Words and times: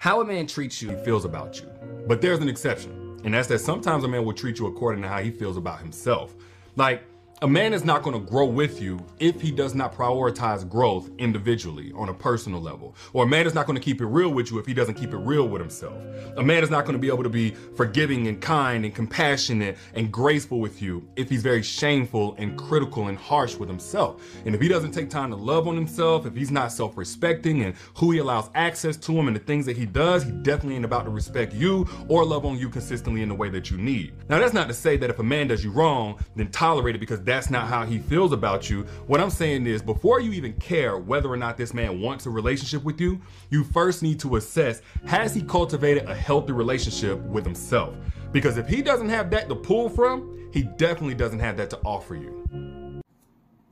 How 0.00 0.22
a 0.22 0.24
man 0.24 0.46
treats 0.46 0.80
you, 0.80 0.88
he 0.88 0.96
feels 1.04 1.26
about 1.26 1.60
you. 1.60 1.68
But 2.06 2.22
there's 2.22 2.38
an 2.38 2.48
exception, 2.48 3.20
and 3.22 3.34
that's 3.34 3.48
that 3.48 3.58
sometimes 3.58 4.02
a 4.02 4.08
man 4.08 4.24
will 4.24 4.32
treat 4.32 4.58
you 4.58 4.66
according 4.66 5.02
to 5.02 5.08
how 5.08 5.20
he 5.20 5.30
feels 5.30 5.58
about 5.58 5.78
himself. 5.78 6.34
Like, 6.74 7.02
a 7.42 7.48
man 7.48 7.72
is 7.72 7.86
not 7.86 8.02
going 8.02 8.12
to 8.12 8.30
grow 8.30 8.44
with 8.44 8.82
you 8.82 9.00
if 9.18 9.40
he 9.40 9.50
does 9.50 9.74
not 9.74 9.94
prioritize 9.94 10.68
growth 10.68 11.08
individually 11.16 11.90
on 11.94 12.10
a 12.10 12.14
personal 12.14 12.60
level. 12.60 12.94
Or 13.14 13.24
a 13.24 13.26
man 13.26 13.46
is 13.46 13.54
not 13.54 13.66
going 13.66 13.78
to 13.78 13.82
keep 13.82 14.02
it 14.02 14.06
real 14.06 14.28
with 14.28 14.50
you 14.50 14.58
if 14.58 14.66
he 14.66 14.74
doesn't 14.74 14.96
keep 14.96 15.14
it 15.14 15.16
real 15.16 15.48
with 15.48 15.62
himself. 15.62 16.04
A 16.36 16.42
man 16.42 16.62
is 16.62 16.68
not 16.68 16.84
going 16.84 16.92
to 16.92 16.98
be 16.98 17.08
able 17.08 17.22
to 17.22 17.30
be 17.30 17.52
forgiving 17.76 18.26
and 18.26 18.42
kind 18.42 18.84
and 18.84 18.94
compassionate 18.94 19.78
and 19.94 20.12
graceful 20.12 20.60
with 20.60 20.82
you 20.82 21.08
if 21.16 21.30
he's 21.30 21.42
very 21.42 21.62
shameful 21.62 22.34
and 22.36 22.58
critical 22.58 23.08
and 23.08 23.16
harsh 23.16 23.56
with 23.56 23.70
himself. 23.70 24.22
And 24.44 24.54
if 24.54 24.60
he 24.60 24.68
doesn't 24.68 24.92
take 24.92 25.08
time 25.08 25.30
to 25.30 25.36
love 25.36 25.66
on 25.66 25.76
himself, 25.76 26.26
if 26.26 26.36
he's 26.36 26.50
not 26.50 26.70
self 26.72 26.98
respecting 26.98 27.62
and 27.62 27.74
who 27.94 28.10
he 28.10 28.18
allows 28.18 28.50
access 28.54 28.98
to 28.98 29.12
him 29.12 29.28
and 29.28 29.36
the 29.36 29.40
things 29.40 29.64
that 29.64 29.78
he 29.78 29.86
does, 29.86 30.24
he 30.24 30.30
definitely 30.30 30.76
ain't 30.76 30.84
about 30.84 31.04
to 31.04 31.10
respect 31.10 31.54
you 31.54 31.88
or 32.08 32.22
love 32.22 32.44
on 32.44 32.58
you 32.58 32.68
consistently 32.68 33.22
in 33.22 33.30
the 33.30 33.34
way 33.34 33.48
that 33.48 33.70
you 33.70 33.78
need. 33.78 34.12
Now, 34.28 34.38
that's 34.38 34.52
not 34.52 34.68
to 34.68 34.74
say 34.74 34.98
that 34.98 35.08
if 35.08 35.18
a 35.20 35.22
man 35.22 35.48
does 35.48 35.64
you 35.64 35.70
wrong, 35.70 36.22
then 36.36 36.50
tolerate 36.50 36.94
it 36.94 36.98
because 36.98 37.20
that's 37.30 37.48
not 37.48 37.68
how 37.68 37.84
he 37.84 37.98
feels 37.98 38.32
about 38.32 38.68
you. 38.68 38.82
What 39.06 39.20
I'm 39.20 39.30
saying 39.30 39.66
is, 39.66 39.82
before 39.82 40.20
you 40.20 40.32
even 40.32 40.52
care 40.54 40.98
whether 40.98 41.28
or 41.28 41.36
not 41.36 41.56
this 41.56 41.72
man 41.72 42.00
wants 42.00 42.26
a 42.26 42.30
relationship 42.30 42.82
with 42.82 43.00
you, 43.00 43.20
you 43.50 43.62
first 43.62 44.02
need 44.02 44.18
to 44.20 44.34
assess 44.36 44.82
has 45.06 45.32
he 45.32 45.42
cultivated 45.42 46.08
a 46.08 46.14
healthy 46.14 46.52
relationship 46.52 47.20
with 47.20 47.44
himself? 47.44 47.94
Because 48.32 48.56
if 48.56 48.66
he 48.66 48.82
doesn't 48.82 49.08
have 49.08 49.30
that 49.30 49.48
to 49.48 49.54
pull 49.54 49.88
from, 49.88 50.50
he 50.52 50.64
definitely 50.76 51.14
doesn't 51.14 51.38
have 51.38 51.56
that 51.58 51.70
to 51.70 51.78
offer 51.84 52.16
you. 52.16 52.32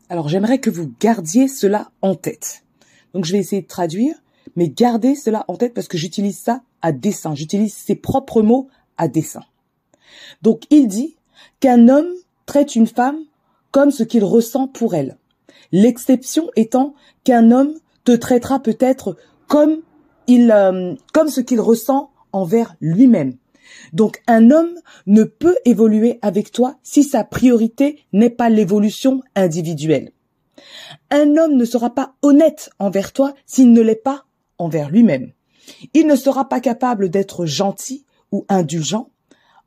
Alors 0.08 0.28
j'aimerais 0.28 0.58
que 0.58 0.70
vous 0.70 0.94
gardiez 1.00 1.48
cela 1.48 1.90
en 2.00 2.14
tête. 2.14 2.64
Donc 3.12 3.24
je 3.24 3.32
vais 3.32 3.38
essayer 3.38 3.62
de 3.62 3.66
traduire, 3.66 4.14
mais 4.54 4.68
gardez 4.68 5.16
cela 5.16 5.44
en 5.48 5.56
tête 5.56 5.74
parce 5.74 5.88
que 5.88 5.98
j'utilise 5.98 6.38
ça 6.38 6.62
à 6.80 6.92
dessein. 6.92 7.34
J'utilise 7.34 7.74
ses 7.74 7.96
propres 7.96 8.40
mots 8.40 8.68
à 8.96 9.08
dessein. 9.08 9.42
Donc 10.42 10.62
il 10.70 10.86
dit 10.86 11.16
qu'un 11.60 11.88
homme 11.88 12.12
traite 12.46 12.76
une 12.76 12.86
femme 12.86 13.18
comme 13.70 13.90
ce 13.90 14.02
qu'il 14.02 14.24
ressent 14.24 14.68
pour 14.68 14.94
elle. 14.94 15.16
L'exception 15.72 16.50
étant 16.56 16.94
qu'un 17.24 17.50
homme 17.50 17.74
te 18.04 18.12
traitera 18.12 18.60
peut-être 18.60 19.16
comme 19.46 19.82
il, 20.26 20.50
euh, 20.50 20.94
comme 21.12 21.28
ce 21.28 21.40
qu'il 21.40 21.60
ressent 21.60 22.10
envers 22.32 22.74
lui-même. 22.80 23.36
Donc 23.92 24.22
un 24.26 24.50
homme 24.50 24.74
ne 25.06 25.24
peut 25.24 25.56
évoluer 25.64 26.18
avec 26.22 26.52
toi 26.52 26.76
si 26.82 27.04
sa 27.04 27.24
priorité 27.24 28.04
n'est 28.12 28.30
pas 28.30 28.48
l'évolution 28.48 29.22
individuelle. 29.34 30.12
Un 31.10 31.36
homme 31.36 31.54
ne 31.54 31.64
sera 31.64 31.90
pas 31.90 32.14
honnête 32.22 32.70
envers 32.78 33.12
toi 33.12 33.34
s'il 33.46 33.72
ne 33.72 33.80
l'est 33.80 33.94
pas 33.94 34.24
envers 34.58 34.90
lui-même. 34.90 35.32
Il 35.94 36.06
ne 36.06 36.16
sera 36.16 36.48
pas 36.48 36.60
capable 36.60 37.10
d'être 37.10 37.46
gentil 37.46 38.04
ou 38.32 38.44
indulgent, 38.48 39.10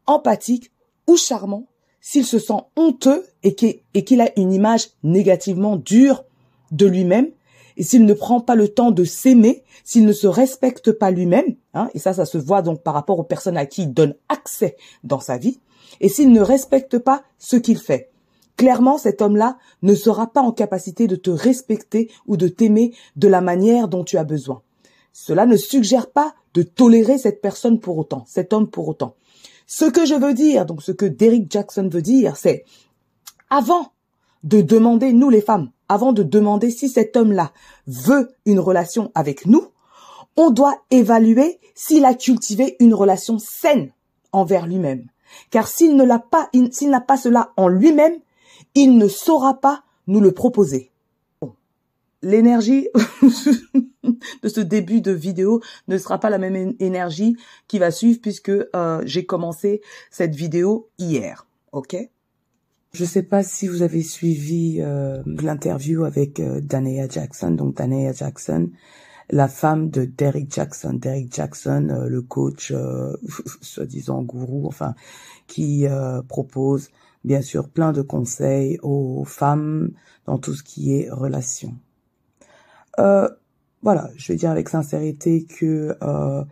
empathique 0.07 0.71
ou 1.07 1.15
charmant 1.15 1.67
s'il 2.01 2.25
se 2.25 2.39
sent 2.39 2.61
honteux 2.75 3.25
et 3.43 3.55
qu'il 3.55 4.21
a 4.21 4.29
une 4.37 4.51
image 4.51 4.89
négativement 5.03 5.77
dure 5.77 6.23
de 6.71 6.87
lui-même, 6.87 7.29
et 7.77 7.83
s'il 7.83 8.05
ne 8.05 8.13
prend 8.13 8.41
pas 8.41 8.55
le 8.55 8.67
temps 8.67 8.91
de 8.91 9.03
s'aimer, 9.03 9.63
s'il 9.83 10.05
ne 10.05 10.11
se 10.11 10.27
respecte 10.27 10.91
pas 10.91 11.11
lui-même, 11.11 11.55
hein, 11.73 11.89
et 11.93 11.99
ça, 11.99 12.13
ça 12.13 12.25
se 12.25 12.37
voit 12.37 12.61
donc 12.61 12.81
par 12.83 12.93
rapport 12.93 13.19
aux 13.19 13.23
personnes 13.23 13.57
à 13.57 13.65
qui 13.65 13.83
il 13.83 13.93
donne 13.93 14.15
accès 14.29 14.75
dans 15.03 15.19
sa 15.19 15.37
vie, 15.37 15.59
et 15.99 16.09
s'il 16.09 16.31
ne 16.31 16.41
respecte 16.41 16.97
pas 16.97 17.23
ce 17.37 17.55
qu'il 17.55 17.77
fait. 17.77 18.09
Clairement, 18.57 18.97
cet 18.97 19.21
homme-là 19.21 19.57
ne 19.81 19.95
sera 19.95 20.27
pas 20.27 20.41
en 20.41 20.51
capacité 20.51 21.07
de 21.07 21.15
te 21.15 21.31
respecter 21.31 22.11
ou 22.27 22.37
de 22.37 22.47
t'aimer 22.47 22.93
de 23.15 23.27
la 23.27 23.41
manière 23.41 23.87
dont 23.87 24.03
tu 24.03 24.17
as 24.17 24.23
besoin. 24.23 24.61
Cela 25.13 25.45
ne 25.45 25.57
suggère 25.57 26.09
pas 26.09 26.33
de 26.53 26.63
tolérer 26.63 27.17
cette 27.17 27.41
personne 27.41 27.79
pour 27.79 27.97
autant, 27.97 28.23
cet 28.27 28.53
homme 28.53 28.69
pour 28.69 28.87
autant. 28.87 29.15
Ce 29.73 29.85
que 29.85 30.05
je 30.05 30.15
veux 30.15 30.33
dire, 30.33 30.65
donc 30.65 30.83
ce 30.83 30.91
que 30.91 31.05
Derrick 31.05 31.49
Jackson 31.49 31.87
veut 31.89 32.01
dire, 32.01 32.35
c'est 32.35 32.65
avant 33.49 33.93
de 34.43 34.59
demander, 34.59 35.13
nous 35.13 35.29
les 35.29 35.39
femmes, 35.39 35.71
avant 35.87 36.11
de 36.11 36.23
demander 36.23 36.69
si 36.71 36.89
cet 36.89 37.15
homme-là 37.15 37.53
veut 37.87 38.35
une 38.45 38.59
relation 38.59 39.13
avec 39.15 39.45
nous, 39.45 39.65
on 40.35 40.49
doit 40.49 40.75
évaluer 40.91 41.61
s'il 41.73 42.03
a 42.03 42.13
cultivé 42.15 42.75
une 42.81 42.93
relation 42.93 43.39
saine 43.39 43.93
envers 44.33 44.67
lui-même. 44.67 45.07
Car 45.51 45.69
s'il 45.69 45.95
ne 45.95 46.03
l'a 46.03 46.19
pas, 46.19 46.49
s'il 46.73 46.89
n'a 46.89 46.99
pas 46.99 47.15
cela 47.15 47.53
en 47.55 47.69
lui-même, 47.69 48.19
il 48.75 48.97
ne 48.97 49.07
saura 49.07 49.53
pas 49.61 49.83
nous 50.05 50.19
le 50.19 50.33
proposer 50.33 50.90
l'énergie 52.21 52.87
de 54.43 54.49
ce 54.49 54.61
début 54.61 55.01
de 55.01 55.11
vidéo 55.11 55.61
ne 55.87 55.97
sera 55.97 56.19
pas 56.19 56.29
la 56.29 56.37
même 56.37 56.73
énergie 56.79 57.37
qui 57.67 57.79
va 57.79 57.91
suivre 57.91 58.19
puisque 58.21 58.49
euh, 58.49 59.01
j'ai 59.05 59.25
commencé 59.25 59.81
cette 60.09 60.35
vidéo 60.35 60.89
hier. 60.97 61.47
Ok? 61.71 61.95
Je 62.93 63.05
sais 63.05 63.23
pas 63.23 63.41
si 63.41 63.67
vous 63.67 63.83
avez 63.83 64.01
suivi 64.01 64.81
euh, 64.81 65.23
l'interview 65.25 66.03
avec 66.03 66.41
euh, 66.41 66.59
Jackson. 67.09 67.51
Donc 67.51 67.75
Dania 67.77 68.11
Jackson, 68.11 68.69
la 69.29 69.47
femme 69.47 69.89
de 69.89 70.03
Derek 70.03 70.53
Jackson. 70.53 70.93
Derek 70.95 71.33
Jackson, 71.33 71.87
euh, 71.89 72.09
le 72.09 72.21
coach, 72.21 72.73
soi-disant 73.61 74.23
gourou, 74.23 74.67
enfin, 74.67 74.93
qui 75.47 75.85
propose 76.27 76.89
bien 77.23 77.41
sûr 77.41 77.69
plein 77.69 77.93
de 77.93 78.01
conseils 78.01 78.77
aux 78.81 79.23
femmes 79.25 79.91
dans 80.25 80.37
tout 80.37 80.53
ce 80.53 80.63
qui 80.63 80.93
est 80.93 81.09
relation. 81.09 81.75
Euh, 82.99 83.29
voilà, 83.81 84.09
je 84.15 84.31
vais 84.31 84.37
dire 84.37 84.51
avec 84.51 84.69
sincérité 84.69 85.45
que 85.45 85.97
euh, 86.01 86.43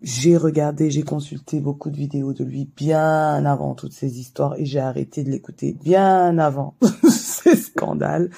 j'ai 0.00 0.36
regardé, 0.36 0.90
j'ai 0.90 1.02
consulté 1.02 1.60
beaucoup 1.60 1.90
de 1.90 1.96
vidéos 1.96 2.32
de 2.32 2.44
lui 2.44 2.66
bien 2.76 3.44
avant 3.44 3.74
toutes 3.74 3.92
ces 3.92 4.18
histoires 4.18 4.54
et 4.56 4.64
j'ai 4.64 4.80
arrêté 4.80 5.24
de 5.24 5.30
l'écouter 5.30 5.72
bien 5.72 6.38
avant 6.38 6.76
ces 7.10 7.56
scandales. 7.56 8.30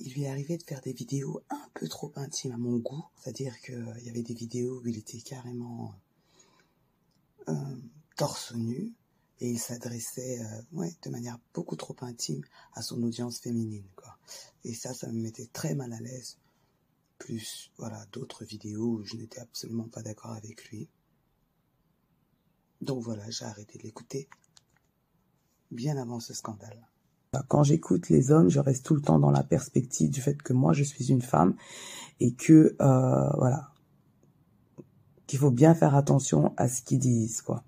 Il 0.00 0.12
lui 0.12 0.24
est 0.24 0.28
arrivé 0.28 0.56
de 0.56 0.62
faire 0.62 0.80
des 0.82 0.92
vidéos 0.92 1.40
un 1.50 1.68
peu 1.74 1.88
trop 1.88 2.12
intimes 2.16 2.52
à 2.52 2.56
mon 2.56 2.76
goût, 2.76 3.04
c'est-à-dire 3.16 3.58
qu'il 3.60 4.04
y 4.04 4.08
avait 4.08 4.22
des 4.22 4.34
vidéos 4.34 4.80
où 4.84 4.86
il 4.86 4.98
était 4.98 5.18
carrément 5.18 5.94
euh, 7.48 7.52
torse 8.16 8.54
nu, 8.54 8.92
et 9.40 9.50
il 9.50 9.58
s'adressait 9.58 10.40
euh, 10.40 10.62
ouais, 10.72 10.94
de 11.02 11.10
manière 11.10 11.38
beaucoup 11.54 11.76
trop 11.76 11.96
intime 12.00 12.42
à 12.74 12.82
son 12.82 13.02
audience 13.02 13.38
féminine 13.38 13.88
quoi. 13.96 14.16
Et 14.64 14.74
ça 14.74 14.94
ça 14.94 15.08
me 15.08 15.20
mettait 15.20 15.48
très 15.52 15.74
mal 15.74 15.92
à 15.92 16.00
l'aise. 16.00 16.38
Plus 17.18 17.70
voilà, 17.78 18.04
d'autres 18.12 18.44
vidéos 18.44 18.98
où 18.98 19.04
je 19.04 19.16
n'étais 19.16 19.40
absolument 19.40 19.88
pas 19.88 20.02
d'accord 20.02 20.32
avec 20.32 20.68
lui. 20.68 20.88
Donc 22.80 23.02
voilà, 23.02 23.28
j'ai 23.30 23.44
arrêté 23.44 23.78
de 23.78 23.84
l'écouter 23.84 24.28
bien 25.70 25.96
avant 25.96 26.20
ce 26.20 26.34
scandale. 26.34 26.86
Quand 27.48 27.62
j'écoute 27.62 28.08
les 28.08 28.30
hommes, 28.30 28.48
je 28.48 28.60
reste 28.60 28.84
tout 28.86 28.94
le 28.94 29.02
temps 29.02 29.18
dans 29.18 29.30
la 29.30 29.42
perspective 29.42 30.10
du 30.10 30.20
fait 30.20 30.40
que 30.40 30.52
moi 30.52 30.72
je 30.72 30.82
suis 30.82 31.10
une 31.10 31.22
femme 31.22 31.54
et 32.20 32.32
que 32.32 32.76
euh, 32.80 33.30
voilà, 33.36 33.72
qu'il 35.26 35.38
faut 35.38 35.50
bien 35.50 35.74
faire 35.74 35.94
attention 35.94 36.52
à 36.56 36.68
ce 36.68 36.82
qu'ils 36.82 36.98
disent, 36.98 37.42
quoi. 37.42 37.64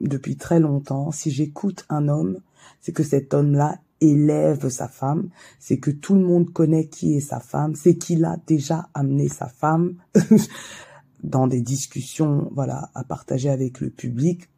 Depuis 0.00 0.36
très 0.36 0.60
longtemps, 0.60 1.10
si 1.12 1.30
j'écoute 1.30 1.84
un 1.88 2.08
homme, 2.08 2.38
c'est 2.80 2.92
que 2.92 3.02
cet 3.02 3.34
homme-là 3.34 3.78
élève 4.00 4.68
sa 4.68 4.88
femme, 4.88 5.28
c'est 5.60 5.78
que 5.78 5.90
tout 5.90 6.14
le 6.14 6.24
monde 6.24 6.52
connaît 6.52 6.88
qui 6.88 7.14
est 7.16 7.20
sa 7.20 7.38
femme, 7.38 7.74
c'est 7.74 7.96
qu'il 7.96 8.24
a 8.24 8.36
déjà 8.46 8.88
amené 8.94 9.28
sa 9.28 9.46
femme 9.46 9.94
dans 11.22 11.46
des 11.46 11.60
discussions, 11.60 12.50
voilà, 12.52 12.90
à 12.94 13.04
partager 13.04 13.48
avec 13.48 13.80
le 13.80 13.90
public. 13.90 14.48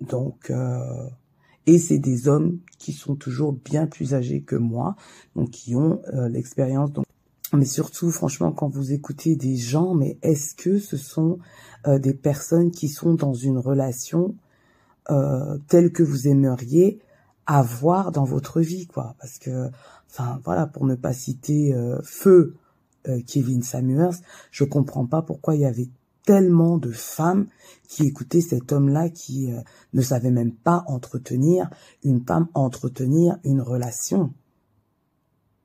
Donc, 0.00 0.50
euh, 0.50 1.08
et 1.66 1.78
c'est 1.78 1.98
des 1.98 2.28
hommes 2.28 2.60
qui 2.78 2.92
sont 2.92 3.16
toujours 3.16 3.52
bien 3.52 3.86
plus 3.86 4.14
âgés 4.14 4.42
que 4.42 4.56
moi, 4.56 4.94
donc 5.34 5.50
qui 5.50 5.74
ont 5.74 6.00
euh, 6.14 6.28
l'expérience. 6.28 6.90
Mais 7.52 7.64
surtout, 7.64 8.10
franchement, 8.10 8.52
quand 8.52 8.68
vous 8.68 8.92
écoutez 8.92 9.34
des 9.34 9.56
gens, 9.56 9.94
mais 9.94 10.18
est-ce 10.22 10.54
que 10.54 10.78
ce 10.78 10.96
sont 10.96 11.38
euh, 11.86 11.98
des 11.98 12.12
personnes 12.12 12.70
qui 12.70 12.88
sont 12.88 13.14
dans 13.14 13.32
une 13.32 13.58
relation 13.58 14.34
euh, 15.10 15.56
telle 15.68 15.92
que 15.92 16.02
vous 16.02 16.28
aimeriez 16.28 17.00
avoir 17.46 18.12
dans 18.12 18.24
votre 18.24 18.60
vie, 18.60 18.86
quoi? 18.86 19.14
Parce 19.18 19.38
que, 19.38 19.70
enfin, 20.10 20.40
voilà, 20.44 20.66
pour 20.66 20.84
ne 20.84 20.94
pas 20.94 21.14
citer 21.14 21.72
euh, 21.74 22.00
Feu 22.02 22.54
Kevin 23.26 23.62
Samuels, 23.62 24.16
je 24.50 24.64
comprends 24.64 25.06
pas 25.06 25.22
pourquoi 25.22 25.54
il 25.54 25.62
y 25.62 25.64
avait 25.64 25.88
tellement 26.26 26.76
de 26.76 26.90
femmes 26.90 27.46
qui 27.88 28.04
écoutaient 28.04 28.42
cet 28.42 28.70
homme-là 28.70 29.08
qui 29.08 29.50
ne 29.94 30.02
savait 30.02 30.30
même 30.30 30.52
pas 30.52 30.84
entretenir 30.88 31.70
une 32.04 32.22
femme, 32.26 32.48
entretenir 32.52 33.38
une 33.44 33.62
relation. 33.62 34.34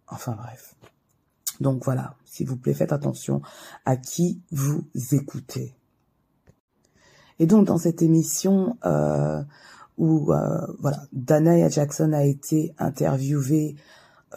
Enfin 0.08 0.38
bref. 0.40 0.76
Donc 1.62 1.84
voilà, 1.86 2.16
s'il 2.26 2.48
vous 2.48 2.58
plaît, 2.58 2.74
faites 2.74 2.94
attention 2.94 3.42
à 3.86 3.98
qui 3.98 4.42
vous 4.52 4.84
écoutez. 5.12 5.76
Et 7.40 7.46
donc 7.46 7.66
dans 7.66 7.78
cette 7.78 8.02
émission 8.02 8.78
euh, 8.86 9.42
où 9.98 10.32
euh, 10.32 10.66
voilà, 10.80 11.04
Dana 11.14 11.68
Jackson 11.70 12.14
a 12.14 12.24
été 12.24 12.74
interviewée 12.78 13.76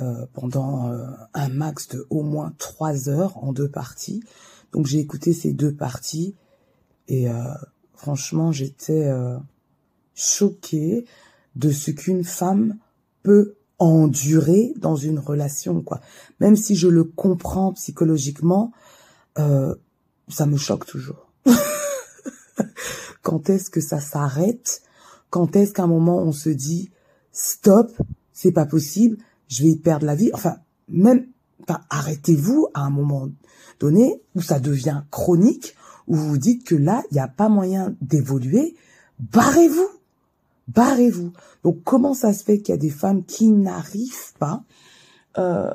euh, 0.00 0.26
pendant 0.32 0.92
un 1.32 1.48
max 1.48 1.88
de 1.88 2.06
au 2.10 2.22
moins 2.22 2.54
trois 2.58 3.08
heures 3.08 3.42
en 3.42 3.52
deux 3.52 3.68
parties. 3.68 4.22
Donc 4.72 4.86
j'ai 4.86 4.98
écouté 4.98 5.32
ces 5.32 5.52
deux 5.52 5.72
parties 5.72 6.34
et 7.08 7.30
euh, 7.30 7.44
franchement 7.94 8.52
j'étais 8.52 9.04
euh, 9.04 9.38
choquée 10.14 11.06
de 11.54 11.70
ce 11.70 11.90
qu'une 11.90 12.24
femme 12.24 12.76
peut 13.22 13.56
endurer 13.78 14.72
dans 14.76 14.96
une 14.96 15.18
relation 15.18 15.82
quoi. 15.82 16.00
Même 16.40 16.56
si 16.56 16.76
je 16.76 16.88
le 16.88 17.04
comprends 17.04 17.72
psychologiquement, 17.74 18.72
euh, 19.38 19.74
ça 20.28 20.46
me 20.46 20.56
choque 20.56 20.86
toujours. 20.86 21.30
quand 23.22 23.50
est-ce 23.50 23.70
que 23.70 23.80
ça 23.80 24.00
s'arrête? 24.00 24.82
Quand 25.30 25.56
est-ce 25.56 25.72
qu'à 25.72 25.84
un 25.84 25.88
moment 25.88 26.18
on 26.18 26.32
se 26.32 26.48
dit 26.48 26.90
stop, 27.32 27.92
c'est 28.32 28.52
pas 28.52 28.66
possible, 28.66 29.18
je 29.48 29.62
vais 29.62 29.70
y 29.70 29.76
perdre 29.76 30.06
la 30.06 30.14
vie? 30.14 30.30
Enfin, 30.32 30.56
même 30.88 31.26
arrêtez-vous 31.90 32.68
à 32.74 32.82
un 32.82 32.90
moment 32.90 33.28
donné 33.80 34.22
où 34.34 34.42
ça 34.42 34.60
devient 34.60 35.02
chronique, 35.10 35.74
où 36.06 36.14
vous 36.14 36.38
dites 36.38 36.64
que 36.64 36.74
là, 36.74 37.02
il 37.10 37.14
n'y 37.14 37.20
a 37.20 37.28
pas 37.28 37.48
moyen 37.48 37.96
d'évoluer, 38.00 38.76
barrez-vous. 39.18 39.88
Barrez-vous. 40.68 41.32
Donc 41.62 41.82
comment 41.84 42.14
ça 42.14 42.32
se 42.32 42.42
fait 42.42 42.60
qu'il 42.60 42.72
y 42.72 42.78
a 42.78 42.80
des 42.80 42.90
femmes 42.90 43.24
qui 43.24 43.48
n'arrivent 43.48 44.34
pas 44.38 44.64
euh, 45.38 45.70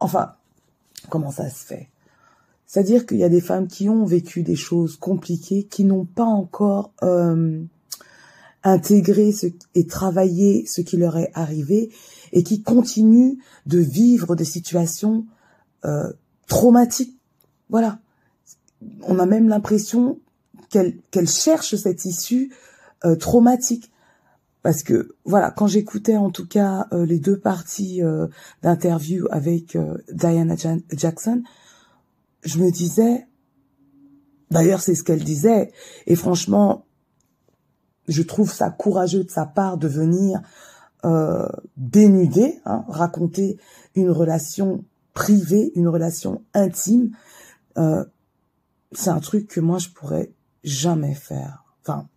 Enfin, 0.00 0.34
comment 1.10 1.30
ça 1.30 1.50
se 1.50 1.64
fait? 1.64 1.90
C'est-à-dire 2.66 3.06
qu'il 3.06 3.18
y 3.18 3.24
a 3.24 3.28
des 3.28 3.40
femmes 3.40 3.66
qui 3.66 3.88
ont 3.88 4.04
vécu 4.04 4.42
des 4.42 4.56
choses 4.56 4.96
compliquées, 4.96 5.64
qui 5.64 5.84
n'ont 5.84 6.04
pas 6.04 6.24
encore 6.24 6.92
euh, 7.02 7.62
intégré 8.62 9.34
et 9.74 9.86
travaillé 9.86 10.66
ce 10.66 10.80
qui 10.80 10.96
leur 10.96 11.16
est 11.16 11.30
arrivé 11.34 11.90
et 12.32 12.42
qui 12.42 12.62
continuent 12.62 13.38
de 13.66 13.78
vivre 13.78 14.36
des 14.36 14.44
situations 14.44 15.26
euh, 15.84 16.12
traumatiques. 16.46 17.18
Voilà. 17.70 17.98
On 19.02 19.18
a 19.18 19.26
même 19.26 19.48
l'impression 19.48 20.20
qu'elles 20.70 20.98
qu'elles 21.10 21.28
cherchent 21.28 21.76
cette 21.76 22.04
issue 22.04 22.52
traumatique. 23.18 23.90
Parce 24.62 24.82
que 24.82 25.14
voilà, 25.24 25.50
quand 25.50 25.66
j'écoutais 25.66 26.16
en 26.16 26.30
tout 26.30 26.46
cas 26.46 26.88
euh, 26.92 27.06
les 27.06 27.18
deux 27.18 27.38
parties 27.38 28.02
euh, 28.02 28.26
d'interview 28.62 29.26
avec 29.30 29.76
euh, 29.76 29.98
Diana 30.12 30.56
Jackson, 30.92 31.42
je 32.42 32.58
me 32.58 32.70
disais, 32.70 33.26
d'ailleurs 34.50 34.80
c'est 34.80 34.94
ce 34.94 35.04
qu'elle 35.04 35.24
disait, 35.24 35.72
et 36.06 36.16
franchement, 36.16 36.84
je 38.08 38.22
trouve 38.22 38.52
ça 38.52 38.70
courageux 38.70 39.24
de 39.24 39.30
sa 39.30 39.46
part 39.46 39.76
de 39.76 39.86
venir 39.86 40.40
euh, 41.04 41.48
dénuder, 41.76 42.60
hein, 42.64 42.84
raconter 42.88 43.58
une 43.94 44.10
relation 44.10 44.84
privée, 45.14 45.70
une 45.76 45.88
relation 45.88 46.42
intime. 46.54 47.12
Euh, 47.76 48.04
c'est 48.92 49.10
un 49.10 49.20
truc 49.20 49.46
que 49.46 49.60
moi 49.60 49.78
je 49.78 49.90
pourrais 49.90 50.32
jamais 50.64 51.14
faire. 51.14 51.64
Enfin, 51.82 52.08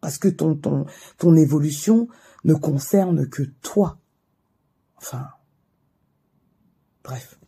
parce 0.00 0.18
que 0.18 0.28
ton 0.28 0.54
ton 0.54 0.86
ton 1.16 1.36
évolution 1.36 2.08
ne 2.44 2.54
concerne 2.54 3.28
que 3.28 3.42
toi. 3.42 3.98
Enfin, 4.96 5.28
bref. 7.04 7.38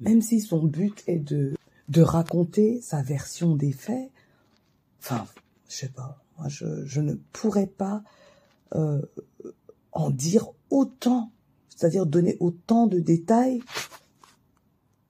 Même 0.00 0.22
si 0.22 0.40
son 0.40 0.64
but 0.64 1.02
est 1.06 1.18
de 1.18 1.54
de 1.88 2.02
raconter 2.02 2.80
sa 2.82 3.02
version 3.02 3.54
des 3.54 3.72
faits, 3.72 4.10
enfin, 5.00 5.26
je 5.68 5.76
sais 5.76 5.88
pas, 5.88 6.22
moi 6.38 6.48
je 6.48 6.84
je 6.84 7.00
ne 7.00 7.14
pourrais 7.32 7.68
pas 7.68 8.02
euh, 8.74 9.00
en 9.92 10.10
dire 10.10 10.50
autant, 10.70 11.32
c'est-à-dire 11.68 12.06
donner 12.06 12.36
autant 12.40 12.86
de 12.86 12.98
détails, 12.98 13.62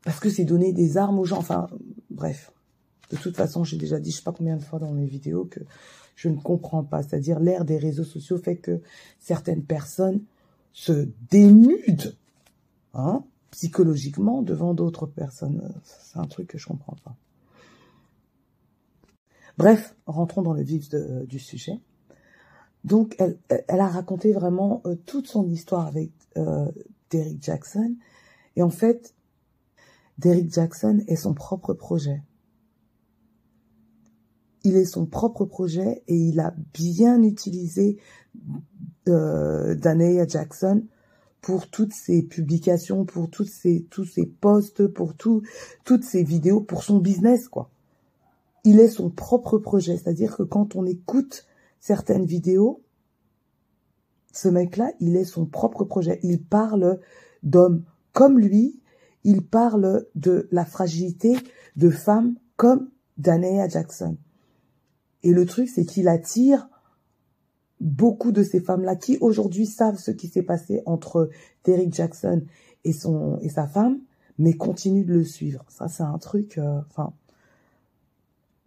parce 0.03 0.21
que 0.21 0.31
c'est 0.31 0.45
donner 0.45 0.73
des 0.73 0.97
armes 0.97 1.19
aux 1.19 1.25
gens. 1.25 1.39
Enfin, 1.39 1.67
bref. 2.11 2.53
De 3.11 3.17
toute 3.17 3.37
façon, 3.37 3.65
j'ai 3.65 3.77
déjà 3.77 4.01
dit, 4.01 4.11
je 4.11 4.17
sais 4.17 4.23
pas 4.23 4.33
combien 4.33 4.57
de 4.57 4.63
fois 4.63 4.79
dans 4.79 4.93
mes 4.93 5.07
vidéos 5.07 5.45
que 5.45 5.61
je 6.17 6.29
ne 6.29 6.37
comprends 6.37 6.83
pas. 6.83 7.03
C'est-à-dire, 7.03 7.39
l'ère 7.41 7.65
des 7.65 7.79
réseaux 7.79 8.05
sociaux 8.05 8.39
fait 8.39 8.57
que 8.57 8.81
certaines 9.21 9.63
personnes 9.63 10.23
se 10.73 11.09
dénudent, 11.31 12.13
hein, 12.95 13.25
psychologiquement 13.51 14.43
devant 14.43 14.75
d'autres 14.75 15.07
personnes. 15.07 15.73
C'est 15.85 16.19
un 16.19 16.27
truc 16.27 16.49
que 16.49 16.59
je 16.59 16.67
comprends 16.67 16.97
pas. 17.05 17.17
Bref, 19.59 19.95
rentrons 20.07 20.43
dans 20.43 20.53
le 20.53 20.63
vif 20.63 20.91
du 21.27 21.39
sujet. 21.39 21.81
Donc, 22.85 23.17
elle, 23.19 23.39
elle 23.49 23.81
a 23.81 23.89
raconté 23.89 24.33
vraiment 24.33 24.81
euh, 24.87 24.95
toute 25.07 25.27
son 25.27 25.49
histoire 25.49 25.87
avec 25.87 26.11
euh, 26.37 26.71
Derrick 27.11 27.43
Jackson. 27.43 27.97
Et 28.55 28.63
en 28.63 28.71
fait, 28.71 29.15
Derrick 30.19 30.53
Jackson 30.53 31.03
est 31.09 31.17
son 31.17 31.35
propre 31.35 31.75
projet. 31.75 32.23
Il 34.67 34.77
est 34.77 34.85
son 34.85 35.07
propre 35.07 35.45
projet 35.45 36.03
et 36.09 36.17
il 36.17 36.41
a 36.41 36.53
bien 36.75 37.23
utilisé 37.23 37.99
euh, 39.07 39.77
Jackson 40.29 40.85
pour 41.41 41.71
toutes 41.71 41.93
ses 41.93 42.25
publications, 42.25 43.05
pour 43.05 43.31
tous 43.31 43.45
ses 43.45 43.87
posts, 44.41 44.89
pour 44.89 45.15
tout, 45.15 45.43
toutes 45.85 46.03
ses 46.03 46.25
vidéos, 46.25 46.61
pour 46.61 46.83
son 46.83 46.99
business, 46.99 47.47
quoi. 47.47 47.71
Il 48.65 48.81
est 48.81 48.89
son 48.89 49.09
propre 49.09 49.59
projet. 49.59 49.97
C'est-à-dire 49.97 50.37
que 50.37 50.43
quand 50.43 50.75
on 50.75 50.85
écoute 50.85 51.47
certaines 51.79 52.27
vidéos, 52.27 52.83
ce 54.33 54.49
mec-là, 54.49 54.91
il 54.99 55.15
est 55.15 55.25
son 55.25 55.47
propre 55.47 55.85
projet. 55.85 56.19
Il 56.25 56.43
parle 56.43 56.99
d'hommes 57.45 57.85
comme 58.13 58.41
lui. 58.41 58.81
Il 59.23 59.47
parle 59.47 60.07
de 60.17 60.49
la 60.51 60.65
fragilité 60.65 61.37
de 61.77 61.89
femmes 61.89 62.35
comme 62.57 62.91
Dania 63.17 63.69
Jackson. 63.69 64.17
Et 65.27 65.33
le 65.33 65.45
truc, 65.45 65.69
c'est 65.69 65.85
qu'il 65.85 66.07
attire 66.07 66.69
beaucoup 67.81 68.31
de 68.31 68.45
ces 68.45 68.61
femmes-là 68.61 68.95
qui 68.95 69.19
aujourd'hui 69.21 69.67
savent 69.67 69.99
ce 69.99 70.13
qui 70.13 70.29
s'est 70.29 70.45
passé 70.45 70.85
entre 70.87 71.31
Derrick 71.65 71.93
Jackson 71.93 72.45
et 72.85 72.93
sa 72.93 73.67
femme, 73.67 73.99
mais 74.39 74.53
continuent 74.53 75.05
de 75.05 75.15
le 75.15 75.25
suivre. 75.25 75.65
Ça, 75.69 75.89
c'est 75.89 76.05
un 76.05 76.19
truc, 76.19 76.59
euh, 76.59 76.81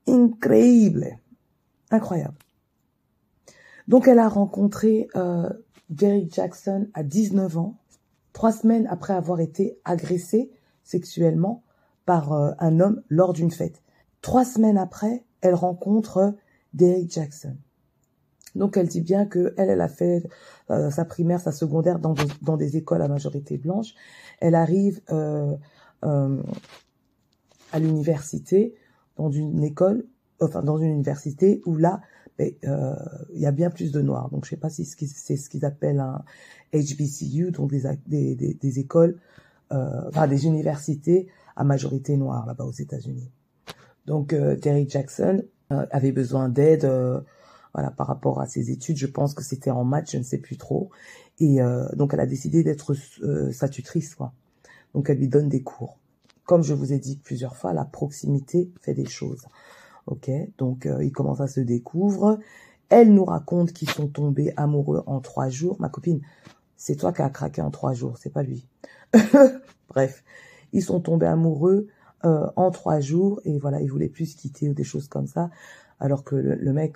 incroyable, 0.06 1.17
incroyable. 1.91 2.35
Donc, 3.88 4.09
elle 4.09 4.19
a 4.19 4.27
rencontré 4.27 5.07
euh, 5.15 5.50
Derrick 5.89 6.33
Jackson 6.33 6.89
à 6.94 7.03
19 7.03 7.57
ans, 7.57 7.77
trois 8.33 8.51
semaines 8.51 8.85
après 8.88 9.13
avoir 9.13 9.39
été 9.39 9.79
agressée 9.85 10.51
sexuellement 10.83 11.63
par 12.06 12.33
euh, 12.33 12.51
un 12.59 12.81
homme 12.81 13.01
lors 13.07 13.31
d'une 13.31 13.51
fête. 13.51 13.81
Trois 14.19 14.44
semaines 14.44 14.78
après, 14.78 15.23
elle 15.39 15.56
rencontre 15.56 16.35
Derrick 16.73 17.11
Jackson. 17.11 17.56
Donc 18.56 18.78
elle 18.78 18.88
dit 18.88 19.02
bien 19.02 19.26
que 19.26 19.54
elle, 19.57 19.69
elle 19.69 19.81
a 19.81 19.88
fait 19.88 20.28
euh, 20.71 20.90
sa 20.90 21.06
primaire, 21.06 21.40
sa 21.40 21.52
secondaire 21.52 21.99
dans, 21.99 22.16
dans 22.42 22.57
des 22.57 22.78
écoles 22.78 23.02
à 23.02 23.07
majorité 23.07 23.57
blanche. 23.57 23.94
Elle 24.40 24.56
arrive 24.56 25.02
euh, 25.11 25.56
euh, 26.04 26.42
à 27.71 27.80
l'université, 27.80 28.76
dans 29.18 29.30
une 29.30 29.64
école, 29.64 30.06
enfin 30.40 30.64
dans 30.64 30.78
une 30.78 30.90
université 30.90 31.61
où 31.66 31.76
là, 31.76 32.02
ben, 32.38 32.54
euh, 32.66 32.95
il 33.33 33.42
y 33.42 33.45
a 33.45 33.52
bien 33.52 33.69
plus 33.69 33.92
de 33.92 34.02
noirs. 34.02 34.30
Donc 34.30 34.45
je 34.45 34.52
sais 34.52 34.57
pas 34.57 34.69
si 34.69 34.85
c'est 34.85 35.38
ce 35.38 35.49
qu'ils 35.49 35.66
appellent 35.66 35.99
un 35.99 36.23
HBCU, 36.73 37.52
donc 37.52 37.71
des, 37.71 38.35
des, 38.35 38.54
des, 38.54 38.80
écoles, 38.80 39.19
euh, 39.71 40.07
enfin 40.07 40.28
des 40.28 40.47
universités 40.47 41.28
à 41.56 41.64
majorité 41.64 42.18
noire 42.18 42.45
là-bas 42.45 42.64
aux 42.64 42.71
États-Unis. 42.71 43.30
Donc 44.06 44.33
Terry 44.61 44.90
Jackson 44.90 45.44
euh, 45.44 45.58
avait 45.69 46.11
besoin 46.11 46.49
d'aide 46.49 46.85
euh, 46.85 47.21
voilà 47.73 47.92
par 47.92 48.07
rapport 48.07 48.42
à 48.42 48.47
ses 48.47 48.71
études. 48.71 48.97
Je 48.97 49.07
pense 49.07 49.33
que 49.33 49.44
c'était 49.44 49.71
en 49.71 49.83
maths 49.83 50.11
je 50.11 50.18
ne 50.18 50.23
sais 50.23 50.38
plus 50.38 50.57
trop. 50.57 50.90
Et 51.40 51.61
euh, 51.61 51.88
donc 51.95 52.14
elle 52.14 52.19
a 52.19 52.26
décidé 52.26 52.64
d'être 52.64 52.95
sa 53.52 53.69
tutrice 53.69 54.16
quoi. 54.16 54.33
Donc 54.94 55.09
elle 55.09 55.18
lui 55.18 55.28
donne 55.28 55.49
des 55.49 55.61
cours. 55.61 55.97
Comme 56.45 56.64
je 56.64 56.73
vous 56.73 56.94
ai 56.94 56.99
dit 56.99 57.18
plusieurs 57.18 57.56
fois 57.56 57.73
la 57.73 57.85
proximité 57.85 58.71
fait 58.81 58.94
des 58.94 59.06
choses. 59.06 59.45
Ok? 60.07 60.30
Donc 60.57 60.88
ils 61.02 61.11
commencent 61.11 61.42
à 61.42 61.47
se 61.47 61.59
découvrir 61.59 62.40
elle 62.92 63.14
nous 63.14 63.26
raconte 63.26 63.71
qu'ils 63.71 63.92
sont 63.92 64.07
tombés 64.07 64.52
amoureux 64.57 65.04
en 65.06 65.19
trois 65.19 65.49
jours. 65.49 65.78
Ma 65.80 65.90
copine 65.90 66.21
c'est 66.76 66.95
toi 66.95 67.14
qui 67.14 67.21
as 67.21 67.30
craqué 67.30 67.61
en 67.61 67.69
trois 67.69 67.94
jours 67.94 68.18
c'est 68.18 68.33
pas 68.33 68.44
lui. 68.44 68.68
Bref 69.90 70.23
ils 70.73 70.83
sont 70.83 70.99
tombés 70.99 71.28
amoureux 71.28 71.88
euh, 72.26 72.47
en 72.56 72.71
trois 72.71 72.99
jours 72.99 73.42
et 73.45 73.57
voilà, 73.59 73.81
il 73.81 73.90
voulait 73.90 74.09
plus 74.09 74.35
quitter 74.35 74.69
ou 74.69 74.73
des 74.73 74.83
choses 74.83 75.07
comme 75.07 75.28
ça. 75.28 75.49
Alors 75.99 76.23
que 76.23 76.35
le, 76.35 76.73
mec, 76.73 76.95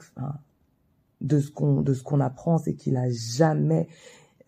de 1.22 1.40
ce 1.40 1.50
qu'on 1.50 1.82
de 1.82 1.94
ce 1.94 2.04
qu'on 2.04 2.20
apprend, 2.20 2.58
c'est 2.58 2.74
qu'il 2.74 2.98
a 2.98 3.10
jamais 3.10 3.88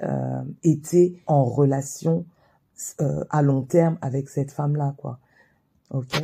euh, 0.03 0.43
été 0.63 1.21
en 1.27 1.45
relation 1.45 2.25
euh, 2.99 3.23
à 3.29 3.41
long 3.41 3.61
terme 3.61 3.97
avec 4.01 4.27
cette 4.29 4.51
femme-là, 4.51 4.95
quoi. 4.97 5.19
Ok? 5.91 6.21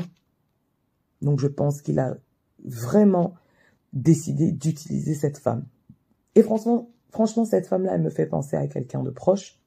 Donc 1.22 1.40
je 1.40 1.48
pense 1.48 1.82
qu'il 1.82 2.00
a 2.00 2.18
vraiment 2.66 3.36
décidé 3.94 4.52
d'utiliser 4.52 5.14
cette 5.14 5.38
femme. 5.38 5.66
Et 6.36 6.44
franchement, 6.44 6.90
franchement, 7.10 7.46
cette 7.46 7.68
femme-là, 7.68 7.94
elle 7.96 8.02
me 8.02 8.10
fait 8.10 8.26
penser 8.26 8.58
à 8.58 8.68
quelqu'un 8.68 9.04
de 9.04 9.12
proche. 9.12 9.61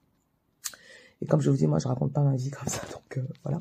Et 1.25 1.27
comme 1.27 1.41
je 1.41 1.49
vous 1.49 1.57
dis, 1.57 1.65
moi, 1.65 1.79
je 1.79 1.87
raconte 1.87 2.13
pas 2.13 2.21
ma 2.21 2.35
vie 2.35 2.51
comme 2.51 2.67
ça, 2.67 2.83
donc 2.93 3.17
euh, 3.17 3.23
voilà. 3.41 3.59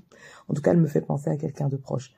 En 0.48 0.52
tout 0.52 0.60
cas, 0.60 0.72
elle 0.72 0.80
me 0.80 0.86
fait 0.86 1.00
penser 1.00 1.30
à 1.30 1.38
quelqu'un 1.38 1.70
de 1.70 1.78
proche. 1.78 2.12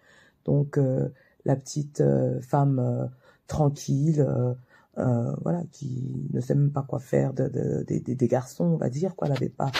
Donc, 0.44 0.76
euh, 0.76 1.08
la 1.44 1.54
petite 1.54 2.00
euh, 2.00 2.40
femme 2.40 3.08
tranquille, 3.46 4.26
voilà, 4.96 5.62
qui 5.70 6.28
ne 6.32 6.40
sait 6.40 6.56
même 6.56 6.72
pas 6.72 6.82
quoi 6.82 6.98
faire 6.98 7.32
de, 7.32 7.46
de, 7.46 7.84
des 7.86 8.26
garçons, 8.28 8.64
on 8.64 8.76
va 8.76 8.90
dire, 8.90 9.14
quoi. 9.14 9.28
Elle 9.28 9.34
n'avait 9.34 9.48
pas 9.48 9.70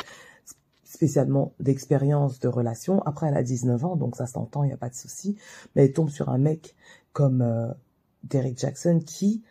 spécialement 0.85 1.53
d'expérience 1.59 2.39
de 2.39 2.47
relation. 2.47 3.03
Après, 3.03 3.27
elle 3.27 3.37
a 3.37 3.43
19 3.43 3.85
ans, 3.85 3.97
donc 3.97 4.15
ça 4.15 4.27
s'entend, 4.27 4.63
il 4.63 4.69
n'y 4.69 4.73
a 4.73 4.77
pas 4.77 4.89
de 4.89 4.95
souci. 4.95 5.37
Mais 5.75 5.87
elle 5.87 5.93
tombe 5.93 6.11
sur 6.11 6.29
un 6.29 6.39
mec 6.39 6.77
comme 7.13 7.75
Derek 8.23 8.57
Jackson 8.57 9.01
qui, 9.05 9.43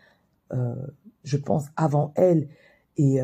je 1.26 1.38
pense, 1.38 1.66
avant 1.76 2.14
elle 2.16 2.48
et 2.96 3.20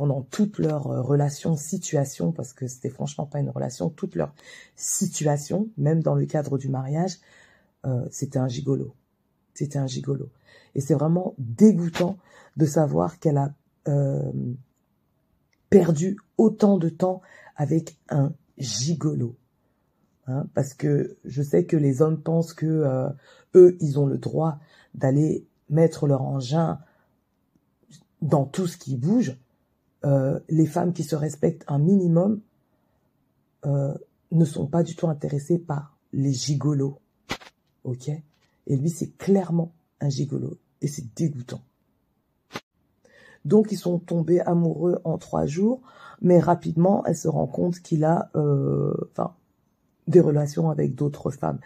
pendant 0.00 0.22
toute 0.22 0.58
leur 0.58 0.86
euh, 0.86 1.02
relation, 1.02 1.56
situation, 1.56 2.32
parce 2.32 2.54
que 2.54 2.66
c'était 2.66 2.88
franchement 2.88 3.26
pas 3.26 3.38
une 3.38 3.50
relation, 3.50 3.90
toute 3.90 4.14
leur 4.14 4.32
situation, 4.74 5.68
même 5.76 6.02
dans 6.02 6.14
le 6.14 6.24
cadre 6.24 6.56
du 6.56 6.70
mariage, 6.70 7.18
euh, 7.84 8.06
c'était 8.10 8.38
un 8.38 8.48
gigolo. 8.48 8.94
C'était 9.52 9.78
un 9.78 9.86
gigolo. 9.86 10.30
Et 10.74 10.80
c'est 10.80 10.94
vraiment 10.94 11.34
dégoûtant 11.36 12.16
de 12.56 12.64
savoir 12.64 13.18
qu'elle 13.18 13.36
a 13.36 13.52
euh, 13.88 14.32
perdu 15.68 16.16
autant 16.38 16.78
de 16.78 16.88
temps 16.88 17.20
avec 17.54 17.98
un 18.08 18.32
gigolo. 18.56 19.36
Hein, 20.28 20.46
parce 20.54 20.72
que 20.72 21.18
je 21.26 21.42
sais 21.42 21.66
que 21.66 21.76
les 21.76 22.00
hommes 22.00 22.22
pensent 22.22 22.54
que 22.54 23.12
eux, 23.54 23.76
ils 23.80 24.00
ont 24.00 24.06
le 24.06 24.16
droit 24.16 24.60
d'aller 24.94 25.46
mettre 25.68 26.06
leur 26.06 26.22
engin 26.22 26.78
dans 28.22 28.46
tout 28.46 28.66
ce 28.66 28.78
qui 28.78 28.96
bouge, 28.96 29.36
euh, 30.04 30.40
les 30.48 30.66
femmes 30.66 30.92
qui 30.92 31.04
se 31.04 31.14
respectent 31.14 31.64
un 31.68 31.78
minimum 31.78 32.40
euh, 33.66 33.94
ne 34.32 34.44
sont 34.44 34.66
pas 34.66 34.82
du 34.82 34.96
tout 34.96 35.08
intéressées 35.08 35.58
par 35.58 35.96
les 36.12 36.32
gigolos. 36.32 36.98
Ok? 37.84 38.08
Et 38.08 38.76
lui, 38.76 38.90
c'est 38.90 39.16
clairement 39.16 39.72
un 40.00 40.08
gigolo. 40.08 40.56
Et 40.80 40.88
c'est 40.88 41.14
dégoûtant. 41.14 41.62
Donc, 43.44 43.72
ils 43.72 43.78
sont 43.78 43.98
tombés 43.98 44.40
amoureux 44.40 45.00
en 45.04 45.18
trois 45.18 45.46
jours, 45.46 45.80
mais 46.20 46.38
rapidement, 46.38 47.04
elle 47.06 47.16
se 47.16 47.28
rend 47.28 47.46
compte 47.46 47.80
qu'il 47.80 48.04
a 48.04 48.30
euh, 48.36 48.94
enfin, 49.12 49.34
des 50.08 50.20
relations 50.20 50.70
avec 50.70 50.94
d'autres 50.94 51.30
femmes. 51.30 51.58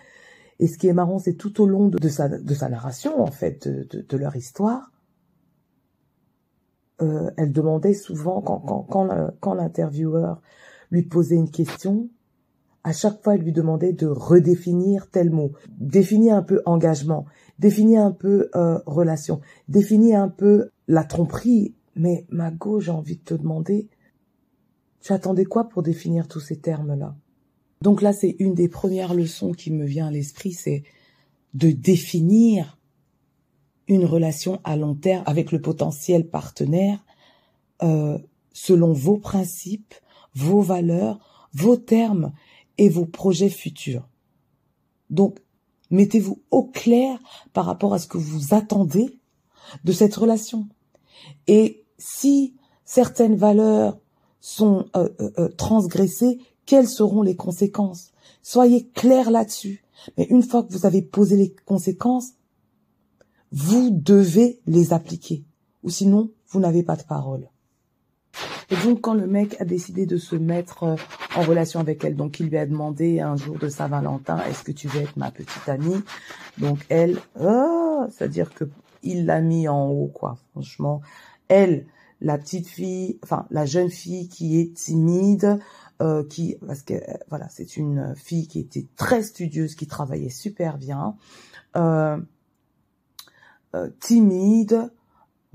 Et 0.61 0.69
ce 0.69 0.79
qui 0.79 0.87
est 0.87 0.93
marrant, 0.93 1.19
c'est 1.19 1.35
tout 1.35 1.61
au 1.61 1.67
long 1.67 1.89
de, 1.89 2.09
sa, 2.09 2.29
de 2.29 2.55
sa 2.55 2.69
narration, 2.69 3.21
en 3.21 3.31
fait, 3.31 3.69
de 3.69 4.17
leur 4.17 4.37
histoire, 4.37 4.93
euh, 7.03 7.31
elle 7.37 7.53
demandait 7.53 7.95
souvent, 7.95 8.41
quand, 8.41 8.61
quand, 8.61 9.33
quand, 9.41 9.55
l'intervieweur 9.55 10.41
lui 10.91 11.03
posait 11.03 11.37
une 11.37 11.51
question, 11.51 12.09
à 12.85 12.93
chaque 12.93 13.23
fois, 13.23 13.35
elle 13.35 13.43
lui 13.43 13.53
demandait 13.53 13.93
de 13.93 14.07
redéfinir 14.07 15.11
tel 15.11 15.31
mot, 15.31 15.53
définir 15.79 16.37
un 16.37 16.43
peu 16.43 16.63
engagement, 16.67 17.25
définir 17.59 18.03
un 18.03 18.13
peu 18.13 18.51
euh, 18.55 18.79
relation, 18.87 19.41
définir 19.69 20.21
un 20.21 20.29
peu 20.29 20.69
la 20.87 21.05
tromperie. 21.05 21.75
Mais 21.97 22.27
Mago, 22.29 22.81
j'ai 22.81 22.91
envie 22.91 23.17
de 23.17 23.23
te 23.23 23.35
demander, 23.35 23.89
tu 25.01 25.13
attendais 25.13 25.45
quoi 25.45 25.69
pour 25.69 25.83
définir 25.83 26.29
tous 26.29 26.41
ces 26.41 26.57
termes-là? 26.57 27.17
Donc 27.83 28.03
là, 28.03 28.13
c'est 28.13 28.37
une 28.39 28.55
des 28.55 28.69
premières 28.69 29.15
leçons 29.15 29.53
qui 29.53 29.73
me 29.73 29.85
vient 29.85 30.07
à 30.07 30.11
l'esprit, 30.11 30.53
c'est 30.53 30.85
de 31.55 31.71
définir 31.71 32.79
une 33.89 34.05
relation 34.05 34.61
à 34.65 34.77
long 34.77 34.95
terme 34.95 35.23
avec 35.27 35.53
le 35.53 35.61
potentiel 35.61 36.29
partenaire 36.29 37.05
euh, 37.83 38.19
selon 38.53 38.93
vos 38.93 39.19
principes, 39.19 39.95
vos 40.35 40.61
valeurs, 40.61 41.49
vos 41.53 41.77
termes 41.77 42.33
et 42.79 42.89
vos 42.89 43.07
projets 43.07 43.51
futurs. 43.51 44.09
Donc, 45.11 45.39
mettez-vous 45.91 46.43
au 46.51 46.65
clair 46.65 47.19
par 47.53 47.67
rapport 47.67 47.95
à 47.95 47.99
ce 47.99 48.07
que 48.07 48.19
vous 48.19 48.55
attendez 48.55 49.19
de 49.85 49.93
cette 49.93 50.15
relation. 50.15 50.67
Et 51.47 51.85
si 51.99 52.55
certaines 52.85 53.37
valeurs 53.37 53.99
sont 54.41 54.87
euh, 54.97 55.09
euh, 55.39 55.49
transgressées, 55.49 56.39
quelles 56.67 56.89
seront 56.89 57.23
les 57.23 57.37
conséquences? 57.37 58.13
Soyez 58.43 58.89
clair 58.89 59.31
là-dessus. 59.31 59.85
Mais 60.17 60.25
une 60.25 60.43
fois 60.43 60.63
que 60.63 60.73
vous 60.73 60.87
avez 60.87 61.03
posé 61.03 61.37
les 61.37 61.55
conséquences, 61.65 62.33
vous 63.55 63.91
devez 63.91 64.61
les 64.67 64.93
appliquer. 64.93 65.45
Ou 65.85 65.91
sinon, 65.91 66.33
vous 66.49 66.59
n'avez 66.59 66.83
pas 66.83 66.97
de 66.97 67.05
parole. 67.05 67.49
Et 68.69 68.77
donc, 68.85 69.01
quand 69.01 69.15
le 69.15 69.29
mec 69.29 69.61
a 69.61 69.65
décidé 69.65 70.07
de 70.07 70.17
se 70.17 70.35
mettre 70.35 70.83
euh, 70.83 70.97
en 71.37 71.43
relation 71.43 71.79
avec 71.79 72.03
elle, 72.03 72.17
donc 72.17 72.41
il 72.41 72.49
lui 72.49 72.59
a 72.59 72.67
demandé 72.67 73.21
un 73.21 73.37
jour 73.37 73.57
de 73.59 73.69
Saint-Valentin, 73.69 74.43
est-ce 74.49 74.65
que 74.65 74.73
tu 74.73 74.89
veux 74.89 75.03
être 75.03 75.17
ma 75.17 75.31
petite 75.31 75.69
amie? 75.69 76.03
Donc 76.59 76.85
elle, 76.89 77.21
oh, 77.41 78.07
c'est-à-dire 78.11 78.53
que 78.53 78.65
il 79.05 79.27
l'a 79.27 79.41
mis 79.41 79.69
en 79.69 79.87
haut, 79.87 80.11
quoi. 80.13 80.39
Franchement, 80.53 81.01
elle, 81.47 81.87
la 82.21 82.39
petite 82.39 82.67
fille, 82.67 83.19
enfin 83.23 83.47
la 83.51 83.67
jeune 83.67 83.91
fille 83.91 84.29
qui 84.29 84.59
est 84.59 84.75
timide, 84.75 85.61
euh, 86.03 86.25
qui, 86.25 86.57
parce 86.67 86.83
que 86.83 86.95
euh, 86.95 87.17
voilà, 87.29 87.49
c'est 87.51 87.77
une 87.77 88.15
fille 88.17 88.49
qui 88.49 88.59
était 88.59 88.87
très 88.97 89.23
studieuse, 89.23 89.77
qui 89.77 89.87
travaillait 89.87 90.31
super 90.31 90.79
bien. 90.79 91.15
Euh, 91.77 92.19
euh, 93.75 93.91
timide, 93.99 94.93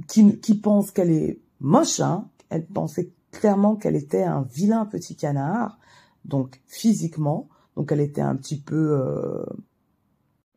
qui, 0.08 0.56
pense 0.62 0.92
qu'elle 0.92 1.12
est 1.12 1.40
moche, 1.62 2.02
hein. 2.02 2.28
elle 2.50 2.66
pensait 2.66 3.14
clairement 3.32 3.76
qu'elle 3.76 3.96
était 3.96 4.24
un 4.24 4.42
vilain 4.42 4.86
petit 4.86 5.16
canard, 5.16 5.80
donc 6.26 6.62
physiquement, 6.68 7.48
donc 7.78 7.94
elle 7.94 8.02
était 8.02 8.22
un 8.22 8.36
petit 8.36 8.60
peu 8.60 9.00
euh, 9.00 9.46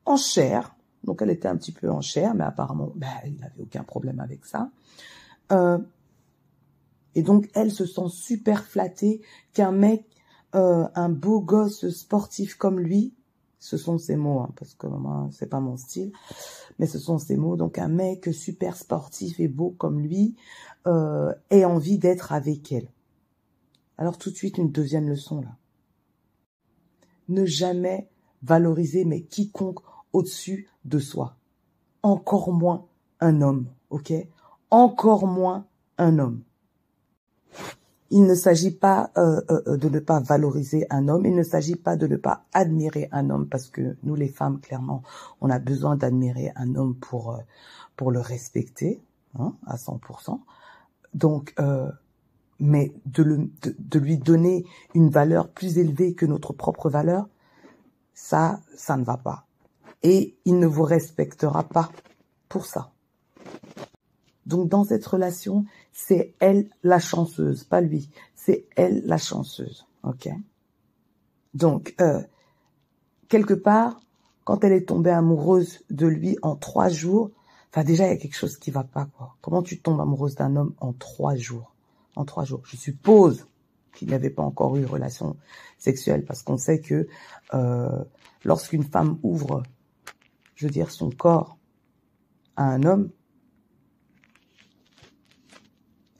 en 0.07 0.17
chair, 0.17 0.75
donc 1.05 1.23
elle 1.23 1.31
était 1.31 1.47
un 1.47 1.57
petit 1.57 1.71
peu 1.71 1.89
en 1.89 2.01
chair, 2.01 2.35
mais 2.35 2.45
apparemment, 2.45 2.93
ben, 2.97 3.09
il 3.27 3.37
n'avait 3.37 3.63
aucun 3.63 3.85
problème 3.85 4.19
avec 4.19 4.45
ça. 4.45 4.71
Euh, 5.53 5.79
et 7.15 7.23
donc 7.23 7.49
elle 7.55 7.71
se 7.71 7.87
sent 7.87 8.09
super 8.11 8.65
flattée 8.65 9.21
qu'un 9.53 9.73
mec, 9.73 10.05
un 10.55 11.09
beau 11.09 11.41
gosse 11.41 11.89
sportif 11.89 12.57
comme 12.57 12.79
lui, 12.79 13.15
ce 13.63 13.77
sont 13.77 13.97
ses 13.97 14.17
mots, 14.17 14.41
hein, 14.41 14.51
parce 14.57 14.75
que 14.75 14.89
moi, 14.89 15.29
c'est 15.31 15.47
pas 15.47 15.61
mon 15.61 15.77
style, 15.77 16.11
mais 16.81 16.87
ce 16.87 16.99
sont 16.99 17.19
ses 17.19 17.37
mots. 17.37 17.55
Donc 17.55 17.79
un 17.79 17.87
mec 17.87 18.35
super 18.35 18.77
sportif 18.77 19.39
et 19.39 19.47
beau 19.47 19.71
comme 19.71 20.01
lui 20.01 20.35
euh, 20.89 21.33
ait 21.51 21.65
envie 21.65 21.97
d'être 21.97 22.33
avec 22.33 22.73
elle. 22.73 22.91
Alors 23.99 24.19
tout 24.19 24.33
de 24.33 24.35
suite 24.35 24.59
une 24.59 24.73
deuxième 24.73 25.09
leçon 25.09 25.43
là. 25.43 25.57
Ne 27.29 27.47
jamais 27.47 28.11
valoriser 28.43 29.05
mais 29.05 29.23
quiconque 29.23 29.79
au-dessus 30.13 30.69
de 30.85 30.99
soi. 30.99 31.37
Encore 32.03 32.53
moins 32.53 32.89
un 33.21 33.43
homme, 33.43 33.69
ok? 33.91 34.13
Encore 34.71 35.29
moins 35.29 35.69
un 35.99 36.19
homme 36.19 36.43
il 38.13 38.25
ne 38.27 38.35
s'agit 38.35 38.71
pas 38.71 39.11
euh, 39.17 39.41
euh, 39.51 39.77
de 39.79 39.89
ne 39.89 39.99
pas 39.99 40.21
valoriser 40.21 40.87
un 40.91 41.09
homme, 41.09 41.25
il 41.25 41.35
ne 41.35 41.43
s'agit 41.43 41.77
pas 41.77 41.97
de 41.97 42.07
ne 42.07 42.17
pas 42.17 42.45
admirer 42.53 43.09
un 43.11 43.31
homme, 43.31 43.49
parce 43.49 43.69
que 43.69 43.97
nous 44.03 44.15
les 44.15 44.29
femmes, 44.29 44.61
clairement, 44.61 45.03
on 45.41 45.49
a 45.49 45.59
besoin 45.59 45.97
d'admirer 45.97 46.53
un 46.55 46.75
homme 46.75 46.95
pour, 46.95 47.33
euh, 47.33 47.39
pour 47.97 48.11
le 48.11 48.21
respecter 48.21 49.03
hein, 49.39 49.55
à 49.67 49.77
100%. 49.77 50.41
Donc, 51.15 51.55
mais 52.59 52.95
de, 53.07 53.23
le, 53.23 53.51
de, 53.63 53.99
lui 53.99 54.17
donner 54.19 54.65
une 54.95 55.11
valeur 55.11 55.49
plus 55.49 55.79
élevée 55.79 56.15
que 56.15 56.25
notre 56.25 56.53
propre 56.53 56.89
valeur, 56.89 57.29
ça, 58.15 58.61
ça 58.77 58.97
ne 58.97 59.05
va 59.05 59.17
pas. 59.17 59.47
Et 60.03 60.37
il 60.45 60.59
ne 60.59 60.67
vous 60.67 60.85
respectera 60.85 61.65
pas 61.65 61.91
pour 62.49 62.65
ça. 62.67 62.93
Donc 64.47 64.69
dans 64.69 64.85
cette 64.85 65.07
relation, 65.07 65.65
c'est 65.93 66.35
elle 66.41 66.71
la 66.83 66.99
chanceuse, 66.99 67.65
pas 67.65 67.81
lui. 67.81 68.09
C'est 68.35 68.67
elle 68.77 69.03
la 69.05 69.19
chanceuse. 69.19 69.87
Ok? 70.03 70.29
Donc 71.55 71.95
euh, 72.01 72.23
quelque 73.29 73.55
part, 73.55 74.01
quand 74.45 74.65
elle 74.65 74.73
est 74.73 74.89
tombée 74.89 75.11
amoureuse 75.11 75.81
de 75.91 76.07
lui 76.07 76.39
en 76.43 76.57
trois 76.57 76.89
jours, 76.89 77.31
enfin 77.71 77.85
déjà 77.85 78.07
il 78.07 78.11
y 78.11 78.15
a 78.15 78.17
quelque 78.17 78.37
chose 78.37 78.57
qui 78.57 78.71
va 78.71 78.85
pas 78.85 79.07
quoi. 79.17 79.37
Comment 79.43 79.63
tu 79.63 79.81
tombes 79.81 80.01
amoureuse 80.01 80.35
d'un 80.35 80.57
homme 80.57 80.75
en 80.81 80.93
trois 80.93 81.37
jours? 81.37 81.75
En 82.17 82.25
trois 82.25 82.45
jours. 82.45 82.63
Je 82.65 82.77
suppose 82.77 83.47
qu'il 83.95 84.09
n'avait 84.09 84.31
pas 84.31 84.43
encore 84.43 84.77
eu 84.77 84.85
relation 84.85 85.37
sexuelle 85.79 86.25
parce 86.25 86.43
qu'on 86.43 86.57
sait 86.57 86.81
que 86.81 87.07
euh, 87.55 88.05
lorsqu'une 88.45 88.85
femme 88.85 89.19
ouvre, 89.23 89.63
je 90.55 90.67
veux 90.67 90.73
dire, 90.73 90.91
son 90.91 91.11
corps 91.11 91.59
à 92.57 92.65
un 92.65 92.83
homme, 92.83 93.11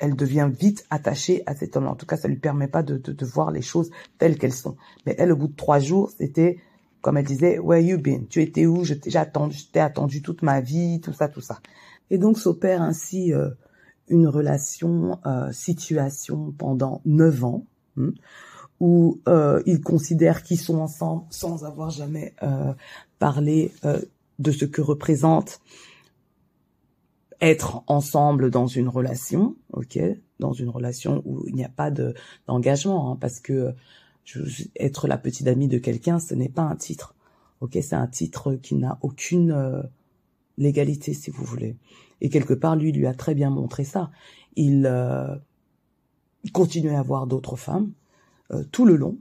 elle 0.03 0.17
devient 0.17 0.51
vite 0.53 0.85
attachée 0.91 1.43
à 1.47 1.55
cet 1.55 1.77
homme. 1.77 1.87
En 1.87 1.95
tout 1.95 2.07
cas, 2.07 2.17
ça 2.17 2.29
lui 2.29 2.37
permet 2.37 2.67
pas 2.67 2.83
de, 2.83 2.99
de, 2.99 3.25
voir 3.25 3.53
les 3.53 3.63
choses 3.63 3.91
telles 4.19 4.37
qu'elles 4.37 4.53
sont. 4.53 4.77
Mais 5.07 5.15
elle, 5.17 5.33
au 5.33 5.37
bout 5.37 5.47
de 5.47 5.57
trois 5.57 5.79
jours, 5.79 6.11
c'était, 6.19 6.59
comme 7.01 7.17
elle 7.17 7.25
disait, 7.25 7.59
where 7.61 7.81
you 7.81 7.99
been? 7.99 8.27
Tu 8.27 8.43
étais 8.43 8.67
où? 8.67 8.85
Je 8.85 8.95
t'ai 8.95 9.17
attendu, 9.17 9.57
je 9.57 9.79
attendu 9.79 10.21
toute 10.21 10.43
ma 10.43 10.61
vie, 10.61 11.01
tout 11.01 11.13
ça, 11.13 11.29
tout 11.29 11.41
ça. 11.41 11.61
Et 12.11 12.19
donc 12.19 12.37
s'opère 12.37 12.83
ainsi 12.83 13.33
euh, 13.33 13.51
une 14.09 14.27
relation, 14.27 15.21
euh, 15.25 15.53
situation 15.53 16.53
pendant 16.59 17.01
neuf 17.05 17.45
ans. 17.45 17.65
hmm, 17.97 18.11
où 18.83 19.21
euh, 19.29 19.63
ils 19.65 19.81
considèrent 19.81 20.43
qu'ils 20.43 20.59
sont 20.59 20.81
ensemble 20.81 21.23
sans 21.31 21.65
avoir 21.65 21.91
jamais 21.91 22.35
euh, 22.43 22.75
parlé 23.21 23.71
euh, 23.85 24.01
de 24.41 24.51
ce 24.51 24.65
que 24.65 24.81
représente 24.81 25.61
être 27.43 27.83
ensemble 27.89 28.51
dans 28.51 28.69
une 28.69 28.89
relation, 28.89 29.57
ok, 29.73 29.99
dans 30.39 30.53
une 30.53 30.69
relation 30.69 31.23
où 31.27 31.45
il 31.49 31.57
n'y 31.57 31.65
a 31.65 31.69
pas 31.69 31.91
de 31.91 32.15
d'engagement, 32.47 33.11
hein, 33.11 33.19
parce 33.21 33.41
que 33.41 33.75
je, 34.25 34.41
être 34.77 35.09
la 35.09 35.19
petite 35.19 35.49
amie 35.49 35.67
de 35.67 35.79
quelqu'un, 35.79 36.21
ce 36.21 36.35
n'est 36.35 36.49
pas 36.49 36.63
un 36.63 36.77
titre, 36.77 37.17
ok, 37.61 37.77
c'est 37.83 37.97
un 37.97 38.07
titre 38.07 38.55
qui 38.55 38.77
n'a 38.77 38.97
aucune 39.03 39.51
euh, 39.51 39.83
légalité, 40.57 41.15
si 41.15 41.31
vous 41.31 41.45
voulez. 41.45 41.77
Et 42.21 42.31
quelque 42.31 42.55
part, 42.55 42.77
lui, 42.77 42.93
lui 42.93 43.09
a 43.09 43.15
très 43.15 43.35
bien 43.35 43.51
montré 43.51 43.83
ça. 43.83 44.13
Il, 44.55 44.87
euh, 44.87 45.35
continuait 46.53 46.95
à 46.95 47.03
voir 47.03 47.27
d'autres 47.27 47.57
femmes 47.57 47.93
euh, 48.53 48.63
tout 48.71 48.85
le 48.85 48.95
long, 48.95 49.19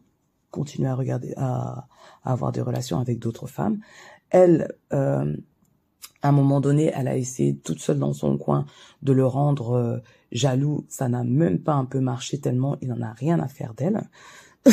continuait 0.51 0.89
à 0.89 0.95
regarder, 0.95 1.33
à, 1.37 1.87
à 2.23 2.31
avoir 2.31 2.51
des 2.51 2.61
relations 2.61 2.99
avec 2.99 3.17
d'autres 3.17 3.47
femmes. 3.47 3.79
Elle 4.29 4.71
à 6.21 6.29
un 6.29 6.31
moment 6.31 6.61
donné, 6.61 6.91
elle 6.95 7.07
a 7.07 7.17
essayé 7.17 7.55
toute 7.55 7.79
seule 7.79 7.99
dans 7.99 8.13
son 8.13 8.37
coin 8.37 8.65
de 9.01 9.11
le 9.11 9.25
rendre 9.25 9.73
euh, 9.73 9.97
jaloux. 10.31 10.85
Ça 10.87 11.09
n'a 11.09 11.23
même 11.23 11.59
pas 11.59 11.73
un 11.73 11.85
peu 11.85 11.99
marché 11.99 12.39
tellement 12.39 12.77
il 12.81 12.89
n'en 12.89 13.01
a 13.01 13.13
rien 13.13 13.39
à 13.39 13.47
faire 13.47 13.73
d'elle. 13.73 14.01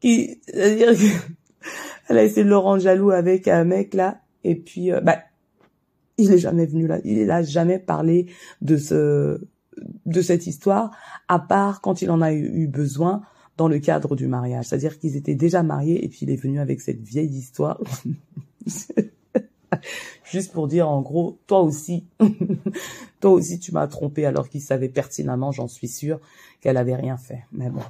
C'est-à-dire 0.00 0.96
qu'elle 0.96 2.18
a 2.18 2.22
essayé 2.22 2.44
de 2.44 2.48
le 2.48 2.56
rendre 2.56 2.80
jaloux 2.80 3.10
avec 3.10 3.48
un 3.48 3.64
mec 3.64 3.94
là, 3.94 4.20
et 4.44 4.54
puis 4.54 4.92
euh, 4.92 5.00
bah 5.00 5.18
il 6.16 6.32
est 6.32 6.38
jamais 6.38 6.66
venu 6.66 6.86
là, 6.86 6.98
il 7.04 7.26
n'a 7.26 7.42
jamais 7.42 7.78
parlé 7.78 8.26
de 8.62 8.76
ce 8.76 9.40
de 10.06 10.22
cette 10.22 10.46
histoire, 10.46 10.90
à 11.28 11.38
part 11.38 11.80
quand 11.80 12.02
il 12.02 12.10
en 12.10 12.22
a 12.22 12.32
eu 12.32 12.66
besoin 12.66 13.22
dans 13.58 13.68
le 13.68 13.78
cadre 13.80 14.16
du 14.16 14.26
mariage. 14.26 14.66
C'est-à-dire 14.66 14.98
qu'ils 14.98 15.16
étaient 15.16 15.34
déjà 15.34 15.62
mariés 15.62 16.02
et 16.02 16.08
puis 16.08 16.20
il 16.22 16.30
est 16.30 16.36
venu 16.36 16.60
avec 16.60 16.80
cette 16.80 17.02
vieille 17.02 17.28
histoire. 17.28 17.78
Juste 20.24 20.52
pour 20.52 20.68
dire 20.68 20.88
en 20.88 21.02
gros, 21.02 21.38
toi 21.46 21.60
aussi, 21.60 22.06
toi 23.20 23.32
aussi 23.32 23.58
tu 23.58 23.72
m'as 23.72 23.86
trompé 23.88 24.24
alors 24.24 24.48
qu'il 24.48 24.62
savait 24.62 24.88
pertinemment, 24.88 25.52
j'en 25.52 25.68
suis 25.68 25.88
sûre, 25.88 26.20
qu'elle 26.60 26.76
avait 26.76 26.94
rien 26.94 27.18
fait. 27.18 27.44
Mais 27.52 27.68
bon. 27.68 27.82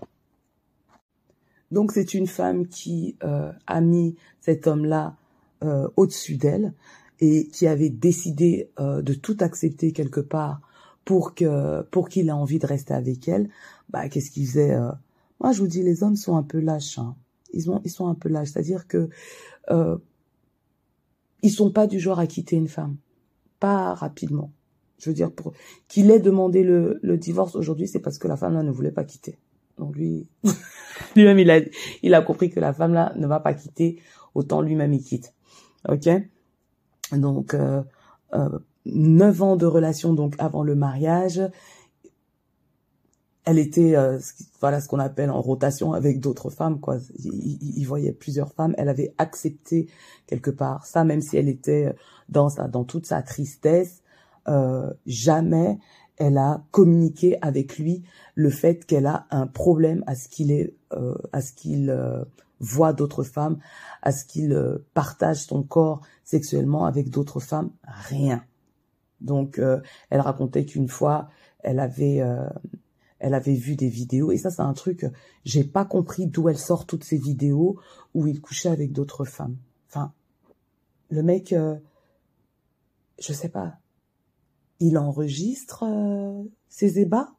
Donc 1.70 1.92
c'est 1.92 2.14
une 2.14 2.26
femme 2.26 2.66
qui 2.66 3.16
euh, 3.22 3.52
a 3.66 3.80
mis 3.82 4.16
cet 4.40 4.66
homme-là 4.66 5.16
euh, 5.62 5.86
au-dessus 5.96 6.36
d'elle 6.36 6.72
et 7.20 7.46
qui 7.48 7.66
avait 7.66 7.90
décidé 7.90 8.70
euh, 8.80 9.02
de 9.02 9.12
tout 9.12 9.36
accepter 9.40 9.92
quelque 9.92 10.20
part 10.20 10.62
pour 11.04 11.34
que 11.34 11.82
pour 11.90 12.08
qu'il 12.08 12.28
ait 12.28 12.32
envie 12.32 12.58
de 12.58 12.66
rester 12.66 12.94
avec 12.94 13.28
elle. 13.28 13.50
Bah 13.90 14.08
qu'est-ce 14.08 14.30
qu'il 14.30 14.46
faisait 14.46 14.74
moi, 15.40 15.52
je 15.52 15.60
vous 15.60 15.68
dis, 15.68 15.82
les 15.82 16.02
hommes 16.02 16.16
sont 16.16 16.36
un 16.36 16.42
peu 16.42 16.58
lâches. 16.58 16.98
Hein. 16.98 17.14
Ils, 17.52 17.70
ont, 17.70 17.80
sont 17.86 18.08
un 18.08 18.14
peu 18.14 18.28
lâches. 18.28 18.48
C'est-à-dire 18.48 18.86
que 18.86 19.08
euh, 19.70 19.96
ils 21.42 21.50
sont 21.50 21.70
pas 21.70 21.86
du 21.86 22.00
genre 22.00 22.18
à 22.18 22.26
quitter 22.26 22.56
une 22.56 22.68
femme. 22.68 22.96
Pas 23.60 23.94
rapidement. 23.94 24.52
Je 24.98 25.10
veux 25.10 25.14
dire, 25.14 25.30
pour 25.30 25.52
qu'il 25.86 26.10
ait 26.10 26.18
demandé 26.18 26.64
le, 26.64 27.00
divorce 27.16 27.54
aujourd'hui, 27.54 27.86
c'est 27.86 28.00
parce 28.00 28.18
que 28.18 28.26
la 28.26 28.36
femme 28.36 28.54
là 28.54 28.62
ne 28.62 28.70
voulait 28.70 28.90
pas 28.90 29.04
quitter. 29.04 29.38
Donc 29.78 29.94
lui, 29.94 30.26
lui-même, 31.16 31.38
il 32.02 32.14
a, 32.14 32.22
compris 32.22 32.50
que 32.50 32.58
la 32.58 32.72
femme 32.72 32.92
là 32.92 33.12
ne 33.16 33.26
va 33.28 33.38
pas 33.38 33.54
quitter, 33.54 34.00
autant 34.34 34.60
lui-même 34.60 34.92
il 34.92 35.02
quitte. 35.02 35.34
Ok? 35.88 36.08
Donc, 37.12 37.54
euh, 37.54 37.82
euh, 38.34 38.58
neuf 38.86 39.40
ans 39.40 39.56
de 39.56 39.66
relation 39.66 40.14
donc 40.14 40.34
avant 40.38 40.64
le 40.64 40.74
mariage 40.74 41.40
elle 43.48 43.58
était 43.58 43.96
euh, 43.96 44.18
voilà 44.60 44.78
ce 44.78 44.88
qu'on 44.88 44.98
appelle 44.98 45.30
en 45.30 45.40
rotation 45.40 45.94
avec 45.94 46.20
d'autres 46.20 46.50
femmes 46.50 46.80
quoi. 46.80 46.98
Il, 47.18 47.82
voyait 47.86 48.12
plusieurs 48.12 48.52
femmes. 48.52 48.74
Elle 48.76 48.90
avait 48.90 49.14
accepté 49.16 49.88
quelque 50.26 50.50
part 50.50 50.84
ça 50.84 51.02
même 51.02 51.22
si 51.22 51.38
elle 51.38 51.48
était 51.48 51.94
dans 52.28 52.50
sa 52.50 52.68
dans 52.68 52.84
toute 52.84 53.06
sa 53.06 53.22
tristesse 53.22 54.02
euh, 54.48 54.92
jamais 55.06 55.78
elle 56.18 56.36
a 56.36 56.62
communiqué 56.72 57.38
avec 57.40 57.78
lui 57.78 58.02
le 58.34 58.50
fait 58.50 58.84
qu'elle 58.84 59.06
a 59.06 59.26
un 59.30 59.46
problème 59.46 60.04
à 60.06 60.14
ce 60.14 60.28
qu'il 60.28 60.52
est 60.52 60.74
euh, 60.92 61.14
à 61.32 61.40
ce 61.40 61.54
qu'il 61.54 61.88
euh, 61.88 62.24
voit 62.60 62.92
d'autres 62.92 63.22
femmes 63.22 63.58
à 64.02 64.12
ce 64.12 64.26
qu'il 64.26 64.52
euh, 64.52 64.84
partage 64.92 65.38
son 65.38 65.62
corps 65.62 66.02
sexuellement 66.22 66.84
avec 66.84 67.08
d'autres 67.08 67.40
femmes. 67.40 67.70
Rien. 67.82 68.44
Donc 69.22 69.58
elle 70.10 70.20
racontait 70.20 70.66
qu'une 70.66 70.88
fois 70.88 71.30
elle 71.60 71.80
avait 71.80 72.22
elle 73.18 73.34
avait 73.34 73.54
vu 73.54 73.76
des 73.76 73.88
vidéos 73.88 74.30
et 74.30 74.38
ça 74.38 74.50
c'est 74.50 74.62
un 74.62 74.74
truc 74.74 75.06
j'ai 75.44 75.64
pas 75.64 75.84
compris 75.84 76.26
d'où 76.26 76.48
elle 76.48 76.58
sort 76.58 76.86
toutes 76.86 77.04
ces 77.04 77.18
vidéos 77.18 77.78
où 78.14 78.26
il 78.26 78.40
couchait 78.40 78.68
avec 78.68 78.92
d'autres 78.92 79.24
femmes. 79.24 79.56
Enfin, 79.88 80.12
le 81.10 81.22
mec, 81.22 81.52
euh, 81.52 81.76
je 83.18 83.32
sais 83.32 83.48
pas, 83.48 83.78
il 84.80 84.98
enregistre 84.98 85.84
euh, 85.84 86.42
ses 86.68 87.00
ébats? 87.00 87.32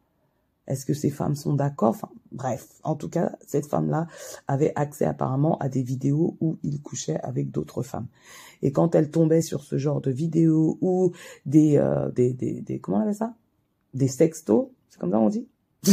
Est-ce 0.68 0.86
que 0.86 0.94
ces 0.94 1.10
femmes 1.10 1.36
sont 1.36 1.54
d'accord? 1.54 1.90
Enfin, 1.90 2.10
bref, 2.32 2.68
en 2.84 2.96
tout 2.96 3.10
cas, 3.10 3.36
cette 3.48 3.66
femme-là 3.66 4.06
avait 4.48 4.72
accès 4.76 5.06
apparemment 5.06 5.58
à 5.58 5.68
des 5.68 5.82
vidéos 5.82 6.38
où 6.42 6.58
il 6.62 6.80
couchait 6.82 7.20
avec 7.22 7.50
d'autres 7.50 7.82
femmes. 7.82 8.06
Et 8.62 8.72
quand 8.72 8.94
elle 8.94 9.10
tombait 9.10 9.42
sur 9.42 9.64
ce 9.64 9.80
genre 9.80 10.00
de 10.00 10.12
vidéos 10.12 10.78
ou 10.82 11.12
des, 11.48 11.78
euh, 11.78 12.12
des, 12.12 12.34
des, 12.34 12.62
des, 12.62 12.80
comment 12.80 12.98
on 12.98 13.02
appelle 13.02 13.16
ça? 13.16 13.34
Des 13.96 14.08
sextos, 14.08 14.70
c'est 14.90 15.00
comme 15.00 15.12
ça 15.12 15.20
on 15.20 15.30
dit? 15.30 15.48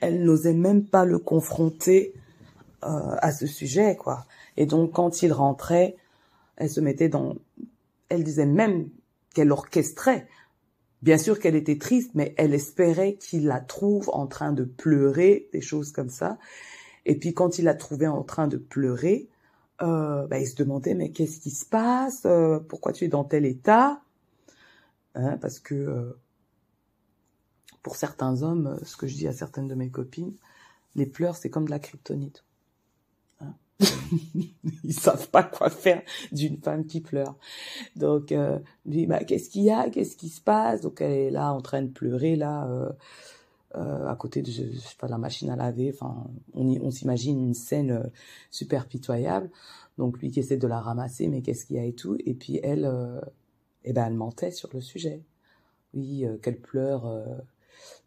elle 0.00 0.24
n'osait 0.24 0.54
même 0.54 0.84
pas 0.84 1.04
le 1.04 1.18
confronter 1.18 2.14
euh, 2.84 3.16
à 3.18 3.32
ce 3.32 3.46
sujet, 3.46 3.96
quoi. 3.96 4.24
Et 4.56 4.66
donc, 4.66 4.92
quand 4.92 5.22
il 5.22 5.32
rentrait, 5.32 5.96
elle 6.56 6.70
se 6.70 6.80
mettait 6.80 7.08
dans... 7.08 7.36
Elle 8.08 8.24
disait 8.24 8.46
même 8.46 8.88
qu'elle 9.34 9.52
orchestrait. 9.52 10.28
Bien 11.02 11.18
sûr 11.18 11.38
qu'elle 11.38 11.54
était 11.54 11.78
triste, 11.78 12.10
mais 12.14 12.34
elle 12.36 12.54
espérait 12.54 13.14
qu'il 13.14 13.46
la 13.46 13.60
trouve 13.60 14.10
en 14.12 14.26
train 14.26 14.52
de 14.52 14.64
pleurer, 14.64 15.48
des 15.52 15.60
choses 15.60 15.92
comme 15.92 16.10
ça. 16.10 16.38
Et 17.06 17.16
puis, 17.16 17.34
quand 17.34 17.58
il 17.58 17.64
la 17.64 17.74
trouvait 17.74 18.08
en 18.08 18.22
train 18.22 18.48
de 18.48 18.56
pleurer, 18.56 19.28
euh, 19.80 20.26
bah, 20.26 20.38
il 20.38 20.46
se 20.46 20.56
demandait, 20.56 20.94
mais 20.94 21.10
qu'est-ce 21.10 21.38
qui 21.38 21.50
se 21.50 21.64
passe? 21.64 22.22
Euh, 22.26 22.58
Pourquoi 22.58 22.92
tu 22.92 23.04
es 23.04 23.08
dans 23.08 23.24
tel 23.24 23.44
état? 23.44 24.00
Hein, 25.14 25.36
Parce 25.40 25.60
que... 25.60 25.74
Euh, 25.74 26.18
pour 27.88 27.96
certains 27.96 28.42
hommes, 28.42 28.66
euh, 28.66 28.84
ce 28.84 28.98
que 28.98 29.06
je 29.06 29.14
dis 29.14 29.26
à 29.26 29.32
certaines 29.32 29.66
de 29.66 29.74
mes 29.74 29.88
copines, 29.88 30.34
les 30.94 31.06
pleurs, 31.06 31.36
c'est 31.36 31.48
comme 31.48 31.64
de 31.64 31.70
la 31.70 31.78
kryptonite. 31.78 32.44
Hein 33.40 33.54
Ils 34.84 34.92
savent 34.92 35.30
pas 35.30 35.42
quoi 35.42 35.70
faire 35.70 36.02
d'une 36.30 36.58
femme 36.58 36.84
qui 36.84 37.00
pleure. 37.00 37.34
Donc, 37.96 38.30
euh, 38.30 38.58
lui, 38.84 39.06
bah, 39.06 39.24
qu'est-ce 39.24 39.48
qu'il 39.48 39.62
y 39.62 39.70
a? 39.70 39.88
Qu'est-ce 39.88 40.16
qui 40.16 40.28
se 40.28 40.42
passe? 40.42 40.82
Donc, 40.82 41.00
elle 41.00 41.12
est 41.12 41.30
là 41.30 41.50
en 41.54 41.62
train 41.62 41.80
de 41.80 41.88
pleurer, 41.88 42.36
là, 42.36 42.68
euh, 42.68 42.92
euh, 43.76 44.06
à 44.06 44.16
côté 44.16 44.42
de, 44.42 44.50
je, 44.50 44.64
sais 44.78 44.96
pas, 44.98 45.08
la 45.08 45.16
machine 45.16 45.48
à 45.48 45.56
laver. 45.56 45.90
Enfin, 45.94 46.26
on, 46.52 46.90
s'imagine 46.90 47.42
une 47.42 47.54
scène 47.54 47.92
euh, 47.92 48.06
super 48.50 48.86
pitoyable. 48.86 49.48
Donc, 49.96 50.18
lui 50.18 50.30
qui 50.30 50.40
essaie 50.40 50.58
de 50.58 50.68
la 50.68 50.78
ramasser, 50.78 51.28
mais 51.28 51.40
qu'est-ce 51.40 51.64
qu'il 51.64 51.76
y 51.76 51.78
a 51.78 51.84
et 51.84 51.94
tout? 51.94 52.18
Et 52.26 52.34
puis, 52.34 52.60
elle, 52.62 52.86
eh 53.84 53.94
ben, 53.94 54.08
elle 54.08 54.14
mentait 54.14 54.50
sur 54.50 54.68
le 54.74 54.82
sujet. 54.82 55.22
Oui, 55.94 56.26
qu'elle 56.42 56.60
pleure 56.60 57.06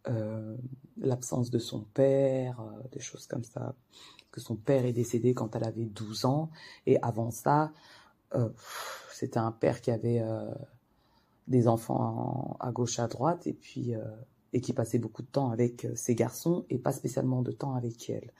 euh, 0.07 0.57
l'absence 0.97 1.51
de 1.51 1.59
son 1.59 1.81
père, 1.81 2.59
euh, 2.59 2.87
des 2.91 2.99
choses 2.99 3.27
comme 3.27 3.43
ça, 3.43 3.75
que 4.31 4.41
son 4.41 4.55
père 4.55 4.85
est 4.85 4.93
décédé 4.93 5.35
quand 5.35 5.55
elle 5.55 5.63
avait 5.63 5.85
12 5.85 6.25
ans, 6.25 6.49
et 6.87 6.99
avant 7.03 7.29
ça, 7.29 7.71
euh, 8.33 8.49
c'était 9.11 9.37
un 9.37 9.51
père 9.51 9.81
qui 9.81 9.91
avait 9.91 10.23
des 11.47 11.67
enfants 11.67 12.57
à 12.59 12.71
gauche 12.71 12.97
à 12.97 13.07
droite, 13.07 13.45
et 13.45 13.53
puis 13.53 13.93
et 14.53 14.61
qui 14.61 14.73
passait 14.73 14.99
beaucoup 14.99 15.21
de 15.21 15.27
temps 15.27 15.51
avec 15.51 15.87
ses 15.95 16.15
garçons 16.15 16.65
et 16.69 16.77
pas 16.77 16.91
spécialement 16.91 17.41
de 17.41 17.51
temps 17.51 17.75
avec 17.75 18.09
elle. 18.09 18.31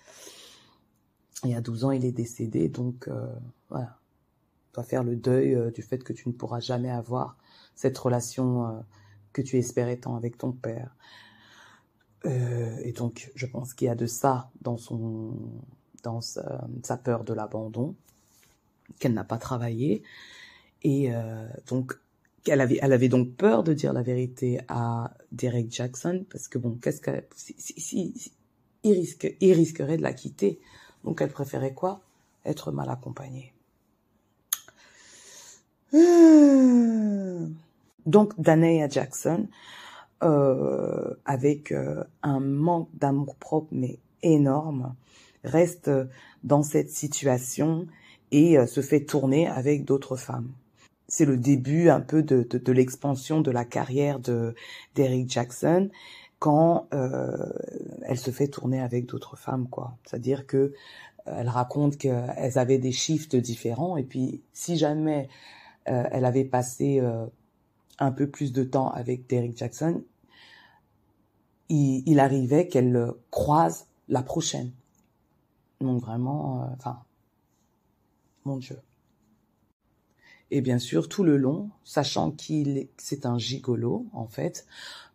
Et 1.46 1.56
à 1.56 1.62
12 1.62 1.86
ans, 1.86 1.92
il 1.92 2.06
est 2.06 2.12
décédé, 2.12 2.70
donc 2.70 3.10
voilà, 3.70 4.00
dois 4.74 4.84
faire 4.84 5.04
le 5.04 5.16
deuil 5.16 5.72
du 5.74 5.82
fait 5.82 6.04
que 6.04 6.14
tu 6.14 6.28
ne 6.30 6.34
pourras 6.34 6.60
jamais 6.60 6.90
avoir 6.90 7.38
cette 7.76 7.98
relation 7.98 8.84
que 9.34 9.42
tu 9.42 9.58
espérais 9.58 9.98
tant 9.98 10.16
avec 10.16 10.38
ton 10.38 10.52
père. 10.52 10.96
Euh, 12.26 12.78
et 12.84 12.92
donc, 12.92 13.32
je 13.36 13.46
pense 13.46 13.74
qu'il 13.74 13.88
y 13.88 13.90
a 13.90 13.96
de 13.96 14.06
ça 14.06 14.50
dans 14.62 14.78
son, 14.78 15.34
dans 16.04 16.22
sa, 16.22 16.98
peur 17.04 17.24
de 17.24 17.34
l'abandon, 17.34 17.96
qu'elle 19.00 19.14
n'a 19.14 19.24
pas 19.24 19.38
travaillé, 19.38 20.04
et 20.84 21.14
euh, 21.14 21.48
donc 21.68 21.98
qu'elle 22.44 22.62
avait, 22.62 22.80
elle 22.82 22.94
avait 22.94 23.10
donc 23.10 23.36
peur 23.36 23.64
de 23.64 23.74
dire 23.74 23.94
la 23.94 24.02
vérité 24.02 24.60
à 24.68 25.14
Derek 25.32 25.72
Jackson 25.72 26.26
parce 26.30 26.48
que 26.48 26.58
bon, 26.58 26.78
qu'est-ce 26.82 27.00
que 27.00 27.24
si, 27.36 27.54
si, 27.58 27.80
si, 27.80 28.32
il 28.84 28.94
risque, 28.94 29.36
il 29.40 29.54
risquerait 29.54 29.98
de 29.98 30.02
la 30.02 30.14
quitter, 30.14 30.60
donc 31.04 31.22
elle 31.22 31.30
préférait 31.30 31.74
quoi? 31.74 32.02
Être 32.46 32.72
mal 32.72 32.90
accompagnée. 32.90 33.54
Donc 38.06 38.40
Danae 38.40 38.90
Jackson, 38.90 39.48
euh, 40.24 41.14
avec 41.26 41.72
euh, 41.72 42.04
un 42.24 42.40
manque 42.40 42.90
d'amour 42.94 43.36
propre 43.36 43.70
mais 43.72 44.00
énorme, 44.24 44.96
reste 45.44 45.90
dans 46.44 46.64
cette 46.64 46.90
situation 46.90 47.88
et 48.32 48.58
euh, 48.58 48.66
se 48.66 48.82
fait 48.82 49.02
tourner 49.06 49.48
avec 49.48 49.86
d'autres 49.86 50.16
femmes. 50.16 50.52
C'est 51.08 51.26
le 51.26 51.38
début 51.38 51.90
un 51.90 52.00
peu 52.00 52.24
de, 52.24 52.44
de, 52.50 52.58
de 52.58 52.72
l'expansion 52.72 53.42
de 53.42 53.52
la 53.52 53.66
carrière 53.66 54.20
de 54.20 54.56
d'Eric 54.96 55.30
Jackson 55.30 55.90
quand 56.40 56.88
euh, 56.94 57.54
elle 58.04 58.18
se 58.18 58.32
fait 58.32 58.48
tourner 58.48 58.80
avec 58.80 59.06
d'autres 59.06 59.36
femmes, 59.36 59.68
quoi. 59.70 59.98
C'est-à-dire 60.06 60.48
que 60.48 60.58
euh, 60.58 60.72
elle 61.38 61.50
raconte 61.50 61.98
qu'elles 61.98 62.58
avaient 62.58 62.80
des 62.80 62.92
shifts 62.92 63.36
différents 63.36 63.98
et 63.98 64.04
puis 64.04 64.42
si 64.54 64.78
jamais 64.78 65.30
euh, 65.88 66.04
elle 66.12 66.26
avait 66.26 66.46
passé 66.46 67.00
euh, 67.00 67.26
un 68.00 68.12
peu 68.12 68.28
plus 68.28 68.54
de 68.54 68.64
temps 68.64 68.90
avec 68.90 69.28
Derrick 69.28 69.58
Jackson, 69.58 70.04
il, 71.72 72.20
arrivait 72.20 72.68
qu'elle 72.68 73.14
croise 73.30 73.88
la 74.10 74.24
prochaine. 74.24 74.72
Donc 75.80 76.02
vraiment, 76.02 76.64
euh, 76.64 76.66
enfin, 76.78 77.04
mon 78.46 78.58
Dieu. 78.58 78.78
Et 80.52 80.62
bien 80.62 80.80
sûr, 80.80 81.08
tout 81.08 81.24
le 81.24 81.38
long, 81.38 81.70
sachant 81.84 82.32
qu'il 82.32 82.90
c'est 82.98 83.26
un 83.26 83.38
gigolo, 83.38 84.06
en 84.12 84.28
fait, 84.28 84.66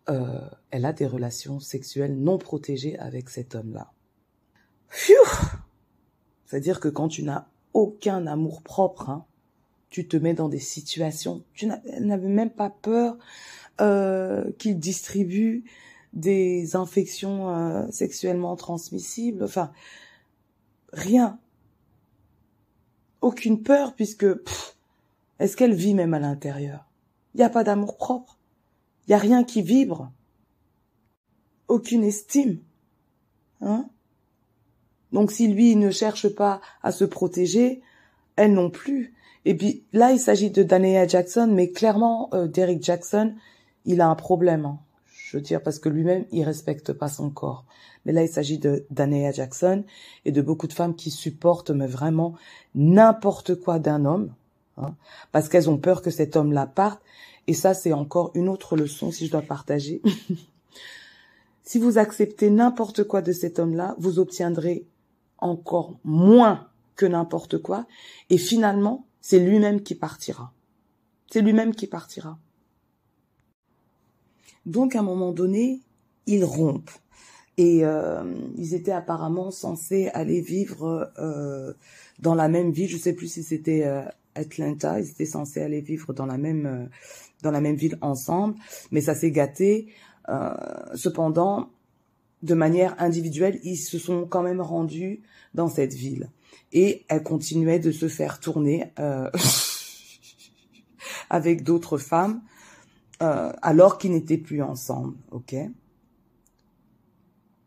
euh, 0.09 0.41
elle 0.71 0.87
a 0.87 0.93
des 0.93 1.07
relations 1.07 1.61
sexuelles 1.61 2.17
non 2.17 2.39
protégées 2.39 2.99
avec 2.99 3.29
cet 3.29 3.55
homme-là. 3.55 3.93
C'est-à-dire 6.47 6.81
que 6.81 6.89
quand 6.89 7.09
tu 7.09 7.23
n'as 7.23 7.47
aucun 7.75 8.27
amour 8.27 8.63
propre, 8.63 9.11
hein, 9.11 9.27
tu 9.91 10.09
te 10.09 10.17
mets 10.17 10.35
dans 10.35 10.49
des 10.49 10.59
situations, 10.59 11.43
tu 11.53 11.67
n'avais 11.67 12.29
même 12.29 12.51
pas 12.51 12.71
peur 12.71 13.19
euh, 13.81 14.51
qu'il 14.59 14.79
distribue 14.79 15.65
des 16.17 16.77
infections 16.77 17.51
euh, 17.51 17.87
sexuellement 17.91 18.57
transmissibles, 18.57 19.45
enfin, 19.45 19.71
rien. 20.93 21.39
Aucune 23.21 23.63
peur 23.63 23.95
puisque 23.95 24.27
est-ce 25.39 25.57
qu'elle 25.57 25.75
vit 25.75 25.95
même 25.95 26.15
à 26.15 26.19
l'intérieur? 26.19 26.87
Il 27.35 27.39
n'y 27.39 27.45
a 27.45 27.51
pas 27.51 27.65
d'amour 27.65 27.99
propre. 27.99 28.39
Il 29.07 29.11
n'y 29.11 29.15
a 29.15 29.19
rien 29.19 29.45
qui 29.45 29.63
vibre. 29.63 30.11
Aucune 31.69 32.03
estime. 32.03 32.61
Hein? 33.61 33.89
Donc 35.13 35.31
si 35.31 35.49
lui 35.49 35.77
ne 35.77 35.91
cherche 35.91 36.29
pas 36.29 36.63
à 36.83 36.93
se 36.93 37.05
protéger, 37.05 37.83
elle 38.37 38.55
non 38.55 38.71
plus. 38.71 39.15
Et 39.45 39.55
puis 39.55 39.85
là, 39.93 40.13
il 40.13 40.19
s'agit 40.19 40.51
de 40.51 40.63
Dania 40.63 41.07
Jackson, 41.07 41.49
mais 41.53 41.71
clairement, 41.71 42.31
euh, 42.33 42.49
Derek 42.49 42.83
Jackson, 42.83 43.35
il 43.85 44.01
a 44.01 44.09
un 44.09 44.15
problème. 44.15 44.65
Hein. 44.65 44.79
Je 45.29 45.37
veux 45.37 45.43
dire, 45.43 45.61
parce 45.61 45.81
que 45.81 45.89
lui-même, 45.89 46.25
il 46.31 46.45
respecte 46.45 46.93
pas 46.93 47.09
son 47.09 47.31
corps. 47.31 47.65
Mais 48.05 48.13
là, 48.13 48.23
il 48.23 48.29
s'agit 48.29 48.59
de 48.59 48.87
Dania 48.91 49.33
Jackson 49.33 49.83
et 50.25 50.31
de 50.31 50.41
beaucoup 50.41 50.69
de 50.69 50.73
femmes 50.73 50.95
qui 50.95 51.11
supportent 51.11 51.73
mais 51.73 51.89
vraiment 51.89 52.37
n'importe 52.77 53.57
quoi 53.57 53.81
d'un 53.81 54.05
homme, 54.05 54.33
hein, 54.77 54.95
parce 55.33 55.49
qu'elles 55.49 55.69
ont 55.69 55.79
peur 55.79 56.01
que 56.01 56.13
cet 56.13 56.37
homme-là 56.37 56.67
parte. 56.67 57.03
Et 57.49 57.55
ça, 57.55 57.75
c'est 57.75 57.93
encore 57.93 58.31
une 58.35 58.49
autre 58.49 58.77
leçon 58.77 59.11
si 59.11 59.27
je 59.27 59.33
dois 59.33 59.43
partager. 59.43 60.01
si 61.65 61.81
vous 61.81 61.99
acceptez 61.99 62.49
n'importe 62.49 63.03
quoi 63.03 63.21
de 63.21 63.33
cet 63.33 63.59
homme-là, 63.59 63.97
vous 63.99 64.21
obtiendrez 64.21 64.87
encore 65.39 65.99
moins 66.05 66.69
que 66.95 67.05
n'importe 67.05 67.59
quoi. 67.59 67.87
Et 68.31 68.39
finalement, 68.39 69.05
c'est 69.21 69.41
lui-même 69.41 69.83
qui 69.83 69.97
partira. 69.97 70.53
C'est 71.33 71.41
lui-même 71.41 71.75
qui 71.75 71.89
partira. 71.89 72.39
Donc, 74.67 74.95
à 74.95 75.01
un 75.01 75.03
moment 75.03 75.33
donné, 75.33 75.81
ils 76.27 76.45
rompent. 76.45 76.91
Et 77.59 77.85
euh, 77.85 78.23
ils 78.59 78.75
étaient 78.75 78.93
apparemment 78.93 79.51
censés 79.51 80.09
aller 80.09 80.43
vivre 80.43 81.11
euh, 81.19 81.73
dans 82.19 82.35
la 82.35 82.49
même 82.49 82.71
ville. 82.71 82.89
Je 82.89 82.99
sais 82.99 83.15
plus 83.15 83.29
si 83.29 83.43
c'était 83.43 83.85
euh, 83.85 84.03
Atlanta. 84.35 85.01
Ils 85.01 85.09
étaient 85.09 85.25
censés 85.25 85.63
aller 85.63 85.81
vivre 85.81 86.13
dans 86.13 86.27
la 86.27 86.37
même 86.37 86.67
euh, 86.67 86.87
dans 87.43 87.51
la 87.51 87.61
même 87.61 87.77
ville 87.77 87.99
ensemble, 88.01 88.57
mais 88.91 89.01
ça 89.01 89.15
s'est 89.15 89.31
gâté. 89.31 89.89
Euh, 90.29 90.55
cependant, 90.95 91.71
de 92.43 92.55
manière 92.55 92.95
individuelle, 92.99 93.61
ils 93.63 93.77
se 93.77 93.99
sont 93.99 94.27
quand 94.27 94.43
même 94.43 94.61
rendus 94.61 95.23
dans 95.55 95.69
cette 95.69 95.95
ville 95.95 96.31
et 96.73 97.05
elle 97.09 97.23
continuait 97.23 97.79
de 97.79 97.93
se 97.93 98.09
faire 98.09 98.41
tourner 98.41 98.93
euh, 98.99 99.31
avec 101.31 101.63
d'autres 101.63 101.99
femmes 101.99 102.43
euh, 103.23 103.53
alors 103.63 103.99
qu'ils 103.99 104.13
n'étaient 104.13 104.39
plus 104.39 104.63
ensemble, 104.63 105.17
ok? 105.31 105.55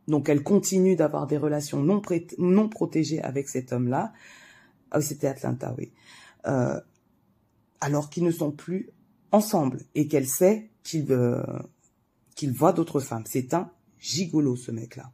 Donc 0.07 0.27
elle 0.27 0.43
continue 0.43 0.95
d'avoir 0.95 1.27
des 1.27 1.37
relations 1.37 1.81
non, 1.81 2.69
protégées 2.69 3.21
avec 3.21 3.47
cet 3.47 3.71
homme-là. 3.71 4.11
Ah, 4.91 5.01
c'était 5.01 5.27
Atlanta, 5.27 5.73
oui. 5.77 5.91
Euh, 6.47 6.79
alors 7.79 8.09
qu'ils 8.09 8.23
ne 8.23 8.31
sont 8.31 8.51
plus 8.51 8.89
ensemble 9.31 9.81
et 9.95 10.07
qu'elle 10.07 10.27
sait 10.27 10.69
qu'il 10.83 11.11
euh, 11.11 11.43
voit 12.47 12.73
d'autres 12.73 12.99
femmes. 12.99 13.23
C'est 13.25 13.53
un 13.53 13.69
gigolo 13.99 14.55
ce 14.55 14.71
mec-là. 14.71 15.11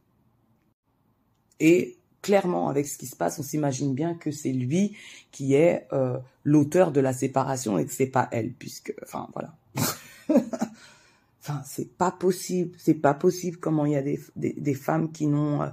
Et 1.60 1.98
clairement, 2.22 2.68
avec 2.68 2.86
ce 2.86 2.98
qui 2.98 3.06
se 3.06 3.16
passe, 3.16 3.38
on 3.38 3.42
s'imagine 3.42 3.94
bien 3.94 4.14
que 4.14 4.30
c'est 4.30 4.52
lui 4.52 4.96
qui 5.30 5.54
est 5.54 5.86
euh, 5.92 6.18
l'auteur 6.44 6.90
de 6.90 7.00
la 7.00 7.12
séparation 7.12 7.78
et 7.78 7.86
que 7.86 7.92
c'est 7.92 8.06
pas 8.06 8.28
elle, 8.32 8.52
puisque, 8.52 8.94
enfin, 9.02 9.28
voilà. 9.34 9.56
enfin, 11.40 11.62
c'est 11.64 11.96
pas 11.96 12.10
possible, 12.10 12.76
c'est 12.78 12.94
pas 12.94 13.14
possible 13.14 13.58
comment 13.58 13.86
il 13.86 13.92
y 13.92 13.96
a 13.96 14.02
des, 14.02 14.20
des, 14.36 14.74
femmes 14.74 15.12
qui 15.12 15.26
n'ont 15.26 15.62
euh, 15.62 15.68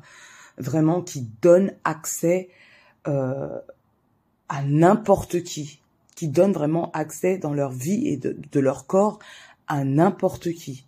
vraiment, 0.58 1.02
qui 1.02 1.28
donnent 1.42 1.74
accès 1.84 2.50
euh, 3.08 3.60
à 4.50 4.64
n'importe 4.64 5.44
qui, 5.44 5.82
qui 6.16 6.28
donnent 6.28 6.54
vraiment 6.54 6.92
accès 6.92 7.38
dans 7.38 7.54
leur 7.54 7.72
vie 7.72 8.08
et 8.08 8.18
de, 8.18 8.60
leur 8.60 8.88
corps 8.88 9.20
à 9.68 9.84
n'importe 9.84 10.52
qui 10.52 10.86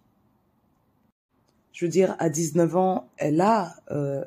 je 1.71 1.84
veux 1.84 1.91
dire, 1.91 2.15
à 2.19 2.30
19 2.30 2.78
ans, 2.78 3.10
elle 3.17 3.41
a 3.41 3.75
euh, 3.91 4.23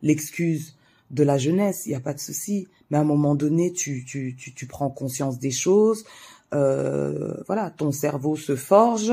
l'excuse 0.00 0.74
de 1.12 1.22
la 1.22 1.38
jeunesse, 1.38 1.82
il 1.86 1.90
n'y 1.90 1.94
a 1.94 2.00
pas 2.00 2.14
de 2.14 2.18
souci. 2.18 2.66
Mais 2.90 2.96
à 2.98 3.00
un 3.00 3.04
moment 3.04 3.34
donné, 3.34 3.72
tu, 3.72 4.04
tu, 4.04 4.34
tu 4.34 4.66
prends 4.66 4.90
conscience 4.90 5.38
des 5.38 5.50
choses. 5.50 6.04
Euh, 6.52 7.34
voilà, 7.46 7.70
ton 7.70 7.92
cerveau 7.92 8.36
se 8.36 8.56
forge. 8.56 9.12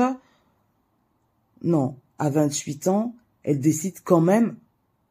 Non, 1.62 1.96
à 2.18 2.30
28 2.30 2.88
ans, 2.88 3.14
elle 3.42 3.60
décide 3.60 4.00
quand 4.04 4.20
même 4.20 4.56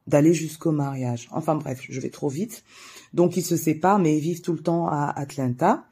d'aller 0.08 0.34
jusqu'au 0.34 0.72
mariage. 0.72 1.30
Enfin 1.32 1.56
bref, 1.56 1.82
je 1.88 2.00
vais 2.00 2.10
trop 2.10 2.30
vite. 2.30 2.64
Donc 3.14 3.38
ils 3.38 3.44
se 3.44 3.56
séparent, 3.56 4.00
mais 4.00 4.18
ils 4.18 4.22
vivent 4.22 4.42
tout 4.42 4.54
le 4.54 4.60
temps 4.60 4.88
à 4.88 5.14
Atlanta. 5.16 5.86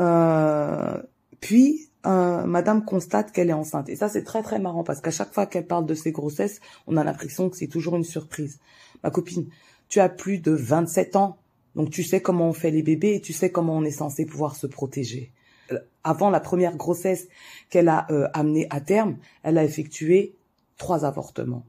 Euh, 0.00 1.00
puis 1.40 1.88
euh, 2.06 2.44
madame 2.44 2.84
constate 2.84 3.32
qu'elle 3.32 3.50
est 3.50 3.54
enceinte. 3.54 3.88
Et 3.88 3.96
ça, 3.96 4.08
c'est 4.08 4.24
très 4.24 4.42
très 4.42 4.58
marrant 4.58 4.84
parce 4.84 5.00
qu'à 5.00 5.10
chaque 5.10 5.32
fois 5.32 5.46
qu'elle 5.46 5.66
parle 5.66 5.86
de 5.86 5.94
ses 5.94 6.12
grossesses, 6.12 6.60
on 6.86 6.96
a 6.96 7.04
l'impression 7.04 7.48
que 7.48 7.56
c'est 7.56 7.68
toujours 7.68 7.96
une 7.96 8.04
surprise. 8.04 8.58
Ma 9.02 9.10
copine, 9.10 9.46
tu 9.88 10.00
as 10.00 10.08
plus 10.08 10.38
de 10.38 10.52
27 10.52 11.16
ans, 11.16 11.38
donc 11.76 11.90
tu 11.90 12.02
sais 12.02 12.20
comment 12.20 12.48
on 12.48 12.52
fait 12.52 12.70
les 12.70 12.82
bébés 12.82 13.14
et 13.14 13.20
tu 13.20 13.32
sais 13.32 13.50
comment 13.50 13.76
on 13.76 13.84
est 13.84 13.90
censé 13.90 14.26
pouvoir 14.26 14.56
se 14.56 14.66
protéger. 14.66 15.32
Euh, 15.72 15.78
avant 16.02 16.30
la 16.30 16.40
première 16.40 16.76
grossesse 16.76 17.28
qu'elle 17.70 17.88
a 17.88 18.06
euh, 18.10 18.28
amenée 18.34 18.66
à 18.70 18.80
terme, 18.80 19.16
elle 19.42 19.58
a 19.58 19.64
effectué 19.64 20.34
trois 20.76 21.04
avortements. 21.04 21.64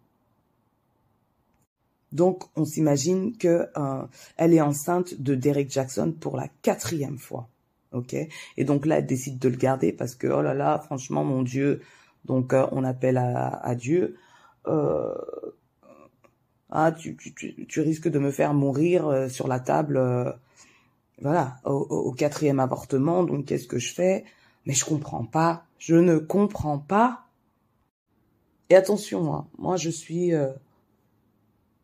Donc, 2.11 2.43
on 2.55 2.65
s'imagine 2.65 3.37
que 3.37 3.67
euh, 3.77 4.03
elle 4.37 4.53
est 4.53 4.61
enceinte 4.61 5.21
de 5.21 5.35
Derek 5.35 5.69
Jackson 5.69 6.13
pour 6.19 6.37
la 6.37 6.47
quatrième 6.61 7.17
fois 7.17 7.49
ok? 7.95 8.15
Et 8.57 8.63
donc 8.63 8.85
là, 8.85 8.99
elle 8.99 9.05
décide 9.05 9.39
de 9.39 9.49
le 9.49 9.55
garder 9.55 9.91
parce 9.91 10.15
que 10.15 10.27
oh 10.27 10.41
là 10.41 10.53
là, 10.53 10.79
franchement, 10.79 11.23
mon 11.23 11.41
Dieu. 11.41 11.81
Donc 12.25 12.53
euh, 12.53 12.67
on 12.71 12.83
appelle 12.83 13.17
à, 13.17 13.47
à 13.47 13.75
Dieu. 13.75 14.17
Euh, 14.67 15.13
ah, 16.69 16.91
tu, 16.91 17.15
tu, 17.15 17.33
tu, 17.33 17.81
risques 17.81 18.09
de 18.09 18.19
me 18.19 18.31
faire 18.31 18.53
mourir 18.53 19.07
euh, 19.07 19.29
sur 19.29 19.47
la 19.47 19.59
table. 19.59 20.01
Voilà, 21.21 21.57
au, 21.63 21.73
au, 21.73 22.11
quatrième 22.11 22.59
avortement. 22.59 23.23
Donc 23.23 23.45
qu'est-ce 23.45 23.67
que 23.67 23.79
je 23.79 23.93
fais? 23.93 24.25
Mais 24.65 24.73
je 24.73 24.85
comprends 24.85 25.25
pas. 25.25 25.65
Je 25.79 25.95
ne 25.95 26.17
comprends 26.17 26.79
pas. 26.79 27.25
Et 28.69 28.75
attention, 28.75 29.33
hein, 29.33 29.47
moi 29.57 29.77
je 29.77 29.89
suis 29.89 30.33
euh, 30.33 30.51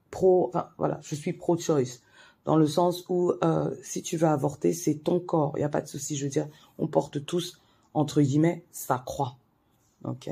pro. 0.10 0.50
Enfin 0.50 0.70
voilà, 0.78 1.00
je 1.04 1.16
suis 1.16 1.34
pro-choice 1.34 2.02
dans 2.46 2.56
le 2.56 2.68
sens 2.68 3.06
où 3.10 3.34
euh, 3.44 3.74
si 3.84 4.02
tu 4.02 4.18
veux 4.18 4.28
avorter, 4.28 4.74
c'est 4.74 4.96
ton 4.96 5.20
corps, 5.20 5.54
il 5.56 5.60
n'y 5.60 5.66
a 5.66 5.70
pas 5.70 5.82
de 5.82 5.88
souci. 5.88 6.16
Je 6.16 6.26
veux 6.26 6.32
dire, 6.32 6.48
on 6.78 6.88
porte 6.88 7.24
tous, 7.26 7.62
entre 7.94 8.22
guillemets, 8.22 8.64
sa 8.72 8.98
croix. 8.98 9.38
Ok? 10.04 10.30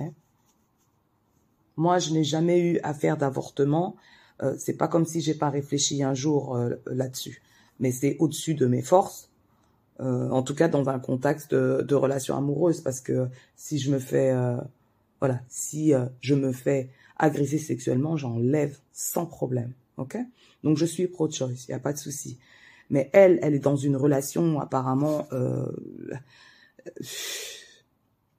Moi, 1.78 2.00
je 2.00 2.12
n'ai 2.12 2.24
jamais 2.24 2.60
eu 2.60 2.80
affaire 2.84 3.16
d'avortement. 3.16 3.96
Euh, 4.42 4.56
c'est 4.58 4.74
pas 4.74 4.88
comme 4.88 5.06
si 5.06 5.22
j'ai 5.22 5.36
pas 5.36 5.50
réfléchi 5.50 6.02
un 6.04 6.14
jour 6.14 6.56
euh, 6.56 6.76
là-dessus. 6.88 7.42
Mais 7.80 7.92
c'est 7.92 8.18
au-dessus 8.20 8.54
de 8.54 8.66
mes 8.66 8.82
forces. 8.82 9.30
Euh, 10.02 10.30
en 10.30 10.44
tout 10.44 10.56
cas 10.56 10.70
dans 10.70 10.88
un 10.88 10.98
contexte 10.98 11.54
de, 11.54 11.82
de, 11.82 11.96
relation 11.96 12.38
amoureuse, 12.38 12.80
parce 12.80 13.02
que 13.02 13.28
si 13.58 13.80
je 13.80 13.92
me 13.92 14.00
fais, 14.00 14.32
euh, 14.32 14.56
voilà, 15.20 15.42
si 15.50 15.94
euh, 15.94 16.06
je 16.22 16.36
me 16.36 16.54
fais 16.54 16.90
agresser 17.18 17.58
sexuellement, 17.58 18.16
j'enlève 18.16 18.78
sans 18.94 19.26
problème, 19.26 19.74
ok? 19.98 20.18
Donc 20.64 20.78
je 20.78 20.86
suis 20.86 21.08
pro-choice, 21.08 21.66
il 21.68 21.72
y 21.72 21.74
a 21.74 21.80
pas 21.80 21.92
de 21.92 21.98
souci. 21.98 22.38
Mais 22.90 23.10
elle, 23.12 23.40
elle 23.42 23.54
est 23.54 23.60
dans 23.60 23.76
une 23.76 23.98
relation 23.98 24.60
apparemment, 24.62 25.28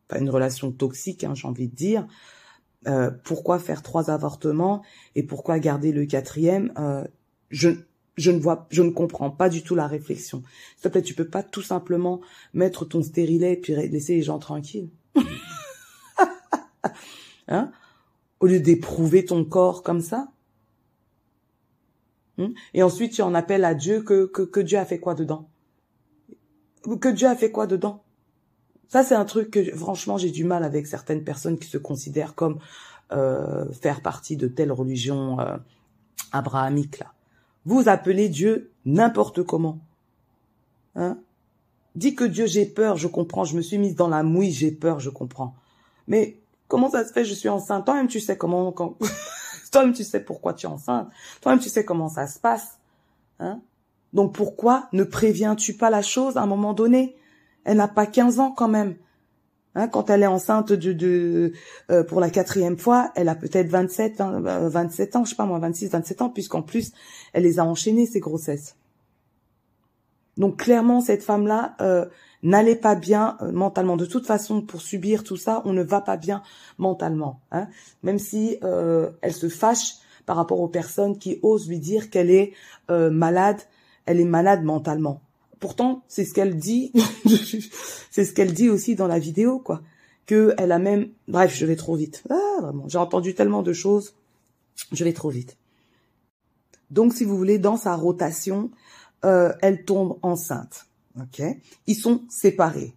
pas 0.09 0.19
une 0.19 0.31
relation 0.31 0.73
toxique, 0.73 1.25
hein, 1.25 1.35
j'ai 1.35 1.47
envie 1.47 1.69
de 1.69 1.77
dire. 1.77 2.09
pourquoi 3.23 3.59
faire 3.59 3.83
trois 3.83 4.11
avortements 4.11 4.83
et 5.15 5.23
pourquoi 5.23 5.59
garder 5.61 5.93
le 5.93 6.07
quatrième? 6.07 6.73
Je 7.51 7.71
je 8.21 8.31
ne 8.31 8.39
vois, 8.39 8.67
je 8.71 8.83
ne 8.83 8.91
comprends 8.91 9.31
pas 9.31 9.49
du 9.49 9.63
tout 9.63 9.75
la 9.75 9.87
réflexion. 9.87 10.43
S'il 10.77 10.91
te 10.91 10.99
tu 10.99 11.15
peux 11.15 11.29
pas 11.29 11.43
tout 11.43 11.63
simplement 11.63 12.21
mettre 12.53 12.85
ton 12.85 13.03
stérilet 13.03 13.55
et 13.55 13.57
puis 13.57 13.75
laisser 13.75 14.17
les 14.17 14.23
gens 14.23 14.39
tranquilles. 14.39 14.91
hein? 17.49 17.73
Au 18.41 18.47
lieu 18.47 18.61
d'éprouver 18.61 19.25
ton 19.25 19.45
corps 19.45 19.83
comme 19.83 20.01
ça. 20.01 20.29
Hein? 22.39 22.53
et 22.73 22.83
ensuite, 22.83 23.13
tu 23.13 23.23
en 23.23 23.35
appelles 23.35 23.65
à 23.65 23.75
Dieu 23.75 24.03
que, 24.03 24.27
que, 24.27 24.43
que 24.43 24.61
Dieu 24.61 24.79
a 24.79 24.85
fait 24.85 24.99
quoi 24.99 25.15
dedans? 25.15 25.49
Que 27.01 27.09
Dieu 27.09 27.29
a 27.29 27.37
fait 27.37 27.51
quoi 27.51 27.67
dedans? 27.67 28.03
Ça, 28.89 29.03
c'est 29.03 29.15
un 29.15 29.27
truc 29.27 29.51
que, 29.51 29.77
franchement, 29.77 30.17
j'ai 30.17 30.31
du 30.31 30.45
mal 30.45 30.65
avec 30.65 30.87
certaines 30.87 31.23
personnes 31.23 31.59
qui 31.59 31.69
se 31.69 31.79
considèrent 31.79 32.35
comme 32.35 32.59
euh, 33.13 33.71
faire 33.73 34.01
partie 34.01 34.37
de 34.37 34.49
telle 34.49 34.73
religion 34.73 35.39
euh, 35.41 35.57
abrahamique, 36.33 36.99
là. 36.99 37.13
Vous 37.65 37.89
appelez 37.89 38.29
Dieu 38.29 38.73
n'importe 38.85 39.43
comment. 39.43 39.79
Hein? 40.95 41.19
Dis 41.95 42.15
que 42.15 42.25
Dieu, 42.25 42.47
j'ai 42.47 42.67
peur, 42.67 42.97
je 42.97 43.09
comprends. 43.09 43.45
Je 43.45 43.57
me 43.57 43.63
suis 43.63 43.79
mise 43.79 43.95
dans 43.95 44.09
la 44.09 44.23
mouille, 44.23 44.53
j'ai 44.53 44.71
peur, 44.71 45.01
je 45.01 45.11
comprends. 45.11 45.55
Mais 46.07 46.41
comment 46.69 46.91
ça 46.91 47.07
se 47.07 47.13
fait 47.13 47.25
Je 47.25 47.35
suis 47.35 47.49
enceinte? 47.49 47.85
Toi-même, 47.85 48.09
tu 48.09 48.21
sais 48.21 48.37
comment. 48.37 48.73
Quand... 48.73 48.97
Toi-même, 49.73 49.93
tu 49.93 50.05
sais 50.05 50.21
pourquoi 50.21 50.55
tu 50.55 50.67
es 50.67 50.69
enceinte. 50.69 51.09
Toi-même, 51.41 51.61
tu 51.61 51.69
sais 51.69 51.85
comment 51.85 52.09
ça 52.09 52.27
se 52.27 52.39
passe. 52.39 52.79
Hein? 53.39 53.61
Donc 54.13 54.35
pourquoi 54.35 54.89
ne 54.93 55.05
préviens-tu 55.05 55.75
pas 55.75 55.91
la 55.91 56.03
chose 56.03 56.37
à 56.37 56.43
un 56.43 56.47
moment 56.47 56.75
donné? 56.75 57.17
Elle 57.65 57.77
n'a 57.77 57.89
pas 57.89 58.07
15 58.07 58.41
ans 58.41 58.53
quand 58.53 58.69
même. 58.69 58.97
Hein, 59.77 59.87
quand 59.87 60.11
elle 60.11 60.23
est 60.23 60.27
enceinte 60.27 60.73
de, 60.73 60.93
de 60.93 61.53
euh, 61.91 62.03
pour 62.03 62.21
la 62.21 62.29
quatrième 62.29 62.77
fois, 62.77 63.13
elle 63.15 63.29
a 63.29 63.37
peut-être 63.37 63.69
27, 63.69 64.21
27 64.21 65.17
ans, 65.17 65.25
je 65.25 65.31
sais 65.31 65.37
pas 65.37 65.47
moi, 65.47 65.61
26, 65.61 65.91
27 65.91 66.23
ans, 66.23 66.29
puisqu'en 66.29 66.63
plus, 66.63 66.93
elle 67.33 67.45
les 67.45 67.61
a 67.61 67.65
enchaînées, 67.65 68.07
ces 68.07 68.19
grossesses. 68.19 68.77
Donc 70.37 70.57
clairement, 70.57 71.01
cette 71.01 71.23
femme-là 71.23 71.77
euh, 71.81 72.07
n'allait 72.43 72.77
pas 72.77 72.97
bien 72.97 73.37
euh, 73.43 73.53
mentalement. 73.53 73.97
De 73.97 74.07
toute 74.07 74.27
façon, 74.27 74.61
pour 74.61 74.81
subir 74.81 75.23
tout 75.23 75.37
ça, 75.37 75.63
on 75.65 75.73
ne 75.73 75.83
va 75.83 76.01
pas 76.01 76.17
bien 76.17 76.43
mentalement. 76.79 77.41
Hein, 77.53 77.69
même 78.03 78.19
si 78.19 78.59
elle 78.63 79.33
se 79.33 79.49
fâche 79.49 79.95
par 80.27 80.37
rapport 80.37 80.61
aux 80.61 80.69
personnes 80.69 81.17
qui 81.19 81.39
osent 81.43 81.69
lui 81.69 81.79
dire 81.79 82.11
qu'elle 82.11 82.31
est 82.31 82.55
malade, 82.89 83.61
elle 84.07 84.19
est 84.21 84.25
malade 84.25 84.65
mentalement. 84.65 85.21
Pourtant, 85.61 86.05
c'est 86.09 86.25
ce 86.25 86.33
qu'elle 86.33 86.57
dit, 86.57 86.93
c'est 88.11 88.25
ce 88.25 88.33
qu'elle 88.33 88.55
dit 88.55 88.71
aussi 88.71 88.95
dans 88.95 89.07
la 89.07 89.19
vidéo, 89.19 89.59
quoi. 89.59 89.83
Que 90.27 90.55
elle 90.59 90.73
a 90.73 90.79
même, 90.79 91.11
bref, 91.29 91.55
je 91.55 91.67
vais 91.67 91.77
trop 91.77 91.97
vite. 91.97 92.23
Ah, 92.31 92.63
vraiment, 92.63 92.89
j'ai 92.89 92.99
entendu 92.99 93.35
tellement 93.35 93.63
de 93.63 93.73
choses, 93.75 94.15
je 94.93 95.05
vais 95.05 95.13
trop 95.13 95.29
vite. 95.29 95.59
Donc, 96.91 97.13
si 97.13 97.25
vous 97.25 97.37
voulez, 97.37 97.59
dans 97.59 97.77
sa 97.77 97.95
rotation, 97.95 98.71
euh, 99.25 99.53
elle 99.61 99.85
tombe 99.85 100.19
enceinte. 100.23 100.87
Ok, 101.21 101.43
ils 101.87 101.95
sont 101.95 102.23
séparés. 102.29 102.95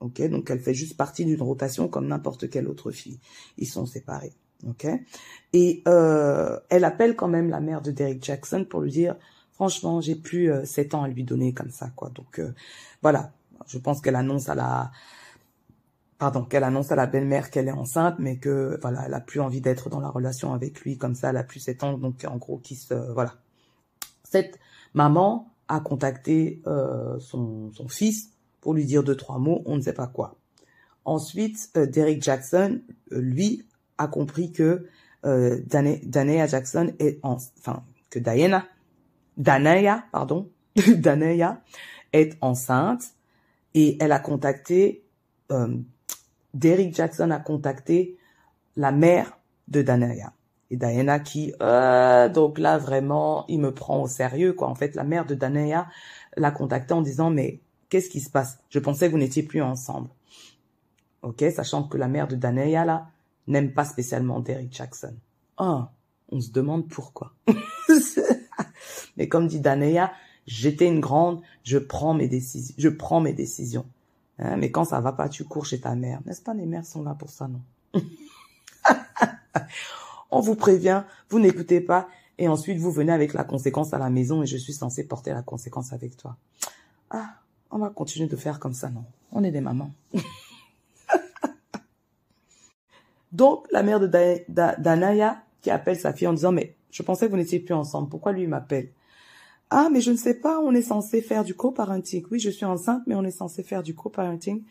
Ok, 0.00 0.20
donc 0.28 0.50
elle 0.50 0.60
fait 0.60 0.74
juste 0.74 0.96
partie 0.96 1.24
d'une 1.24 1.40
rotation 1.40 1.88
comme 1.88 2.06
n'importe 2.06 2.50
quelle 2.50 2.68
autre 2.68 2.90
fille. 2.90 3.18
Ils 3.58 3.66
sont 3.66 3.86
séparés. 3.86 4.34
Ok, 4.68 4.86
et 5.52 5.82
euh, 5.88 6.58
elle 6.70 6.84
appelle 6.84 7.16
quand 7.16 7.28
même 7.28 7.50
la 7.50 7.60
mère 7.60 7.82
de 7.82 7.90
Derek 7.90 8.22
Jackson 8.22 8.66
pour 8.68 8.80
lui 8.80 8.90
dire 8.90 9.16
Franchement, 9.54 10.00
j'ai 10.00 10.16
plus 10.16 10.50
euh, 10.50 10.64
sept 10.64 10.94
ans 10.94 11.04
à 11.04 11.08
lui 11.08 11.24
donner 11.24 11.52
comme 11.52 11.70
ça, 11.70 11.90
quoi. 11.94 12.10
Donc 12.10 12.38
euh, 12.38 12.52
voilà, 13.02 13.32
je 13.66 13.78
pense 13.78 14.00
qu'elle 14.00 14.16
annonce 14.16 14.48
à 14.48 14.54
la, 14.54 14.90
pardon, 16.18 16.44
qu'elle 16.44 16.64
annonce 16.64 16.90
à 16.92 16.96
la 16.96 17.06
belle-mère 17.06 17.50
qu'elle 17.50 17.68
est 17.68 17.72
enceinte, 17.72 18.16
mais 18.18 18.38
que 18.38 18.78
voilà, 18.82 19.04
elle 19.06 19.14
a 19.14 19.20
plus 19.20 19.40
envie 19.40 19.60
d'être 19.60 19.88
dans 19.88 20.00
la 20.00 20.08
relation 20.08 20.52
avec 20.52 20.80
lui 20.80 20.98
comme 20.98 21.14
ça. 21.14 21.30
Elle 21.30 21.36
a 21.36 21.44
plus 21.44 21.60
sept 21.60 21.84
ans, 21.84 21.96
donc 21.98 22.24
en 22.28 22.36
gros, 22.36 22.58
qui 22.58 22.74
se, 22.74 22.94
voilà. 23.12 23.34
Cette 24.24 24.58
maman 24.94 25.52
a 25.68 25.80
contacté 25.80 26.60
euh, 26.66 27.18
son, 27.20 27.70
son 27.72 27.88
fils 27.88 28.30
pour 28.60 28.74
lui 28.74 28.84
dire 28.84 29.04
deux 29.04 29.16
trois 29.16 29.38
mots, 29.38 29.62
on 29.66 29.76
ne 29.76 29.82
sait 29.82 29.92
pas 29.92 30.06
quoi. 30.06 30.36
Ensuite, 31.04 31.70
Derek 31.76 32.22
Jackson, 32.22 32.80
lui, 33.10 33.66
a 33.98 34.08
compris 34.08 34.52
que 34.52 34.86
euh, 35.24 35.60
Dana 35.66 36.46
Jackson 36.46 36.92
est 36.98 37.18
en, 37.22 37.36
enfin 37.58 37.82
que 38.10 38.18
Diana 38.18 38.66
Danaya, 39.36 40.04
pardon, 40.12 40.50
Danaya 40.96 41.62
est 42.12 42.36
enceinte 42.40 43.14
et 43.74 43.96
elle 44.00 44.12
a 44.12 44.18
contacté, 44.18 45.04
euh, 45.50 45.76
Derrick 46.54 46.94
Jackson 46.94 47.30
a 47.30 47.40
contacté 47.40 48.16
la 48.76 48.92
mère 48.92 49.38
de 49.68 49.82
Danaya. 49.82 50.32
Et 50.70 50.76
Diana 50.76 51.18
qui, 51.20 51.52
euh, 51.62 52.28
donc 52.28 52.58
là 52.58 52.78
vraiment, 52.78 53.44
il 53.48 53.60
me 53.60 53.72
prend 53.72 54.02
au 54.02 54.08
sérieux 54.08 54.54
quoi. 54.54 54.68
En 54.68 54.74
fait, 54.74 54.94
la 54.94 55.04
mère 55.04 55.26
de 55.26 55.34
Danaya 55.34 55.88
l'a 56.36 56.50
contacté 56.50 56.94
en 56.94 57.02
disant 57.02 57.30
mais 57.30 57.60
qu'est-ce 57.88 58.08
qui 58.08 58.20
se 58.20 58.30
passe? 58.30 58.58
Je 58.70 58.78
pensais 58.78 59.06
que 59.06 59.12
vous 59.12 59.18
n'étiez 59.18 59.42
plus 59.42 59.62
ensemble. 59.62 60.08
Ok, 61.22 61.44
sachant 61.54 61.84
que 61.84 61.96
la 61.96 62.08
mère 62.08 62.28
de 62.28 62.36
Danaya 62.36 62.84
là 62.84 63.08
n'aime 63.46 63.72
pas 63.72 63.84
spécialement 63.84 64.40
Derrick 64.40 64.74
Jackson. 64.74 65.14
Ah, 65.56 65.92
on 66.30 66.40
se 66.40 66.50
demande 66.50 66.88
pourquoi. 66.88 67.32
Mais 69.16 69.28
comme 69.28 69.46
dit 69.46 69.60
Danea, 69.60 70.12
j'étais 70.46 70.86
une 70.86 71.00
grande, 71.00 71.40
je 71.62 71.78
prends 71.78 72.14
mes 72.14 72.28
décisions, 72.28 72.74
je 72.78 72.88
prends 72.88 73.20
mes 73.20 73.32
décisions. 73.32 73.86
Hein, 74.38 74.56
mais 74.56 74.70
quand 74.70 74.84
ça 74.84 75.00
va 75.00 75.12
pas, 75.12 75.28
tu 75.28 75.44
cours 75.44 75.64
chez 75.64 75.80
ta 75.80 75.94
mère. 75.94 76.20
N'est-ce 76.26 76.42
pas, 76.42 76.54
les 76.54 76.66
mères 76.66 76.84
sont 76.84 77.02
là 77.02 77.14
pour 77.14 77.30
ça, 77.30 77.48
non? 77.48 77.60
On 80.30 80.40
vous 80.40 80.56
prévient, 80.56 81.04
vous 81.30 81.38
n'écoutez 81.38 81.80
pas, 81.80 82.08
et 82.38 82.48
ensuite 82.48 82.78
vous 82.78 82.90
venez 82.90 83.12
avec 83.12 83.32
la 83.34 83.44
conséquence 83.44 83.94
à 83.94 83.98
la 83.98 84.10
maison 84.10 84.42
et 84.42 84.46
je 84.46 84.56
suis 84.56 84.72
censée 84.72 85.06
porter 85.06 85.32
la 85.32 85.42
conséquence 85.42 85.92
avec 85.92 86.16
toi. 86.16 86.36
Ah, 87.10 87.36
on 87.70 87.78
va 87.78 87.90
continuer 87.90 88.28
de 88.28 88.36
faire 88.36 88.58
comme 88.58 88.74
ça, 88.74 88.90
non? 88.90 89.04
On 89.30 89.44
est 89.44 89.52
des 89.52 89.60
mamans. 89.60 89.92
Donc, 93.32 93.66
la 93.72 93.82
mère 93.82 94.00
de 94.00 94.08
Danaya 94.48 95.42
qui 95.60 95.70
appelle 95.70 95.98
sa 95.98 96.12
fille 96.12 96.28
en 96.28 96.32
disant, 96.32 96.52
mais 96.52 96.76
je 96.94 97.02
pensais 97.02 97.26
que 97.26 97.32
vous 97.32 97.36
n'étiez 97.36 97.58
plus 97.58 97.74
ensemble. 97.74 98.08
Pourquoi 98.08 98.30
lui 98.30 98.46
m'appelle? 98.46 98.92
Ah, 99.68 99.88
mais 99.90 100.00
je 100.00 100.12
ne 100.12 100.16
sais 100.16 100.34
pas, 100.34 100.60
on 100.60 100.72
est 100.74 100.82
censé 100.82 101.20
faire 101.20 101.42
du 101.42 101.54
co-parenting. 101.54 102.24
Oui, 102.30 102.38
je 102.38 102.50
suis 102.50 102.64
enceinte, 102.64 103.02
mais 103.08 103.16
on 103.16 103.24
est 103.24 103.32
censé 103.32 103.64
faire 103.64 103.82
du 103.82 103.96
co-parenting. 103.96 104.62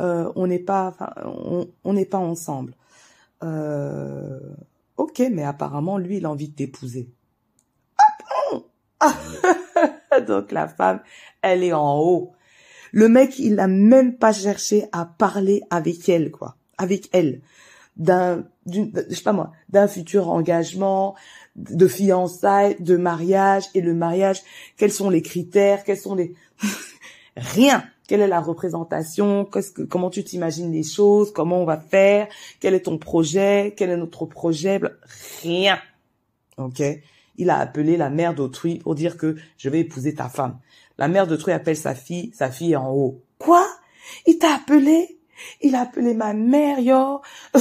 Euh, 0.00 0.32
on 0.34 0.46
n'est 0.46 0.58
pas, 0.60 0.96
on 1.84 1.92
n'est 1.92 2.06
pas 2.06 2.16
ensemble. 2.16 2.74
Euh, 3.42 4.40
ok, 4.96 5.22
mais 5.30 5.44
apparemment, 5.44 5.98
lui, 5.98 6.16
il 6.16 6.24
a 6.24 6.30
envie 6.30 6.48
de 6.48 6.54
t'épouser. 6.54 7.10
Ah 7.98 9.12
bon? 10.10 10.24
Donc 10.26 10.50
la 10.52 10.68
femme, 10.68 11.02
elle 11.42 11.62
est 11.62 11.74
en 11.74 11.98
haut. 11.98 12.32
Le 12.92 13.10
mec, 13.10 13.38
il 13.38 13.56
n'a 13.56 13.66
même 13.66 14.16
pas 14.16 14.32
cherché 14.32 14.86
à 14.92 15.04
parler 15.04 15.62
avec 15.68 16.08
elle, 16.08 16.30
quoi. 16.30 16.56
Avec 16.78 17.10
elle. 17.12 17.42
D'un, 17.96 18.44
je 18.66 18.84
sais 19.10 19.22
pas 19.22 19.32
moi, 19.32 19.52
d'un 19.68 19.88
futur 19.88 20.30
engagement, 20.30 21.16
de 21.58 21.88
fiançailles, 21.88 22.76
de 22.80 22.96
mariage 22.96 23.64
et 23.74 23.80
le 23.80 23.94
mariage, 23.94 24.42
quels 24.76 24.92
sont 24.92 25.10
les 25.10 25.22
critères, 25.22 25.84
quels 25.84 25.98
sont 25.98 26.14
les 26.14 26.34
rien. 27.36 27.84
Quelle 28.06 28.22
est 28.22 28.28
la 28.28 28.40
représentation? 28.40 29.44
Qu'est-ce 29.44 29.70
que, 29.70 29.82
Comment 29.82 30.08
tu 30.08 30.24
t'imagines 30.24 30.72
les 30.72 30.82
choses? 30.82 31.30
Comment 31.30 31.60
on 31.60 31.66
va 31.66 31.76
faire? 31.76 32.28
Quel 32.58 32.72
est 32.72 32.86
ton 32.86 32.96
projet? 32.96 33.74
Quel 33.76 33.90
est 33.90 33.98
notre 33.98 34.24
projet? 34.24 34.80
Rien. 35.42 35.78
Ok? 36.56 36.82
Il 37.36 37.50
a 37.50 37.58
appelé 37.58 37.98
la 37.98 38.08
mère 38.08 38.34
d'autrui 38.34 38.78
pour 38.78 38.94
dire 38.94 39.18
que 39.18 39.36
je 39.58 39.68
vais 39.68 39.80
épouser 39.80 40.14
ta 40.14 40.30
femme. 40.30 40.58
La 40.96 41.06
mère 41.06 41.26
d'autrui 41.26 41.52
appelle 41.52 41.76
sa 41.76 41.94
fille, 41.94 42.32
sa 42.34 42.50
fille 42.50 42.72
est 42.72 42.76
en 42.76 42.90
haut. 42.90 43.22
Quoi? 43.38 43.66
Il 44.26 44.38
t'a 44.38 44.54
appelé? 44.54 45.18
Il 45.60 45.74
a 45.74 45.82
appelé 45.82 46.14
ma 46.14 46.32
mère, 46.32 46.80
yo. 46.80 47.20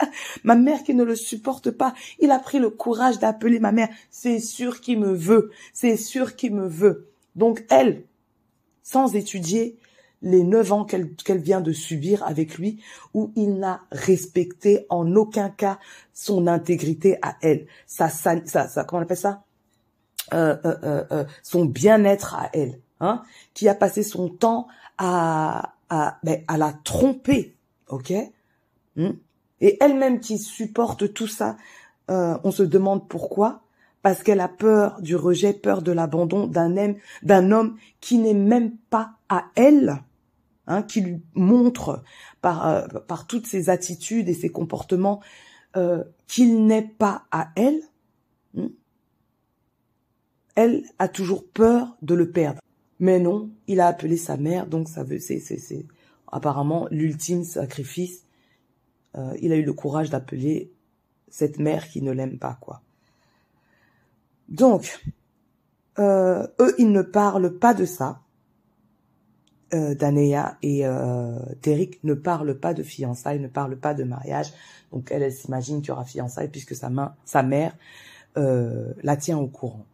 ma 0.44 0.54
mère 0.54 0.82
qui 0.82 0.94
ne 0.94 1.04
le 1.04 1.16
supporte 1.16 1.70
pas. 1.70 1.94
Il 2.20 2.30
a 2.30 2.38
pris 2.38 2.58
le 2.58 2.70
courage 2.70 3.18
d'appeler 3.18 3.58
ma 3.58 3.72
mère. 3.72 3.88
C'est 4.10 4.40
sûr 4.40 4.80
qu'il 4.80 5.00
me 5.00 5.12
veut. 5.12 5.50
C'est 5.72 5.96
sûr 5.96 6.36
qu'il 6.36 6.54
me 6.54 6.66
veut. 6.66 7.08
Donc 7.36 7.64
elle, 7.70 8.04
sans 8.82 9.14
étudier 9.14 9.78
les 10.22 10.42
neuf 10.42 10.72
ans 10.72 10.84
qu'elle 10.84 11.38
vient 11.38 11.60
de 11.60 11.72
subir 11.72 12.22
avec 12.24 12.56
lui, 12.56 12.82
où 13.12 13.30
il 13.36 13.58
n'a 13.58 13.82
respecté 13.92 14.86
en 14.88 15.14
aucun 15.16 15.50
cas 15.50 15.78
son 16.14 16.46
intégrité 16.46 17.18
à 17.20 17.36
elle, 17.42 17.66
sa, 17.86 18.08
sa, 18.08 18.40
sa 18.46 18.84
comment 18.84 19.00
on 19.00 19.02
appelle 19.02 19.18
ça, 19.18 19.44
euh, 20.32 20.56
euh, 20.64 20.76
euh, 20.82 21.04
euh 21.12 21.24
son 21.42 21.66
bien-être 21.66 22.34
à 22.34 22.48
elle. 22.54 22.80
hein, 23.00 23.22
qui 23.52 23.68
a 23.68 23.74
passé 23.74 24.02
son 24.02 24.28
temps 24.28 24.66
à, 24.98 25.74
ben, 26.22 26.42
la 26.48 26.72
tromper, 26.84 27.56
ok? 27.88 28.12
Hmm? 28.96 29.10
Et 29.64 29.78
elle-même 29.80 30.20
qui 30.20 30.36
supporte 30.36 31.14
tout 31.14 31.26
ça, 31.26 31.56
euh, 32.10 32.36
on 32.44 32.50
se 32.50 32.62
demande 32.62 33.08
pourquoi 33.08 33.62
Parce 34.02 34.22
qu'elle 34.22 34.40
a 34.40 34.48
peur 34.48 35.00
du 35.00 35.16
rejet, 35.16 35.54
peur 35.54 35.80
de 35.80 35.90
l'abandon 35.90 36.46
d'un 36.46 37.50
homme, 37.50 37.76
qui 38.02 38.18
n'est 38.18 38.34
même 38.34 38.76
pas 38.90 39.14
à 39.30 39.46
elle, 39.54 40.02
hein, 40.66 40.82
qui 40.82 41.00
lui 41.00 41.22
montre 41.32 42.02
par, 42.42 42.68
euh, 42.68 42.86
par 43.08 43.26
toutes 43.26 43.46
ses 43.46 43.70
attitudes 43.70 44.28
et 44.28 44.34
ses 44.34 44.50
comportements 44.50 45.22
euh, 45.78 46.04
qu'il 46.26 46.66
n'est 46.66 46.86
pas 46.86 47.24
à 47.30 47.48
elle. 47.56 47.80
Hmm? 48.52 48.66
Elle 50.56 50.84
a 50.98 51.08
toujours 51.08 51.42
peur 51.42 51.96
de 52.02 52.14
le 52.14 52.30
perdre. 52.30 52.60
Mais 53.00 53.18
non, 53.18 53.48
il 53.66 53.80
a 53.80 53.86
appelé 53.86 54.18
sa 54.18 54.36
mère, 54.36 54.66
donc 54.66 54.90
ça 54.90 55.04
veut, 55.04 55.18
c'est 55.20 55.86
apparemment 56.30 56.86
l'ultime 56.90 57.44
sacrifice. 57.44 58.24
Euh, 59.16 59.34
il 59.40 59.52
a 59.52 59.56
eu 59.56 59.64
le 59.64 59.72
courage 59.72 60.10
d'appeler 60.10 60.70
cette 61.28 61.58
mère 61.58 61.88
qui 61.88 62.02
ne 62.02 62.12
l'aime 62.12 62.38
pas, 62.38 62.56
quoi. 62.60 62.82
Donc, 64.48 65.00
euh, 65.98 66.46
eux, 66.60 66.74
ils 66.78 66.90
ne 66.90 67.02
parlent 67.02 67.58
pas 67.58 67.74
de 67.74 67.84
ça. 67.84 68.20
Euh, 69.72 69.94
Danéa 69.94 70.56
et 70.62 70.86
euh, 70.86 71.38
Derek 71.62 71.98
ne 72.04 72.14
parlent 72.14 72.58
pas 72.58 72.74
de 72.74 72.82
fiançailles, 72.82 73.40
ne 73.40 73.48
parlent 73.48 73.78
pas 73.78 73.94
de 73.94 74.04
mariage. 74.04 74.52
Donc 74.92 75.10
elle, 75.10 75.22
elle 75.22 75.32
s'imagine 75.32 75.80
qu'il 75.80 75.88
y 75.88 75.90
aura 75.90 76.04
fiançailles 76.04 76.48
puisque 76.48 76.76
sa, 76.76 76.90
main, 76.90 77.14
sa 77.24 77.42
mère 77.42 77.74
euh, 78.36 78.92
la 79.02 79.16
tient 79.16 79.38
au 79.38 79.48
courant. 79.48 79.84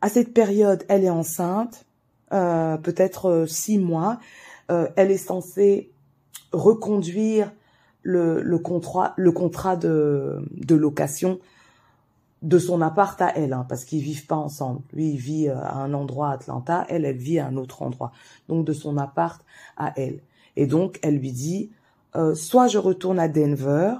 À 0.00 0.08
cette 0.08 0.32
période, 0.32 0.84
elle 0.88 1.04
est 1.04 1.10
enceinte, 1.10 1.84
euh, 2.32 2.78
peut-être 2.78 3.26
euh, 3.26 3.46
six 3.46 3.78
mois. 3.78 4.18
Euh, 4.70 4.88
elle 4.96 5.10
est 5.10 5.18
censée 5.18 5.90
reconduire 6.52 7.52
le, 8.02 8.42
le 8.42 8.58
contrat, 8.58 9.14
le 9.16 9.32
contrat 9.32 9.76
de, 9.76 10.42
de 10.52 10.74
location 10.74 11.38
de 12.42 12.58
son 12.58 12.80
appart 12.80 13.20
à 13.20 13.36
elle, 13.36 13.52
hein, 13.52 13.66
parce 13.68 13.84
qu'ils 13.84 14.02
vivent 14.02 14.26
pas 14.26 14.36
ensemble. 14.36 14.80
Lui, 14.94 15.10
il 15.10 15.18
vit 15.18 15.48
euh, 15.48 15.58
à 15.58 15.76
un 15.76 15.92
endroit 15.92 16.30
à 16.30 16.32
Atlanta, 16.32 16.86
elle, 16.88 17.04
elle 17.04 17.18
vit 17.18 17.38
à 17.38 17.46
un 17.46 17.56
autre 17.56 17.82
endroit. 17.82 18.12
Donc 18.48 18.64
de 18.64 18.72
son 18.72 18.96
appart 18.96 19.44
à 19.76 19.92
elle. 19.96 20.20
Et 20.56 20.66
donc 20.66 20.98
elle 21.02 21.18
lui 21.18 21.32
dit, 21.32 21.70
euh, 22.16 22.34
soit 22.34 22.66
je 22.68 22.78
retourne 22.78 23.18
à 23.18 23.28
Denver, 23.28 23.94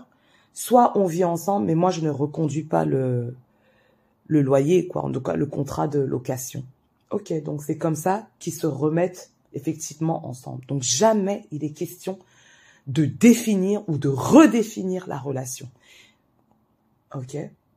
soit 0.54 0.96
on 0.96 1.06
vit 1.06 1.24
ensemble, 1.24 1.66
mais 1.66 1.74
moi 1.74 1.90
je 1.90 2.00
ne 2.00 2.10
reconduis 2.10 2.64
pas 2.64 2.84
le 2.84 3.34
le 4.26 4.42
loyer, 4.42 4.86
quoi, 4.86 5.04
en 5.04 5.10
tout 5.10 5.20
cas 5.20 5.34
le 5.34 5.46
contrat 5.46 5.88
de 5.88 5.98
location. 5.98 6.64
Ok, 7.10 7.32
donc 7.42 7.62
c'est 7.64 7.76
comme 7.76 7.96
ça 7.96 8.28
qu'ils 8.38 8.52
se 8.52 8.66
remettent 8.66 9.32
effectivement 9.54 10.24
ensemble. 10.26 10.64
Donc 10.66 10.82
jamais 10.82 11.46
il 11.50 11.64
est 11.64 11.70
question 11.70 12.18
de 12.86 13.04
définir 13.04 13.82
ou 13.88 13.98
de 13.98 14.08
redéfinir 14.08 15.06
la 15.06 15.18
relation. 15.18 15.68
Ok? 17.14 17.36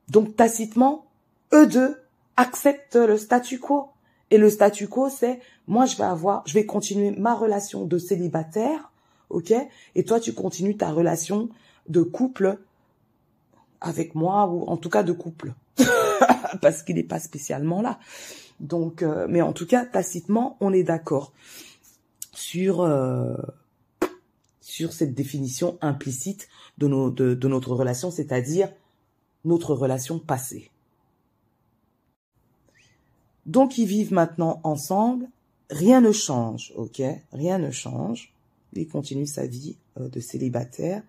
Donc 0.10 0.36
tacitement, 0.36 1.06
eux 1.54 1.68
deux 1.68 1.98
acceptent 2.38 2.96
le 2.96 3.18
statu 3.18 3.60
quo. 3.60 3.90
Et 4.32 4.38
le 4.38 4.50
statu 4.50 4.88
quo, 4.88 5.10
c'est 5.10 5.40
moi 5.68 5.86
je 5.86 5.96
vais 5.98 6.04
avoir, 6.04 6.44
je 6.48 6.54
vais 6.54 6.66
continuer 6.66 7.12
ma 7.12 7.36
relation 7.36 7.86
de 7.86 7.98
célibataire, 7.98 8.92
ok, 9.30 9.54
et 9.96 10.04
toi 10.04 10.20
tu 10.20 10.34
continues 10.34 10.78
ta 10.78 10.92
relation 10.92 11.50
de 11.88 12.02
couple 12.02 12.58
avec 13.82 14.16
moi 14.16 14.48
ou 14.48 14.64
en 14.64 14.78
tout 14.78 14.90
cas 14.90 15.04
de 15.04 15.12
couple, 15.12 15.54
parce 16.62 16.84
qu'il 16.84 16.96
n'est 16.96 17.04
pas 17.04 17.20
spécialement 17.20 17.82
là. 17.82 18.00
Donc, 18.60 19.04
euh, 19.04 19.28
mais 19.30 19.42
en 19.42 19.54
tout 19.54 19.68
cas 19.68 19.86
tacitement, 19.86 20.58
on 20.62 20.74
est 20.74 20.84
d'accord 20.84 21.34
sur 22.32 22.82
euh, 22.82 23.36
sur 24.74 24.92
cette 24.92 25.14
définition 25.14 25.78
implicite 25.82 26.48
de, 26.80 26.88
nos, 26.88 27.12
de, 27.12 27.36
de 27.36 27.48
notre 27.48 27.76
relation, 27.76 28.10
c'est-à-dire 28.10 28.70
notre 29.46 29.76
relation 29.76 30.18
passée. 30.18 30.72
Donc 33.46 33.78
ils 33.78 33.86
vivent 33.86 34.14
maintenant 34.14 34.60
ensemble, 34.64 35.28
rien 35.70 36.02
ne 36.02 36.12
change, 36.12 36.74
ok? 36.76 37.04
Rien 37.32 37.60
ne 37.60 37.70
change. 37.70 38.34
Il 38.74 38.88
continue 38.88 39.28
sa 39.28 39.46
vie 39.46 39.78
euh, 40.00 40.10
de 40.10 40.20
célibataire 40.20 41.04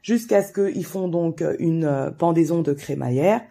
jusqu'à 0.00 0.42
ce 0.42 0.54
qu'ils 0.54 0.86
font 0.86 1.08
donc 1.08 1.44
une 1.58 1.84
euh, 1.84 2.10
pendaison 2.10 2.62
de 2.62 2.72
crémaillère. 2.72 3.42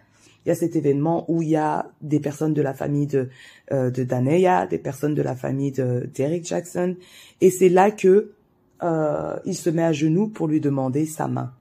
Il 0.44 0.48
y 0.48 0.52
a 0.52 0.56
cet 0.56 0.74
événement 0.74 1.30
où 1.30 1.42
il 1.42 1.50
y 1.50 1.56
a 1.56 1.92
des 2.00 2.18
personnes 2.18 2.54
de 2.54 2.62
la 2.62 2.74
famille 2.74 3.06
de 3.06 3.28
euh, 3.70 3.92
de 3.92 4.02
Daneya, 4.02 4.66
des 4.66 4.78
personnes 4.78 5.14
de 5.14 5.22
la 5.22 5.36
famille 5.36 5.70
de 5.70 6.10
Derek 6.12 6.44
Jackson, 6.44 6.96
et 7.40 7.50
c'est 7.50 7.68
là 7.68 7.92
que 7.92 8.32
euh, 8.84 9.38
il 9.44 9.56
se 9.56 9.70
met 9.70 9.82
à 9.82 9.92
genoux 9.92 10.28
pour 10.28 10.46
lui 10.46 10.60
demander 10.60 11.06
sa 11.06 11.26
main. 11.26 11.52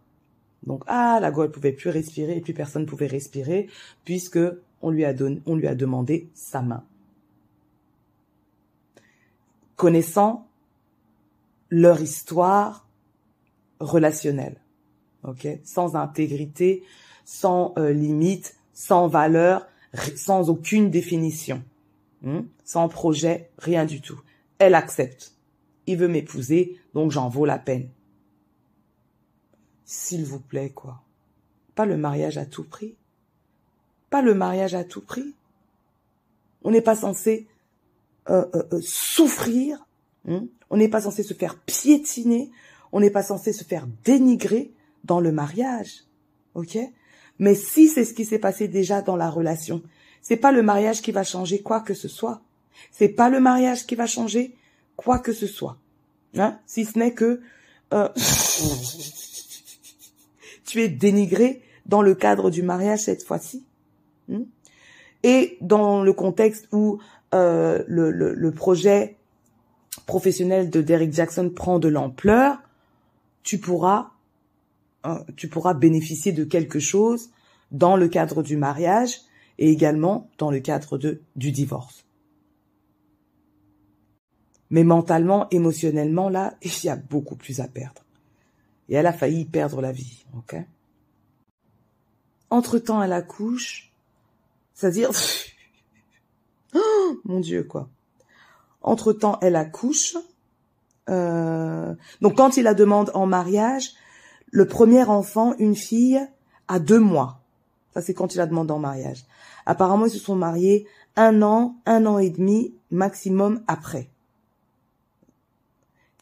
Donc 0.66 0.84
ah 0.88 1.20
la 1.22 1.32
ne 1.32 1.48
pouvait 1.48 1.72
plus 1.72 1.90
respirer 1.90 2.38
et 2.38 2.42
plus 2.42 2.54
personne 2.54 2.86
pouvait 2.86 3.08
respirer 3.08 3.68
puisque 4.06 4.40
on 4.82 4.90
lui 4.90 5.06
a 5.06 5.14
on 5.46 5.56
lui 5.56 5.68
a 5.68 5.76
demandé 5.76 6.30
sa 6.34 6.62
main. 6.62 6.84
Connaissant 9.76 10.48
leur 11.70 12.02
histoire 12.02 12.88
relationnelle, 13.80 14.58
ok, 15.24 15.48
sans 15.64 15.96
intégrité, 15.96 16.84
sans 17.26 17.74
euh, 17.78 17.92
limite, 17.92 18.56
sans 18.74 19.08
valeur, 19.08 19.68
sans 20.16 20.50
aucune 20.50 20.90
définition, 20.90 21.64
hein, 22.26 22.46
sans 22.64 22.88
projet, 22.90 23.50
rien 23.58 23.86
du 23.86 24.02
tout. 24.02 24.20
Elle 24.60 24.76
accepte. 24.76 25.33
Il 25.88 25.98
veut 25.98 26.08
m'épouser, 26.08 26.78
donc 26.94 27.12
j'en 27.12 27.30
vaux 27.30 27.46
la 27.46 27.60
peine. 27.60 27.90
S'il 29.86 30.26
vous 30.26 30.40
plaît, 30.40 30.70
quoi. 30.70 31.02
Pas 31.76 31.86
le 31.86 31.98
mariage 31.98 32.38
à 32.38 32.46
tout 32.46 32.64
prix. 32.64 32.96
Pas 34.10 34.22
le 34.22 34.34
mariage 34.34 34.76
à 34.76 34.84
tout 34.84 35.02
prix. 35.02 35.34
On 36.64 36.72
n'est 36.72 36.82
pas 36.82 36.96
censé 36.96 37.48
euh, 38.30 38.46
euh, 38.56 38.64
euh 38.74 38.82
souffrir. 38.82 39.86
Hein. 40.26 40.46
on 40.70 40.78
n'est 40.78 40.88
pas 40.88 41.02
censé 41.02 41.24
se 41.24 41.34
faire 41.34 41.60
piétiner. 41.60 42.50
On 42.92 43.00
n'est 43.00 43.10
pas 43.10 43.24
censé 43.24 43.52
se 43.52 43.64
faire 43.64 43.88
dénigrer 44.06 44.72
dans 45.04 45.20
le 45.20 45.32
mariage. 45.32 46.06
Ok? 46.54 46.78
Mais 47.40 47.56
si 47.56 47.88
c'est 47.88 48.06
ce 48.06 48.14
qui 48.14 48.26
s'est 48.26 48.40
passé 48.40 48.68
déjà 48.68 49.02
dans 49.02 49.16
la 49.16 49.30
relation, 49.30 49.82
c'est 50.22 50.38
pas 50.38 50.52
le 50.52 50.62
mariage 50.62 51.02
qui 51.02 51.12
va 51.12 51.24
changer 51.24 51.62
quoi 51.62 51.82
que 51.82 51.94
ce 51.94 52.08
soit. 52.08 52.42
C'est 52.92 53.10
pas 53.10 53.30
le 53.30 53.40
mariage 53.40 53.86
qui 53.86 53.96
va 53.96 54.06
changer 54.06 54.56
quoi 54.96 55.20
que 55.20 55.34
ce 55.34 55.48
soit. 55.48 55.78
Hein? 56.38 56.60
Si 56.66 56.86
ce 56.86 56.98
n'est 56.98 57.14
que 57.14 57.42
euh, 57.94 58.10
tu 60.66 60.82
es 60.82 60.90
dénigré 60.90 61.62
dans 61.86 62.02
le 62.02 62.16
cadre 62.16 62.50
du 62.50 62.64
mariage 62.64 63.02
cette 63.02 63.24
fois-ci. 63.24 63.64
Hmm? 64.28 64.44
Et 65.24 65.58
dans 65.62 66.04
le 66.04 66.14
contexte 66.14 66.68
où 66.72 67.00
euh, 67.34 67.84
le, 67.88 68.52
projet 68.52 69.18
professionnel 70.06 70.70
de 70.70 70.82
Derek 70.82 71.14
Jackson 71.14 71.50
prend 71.50 71.80
de 71.80 71.88
l'ampleur, 71.88 72.58
tu 73.44 73.58
pourras 73.58 74.12
euh, 75.06 75.20
tu 75.36 75.48
pourras 75.50 75.74
bénéficier 75.74 76.32
de 76.32 76.44
quelque 76.44 76.80
chose 76.80 77.30
dans 77.72 77.98
le 77.98 78.08
cadre 78.08 78.44
du 78.44 78.56
mariage 78.56 79.22
et 79.60 79.70
également 79.70 80.30
dans 80.38 80.52
le 80.52 80.60
cadre 80.60 80.98
de 80.98 81.22
du 81.36 81.52
divorce. 81.52 82.03
Mais 84.74 84.84
mentalement, 84.84 85.48
émotionnellement, 85.52 86.30
là, 86.30 86.56
il 86.64 86.86
y 86.86 86.90
a 86.90 86.96
beaucoup 86.96 87.36
plus 87.36 87.60
à 87.60 87.68
perdre. 87.68 88.02
Et 88.90 88.96
elle 88.96 89.06
a 89.06 89.14
failli 89.14 89.46
perdre 89.46 89.82
la 89.82 89.92
vie, 89.92 90.26
ok? 90.36 90.56
Entre-temps, 92.50 93.04
elle 93.04 93.14
accouche, 93.14 93.94
c'est-à-dire... 94.74 95.12
oh, 96.76 97.18
mon 97.24 97.40
Dieu, 97.40 97.64
quoi. 97.64 97.88
Entre-temps, 98.82 99.38
elle 99.44 99.56
accouche. 99.56 100.18
Euh... 101.08 101.94
Donc, 102.22 102.38
quand 102.38 102.58
il 102.58 102.64
la 102.64 102.74
demande 102.74 103.12
en 103.14 103.28
mariage, 103.28 103.92
le 104.50 104.68
premier 104.68 105.04
enfant, 105.04 105.54
une 105.60 105.76
fille, 105.76 106.20
a 106.68 106.80
deux 106.80 107.00
mois. 107.00 107.42
Ça, 107.94 108.02
c'est 108.02 108.16
quand 108.16 108.34
il 108.34 108.40
la 108.40 108.48
demande 108.48 108.72
en 108.72 108.80
mariage. 108.80 109.24
Apparemment, 109.68 110.08
ils 110.08 110.12
se 110.12 110.18
sont 110.18 110.36
mariés 110.36 110.88
un 111.16 111.44
an, 111.44 111.76
un 111.86 112.08
an 112.08 112.18
et 112.18 112.32
demi 112.32 112.74
maximum 112.90 113.64
après. 113.68 114.10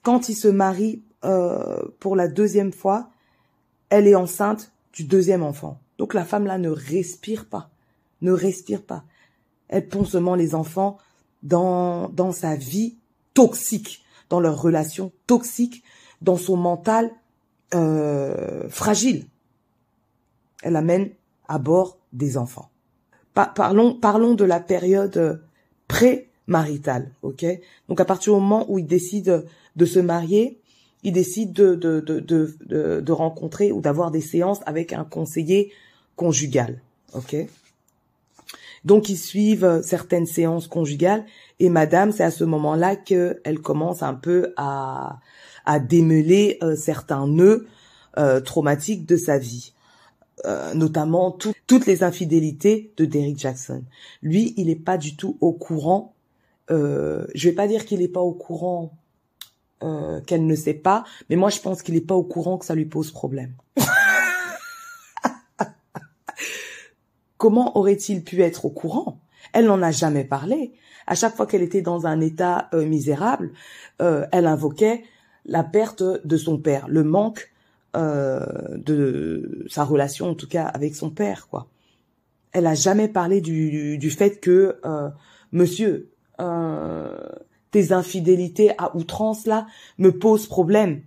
Quand 0.03 0.29
ils 0.29 0.35
se 0.35 0.47
marient 0.47 1.03
euh, 1.23 1.81
pour 1.99 2.15
la 2.15 2.27
deuxième 2.27 2.73
fois, 2.73 3.09
elle 3.89 4.07
est 4.07 4.15
enceinte 4.15 4.71
du 4.93 5.03
deuxième 5.03 5.43
enfant. 5.43 5.79
Donc 5.97 6.13
la 6.13 6.25
femme 6.25 6.45
là 6.45 6.57
ne 6.57 6.69
respire 6.69 7.45
pas, 7.45 7.69
ne 8.21 8.31
respire 8.31 8.83
pas. 8.83 9.03
Elle 9.67 9.87
pond 9.87 10.03
seulement 10.03 10.35
les 10.35 10.55
enfants 10.55 10.97
dans 11.43 12.09
dans 12.09 12.31
sa 12.31 12.55
vie 12.55 12.97
toxique, 13.33 14.03
dans 14.29 14.39
leur 14.39 14.59
relation 14.59 15.11
toxique, 15.27 15.83
dans 16.21 16.37
son 16.37 16.57
mental 16.57 17.11
euh, 17.75 18.67
fragile. 18.69 19.27
Elle 20.63 20.75
amène 20.75 21.11
à 21.47 21.59
bord 21.59 21.99
des 22.13 22.37
enfants. 22.37 22.71
parlons 23.33 23.93
parlons 23.93 24.33
de 24.33 24.43
la 24.43 24.59
période 24.59 25.43
pré 25.87 26.30
marital, 26.51 27.09
ok? 27.23 27.45
Donc 27.87 27.99
à 27.99 28.05
partir 28.05 28.33
du 28.33 28.39
moment 28.39 28.65
où 28.69 28.77
il 28.77 28.85
décide 28.85 29.45
de 29.75 29.85
se 29.85 29.99
marier, 29.99 30.59
il 31.03 31.13
décide 31.13 31.53
de, 31.53 31.75
de, 31.75 31.99
de, 31.99 32.19
de, 32.19 33.01
de 33.01 33.11
rencontrer 33.11 33.71
ou 33.71 33.81
d'avoir 33.81 34.11
des 34.11 34.21
séances 34.21 34.59
avec 34.65 34.93
un 34.93 35.05
conseiller 35.05 35.71
conjugal, 36.15 36.81
ok? 37.13 37.35
Donc 38.83 39.09
ils 39.09 39.17
suivent 39.17 39.81
certaines 39.83 40.25
séances 40.25 40.67
conjugales 40.67 41.25
et 41.59 41.69
Madame, 41.69 42.11
c'est 42.11 42.23
à 42.23 42.31
ce 42.31 42.43
moment-là 42.43 42.95
qu'elle 42.95 43.59
commence 43.63 44.03
un 44.03 44.15
peu 44.15 44.53
à, 44.57 45.19
à 45.65 45.79
démêler 45.79 46.57
euh, 46.61 46.75
certains 46.75 47.27
nœuds 47.27 47.67
euh, 48.17 48.41
traumatiques 48.41 49.05
de 49.05 49.17
sa 49.17 49.37
vie. 49.37 49.73
Euh, 50.45 50.73
notamment 50.73 51.37
toutes 51.67 51.85
les 51.85 52.01
infidélités 52.01 52.91
de 52.97 53.05
Derrick 53.05 53.37
Jackson. 53.37 53.83
Lui, 54.23 54.55
il 54.57 54.67
n'est 54.67 54.75
pas 54.75 54.97
du 54.97 55.15
tout 55.15 55.37
au 55.39 55.53
courant. 55.53 56.15
Euh, 56.71 57.25
je 57.35 57.49
vais 57.49 57.55
pas 57.55 57.67
dire 57.67 57.85
qu'il 57.85 57.99
n'est 57.99 58.07
pas 58.07 58.21
au 58.21 58.33
courant 58.33 58.97
euh, 59.83 60.21
qu'elle 60.21 60.45
ne 60.45 60.55
sait 60.55 60.73
pas, 60.73 61.03
mais 61.29 61.35
moi 61.35 61.49
je 61.49 61.59
pense 61.59 61.81
qu'il 61.81 61.95
n'est 61.95 62.01
pas 62.01 62.15
au 62.15 62.23
courant 62.23 62.57
que 62.57 62.65
ça 62.65 62.75
lui 62.75 62.85
pose 62.85 63.11
problème. 63.11 63.53
Comment 67.37 67.77
aurait-il 67.77 68.23
pu 68.23 68.41
être 68.41 68.65
au 68.65 68.69
courant? 68.69 69.19
Elle 69.53 69.65
n'en 69.65 69.81
a 69.81 69.91
jamais 69.91 70.23
parlé. 70.23 70.73
À 71.07 71.15
chaque 71.15 71.35
fois 71.35 71.47
qu'elle 71.47 71.63
était 71.63 71.81
dans 71.81 72.05
un 72.05 72.21
état 72.21 72.69
euh, 72.73 72.85
misérable, 72.85 73.51
elle 73.99 74.47
invoquait 74.47 75.03
la 75.45 75.63
perte 75.63 76.01
de 76.01 76.37
son 76.37 76.57
père, 76.57 76.87
le 76.87 77.03
manque 77.03 77.51
euh, 77.95 78.45
de 78.77 79.65
sa 79.69 79.83
relation 79.83 80.29
en 80.29 80.33
tout 80.33 80.47
cas 80.47 80.65
avec 80.65 80.95
son 80.95 81.09
père 81.09 81.49
quoi. 81.49 81.67
Elle 82.53 82.65
a 82.65 82.73
jamais 82.73 83.09
parlé 83.09 83.41
du, 83.41 83.97
du 83.97 84.09
fait 84.09 84.39
que 84.39 84.79
euh, 84.85 85.09
monsieur 85.51 86.10
euh, 86.41 87.17
tes 87.71 87.93
infidélités 87.93 88.71
à 88.77 88.95
outrance 88.95 89.45
là 89.45 89.67
me 89.97 90.11
posent 90.11 90.47
problème. 90.47 91.01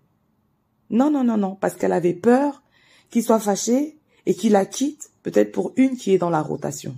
Non 0.90 1.10
non 1.10 1.24
non 1.24 1.36
non 1.36 1.56
parce 1.56 1.74
qu'elle 1.74 1.92
avait 1.92 2.14
peur 2.14 2.62
qu'il 3.10 3.22
soit 3.22 3.40
fâché 3.40 3.98
et 4.26 4.34
qu'il 4.34 4.52
la 4.52 4.64
quitte 4.64 5.10
peut-être 5.22 5.52
pour 5.52 5.72
une 5.76 5.96
qui 5.96 6.14
est 6.14 6.18
dans 6.18 6.30
la 6.30 6.40
rotation. 6.42 6.96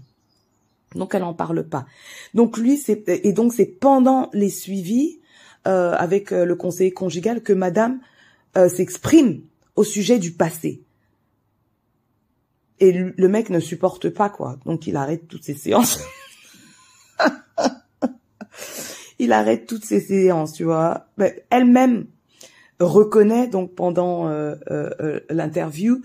Donc 0.95 1.15
elle 1.15 1.25
en 1.25 1.35
parle 1.35 1.65
pas. 1.69 1.87
Donc 2.35 2.59
lui 2.59 2.77
c'est 2.77 3.09
et 3.09 3.33
donc 3.33 3.53
c'est 3.53 3.67
pendant 3.67 4.31
les 4.33 4.51
suivis 4.51 5.19
euh, 5.67 5.93
avec 5.93 6.31
le 6.31 6.55
conseiller 6.55 6.93
conjugal 6.93 7.43
que 7.43 7.53
Madame 7.53 8.01
euh, 8.57 8.69
s'exprime 8.69 9.43
au 9.75 9.85
sujet 9.85 10.19
du 10.19 10.33
passé. 10.33 10.83
Et 12.79 12.93
le 12.93 13.29
mec 13.29 13.51
ne 13.51 13.59
supporte 13.59 14.11
pas 14.11 14.29
quoi, 14.29 14.59
donc 14.67 14.87
il 14.87 14.97
arrête 14.97 15.27
toutes 15.29 15.45
ses 15.45 15.55
séances. 15.55 16.01
il 19.19 19.33
arrête 19.33 19.67
toutes 19.67 19.85
ses 19.85 20.01
séances, 20.01 20.53
tu 20.53 20.65
vois. 20.65 21.07
Elle-même 21.51 22.07
reconnaît 22.81 23.47
donc 23.47 23.75
pendant 23.75 24.29
euh, 24.29 24.55
euh, 24.71 24.91
euh, 25.01 25.21
l'interview 25.31 26.03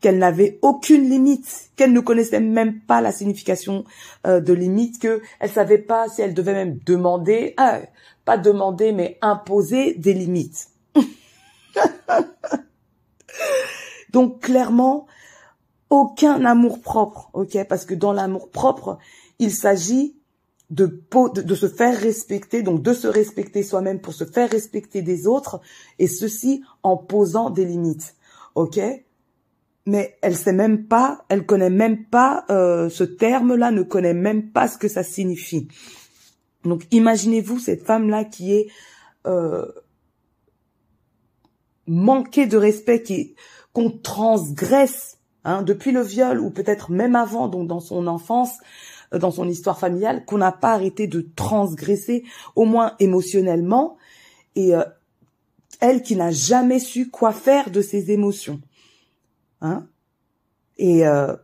qu'elle 0.00 0.18
n'avait 0.18 0.58
aucune 0.62 1.08
limite, 1.08 1.70
qu'elle 1.76 1.92
ne 1.92 2.00
connaissait 2.00 2.40
même 2.40 2.80
pas 2.80 3.02
la 3.02 3.12
signification 3.12 3.84
de 4.24 4.52
limite, 4.54 4.98
que 4.98 5.20
elle 5.40 5.50
savait 5.50 5.76
pas 5.76 6.08
si 6.08 6.22
elle 6.22 6.32
devait 6.32 6.54
même 6.54 6.78
demander, 6.86 7.54
pas 8.24 8.38
demander 8.38 8.92
mais 8.92 9.18
imposer 9.20 9.92
des 9.92 10.14
limites. 10.14 10.68
Donc 14.10 14.40
clairement, 14.40 15.06
aucun 15.90 16.46
amour 16.46 16.80
propre, 16.80 17.28
ok? 17.34 17.58
Parce 17.68 17.84
que 17.84 17.92
dans 17.94 18.14
l'amour 18.14 18.50
propre, 18.50 18.96
il 19.38 19.52
s'agit 19.52 20.16
de, 20.70 21.02
de, 21.42 21.54
se 21.54 21.68
faire 21.68 21.98
respecter, 21.98 22.62
donc 22.62 22.82
de 22.82 22.94
se 22.94 23.08
respecter 23.08 23.62
soi-même 23.62 24.00
pour 24.00 24.14
se 24.14 24.24
faire 24.24 24.48
respecter 24.48 25.02
des 25.02 25.26
autres, 25.26 25.60
et 25.98 26.06
ceci 26.06 26.62
en 26.82 26.96
posant 26.96 27.50
des 27.50 27.64
limites, 27.64 28.14
ok? 28.54 28.80
Mais 29.86 30.16
elle 30.22 30.36
sait 30.36 30.52
même 30.52 30.86
pas, 30.86 31.24
elle 31.28 31.44
connaît 31.44 31.70
même 31.70 32.04
pas 32.04 32.44
euh, 32.50 32.88
ce 32.88 33.02
terme-là, 33.02 33.72
ne 33.72 33.82
connaît 33.82 34.14
même 34.14 34.50
pas 34.50 34.68
ce 34.68 34.78
que 34.78 34.88
ça 34.88 35.02
signifie. 35.02 35.66
Donc 36.64 36.86
imaginez-vous 36.92 37.58
cette 37.58 37.84
femme-là 37.84 38.24
qui 38.24 38.52
est 38.52 38.68
euh, 39.26 39.66
manquée 41.86 42.46
de 42.46 42.56
respect, 42.56 43.02
qui 43.02 43.34
qu'on 43.72 43.90
transgresse 43.90 45.18
hein, 45.44 45.62
depuis 45.62 45.92
le 45.92 46.02
viol 46.02 46.40
ou 46.40 46.50
peut-être 46.50 46.90
même 46.90 47.16
avant, 47.16 47.48
donc 47.48 47.66
dans 47.66 47.80
son 47.80 48.06
enfance, 48.06 48.58
dans 49.12 49.30
son 49.30 49.48
histoire 49.48 49.78
familiale, 49.78 50.24
qu'on 50.24 50.38
n'a 50.38 50.52
pas 50.52 50.72
arrêté 50.72 51.06
de 51.06 51.26
transgresser, 51.36 52.24
au 52.54 52.64
moins 52.64 52.94
émotionnellement, 52.98 53.96
et 54.54 54.74
euh, 54.74 54.84
elle 55.80 56.02
qui 56.02 56.16
n'a 56.16 56.30
jamais 56.30 56.78
su 56.78 57.10
quoi 57.10 57.32
faire 57.32 57.70
de 57.70 57.80
ses 57.80 58.10
émotions. 58.10 58.60
Hein? 59.60 59.86
Et 60.76 61.06
euh, 61.06 61.34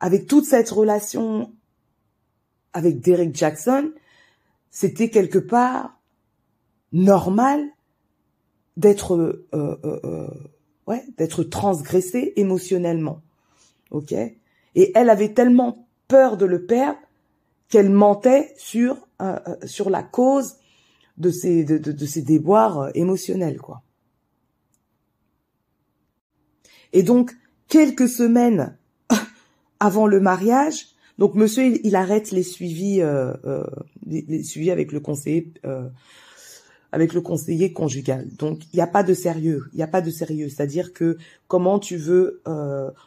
avec 0.00 0.26
toute 0.26 0.44
cette 0.44 0.70
relation 0.70 1.52
avec 2.72 3.00
Derek 3.00 3.34
Jackson, 3.34 3.92
c'était 4.70 5.08
quelque 5.08 5.38
part 5.38 6.00
normal 6.92 7.64
d'être 8.76 9.14
euh, 9.14 9.48
euh, 9.54 10.28
ouais, 10.86 11.04
d'être 11.16 11.44
transgressée 11.44 12.32
émotionnellement. 12.36 13.22
OK? 13.90 14.12
Et 14.12 14.92
elle 14.94 15.10
avait 15.10 15.32
tellement 15.32 15.86
peur 16.08 16.36
de 16.36 16.46
le 16.46 16.66
perdre 16.66 16.98
qu'elle 17.74 17.90
mentait 17.90 18.54
sur 18.56 19.08
euh, 19.20 19.36
euh 19.48 19.56
sur 19.66 19.90
la 19.90 20.04
cause 20.04 20.58
de 21.16 21.32
ses 21.32 22.22
déboires 22.22 22.78
euh, 22.78 22.90
émotionnels 22.94 23.58
quoi. 23.58 23.82
Et 26.92 27.02
donc 27.02 27.32
quelques 27.66 28.08
semaines 28.08 28.78
avant 29.80 30.06
le 30.06 30.20
mariage, 30.20 30.86
donc 31.18 31.34
monsieur 31.34 31.64
il, 31.84 31.96
arrête 31.96 32.30
les 32.30 32.44
suivis 32.44 33.02
avec 33.02 34.92
le 34.92 35.00
conseiller 35.00 35.52
avec 36.92 37.12
le 37.12 37.22
conseiller 37.22 37.72
conjugal. 37.72 38.28
Donc 38.36 38.66
il 38.72 38.76
n'y 38.76 38.82
a 38.82 38.86
pas 38.86 39.02
de 39.02 39.14
sérieux, 39.14 39.64
il 39.72 39.78
n'y 39.78 39.82
a 39.82 39.88
pas 39.88 40.00
de 40.00 40.12
sérieux. 40.12 40.48
C'est-à-dire 40.48 40.92
que 40.92 41.18
comment 41.48 41.80
tu 41.80 41.96
veux 41.96 42.40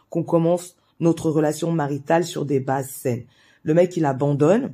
qu'on 0.10 0.24
commence 0.24 0.76
notre 1.00 1.32
relation 1.32 1.72
maritale 1.72 2.26
sur 2.26 2.46
des 2.46 2.60
bases 2.60 2.90
saines? 2.90 3.24
Le 3.64 3.74
mec 3.74 3.96
il 3.98 4.06
abandonne. 4.06 4.74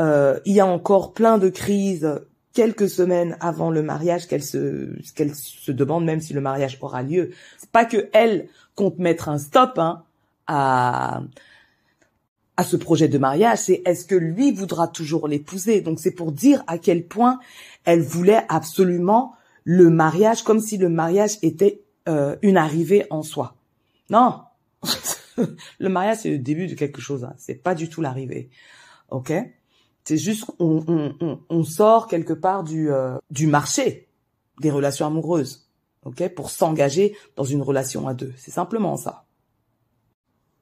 Euh, 0.00 0.40
il 0.44 0.54
y 0.54 0.60
a 0.60 0.66
encore 0.66 1.12
plein 1.12 1.38
de 1.38 1.48
crises 1.48 2.20
quelques 2.52 2.88
semaines 2.88 3.36
avant 3.40 3.70
le 3.70 3.82
mariage 3.82 4.26
qu'elle 4.26 4.42
se 4.42 4.90
qu'elle 5.14 5.34
se 5.34 5.72
demande 5.72 6.04
même 6.04 6.20
si 6.20 6.32
le 6.32 6.40
mariage 6.40 6.78
aura 6.80 7.02
lieu. 7.02 7.30
C'est 7.58 7.70
pas 7.70 7.84
que 7.84 8.08
elle 8.12 8.48
compte 8.74 8.98
mettre 8.98 9.28
un 9.28 9.38
stop 9.38 9.78
hein, 9.78 10.04
à 10.46 11.22
à 12.56 12.62
ce 12.62 12.76
projet 12.76 13.08
de 13.08 13.18
mariage, 13.18 13.58
c'est 13.58 13.82
est-ce 13.84 14.04
que 14.04 14.14
lui 14.14 14.52
voudra 14.52 14.86
toujours 14.86 15.26
l'épouser? 15.26 15.80
Donc 15.80 15.98
c'est 15.98 16.12
pour 16.12 16.30
dire 16.30 16.62
à 16.66 16.78
quel 16.78 17.04
point 17.04 17.40
elle 17.84 18.02
voulait 18.02 18.44
absolument 18.48 19.34
le 19.64 19.90
mariage, 19.90 20.42
comme 20.42 20.60
si 20.60 20.76
le 20.76 20.88
mariage 20.88 21.38
était 21.42 21.82
euh, 22.08 22.36
une 22.42 22.56
arrivée 22.56 23.06
en 23.10 23.22
soi. 23.22 23.54
Non, 24.10 24.42
le 25.78 25.88
mariage 25.88 26.18
c'est 26.22 26.30
le 26.30 26.38
début 26.38 26.66
de 26.66 26.74
quelque 26.74 27.00
chose. 27.00 27.24
Hein. 27.24 27.34
C'est 27.38 27.54
pas 27.62 27.74
du 27.74 27.88
tout 27.88 28.00
l'arrivée. 28.00 28.50
Ok? 29.10 29.32
C'est 30.04 30.18
juste 30.18 30.44
on, 30.58 30.84
on, 31.20 31.40
on, 31.48 31.64
sort 31.64 32.08
quelque 32.08 32.34
part 32.34 32.62
du 32.62 32.90
euh, 32.90 33.16
du 33.30 33.46
marché 33.46 34.08
des 34.60 34.70
relations 34.70 35.06
amoureuses. 35.06 35.68
Ok? 36.04 36.28
Pour 36.34 36.50
s'engager 36.50 37.16
dans 37.36 37.44
une 37.44 37.62
relation 37.62 38.06
à 38.06 38.14
deux. 38.14 38.32
C'est 38.36 38.50
simplement 38.50 38.96
ça. 38.96 39.24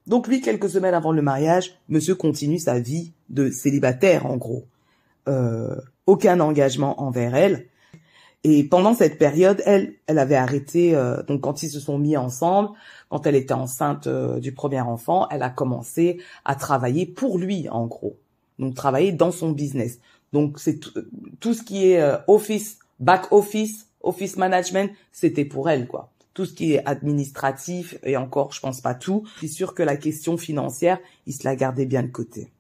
Donc 0.07 0.27
lui, 0.27 0.41
quelques 0.41 0.71
semaines 0.71 0.95
avant 0.95 1.13
le 1.13 1.23
mariage, 1.23 1.79
monsieur 1.89 2.15
continue 2.15 2.59
sa 2.59 2.81
vie 2.81 3.13
de 3.29 3.51
célibataire, 3.51 4.27
en 4.27 4.37
gros. 4.37 4.67
Euh, 5.29 5.77
aucun 6.07 6.41
engagement 6.41 7.01
envers 7.01 7.35
elle. 7.35 7.67
Et 8.45 8.65
pendant 8.65 8.95
cette 8.95 9.19
période, 9.19 9.63
elle, 9.67 9.95
elle 10.07 10.19
avait 10.19 10.37
arrêté, 10.37 10.97
euh, 10.97 11.23
donc 11.23 11.43
quand 11.43 11.63
ils 11.63 11.71
se 11.71 11.79
sont 11.79 11.99
mis 11.99 12.17
ensemble, 12.17 12.71
quand 13.09 13.27
elle 13.27 13.37
était 13.37 13.55
enceinte 13.55 14.09
euh, 14.09 14.41
du 14.41 14.53
premier 14.53 14.81
enfant, 14.81 15.29
elle 15.31 15.43
a 15.43 15.51
commencé 15.51 16.21
à 16.45 16.57
travailler 16.57 17.07
pour 17.07 17.39
lui, 17.39 17.69
en 17.69 17.87
gros. 17.87 18.19
Donc 18.59 18.75
travailler 18.75 19.13
dans 19.13 19.31
son 19.31 19.53
business. 19.53 20.01
Donc 20.33 20.59
c'est 20.59 20.81
tout 21.41 21.55
ce 21.55 21.63
qui 21.63 21.93
est 21.93 22.03
office, 22.27 22.79
back 23.01 23.31
office, 23.31 23.87
office 24.03 24.37
management, 24.37 24.91
c'était 25.13 25.45
pour 25.45 25.69
elle, 25.71 25.87
quoi 25.87 26.13
tout 26.35 26.47
ce 26.47 26.53
qui 26.53 26.73
est 26.73 26.87
administratif 26.87 27.97
et 28.03 28.17
encore, 28.17 28.53
je 28.53 28.61
pense 28.61 28.81
pas 28.81 28.95
tout. 28.95 29.25
Je 29.35 29.39
suis 29.41 29.49
sûr 29.49 29.75
que 29.75 29.83
la 29.83 29.97
question 29.97 30.37
financière, 30.37 30.99
il 31.27 31.35
se 31.35 31.45
la 31.45 31.57
gardait 31.57 31.87
bien 31.87 32.03
de 32.03 32.09
côté. 32.09 32.51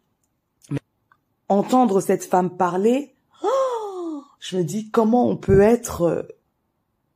entendre 1.49 2.01
cette 2.01 2.25
femme 2.25 2.57
parler, 2.57 3.15
je 4.43 4.57
me 4.57 4.65
dis 4.65 4.91
comment 4.91 5.29
on 5.29 5.37
peut 5.37 5.61
être 5.61 6.03
euh, 6.03 6.23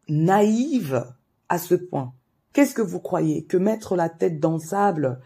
naïve 0.08 1.04
à 1.48 1.58
ce 1.58 1.74
point? 1.74 2.14
Qu'est-ce 2.52 2.72
que 2.72 2.82
vous 2.82 3.00
croyez? 3.00 3.44
Que 3.44 3.56
mettre 3.56 3.96
la 3.96 4.08
tête 4.08 4.38
dans 4.38 4.52
le 4.52 4.60
sable 4.60 5.20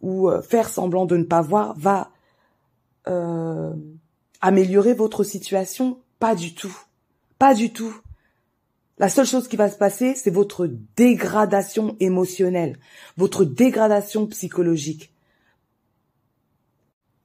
ou 0.00 0.30
euh, 0.30 0.40
faire 0.40 0.70
semblant 0.70 1.04
de 1.04 1.18
ne 1.18 1.24
pas 1.24 1.42
voir 1.42 1.74
va 1.78 2.10
euh, 3.06 3.74
améliorer 4.40 4.94
votre 4.94 5.24
situation? 5.24 6.00
Pas 6.18 6.34
du 6.34 6.54
tout. 6.54 6.74
Pas 7.38 7.52
du 7.52 7.70
tout. 7.70 7.94
La 8.96 9.10
seule 9.10 9.26
chose 9.26 9.46
qui 9.46 9.56
va 9.56 9.68
se 9.68 9.76
passer, 9.76 10.14
c'est 10.14 10.30
votre 10.30 10.66
dégradation 10.96 11.96
émotionnelle, 12.00 12.78
votre 13.18 13.44
dégradation 13.44 14.26
psychologique. 14.26 15.12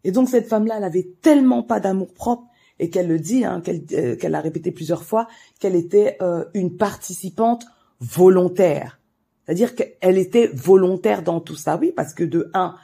Et 0.04 0.12
donc 0.12 0.28
cette 0.28 0.50
femme-là, 0.50 0.80
elle 0.80 0.84
avait 0.84 1.08
tellement 1.22 1.64
pas 1.64 1.80
d'amour 1.80 2.14
propre 2.14 2.48
et 2.80 2.90
qu'elle 2.90 3.08
le 3.08 3.20
dit, 3.20 3.44
hein, 3.46 3.62
euh, 3.94 4.16
qu'elle 4.16 4.36
a 4.36 4.42
répété 4.42 4.72
plusieurs 4.72 5.04
fois, 5.04 5.28
qu'elle 5.60 5.76
était 5.76 6.18
euh, 6.22 6.46
une 6.54 6.78
participante 6.78 7.66
volontaire. 8.00 9.00
C'est-à-dire 9.46 9.76
qu'elle 9.76 10.18
était 10.18 10.48
volontaire 10.48 11.24
dans 11.24 11.40
tout 11.40 11.56
ça, 11.56 11.78
oui, 11.78 11.92
parce 11.96 12.14
que 12.14 12.24
de 12.24 12.52
un, 12.54 12.76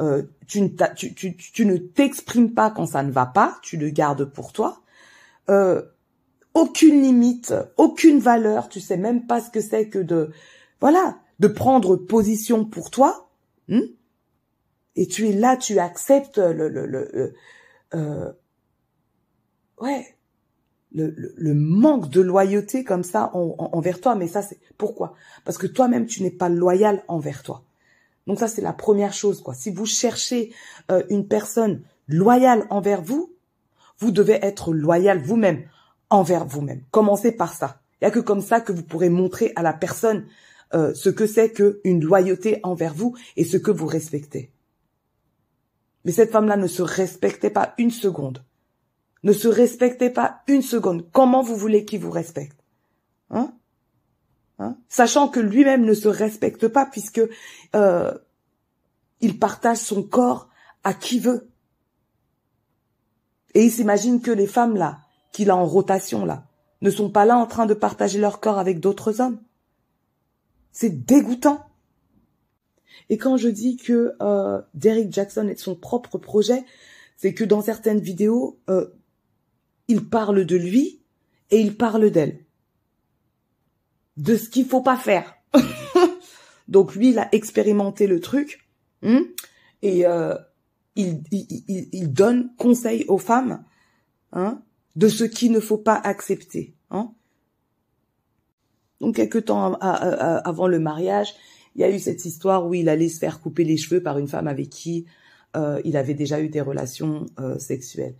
euh, 0.00 0.22
tu, 0.46 0.62
ne 0.62 0.68
tu, 0.94 1.14
tu, 1.14 1.36
tu, 1.36 1.66
ne 1.66 1.76
t'exprimes 1.76 2.54
pas 2.54 2.70
quand 2.70 2.86
ça 2.86 3.02
ne 3.02 3.10
va 3.10 3.26
pas, 3.26 3.58
tu 3.62 3.76
le 3.76 3.90
gardes 3.90 4.24
pour 4.24 4.52
toi. 4.52 4.80
Euh, 5.50 5.82
aucune 6.54 7.02
limite, 7.02 7.54
aucune 7.76 8.20
valeur, 8.20 8.68
tu 8.68 8.80
sais 8.80 8.96
même 8.96 9.26
pas 9.26 9.40
ce 9.40 9.50
que 9.50 9.60
c'est 9.60 9.88
que 9.88 9.98
de, 9.98 10.30
voilà, 10.80 11.18
de 11.40 11.48
prendre 11.48 11.96
position 11.96 12.64
pour 12.64 12.90
toi. 12.90 13.28
Hmm? 13.68 13.80
et 14.96 15.06
tu 15.06 15.28
es 15.28 15.32
là, 15.32 15.56
tu 15.56 15.78
acceptes 15.78 16.38
le, 16.38 16.68
le, 16.68 16.86
le, 16.86 17.34
euh, 17.94 18.32
ouais, 19.82 20.16
le, 20.94 21.14
le, 21.36 21.54
manque 21.54 22.08
de 22.10 22.20
loyauté 22.20 22.84
comme 22.84 23.02
ça 23.02 23.30
envers 23.34 24.00
toi. 24.00 24.14
Mais 24.14 24.28
ça, 24.28 24.42
c'est 24.42 24.58
pourquoi? 24.78 25.14
Parce 25.44 25.58
que 25.58 25.66
toi-même, 25.66 26.06
tu 26.06 26.22
n'es 26.22 26.30
pas 26.30 26.48
loyal 26.48 27.02
envers 27.08 27.42
toi. 27.42 27.64
Donc 28.26 28.38
ça, 28.38 28.48
c'est 28.48 28.62
la 28.62 28.72
première 28.72 29.12
chose. 29.12 29.42
quoi. 29.42 29.54
Si 29.54 29.70
vous 29.70 29.86
cherchez 29.86 30.52
euh, 30.90 31.02
une 31.10 31.26
personne 31.26 31.82
loyale 32.08 32.66
envers 32.70 33.02
vous, 33.02 33.32
vous 33.98 34.10
devez 34.10 34.38
être 34.42 34.72
loyal 34.72 35.20
vous-même 35.20 35.64
envers 36.10 36.44
vous-même. 36.44 36.82
Commencez 36.90 37.32
par 37.32 37.52
ça. 37.52 37.80
Il 38.00 38.04
n'y 38.04 38.08
a 38.08 38.10
que 38.10 38.20
comme 38.20 38.40
ça 38.40 38.60
que 38.60 38.72
vous 38.72 38.82
pourrez 38.82 39.08
montrer 39.08 39.52
à 39.56 39.62
la 39.62 39.72
personne 39.72 40.26
euh, 40.74 40.94
ce 40.94 41.08
que 41.08 41.26
c'est 41.26 41.52
qu'une 41.52 42.04
loyauté 42.04 42.60
envers 42.62 42.94
vous 42.94 43.16
et 43.36 43.44
ce 43.44 43.56
que 43.56 43.70
vous 43.70 43.86
respectez. 43.86 44.52
Mais 46.04 46.12
cette 46.12 46.32
femme-là 46.32 46.56
ne 46.56 46.66
se 46.66 46.82
respectait 46.82 47.50
pas 47.50 47.74
une 47.78 47.90
seconde 47.90 48.42
ne 49.22 49.32
se 49.32 49.48
respectez 49.48 50.10
pas 50.10 50.42
une 50.48 50.62
seconde. 50.62 51.06
Comment 51.12 51.42
vous 51.42 51.56
voulez 51.56 51.84
qu'il 51.84 52.00
vous 52.00 52.10
respecte? 52.10 52.58
Hein? 53.30 53.52
Hein? 54.58 54.76
Sachant 54.88 55.28
que 55.28 55.40
lui-même 55.40 55.84
ne 55.84 55.94
se 55.94 56.08
respecte 56.08 56.68
pas 56.68 56.86
puisque 56.86 57.22
euh, 57.74 58.12
il 59.20 59.38
partage 59.38 59.78
son 59.78 60.02
corps 60.02 60.48
à 60.84 60.94
qui 60.94 61.18
veut. 61.18 61.48
Et 63.54 63.64
il 63.64 63.70
s'imagine 63.70 64.20
que 64.20 64.30
les 64.30 64.46
femmes 64.46 64.76
là, 64.76 65.00
qu'il 65.32 65.50
a 65.50 65.56
en 65.56 65.66
rotation 65.66 66.24
là, 66.24 66.46
ne 66.80 66.90
sont 66.90 67.10
pas 67.10 67.24
là 67.24 67.36
en 67.36 67.46
train 67.46 67.66
de 67.66 67.74
partager 67.74 68.18
leur 68.18 68.40
corps 68.40 68.58
avec 68.58 68.80
d'autres 68.80 69.20
hommes. 69.20 69.40
C'est 70.72 71.04
dégoûtant. 71.04 71.66
Et 73.08 73.18
quand 73.18 73.36
je 73.36 73.48
dis 73.48 73.76
que 73.76 74.14
euh, 74.20 74.60
Derek 74.74 75.12
Jackson 75.12 75.48
est 75.48 75.58
son 75.58 75.74
propre 75.74 76.18
projet, 76.18 76.64
c'est 77.16 77.34
que 77.34 77.44
dans 77.44 77.60
certaines 77.60 78.00
vidéos, 78.00 78.58
euh, 78.70 78.88
il 79.92 80.08
parle 80.08 80.46
de 80.46 80.56
lui 80.56 81.02
et 81.50 81.60
il 81.60 81.76
parle 81.76 82.10
d'elle. 82.10 82.44
De 84.16 84.36
ce 84.36 84.48
qu'il 84.48 84.64
faut 84.64 84.80
pas 84.80 84.96
faire. 84.96 85.34
Donc 86.68 86.94
lui, 86.94 87.10
il 87.10 87.18
a 87.18 87.28
expérimenté 87.32 88.06
le 88.06 88.20
truc 88.20 88.66
hmm, 89.02 89.20
et 89.82 90.06
euh, 90.06 90.34
il, 90.96 91.22
il, 91.30 92.12
donne 92.12 92.54
conseil 92.56 93.04
aux 93.08 93.18
femmes 93.18 93.64
hein, 94.32 94.62
de 94.96 95.08
ce 95.08 95.24
qu'il 95.24 95.52
ne 95.52 95.60
faut 95.60 95.78
pas 95.78 95.96
accepter. 95.96 96.74
Hein. 96.90 97.12
Donc 99.00 99.16
quelque 99.16 99.38
temps 99.38 99.74
avant 99.74 100.68
le 100.68 100.78
mariage, 100.78 101.34
il 101.74 101.82
y 101.82 101.84
a 101.84 101.90
eu 101.90 101.98
cette 101.98 102.24
histoire 102.24 102.66
où 102.66 102.74
il 102.74 102.88
allait 102.88 103.08
se 103.08 103.18
faire 103.18 103.40
couper 103.40 103.64
les 103.64 103.76
cheveux 103.76 104.02
par 104.02 104.18
une 104.18 104.28
femme 104.28 104.46
avec 104.46 104.70
qui 104.70 105.06
euh, 105.56 105.80
il 105.84 105.96
avait 105.96 106.14
déjà 106.14 106.40
eu 106.40 106.48
des 106.48 106.60
relations 106.60 107.26
euh, 107.40 107.58
sexuelles 107.58 108.14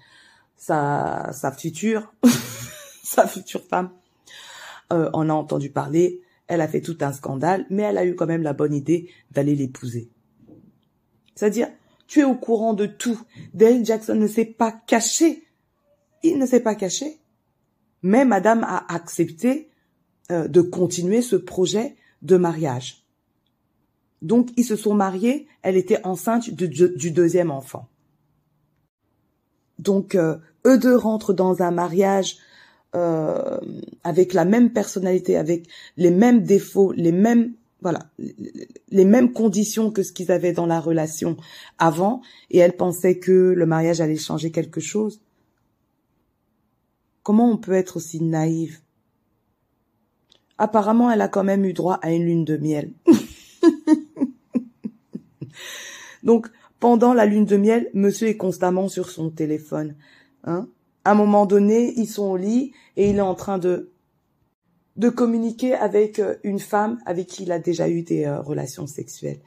sa, 0.62 1.52
future, 1.56 2.14
sa 3.02 3.26
future 3.26 3.62
femme, 3.64 3.90
euh, 4.92 5.10
en 5.12 5.28
a 5.28 5.32
entendu 5.32 5.70
parler. 5.70 6.22
Elle 6.46 6.60
a 6.60 6.68
fait 6.68 6.80
tout 6.80 6.96
un 7.00 7.12
scandale, 7.12 7.66
mais 7.68 7.82
elle 7.82 7.98
a 7.98 8.06
eu 8.06 8.14
quand 8.14 8.26
même 8.26 8.42
la 8.42 8.52
bonne 8.52 8.74
idée 8.74 9.10
d'aller 9.32 9.56
l'épouser. 9.56 10.10
C'est-à-dire, 11.34 11.68
tu 12.06 12.20
es 12.20 12.24
au 12.24 12.34
courant 12.34 12.74
de 12.74 12.86
tout. 12.86 13.18
Derrick 13.54 13.84
Jackson 13.84 14.14
ne 14.14 14.28
s'est 14.28 14.44
pas 14.44 14.70
caché. 14.70 15.48
Il 16.22 16.38
ne 16.38 16.46
s'est 16.46 16.60
pas 16.60 16.74
caché. 16.76 17.18
Mais 18.02 18.24
madame 18.24 18.64
a 18.64 18.92
accepté 18.92 19.70
euh, 20.30 20.46
de 20.46 20.60
continuer 20.60 21.22
ce 21.22 21.36
projet 21.36 21.96
de 22.20 22.36
mariage. 22.36 23.04
Donc, 24.20 24.50
ils 24.56 24.64
se 24.64 24.76
sont 24.76 24.94
mariés. 24.94 25.48
Elle 25.62 25.76
était 25.76 26.04
enceinte 26.06 26.50
du 26.50 27.10
deuxième 27.10 27.50
enfant. 27.50 27.88
Donc, 29.83 30.14
euh, 30.14 30.39
eux 30.64 30.78
deux 30.78 30.97
rentrent 30.97 31.33
dans 31.33 31.61
un 31.62 31.72
mariage 31.72 32.37
euh, 32.95 33.59
avec 34.05 34.33
la 34.33 34.45
même 34.45 34.72
personnalité, 34.72 35.37
avec 35.37 35.66
les 35.97 36.11
mêmes 36.11 36.43
défauts, 36.43 36.93
les 36.93 37.12
mêmes 37.12 37.55
voilà, 37.80 37.99
les 38.91 39.05
mêmes 39.05 39.33
conditions 39.33 39.91
que 39.91 40.05
ce 40.05 40.12
qu'ils 40.12 40.30
avaient 40.30 40.53
dans 40.53 40.66
la 40.66 40.78
relation 40.78 41.37
avant, 41.78 42.22
et 42.49 42.59
elle 42.59 42.76
pensait 42.76 43.18
que 43.18 43.33
le 43.33 43.66
mariage 43.66 44.01
allait 44.01 44.16
changer 44.16 44.53
quelque 44.53 44.80
chose. 44.80 45.20
Comment 47.24 47.51
on 47.51 47.57
peut 47.57 47.72
être 47.72 47.97
aussi 47.97 48.22
naïve? 48.22 48.78
Apparemment, 50.59 51.11
elle 51.11 51.22
a 51.22 51.26
quand 51.26 51.43
même 51.43 51.64
eu 51.64 51.72
droit 51.72 51.99
à 52.03 52.12
une 52.12 52.24
lune 52.24 52.45
de 52.45 52.57
miel. 52.57 52.93
Donc, 56.22 56.49
pendant 56.83 57.14
la 57.14 57.26
lune 57.26 57.45
de 57.45 57.57
miel, 57.57 57.89
monsieur 57.95 58.26
est 58.26 58.37
constamment 58.37 58.89
sur 58.89 59.09
son 59.09 59.30
téléphone. 59.30 59.95
Hein 60.43 60.68
à 61.05 61.12
un 61.12 61.14
moment 61.14 61.47
donné, 61.47 61.95
ils 61.97 62.09
sont 62.09 62.24
au 62.24 62.37
lit 62.37 62.72
et 62.97 63.09
il 63.09 63.18
est 63.18 63.20
en 63.20 63.37
train 63.37 63.59
de 63.59 63.93
de 64.97 65.09
communiquer 65.09 65.74
avec 65.74 66.18
euh, 66.18 66.35
une 66.43 66.59
femme 66.59 66.99
avec 67.07 67.28
qui 67.28 67.45
il 67.45 67.53
a 67.53 67.61
déjà 67.61 67.89
eu 67.89 68.03
des 68.03 68.24
euh, 68.24 68.41
relations 68.41 68.89
sexuelles. 68.89 69.39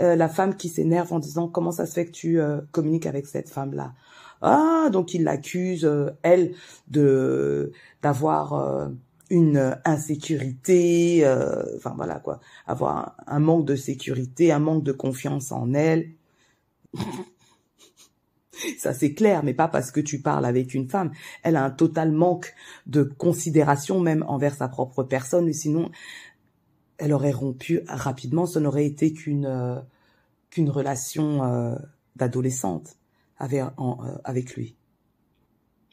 Euh, 0.00 0.14
la 0.14 0.28
femme 0.28 0.56
qui 0.56 0.68
s'énerve 0.68 1.12
en 1.12 1.18
disant 1.18 1.48
comment 1.48 1.72
ça 1.72 1.86
se 1.86 1.92
fait 1.92 2.06
que 2.06 2.12
tu 2.12 2.38
communiques 2.70 3.06
avec 3.06 3.26
cette 3.26 3.48
femme-là? 3.50 3.92
Ah, 4.40 4.90
donc 4.92 5.12
il 5.12 5.24
l'accuse 5.24 5.90
elle 6.22 6.54
de 6.86 7.72
d'avoir 8.00 8.90
une 9.28 9.76
insécurité, 9.84 11.28
enfin 11.76 11.94
voilà 11.96 12.20
quoi, 12.20 12.38
avoir 12.68 13.16
un 13.26 13.40
manque 13.40 13.66
de 13.66 13.74
sécurité, 13.74 14.52
un 14.52 14.60
manque 14.60 14.84
de 14.84 14.92
confiance 14.92 15.50
en 15.50 15.74
elle. 15.74 16.12
Ça 18.78 18.92
c'est 18.92 19.14
clair, 19.14 19.42
mais 19.42 19.54
pas 19.54 19.68
parce 19.68 19.90
que 19.90 20.00
tu 20.00 20.20
parles 20.20 20.44
avec 20.44 20.74
une 20.74 20.88
femme. 20.88 21.12
Elle 21.42 21.56
a 21.56 21.64
un 21.64 21.70
total 21.70 22.12
manque 22.12 22.54
de 22.86 23.02
considération 23.02 24.00
même 24.00 24.22
envers 24.28 24.54
sa 24.54 24.68
propre 24.68 25.02
personne, 25.02 25.50
sinon 25.52 25.90
elle 26.98 27.12
aurait 27.12 27.32
rompu 27.32 27.80
rapidement. 27.88 28.46
Ce 28.46 28.58
n'aurait 28.58 28.86
été 28.86 29.12
qu'une 29.12 29.46
euh, 29.46 29.80
qu'une 30.50 30.68
relation 30.68 31.44
euh, 31.44 31.76
d'adolescente 32.16 32.96
avec, 33.38 33.62
euh, 33.62 34.18
avec 34.24 34.54
lui. 34.54 34.76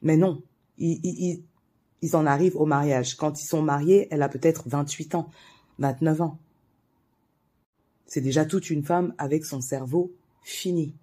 Mais 0.01 0.17
non, 0.17 0.43
ils 0.77 1.41
en 2.13 2.25
arrivent 2.25 2.57
au 2.57 2.65
mariage. 2.65 3.15
Quand 3.15 3.41
ils 3.41 3.45
sont 3.45 3.61
mariés, 3.61 4.07
elle 4.11 4.21
a 4.21 4.29
peut-être 4.29 4.67
28 4.67 5.15
ans, 5.15 5.29
29 5.79 6.21
ans. 6.21 6.39
C'est 8.05 8.21
déjà 8.21 8.45
toute 8.45 8.69
une 8.69 8.83
femme 8.83 9.13
avec 9.17 9.45
son 9.45 9.61
cerveau 9.61 10.11
fini 10.47 10.95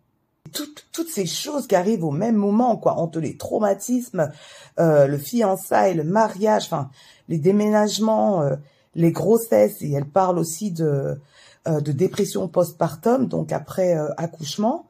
toutes, 0.52 0.86
toutes 0.92 1.08
ces 1.08 1.26
choses 1.26 1.66
qui 1.66 1.74
arrivent 1.74 2.04
au 2.04 2.10
même 2.10 2.36
moment, 2.36 2.76
quoi, 2.76 2.94
entre 2.94 3.20
les 3.20 3.36
traumatismes, 3.36 4.30
euh, 4.78 5.06
le 5.06 5.18
fiançailles, 5.18 5.94
le 5.94 6.04
mariage, 6.04 6.64
enfin, 6.66 6.90
les 7.28 7.38
déménagements, 7.38 8.42
euh, 8.42 8.56
les 8.94 9.12
grossesses, 9.12 9.80
et 9.82 9.92
elle 9.92 10.06
parle 10.06 10.38
aussi 10.38 10.70
de, 10.70 11.20
euh, 11.66 11.80
de 11.80 11.92
dépression 11.92 12.48
postpartum, 12.48 13.26
donc 13.26 13.52
après 13.52 13.94
accouchement, 14.16 14.86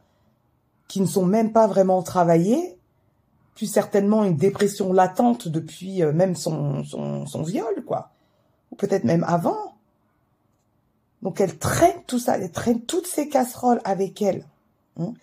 qui 0.89 1.01
ne 1.01 1.07
sont 1.07 1.25
même 1.25 1.53
pas 1.53 1.67
vraiment 1.67 2.03
travaillées, 2.03 2.79
plus 3.55 3.67
certainement 3.67 4.25
une 4.25 4.37
dépression 4.37 4.93
latente 4.93 5.49
depuis 5.49 6.03
même 6.03 6.35
son, 6.35 6.85
son, 6.85 7.25
son 7.27 7.43
viol, 7.43 7.85
quoi, 7.87 8.11
ou 8.73 8.77
peut-être 8.77 9.05
même 9.05 9.25
avant. 9.25 9.74
Donc 11.25 11.41
elle 11.41 11.59
traîne 11.59 12.03
tout 12.07 12.19
ça, 12.19 12.37
elle 12.37 12.53
traîne 12.53 12.83
toutes 12.83 13.07
ces 13.07 13.31
casseroles 13.31 13.81
avec 13.85 14.21
elle. 14.21 14.47
Hein. 15.01 15.15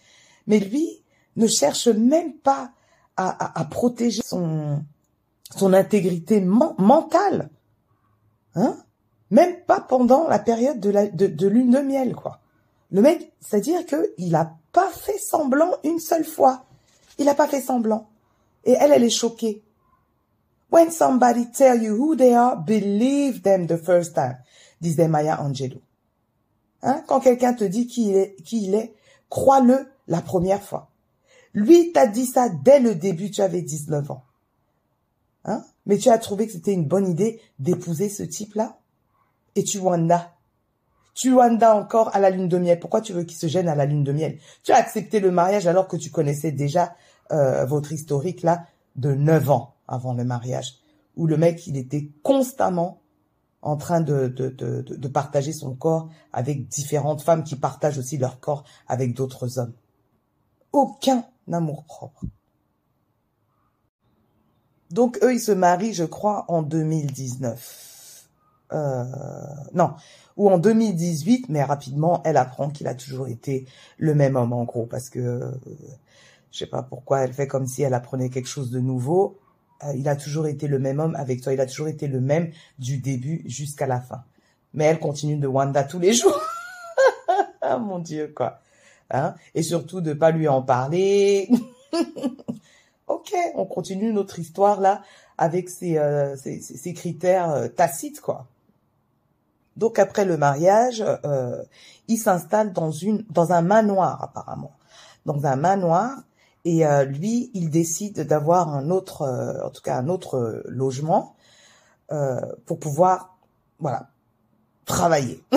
Mais 0.47 0.59
lui 0.59 1.03
ne 1.35 1.45
cherche 1.47 1.87
même 1.87 2.33
pas 2.33 2.71
à, 3.15 3.63
protéger 3.69 4.23
son, 4.25 4.83
intégrité 5.61 6.41
mentale. 6.41 7.51
Hein 8.55 8.77
Même 9.29 9.61
pas 9.67 9.79
pendant 9.79 10.27
la 10.27 10.39
période 10.39 10.79
de, 10.79 10.89
la, 10.89 11.05
de, 11.05 11.47
lune 11.47 11.69
de 11.69 11.79
miel, 11.79 12.15
quoi. 12.15 12.39
Le 12.89 13.01
mec, 13.01 13.31
c'est-à-dire 13.39 13.85
qu'il 13.85 14.35
a 14.35 14.55
pas 14.71 14.89
fait 14.89 15.19
semblant 15.19 15.71
une 15.83 15.99
seule 15.99 16.25
fois. 16.25 16.65
Il 17.19 17.29
a 17.29 17.35
pas 17.35 17.47
fait 17.47 17.61
semblant. 17.61 18.09
Et 18.63 18.71
elle, 18.71 18.91
elle 18.91 19.03
est 19.03 19.11
choquée. 19.11 19.63
When 20.71 20.89
somebody 20.89 21.51
tell 21.51 21.81
you 21.81 21.95
who 21.95 22.15
they 22.15 22.33
are, 22.33 22.57
believe 22.57 23.43
them 23.43 23.67
the 23.67 23.77
first 23.77 24.15
time, 24.15 24.37
disait 24.81 25.07
Maya 25.07 25.39
Angelou. 25.39 25.81
Hein? 26.83 27.03
Quand 27.07 27.19
quelqu'un 27.19 27.53
te 27.53 27.63
dit 27.63 27.87
qui 27.87 28.09
il 28.51 28.75
est, 28.75 28.93
crois-le 29.29 29.87
la 30.07 30.21
première 30.21 30.61
fois. 30.61 30.89
Lui 31.53 31.91
t'a 31.91 32.07
dit 32.07 32.25
ça 32.25 32.49
dès 32.49 32.79
le 32.79 32.95
début, 32.95 33.31
tu 33.31 33.41
avais 33.41 33.61
19 33.61 34.11
ans. 34.11 34.23
Hein? 35.45 35.63
Mais 35.85 35.97
tu 35.97 36.09
as 36.09 36.17
trouvé 36.17 36.47
que 36.47 36.53
c'était 36.53 36.73
une 36.73 36.85
bonne 36.85 37.07
idée 37.07 37.41
d'épouser 37.59 38.09
ce 38.09 38.23
type-là? 38.23 38.77
Et 39.55 39.63
tu 39.63 39.79
wanda. 39.79 40.33
Tu 41.13 41.33
wanda 41.33 41.75
encore 41.75 42.15
à 42.15 42.19
la 42.19 42.29
lune 42.29 42.47
de 42.47 42.57
miel. 42.57 42.79
Pourquoi 42.79 43.01
tu 43.01 43.11
veux 43.11 43.23
qu'il 43.23 43.37
se 43.37 43.47
gêne 43.47 43.67
à 43.67 43.75
la 43.75 43.85
lune 43.85 44.03
de 44.03 44.13
miel? 44.13 44.37
Tu 44.63 44.71
as 44.71 44.77
accepté 44.77 45.19
le 45.19 45.31
mariage 45.31 45.67
alors 45.67 45.87
que 45.87 45.97
tu 45.97 46.09
connaissais 46.09 46.51
déjà 46.51 46.95
euh, 47.31 47.65
votre 47.65 47.91
historique 47.91 48.43
là 48.43 48.65
de 48.95 49.13
9 49.13 49.49
ans 49.49 49.75
avant 49.87 50.13
le 50.13 50.23
mariage. 50.23 50.75
Où 51.17 51.27
le 51.27 51.35
mec, 51.35 51.67
il 51.67 51.75
était 51.75 52.09
constamment 52.23 53.00
en 53.61 53.77
train 53.77 54.01
de, 54.01 54.27
de, 54.27 54.49
de, 54.49 54.81
de 54.81 55.07
partager 55.07 55.53
son 55.53 55.75
corps 55.75 56.09
avec 56.33 56.67
différentes 56.67 57.21
femmes 57.21 57.43
qui 57.43 57.55
partagent 57.55 57.97
aussi 57.97 58.17
leur 58.17 58.39
corps 58.39 58.63
avec 58.87 59.13
d'autres 59.13 59.59
hommes. 59.59 59.73
Aucun 60.71 61.25
amour 61.51 61.83
propre. 61.83 62.23
Donc 64.91 65.19
eux, 65.23 65.33
ils 65.33 65.39
se 65.39 65.51
marient, 65.51 65.93
je 65.93 66.03
crois, 66.03 66.45
en 66.47 66.61
2019. 66.61 68.27
Euh, 68.73 69.03
non, 69.73 69.93
ou 70.37 70.49
en 70.49 70.57
2018, 70.57 71.49
mais 71.49 71.63
rapidement, 71.63 72.21
elle 72.23 72.37
apprend 72.37 72.69
qu'il 72.69 72.87
a 72.87 72.95
toujours 72.95 73.27
été 73.27 73.67
le 73.97 74.15
même 74.15 74.35
homme, 74.35 74.53
en 74.53 74.63
gros, 74.63 74.85
parce 74.85 75.09
que 75.09 75.19
euh, 75.19 75.51
je 76.51 76.59
sais 76.59 76.67
pas 76.67 76.83
pourquoi 76.83 77.21
elle 77.21 77.33
fait 77.33 77.47
comme 77.47 77.67
si 77.67 77.83
elle 77.83 77.93
apprenait 77.93 78.29
quelque 78.29 78.47
chose 78.47 78.71
de 78.71 78.79
nouveau. 78.79 79.40
Euh, 79.83 79.93
il 79.95 80.07
a 80.07 80.15
toujours 80.15 80.47
été 80.47 80.67
le 80.67 80.79
même 80.79 80.99
homme 80.99 81.15
avec 81.15 81.41
toi, 81.41 81.53
il 81.53 81.61
a 81.61 81.65
toujours 81.65 81.87
été 81.87 82.07
le 82.07 82.21
même 82.21 82.51
du 82.79 82.97
début 82.97 83.43
jusqu'à 83.45 83.87
la 83.87 83.99
fin. 83.99 84.23
Mais 84.73 84.85
elle 84.85 84.99
continue 84.99 85.37
de 85.37 85.47
Wanda 85.47 85.83
tous 85.83 85.99
les 85.99 86.13
jours. 86.13 86.39
ah 87.61 87.77
mon 87.77 87.99
Dieu, 87.99 88.31
quoi. 88.35 88.59
Hein? 89.09 89.35
Et 89.55 89.63
surtout 89.63 90.01
de 90.01 90.13
pas 90.13 90.31
lui 90.31 90.47
en 90.47 90.61
parler. 90.61 91.49
ok, 93.07 93.33
on 93.55 93.65
continue 93.65 94.13
notre 94.13 94.39
histoire 94.39 94.79
là 94.79 95.01
avec 95.37 95.69
ces, 95.69 95.97
euh, 95.97 96.35
critères 96.95 97.49
euh, 97.51 97.67
tacites, 97.67 98.21
quoi. 98.21 98.47
Donc 99.77 99.99
après 99.99 100.25
le 100.25 100.35
mariage, 100.35 101.03
il 102.09 102.17
s'installe 102.17 102.73
dans 102.73 102.91
une 102.91 103.23
dans 103.29 103.53
un 103.53 103.61
manoir 103.61 104.21
apparemment, 104.21 104.73
dans 105.25 105.45
un 105.45 105.55
manoir. 105.55 106.17
Et 106.63 106.85
euh, 106.85 107.03
lui, 107.05 107.49
il 107.53 107.69
décide 107.69 108.21
d'avoir 108.21 108.69
un 108.69 108.89
autre, 108.89 109.23
euh, 109.23 109.65
en 109.65 109.69
tout 109.69 109.81
cas 109.81 109.97
un 109.97 110.07
autre 110.09 110.63
logement 110.67 111.35
euh, 112.11 112.39
pour 112.65 112.79
pouvoir, 112.79 113.37
voilà, 113.79 114.09
travailler. 114.85 115.43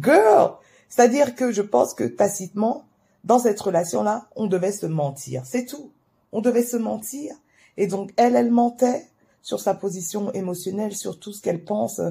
Girl, 0.00 0.54
c'est-à-dire 0.88 1.34
que 1.34 1.52
je 1.52 1.62
pense 1.62 1.94
que 1.94 2.04
tacitement, 2.04 2.84
dans 3.24 3.38
cette 3.38 3.60
relation-là, 3.60 4.28
on 4.34 4.46
devait 4.46 4.72
se 4.72 4.86
mentir. 4.86 5.42
C'est 5.44 5.66
tout. 5.66 5.92
On 6.32 6.40
devait 6.40 6.64
se 6.64 6.76
mentir. 6.76 7.34
Et 7.76 7.86
donc, 7.86 8.12
elle, 8.16 8.34
elle 8.34 8.50
mentait 8.50 9.06
sur 9.48 9.60
sa 9.60 9.72
position 9.72 10.30
émotionnelle, 10.32 10.94
sur 10.94 11.18
tout 11.18 11.32
ce 11.32 11.40
qu'elle 11.40 11.64
pense, 11.64 12.02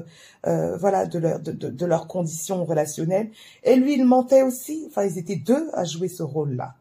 euh, 0.44 0.76
voilà, 0.76 1.06
de 1.06 1.20
leur, 1.20 1.38
de, 1.38 1.52
de, 1.52 2.06
conditions 2.08 2.64
relationnelles. 2.64 3.30
Et 3.62 3.76
lui, 3.76 3.94
il 3.94 4.04
mentait 4.04 4.42
aussi. 4.42 4.86
Enfin, 4.88 5.04
ils 5.04 5.18
étaient 5.18 5.36
deux 5.36 5.70
à 5.72 5.84
jouer 5.84 6.08
ce 6.08 6.24
rôle-là. 6.24 6.74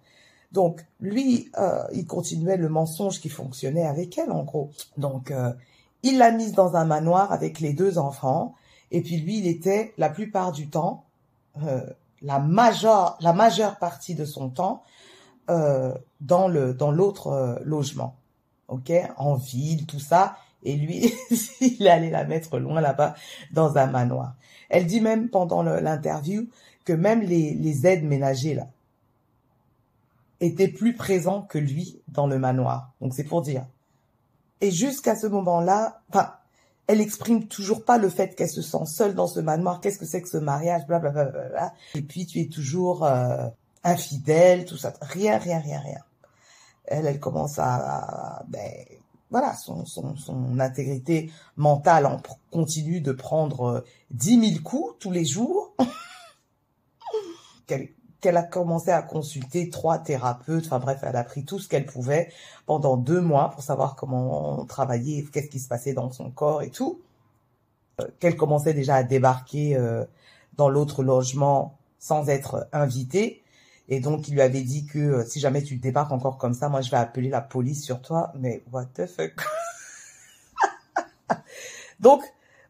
Donc, 0.52 0.84
lui, 1.00 1.52
euh, 1.60 1.84
il 1.94 2.08
continuait 2.08 2.58
le 2.58 2.70
mensonge 2.70 3.22
qui 3.22 3.30
fonctionnait 3.30 3.86
avec 3.86 4.18
elle, 4.18 4.32
en 4.32 4.44
gros. 4.44 4.72
Donc, 4.98 5.30
euh, 5.30 5.54
il 6.02 6.18
l'a 6.18 6.32
mise 6.32 6.54
dans 6.54 6.76
un 6.76 6.86
manoir 6.86 7.32
avec 7.32 7.60
les 7.60 7.74
deux 7.74 8.00
enfants. 8.00 8.56
Et 8.90 9.02
puis, 9.02 9.18
lui, 9.18 9.38
il 9.38 9.46
était, 9.46 9.94
la 10.00 10.10
plupart 10.10 10.52
du 10.54 10.70
temps, 10.70 11.04
euh, 11.62 11.86
la 12.24 12.40
majeure, 12.40 13.16
la 13.22 13.34
majeure 13.34 13.78
partie 13.78 14.16
de 14.16 14.26
son 14.26 14.50
temps, 14.50 14.82
euh, 15.52 15.94
dans 16.20 16.48
le 16.48 16.74
dans 16.74 16.90
l'autre 16.90 17.28
euh, 17.28 17.56
logement 17.64 18.16
ok, 18.68 18.92
en 19.18 19.36
ville, 19.36 19.86
tout 19.86 20.00
ça. 20.00 20.38
Et 20.64 20.76
lui, 20.76 21.14
il 21.62 21.88
allait 21.88 22.10
la 22.10 22.26
mettre 22.26 22.60
loin 22.60 22.82
là-bas 22.82 23.16
dans 23.52 23.78
un 23.78 23.88
manoir. 23.88 24.36
Elle 24.70 24.86
dit 24.86 25.02
même 25.02 25.30
pendant 25.30 25.64
l'interview 25.64 26.48
que 26.86 26.94
même 26.94 27.22
les, 27.22 27.88
aides 27.88 28.04
ménagers 28.04 28.56
là 28.56 28.68
étaient 30.40 30.68
plus 30.68 30.94
présents 30.94 31.42
que 31.42 31.58
lui 31.58 32.00
dans 32.08 32.28
le 32.28 32.38
manoir. 32.38 32.92
Donc 33.02 33.14
c'est 33.14 33.24
pour 33.24 33.42
dire. 33.42 33.66
Et 34.62 34.72
jusqu'à 34.72 35.16
ce 35.16 35.28
moment-là, 35.28 36.02
enfin, 36.10 36.34
elle 36.88 37.02
exprime 37.02 37.48
toujours 37.48 37.84
pas 37.86 37.98
le 37.98 38.10
fait 38.10 38.36
qu'elle 38.36 38.50
se 38.50 38.62
sent 38.62 38.86
seule 38.86 39.16
dans 39.16 39.28
ce 39.28 39.40
manoir. 39.40 39.82
Qu'est-ce 39.82 40.00
que 40.00 40.06
c'est 40.06 40.22
que 40.22 40.30
ce 40.30 40.38
mariage? 40.38 40.86
Bla, 40.88 41.00
bla, 41.00 41.12
bla. 41.12 41.74
Et 41.96 42.02
puis 42.02 42.26
tu 42.26 42.40
es 42.40 42.48
toujours 42.48 43.04
euh, 43.04 43.48
infidèle, 43.84 44.66
tout 44.66 44.78
ça. 44.78 44.94
Rien, 45.02 45.38
rien, 45.38 45.60
rien, 45.60 45.80
rien 45.80 46.02
elle, 46.88 47.06
elle 47.06 47.20
commence 47.20 47.60
à, 47.60 48.44
ben, 48.48 48.72
voilà, 49.32 49.56
son, 49.56 49.86
son, 49.86 50.16
son 50.16 50.60
intégrité 50.60 51.32
mentale 51.56 52.06
en 52.06 52.22
continue 52.52 53.02
de 53.02 53.12
prendre 53.12 53.84
dix 54.12 54.38
mille 54.38 54.64
coups 54.64 54.96
tous 55.00 55.12
les 55.12 55.26
jours. 55.26 55.76
qu'elle 57.68 57.90
qu'elle 58.22 58.38
a 58.38 58.44
commencé 58.44 58.90
à 58.90 59.02
consulter 59.02 59.70
trois 59.70 60.00
thérapeutes, 60.00 60.66
enfin 60.66 60.80
bref, 60.80 61.00
elle 61.04 61.16
a 61.16 61.24
pris 61.24 61.46
tout 61.46 61.60
ce 61.60 61.68
qu'elle 61.68 61.86
pouvait 61.86 62.32
pendant 62.66 62.98
deux 62.98 63.22
mois 63.22 63.52
pour 63.52 63.62
savoir 63.62 63.96
comment 63.96 64.66
travailler, 64.66 65.26
qu'est-ce 65.32 65.50
qui 65.50 65.60
se 65.60 65.68
passait 65.68 65.94
dans 65.94 66.12
son 66.12 66.32
corps 66.32 66.64
et 66.64 66.72
tout. 66.72 67.02
Euh, 68.02 68.08
qu'elle 68.20 68.36
commençait 68.36 68.74
déjà 68.74 68.96
à 68.96 69.04
débarquer 69.04 69.76
euh, 69.76 70.04
dans 70.56 70.70
l'autre 70.70 71.04
logement 71.04 71.78
sans 72.00 72.30
être 72.30 72.68
invitée. 72.74 73.44
Et 73.90 74.00
donc, 74.00 74.28
il 74.28 74.34
lui 74.34 74.42
avait 74.42 74.62
dit 74.62 74.86
que 74.86 75.00
euh, 75.00 75.26
si 75.26 75.40
jamais 75.40 75.64
tu 75.64 75.78
débarques 75.78 76.12
encore 76.12 76.38
comme 76.38 76.54
ça, 76.54 76.70
moi, 76.70 76.82
je 76.82 76.92
vais 76.92 76.98
appeler 76.98 77.30
la 77.30 77.42
police 77.42 77.84
sur 77.84 78.02
toi. 78.02 78.32
Mais 78.38 78.64
what 78.72 78.86
the 78.96 79.06
fuck? 79.06 79.34
Donc, 82.00 82.22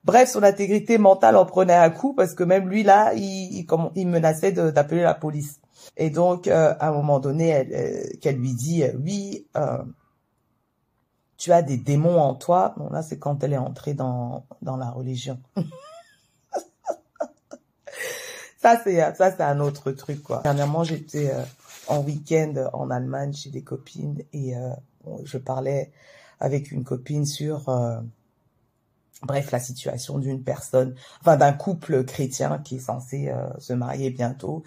bref, 0.03 0.29
son 0.29 0.43
intégrité 0.43 0.97
mentale 0.97 1.35
en 1.35 1.45
prenait 1.45 1.73
un 1.73 1.89
coup 1.89 2.13
parce 2.13 2.33
que 2.33 2.43
même 2.43 2.69
lui, 2.69 2.83
là, 2.83 3.13
il, 3.13 3.23
il, 3.23 3.67
il 3.95 4.07
menaçait 4.07 4.51
d'appeler 4.51 5.01
la 5.01 5.15
police. 5.15 5.59
Et 5.95 6.09
donc, 6.09 6.47
euh, 6.47 6.73
à 6.79 6.89
un 6.89 6.91
moment 6.91 7.19
donné, 7.19 7.55
euh, 7.55 8.03
qu'elle 8.21 8.37
lui 8.37 8.53
dit, 8.53 8.83
euh, 8.83 8.93
oui, 8.99 9.47
tu 11.37 11.51
as 11.51 11.61
des 11.61 11.77
démons 11.77 12.19
en 12.19 12.35
toi. 12.35 12.73
Bon, 12.77 12.89
là, 12.89 13.01
c'est 13.01 13.19
quand 13.19 13.43
elle 13.43 13.53
est 13.53 13.57
entrée 13.57 13.93
dans, 13.93 14.45
dans 14.61 14.77
la 14.77 14.89
religion. 14.89 15.39
ça 18.57 18.79
c'est 18.83 18.97
ça 19.15 19.31
c'est 19.31 19.41
un 19.41 19.59
autre 19.59 19.91
truc 19.91 20.23
quoi. 20.23 20.41
Dernièrement 20.43 20.83
j'étais 20.83 21.31
euh, 21.31 21.43
en 21.87 22.01
week-end 22.01 22.69
en 22.73 22.89
Allemagne 22.89 23.33
chez 23.33 23.49
des 23.49 23.63
copines 23.63 24.21
et 24.33 24.55
euh, 24.55 24.69
je 25.23 25.37
parlais 25.37 25.91
avec 26.39 26.71
une 26.71 26.83
copine 26.83 27.25
sur 27.25 27.69
euh, 27.69 27.99
bref 29.23 29.51
la 29.51 29.59
situation 29.59 30.19
d'une 30.19 30.43
personne, 30.43 30.95
enfin 31.21 31.37
d'un 31.37 31.53
couple 31.53 32.03
chrétien 32.03 32.59
qui 32.59 32.75
est 32.75 32.79
censé 32.79 33.29
euh, 33.29 33.47
se 33.59 33.73
marier 33.73 34.11
bientôt. 34.11 34.63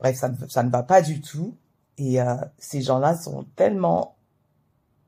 Bref 0.00 0.16
ça 0.16 0.28
ne, 0.28 0.36
ça 0.48 0.62
ne 0.62 0.70
va 0.70 0.82
pas 0.82 1.02
du 1.02 1.20
tout 1.20 1.56
et 1.98 2.20
euh, 2.20 2.34
ces 2.58 2.82
gens-là 2.82 3.16
sont 3.16 3.46
tellement, 3.56 4.16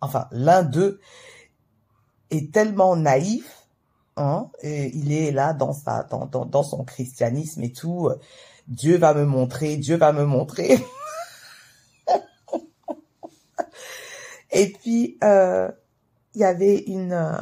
enfin 0.01 0.29
l'un 0.31 0.63
d'eux 0.63 1.01
est 2.31 2.53
tellement 2.53 2.97
naïf 2.97 3.66
Et 4.63 4.97
il 4.97 5.13
est 5.13 5.31
là 5.31 5.53
dans 5.53 5.73
sa 5.73 6.05
dans, 6.05 6.27
dans, 6.27 6.47
dans 6.47 6.63
son 6.63 6.85
christianisme 6.85 7.63
et 7.63 7.73
tout. 7.73 8.11
Dieu 8.69 8.97
va 8.97 9.15
me 9.15 9.25
montrer, 9.25 9.77
Dieu 9.77 9.97
va 9.97 10.13
me 10.13 10.25
montrer. 10.25 10.79
et 14.51 14.73
puis 14.73 15.19
euh, 15.23 15.71
il 16.35 16.41
y 16.41 16.45
avait 16.45 16.79
une 16.79 17.13
euh, 17.13 17.37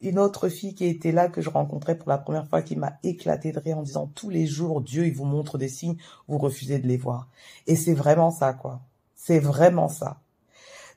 une 0.00 0.18
autre 0.18 0.48
fille 0.48 0.74
qui 0.74 0.86
était 0.86 1.12
là 1.12 1.28
que 1.28 1.40
je 1.40 1.48
rencontrais 1.48 1.96
pour 1.96 2.10
la 2.10 2.18
première 2.18 2.46
fois 2.46 2.60
qui 2.60 2.76
m'a 2.76 2.98
éclaté 3.04 3.52
de 3.52 3.60
rire 3.60 3.78
en 3.78 3.82
disant 3.82 4.10
tous 4.14 4.30
les 4.30 4.46
jours 4.46 4.82
Dieu 4.82 5.06
il 5.06 5.14
vous 5.14 5.24
montre 5.24 5.58
des 5.58 5.68
signes, 5.68 5.96
vous 6.28 6.38
refusez 6.38 6.78
de 6.78 6.86
les 6.86 6.96
voir. 6.96 7.28
Et 7.66 7.76
c'est 7.76 7.94
vraiment 7.94 8.30
ça 8.30 8.52
quoi. 8.52 8.80
C'est 9.16 9.38
vraiment 9.38 9.88
ça. 9.88 10.20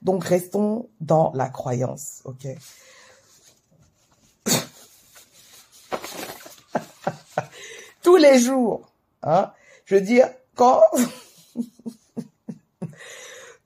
Donc 0.02 0.26
restons 0.26 0.90
dans 1.00 1.32
la 1.34 1.50
croyance, 1.50 2.22
ok? 2.26 2.48
Tous 8.06 8.18
les 8.18 8.40
jours. 8.40 8.94
Hein? 9.24 9.52
Je 9.86 9.96
veux 9.96 10.02
dire, 10.02 10.30
quand, 10.54 10.80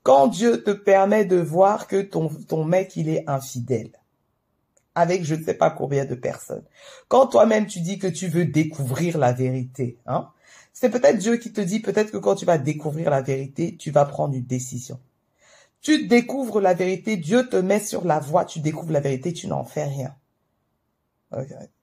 quand 0.03 0.27
Dieu 0.27 0.63
te 0.63 0.71
permet 0.71 1.25
de 1.25 1.35
voir 1.35 1.87
que 1.87 2.01
ton, 2.01 2.29
ton 2.29 2.63
mec, 2.63 2.95
il 2.95 3.09
est 3.09 3.29
infidèle, 3.29 3.91
avec 4.95 5.25
je 5.25 5.35
ne 5.35 5.43
sais 5.43 5.55
pas 5.55 5.69
combien 5.69 6.05
de 6.05 6.15
personnes, 6.15 6.63
quand 7.09 7.27
toi-même 7.27 7.67
tu 7.67 7.81
dis 7.81 7.99
que 7.99 8.07
tu 8.07 8.29
veux 8.29 8.45
découvrir 8.45 9.17
la 9.17 9.33
vérité, 9.33 9.97
hein, 10.05 10.29
C'est 10.71 10.89
peut-être 10.89 11.17
Dieu 11.17 11.35
qui 11.35 11.51
te 11.51 11.59
dit, 11.59 11.81
peut-être 11.81 12.11
que 12.11 12.17
quand 12.17 12.35
tu 12.35 12.45
vas 12.45 12.57
découvrir 12.57 13.09
la 13.09 13.21
vérité, 13.21 13.75
tu 13.75 13.91
vas 13.91 14.05
prendre 14.05 14.35
une 14.35 14.45
décision. 14.45 15.01
Tu 15.81 16.07
découvres 16.07 16.61
la 16.61 16.73
vérité, 16.73 17.17
Dieu 17.17 17.49
te 17.49 17.57
met 17.57 17.81
sur 17.81 18.05
la 18.05 18.19
voie, 18.19 18.45
tu 18.45 18.61
découvres 18.61 18.93
la 18.93 19.01
vérité, 19.01 19.33
tu 19.33 19.47
n'en 19.47 19.65
fais 19.65 19.83
rien. 19.83 20.15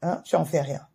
Hein? 0.01 0.23
Tu 0.25 0.37
en 0.37 0.47
fais 0.47 0.63
rien. 0.63 0.87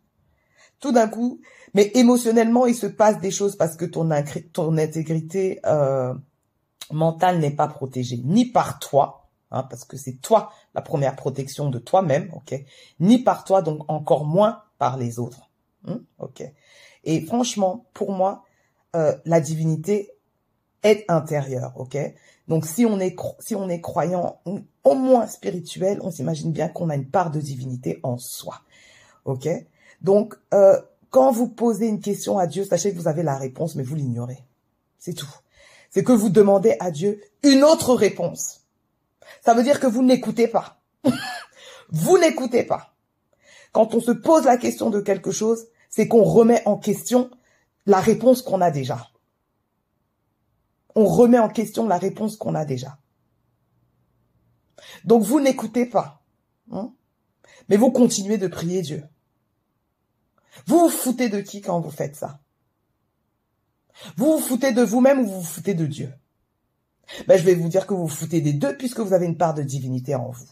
Tout 0.82 0.90
d'un 0.90 1.06
coup, 1.06 1.40
mais 1.74 1.92
émotionnellement, 1.94 2.66
il 2.66 2.74
se 2.74 2.88
passe 2.88 3.20
des 3.20 3.30
choses 3.30 3.54
parce 3.54 3.76
que 3.76 3.84
ton, 3.84 4.10
intégrité 4.10 5.60
euh, 5.64 6.12
mentale 6.90 7.38
n'est 7.38 7.54
pas 7.54 7.68
protégée, 7.68 8.20
ni 8.24 8.46
par 8.46 8.80
toi, 8.80 9.28
hein, 9.52 9.62
parce 9.62 9.84
que 9.84 9.96
c'est 9.96 10.20
toi 10.20 10.50
la 10.74 10.82
première 10.82 11.14
protection 11.14 11.70
de 11.70 11.78
toi-même, 11.78 12.30
ok, 12.34 12.60
ni 12.98 13.22
par 13.22 13.44
toi, 13.44 13.62
donc 13.62 13.84
encore 13.86 14.24
moins 14.24 14.64
par 14.78 14.98
les 14.98 15.20
autres, 15.20 15.50
hein. 15.86 16.00
Et 17.04 17.20
franchement, 17.26 17.86
pour 17.94 18.10
moi, 18.10 18.42
euh, 18.96 19.16
la 19.24 19.40
divinité 19.40 20.10
est 20.82 21.04
intérieure, 21.08 21.74
ok? 21.76 21.96
Donc 22.48 22.66
si 22.66 22.86
on 22.86 22.98
est 22.98 23.16
si 23.38 23.54
on 23.54 23.68
est 23.68 23.80
croyant, 23.80 24.40
au 24.82 24.94
moins 24.96 25.28
spirituel, 25.28 26.00
on 26.02 26.10
s'imagine 26.10 26.50
bien 26.50 26.66
qu'on 26.66 26.90
a 26.90 26.96
une 26.96 27.08
part 27.08 27.30
de 27.30 27.40
divinité 27.40 28.00
en 28.02 28.18
soi, 28.18 28.62
ok? 29.24 29.48
Donc 30.02 30.34
euh, 30.52 30.80
quand 31.10 31.30
vous 31.30 31.48
posez 31.48 31.86
une 31.86 32.00
question 32.00 32.38
à 32.38 32.46
Dieu, 32.46 32.64
sachez 32.64 32.92
que 32.92 32.98
vous 32.98 33.08
avez 33.08 33.22
la 33.22 33.36
réponse, 33.36 33.74
mais 33.74 33.82
vous 33.82 33.94
l'ignorez. 33.94 34.44
C'est 34.98 35.14
tout. 35.14 35.30
C'est 35.90 36.04
que 36.04 36.12
vous 36.12 36.30
demandez 36.30 36.76
à 36.80 36.90
Dieu 36.90 37.20
une 37.42 37.64
autre 37.64 37.94
réponse. 37.94 38.62
Ça 39.44 39.54
veut 39.54 39.62
dire 39.62 39.80
que 39.80 39.86
vous 39.86 40.02
n'écoutez 40.02 40.48
pas. 40.48 40.80
vous 41.90 42.18
n'écoutez 42.18 42.64
pas. 42.64 42.94
Quand 43.72 43.94
on 43.94 44.00
se 44.00 44.10
pose 44.10 44.44
la 44.44 44.56
question 44.56 44.90
de 44.90 45.00
quelque 45.00 45.30
chose, 45.30 45.66
c'est 45.90 46.08
qu'on 46.08 46.24
remet 46.24 46.62
en 46.66 46.76
question 46.76 47.30
la 47.86 48.00
réponse 48.00 48.42
qu'on 48.42 48.60
a 48.60 48.70
déjà. 48.70 49.08
On 50.94 51.04
remet 51.04 51.38
en 51.38 51.48
question 51.48 51.86
la 51.86 51.98
réponse 51.98 52.36
qu'on 52.36 52.54
a 52.54 52.64
déjà. 52.64 52.98
Donc 55.04 55.22
vous 55.22 55.40
n'écoutez 55.40 55.86
pas. 55.86 56.22
Hein, 56.70 56.92
mais 57.68 57.76
vous 57.76 57.90
continuez 57.90 58.38
de 58.38 58.46
prier 58.46 58.82
Dieu. 58.82 59.04
Vous 60.66 60.78
vous 60.78 60.88
foutez 60.88 61.28
de 61.28 61.40
qui 61.40 61.60
quand 61.60 61.80
vous 61.80 61.90
faites 61.90 62.16
ça? 62.16 62.40
Vous 64.16 64.32
vous 64.32 64.38
foutez 64.38 64.72
de 64.72 64.82
vous-même 64.82 65.20
ou 65.20 65.26
vous 65.26 65.40
vous 65.40 65.46
foutez 65.46 65.74
de 65.74 65.86
Dieu? 65.86 66.12
Ben, 67.26 67.38
Je 67.38 67.44
vais 67.44 67.54
vous 67.54 67.68
dire 67.68 67.86
que 67.86 67.94
vous 67.94 68.06
vous 68.06 68.14
foutez 68.14 68.40
des 68.40 68.52
deux 68.52 68.76
puisque 68.76 69.00
vous 69.00 69.12
avez 69.12 69.26
une 69.26 69.36
part 69.36 69.54
de 69.54 69.62
divinité 69.62 70.14
en 70.14 70.30
vous. 70.30 70.46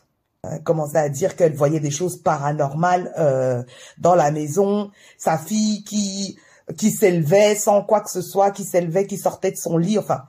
Hein, 0.45 0.59
commencez 0.61 0.97
à 0.97 1.09
dire 1.09 1.37
qu'elle 1.37 1.55
voyait 1.55 1.81
des 1.81 1.91
choses 1.91 2.23
paranormales 2.23 3.13
euh, 3.19 3.63
dans 3.99 4.15
la 4.15 4.31
maison, 4.31 4.91
sa 5.19 5.39
fille 5.39 5.85
qui 5.85 6.39
qui 6.77 6.91
s'élevait 6.91 7.55
sans 7.57 7.83
quoi 7.83 8.01
que 8.01 8.11
ce 8.11 8.23
soit, 8.23 8.51
qui 8.51 8.65
s'élevait, 8.65 9.07
qui 9.07 9.19
sortait 9.19 9.51
de 9.51 9.57
son 9.57 9.77
lit, 9.77 9.99
enfin, 9.99 10.25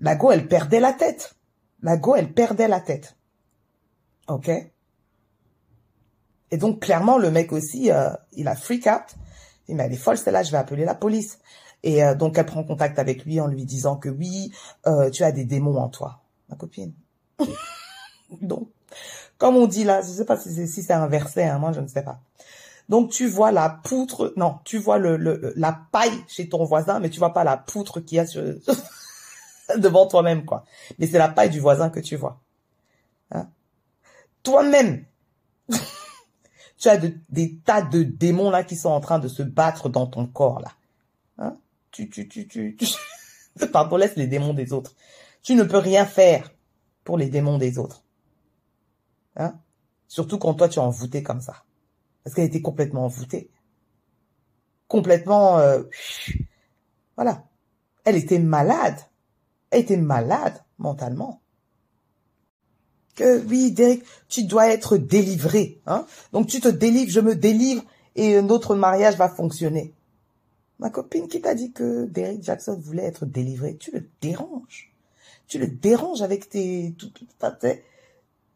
la 0.00 0.16
go, 0.16 0.30
elle 0.30 0.48
perdait 0.48 0.80
la 0.80 0.92
tête. 0.92 1.34
La 1.82 1.96
go, 1.96 2.14
elle 2.16 2.32
perdait 2.32 2.68
la 2.68 2.80
tête. 2.80 3.16
Ok? 4.28 4.50
Et 6.50 6.56
donc 6.56 6.80
clairement 6.80 7.18
le 7.18 7.30
mec 7.30 7.52
aussi, 7.52 7.90
euh, 7.90 8.10
il 8.32 8.48
a 8.48 8.54
freak 8.54 8.86
out. 8.86 9.14
Il 9.68 9.72
dit 9.72 9.74
mais 9.74 9.84
elle 9.84 9.92
est 9.92 9.96
folle 9.96 10.18
celle-là, 10.18 10.42
je 10.42 10.50
vais 10.50 10.58
appeler 10.58 10.84
la 10.84 10.94
police. 10.94 11.38
Et 11.82 12.04
euh, 12.04 12.14
donc 12.14 12.36
elle 12.38 12.46
prend 12.46 12.64
contact 12.64 12.98
avec 12.98 13.24
lui 13.24 13.40
en 13.40 13.46
lui 13.46 13.64
disant 13.64 13.96
que 13.96 14.08
oui, 14.08 14.52
euh, 14.86 15.10
tu 15.10 15.24
as 15.24 15.32
des 15.32 15.44
démons 15.44 15.78
en 15.78 15.88
toi, 15.88 16.20
ma 16.48 16.56
copine. 16.56 16.92
donc 18.42 18.68
comme 19.38 19.56
on 19.56 19.66
dit 19.66 19.84
là, 19.84 20.02
je 20.02 20.08
sais 20.08 20.24
pas 20.24 20.36
si 20.36 20.52
c'est 20.52 20.66
si 20.66 20.82
c'est 20.82 20.92
inversé, 20.92 21.44
hein, 21.44 21.58
moi 21.58 21.72
je 21.72 21.80
ne 21.80 21.86
sais 21.86 22.02
pas. 22.02 22.20
Donc 22.88 23.10
tu 23.10 23.28
vois 23.28 23.52
la 23.52 23.68
poutre, 23.70 24.32
non, 24.36 24.58
tu 24.64 24.78
vois 24.78 24.98
le, 24.98 25.16
le 25.16 25.52
la 25.56 25.80
paille 25.92 26.24
chez 26.26 26.48
ton 26.48 26.64
voisin, 26.64 26.98
mais 26.98 27.08
tu 27.08 27.20
vois 27.20 27.32
pas 27.32 27.44
la 27.44 27.56
poutre 27.56 28.00
qu'il 28.00 28.16
y 28.16 28.18
a 28.18 28.26
sur, 28.26 28.42
devant 29.78 30.06
toi-même 30.06 30.44
quoi. 30.44 30.64
Mais 30.98 31.06
c'est 31.06 31.18
la 31.18 31.28
paille 31.28 31.50
du 31.50 31.60
voisin 31.60 31.88
que 31.88 32.00
tu 32.00 32.16
vois. 32.16 32.40
Hein? 33.30 33.48
Toi-même. 34.42 35.04
Tu 36.80 36.88
as 36.88 36.96
des 36.96 37.58
tas 37.58 37.82
de 37.82 38.02
démons 38.02 38.48
là 38.48 38.64
qui 38.64 38.74
sont 38.74 38.88
en 38.88 39.00
train 39.00 39.18
de 39.18 39.28
se 39.28 39.42
battre 39.42 39.90
dans 39.90 40.06
ton 40.06 40.26
corps 40.26 40.60
là. 40.60 40.72
Hein? 41.36 41.58
Tu, 41.90 42.08
tu, 42.08 42.26
tu, 42.26 42.48
tu, 42.48 42.74
tu... 42.74 42.86
Pardon, 43.72 43.96
laisse 43.96 44.16
les 44.16 44.26
démons 44.26 44.54
des 44.54 44.72
autres. 44.72 44.94
Tu 45.42 45.54
ne 45.54 45.62
peux 45.62 45.76
rien 45.76 46.06
faire 46.06 46.50
pour 47.04 47.18
les 47.18 47.28
démons 47.28 47.58
des 47.58 47.78
autres. 47.78 48.02
Hein? 49.36 49.58
Surtout 50.08 50.38
quand 50.38 50.54
toi 50.54 50.70
tu 50.70 50.78
es 50.78 50.82
envoûté 50.82 51.22
comme 51.22 51.42
ça. 51.42 51.64
Parce 52.24 52.34
qu'elle 52.34 52.46
était 52.46 52.62
complètement 52.62 53.04
envoûtée. 53.04 53.50
Complètement... 54.88 55.58
Euh... 55.58 55.82
Voilà. 57.14 57.44
Elle 58.04 58.16
était 58.16 58.38
malade. 58.38 58.98
Elle 59.70 59.82
était 59.82 59.98
malade 59.98 60.64
mentalement 60.78 61.42
oui, 63.46 63.72
Derek, 63.72 64.02
tu 64.28 64.44
dois 64.44 64.68
être 64.68 64.96
délivré. 64.96 65.80
Hein? 65.86 66.06
Donc 66.32 66.46
tu 66.46 66.60
te 66.60 66.68
délivres, 66.68 67.10
je 67.10 67.20
me 67.20 67.34
délivre 67.34 67.82
et 68.16 68.40
notre 68.42 68.74
mariage 68.74 69.16
va 69.16 69.28
fonctionner. 69.28 69.92
Ma 70.78 70.90
copine 70.90 71.28
qui 71.28 71.40
t'a 71.40 71.54
dit 71.54 71.72
que 71.72 72.06
Derek 72.06 72.42
Jackson 72.42 72.78
voulait 72.80 73.04
être 73.04 73.26
délivré, 73.26 73.76
tu 73.76 73.90
le 73.90 74.04
déranges. 74.22 74.92
Tu 75.46 75.58
le 75.58 75.66
déranges 75.66 76.22
avec 76.22 76.48
tes 76.48 76.94
tout, 76.96 77.10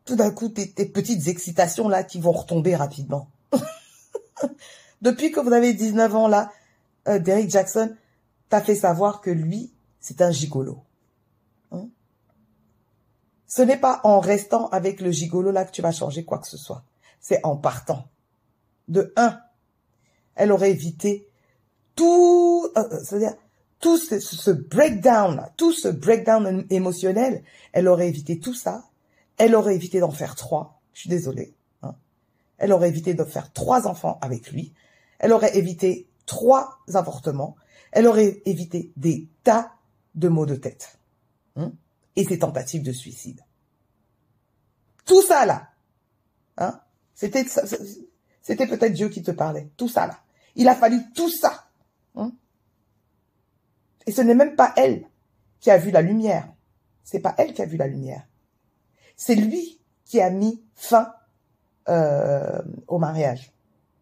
tout, 0.05 0.17
d'un 0.17 0.31
coup 0.31 0.49
tes, 0.49 0.67
petites 0.87 1.29
excitations 1.29 1.89
là 1.89 2.03
qui 2.03 2.21
vont 2.21 2.33
retomber 2.33 2.77
rapidement. 2.77 3.29
Depuis 5.03 5.33
que 5.33 5.41
vous 5.41 5.53
avez 5.53 5.75
19 5.75 6.15
ans 6.15 6.29
là, 6.29 6.51
euh, 7.09 7.19
Derek 7.19 7.51
Jackson 7.51 7.95
t'a 8.49 8.63
fait 8.63 8.77
savoir 8.77 9.21
que 9.21 9.31
lui, 9.31 9.71
c'est 10.01 10.23
un 10.23 10.31
gigolo. 10.31 10.79
Ce 13.57 13.63
n'est 13.63 13.79
pas 13.79 14.01
en 14.03 14.19
restant 14.19 14.67
avec 14.71 15.01
le 15.01 15.13
gigolo 15.13 15.53
là 15.53 15.65
que 15.65 15.71
tu 15.71 15.81
vas 15.81 15.93
changer 15.93 16.25
quoi 16.25 16.41
que 16.41 16.49
ce 16.49 16.57
soit. 16.57 16.83
C'est 17.21 17.39
en 17.45 17.57
partant. 17.57 18.09
De 18.89 19.13
un, 19.15 19.39
elle 20.35 20.51
aurait 20.51 20.73
évité 20.73 21.29
tout, 21.95 22.69
euh, 22.77 22.81
euh, 22.81 22.99
c'est-à-dire 23.05 23.35
tout 23.79 23.97
ce, 23.97 24.51
breakdown, 24.51 25.47
tout 25.57 25.71
ce 25.71 25.87
breakdown 25.87 26.67
émotionnel, 26.69 27.45
elle 27.73 27.87
aurait 27.87 28.09
évité 28.09 28.41
tout 28.41 28.55
ça. 28.55 28.87
Elle 29.37 29.55
aurait 29.55 29.77
évité 29.77 30.01
d'en 30.01 30.11
faire 30.11 30.35
trois. 30.35 30.81
Je 30.93 31.03
suis 31.03 31.11
désolée. 31.11 31.55
Hein. 31.85 31.95
Elle 32.59 32.73
aurait 32.73 32.89
évité 32.89 33.15
de 33.15 33.23
faire 33.23 33.53
trois 33.53 33.87
enfants 33.87 34.19
avec 34.21 34.51
lui. 34.51 34.73
Elle 35.21 35.33
aurait 35.33 35.57
évité 35.57 36.09
trois 36.27 36.81
avortements. 36.93 37.55
Elle 37.93 38.09
aurait 38.09 38.43
évité 38.47 38.91
des 38.97 39.29
tas 39.45 39.75
de 40.17 40.27
maux 40.27 40.45
de 40.45 40.57
tête. 40.57 40.99
Hein 41.55 41.71
et 42.17 42.25
ses 42.25 42.39
tentatives 42.39 42.83
de 42.83 42.93
suicide. 42.93 43.41
Tout 45.05 45.23
ça 45.23 45.47
là, 45.47 45.69
hein, 46.57 46.81
c'était 47.15 47.45
c'était 48.43 48.67
peut-être 48.67 48.93
Dieu 48.93 49.09
qui 49.09 49.23
te 49.23 49.31
parlait. 49.31 49.71
Tout 49.77 49.89
ça 49.89 50.07
là, 50.07 50.19
il 50.55 50.69
a 50.69 50.75
fallu 50.75 51.01
tout 51.15 51.31
ça. 51.31 51.69
Hein. 52.15 52.33
Et 54.07 54.13
ce 54.13 54.21
n'est 54.21 54.35
même 54.35 54.57
pas 54.57 54.73
elle 54.77 55.09
qui 55.61 55.71
a 55.71 55.79
vu 55.79 55.91
la 55.91 56.03
lumière. 56.03 56.49
C'est 57.05 57.21
pas 57.21 57.35
elle 57.39 57.53
qui 57.53 57.63
a 57.63 57.67
vu 57.67 57.77
la 57.77 57.87
lumière. 57.87 58.27
C'est 59.17 59.35
lui 59.35 59.81
qui 60.05 60.21
a 60.21 60.31
mis 60.31 60.63
fin 60.75 61.15
euh, 61.89 62.63
au 62.87 62.99
mariage. 62.99 63.53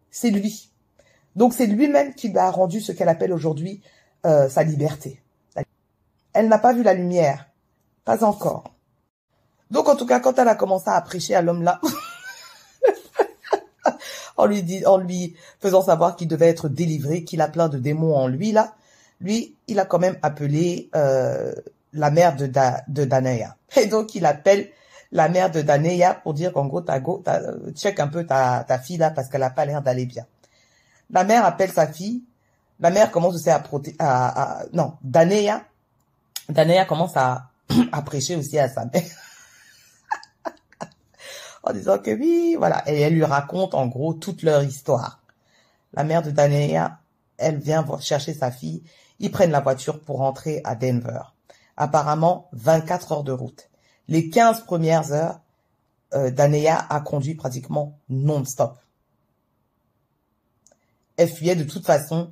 C'est 0.09 0.29
lui. 0.29 0.71
Donc 1.35 1.53
c'est 1.53 1.65
lui-même 1.65 2.13
qui 2.13 2.29
lui 2.29 2.37
a 2.37 2.49
rendu 2.51 2.81
ce 2.81 2.91
qu'elle 2.91 3.09
appelle 3.09 3.33
aujourd'hui 3.33 3.81
euh, 4.25 4.47
sa 4.49 4.63
liberté. 4.63 5.21
Elle 6.33 6.47
n'a 6.47 6.57
pas 6.57 6.73
vu 6.73 6.83
la 6.83 6.93
lumière. 6.93 7.49
Pas 8.05 8.23
encore. 8.23 8.73
Donc, 9.71 9.87
en 9.87 9.95
tout 9.95 10.05
cas, 10.05 10.19
quand 10.19 10.37
elle 10.37 10.47
a 10.47 10.55
commencé 10.55 10.89
à 10.89 11.01
prêcher 11.01 11.35
à 11.35 11.41
l'homme 11.41 11.63
là, 11.63 11.79
en 14.37 14.45
lui 14.45 14.61
dit, 14.63 14.85
en 14.85 14.97
lui 14.97 15.35
faisant 15.59 15.81
savoir 15.81 16.15
qu'il 16.15 16.27
devait 16.27 16.49
être 16.49 16.69
délivré, 16.69 17.23
qu'il 17.23 17.41
a 17.41 17.47
plein 17.47 17.69
de 17.69 17.77
démons 17.77 18.15
en 18.15 18.27
lui 18.27 18.51
là, 18.51 18.75
lui, 19.21 19.55
il 19.67 19.79
a 19.79 19.85
quand 19.85 19.99
même 19.99 20.17
appelé 20.21 20.89
euh, 20.95 21.53
la 21.93 22.11
mère 22.11 22.35
de, 22.35 22.45
da. 22.45 22.83
Et 23.77 23.85
donc, 23.87 24.15
il 24.15 24.25
appelle 24.25 24.69
la 25.11 25.29
mère 25.29 25.49
de 25.49 25.61
Daneya 25.61 26.15
pour 26.15 26.33
dire 26.33 26.51
qu'en 26.51 26.65
gros, 26.65 26.81
t'as 26.81 26.99
go, 26.99 27.23
check 27.75 27.99
un 27.99 28.07
peu 28.07 28.25
ta, 28.25 28.65
ta 28.67 28.79
fille 28.79 28.97
là 28.97 29.11
parce 29.11 29.29
qu'elle 29.29 29.43
a 29.43 29.49
pas 29.49 29.65
l'air 29.65 29.81
d'aller 29.81 30.05
bien. 30.05 30.25
La 31.09 31.23
mère 31.23 31.45
appelle 31.45 31.71
sa 31.71 31.87
fille. 31.87 32.23
La 32.79 32.89
mère 32.89 33.11
commence 33.11 33.35
aussi 33.35 33.49
à, 33.49 33.59
proté 33.59 33.95
à, 33.99 34.61
à 34.61 34.65
non, 34.73 34.93
Daneya. 35.03 35.63
Daneya 36.49 36.85
commence 36.85 37.15
à 37.15 37.49
a 37.91 38.01
prêché 38.01 38.35
aussi 38.35 38.59
à 38.59 38.69
sa 38.69 38.85
mère. 38.85 39.03
en 41.63 41.73
disant 41.73 41.99
que 41.99 42.11
oui, 42.11 42.55
voilà. 42.57 42.83
Et 42.89 42.99
elle 42.99 43.13
lui 43.13 43.23
raconte 43.23 43.73
en 43.73 43.87
gros 43.87 44.13
toute 44.13 44.43
leur 44.43 44.63
histoire. 44.63 45.21
La 45.93 46.03
mère 46.03 46.23
de 46.23 46.31
Dania, 46.31 46.99
elle 47.37 47.59
vient 47.59 47.85
chercher 47.99 48.33
sa 48.33 48.51
fille. 48.51 48.83
Ils 49.19 49.31
prennent 49.31 49.51
la 49.51 49.61
voiture 49.61 49.99
pour 50.01 50.17
rentrer 50.17 50.61
à 50.63 50.75
Denver. 50.75 51.21
Apparemment, 51.77 52.49
24 52.53 53.11
heures 53.11 53.23
de 53.23 53.31
route. 53.31 53.69
Les 54.07 54.29
15 54.29 54.65
premières 54.65 55.11
heures, 55.11 55.39
euh, 56.13 56.31
a 56.37 57.01
conduit 57.01 57.33
pratiquement 57.33 57.97
non-stop. 58.09 58.77
Elle 61.17 61.29
fuyait 61.29 61.55
de 61.55 61.63
toute 61.63 61.85
façon. 61.85 62.31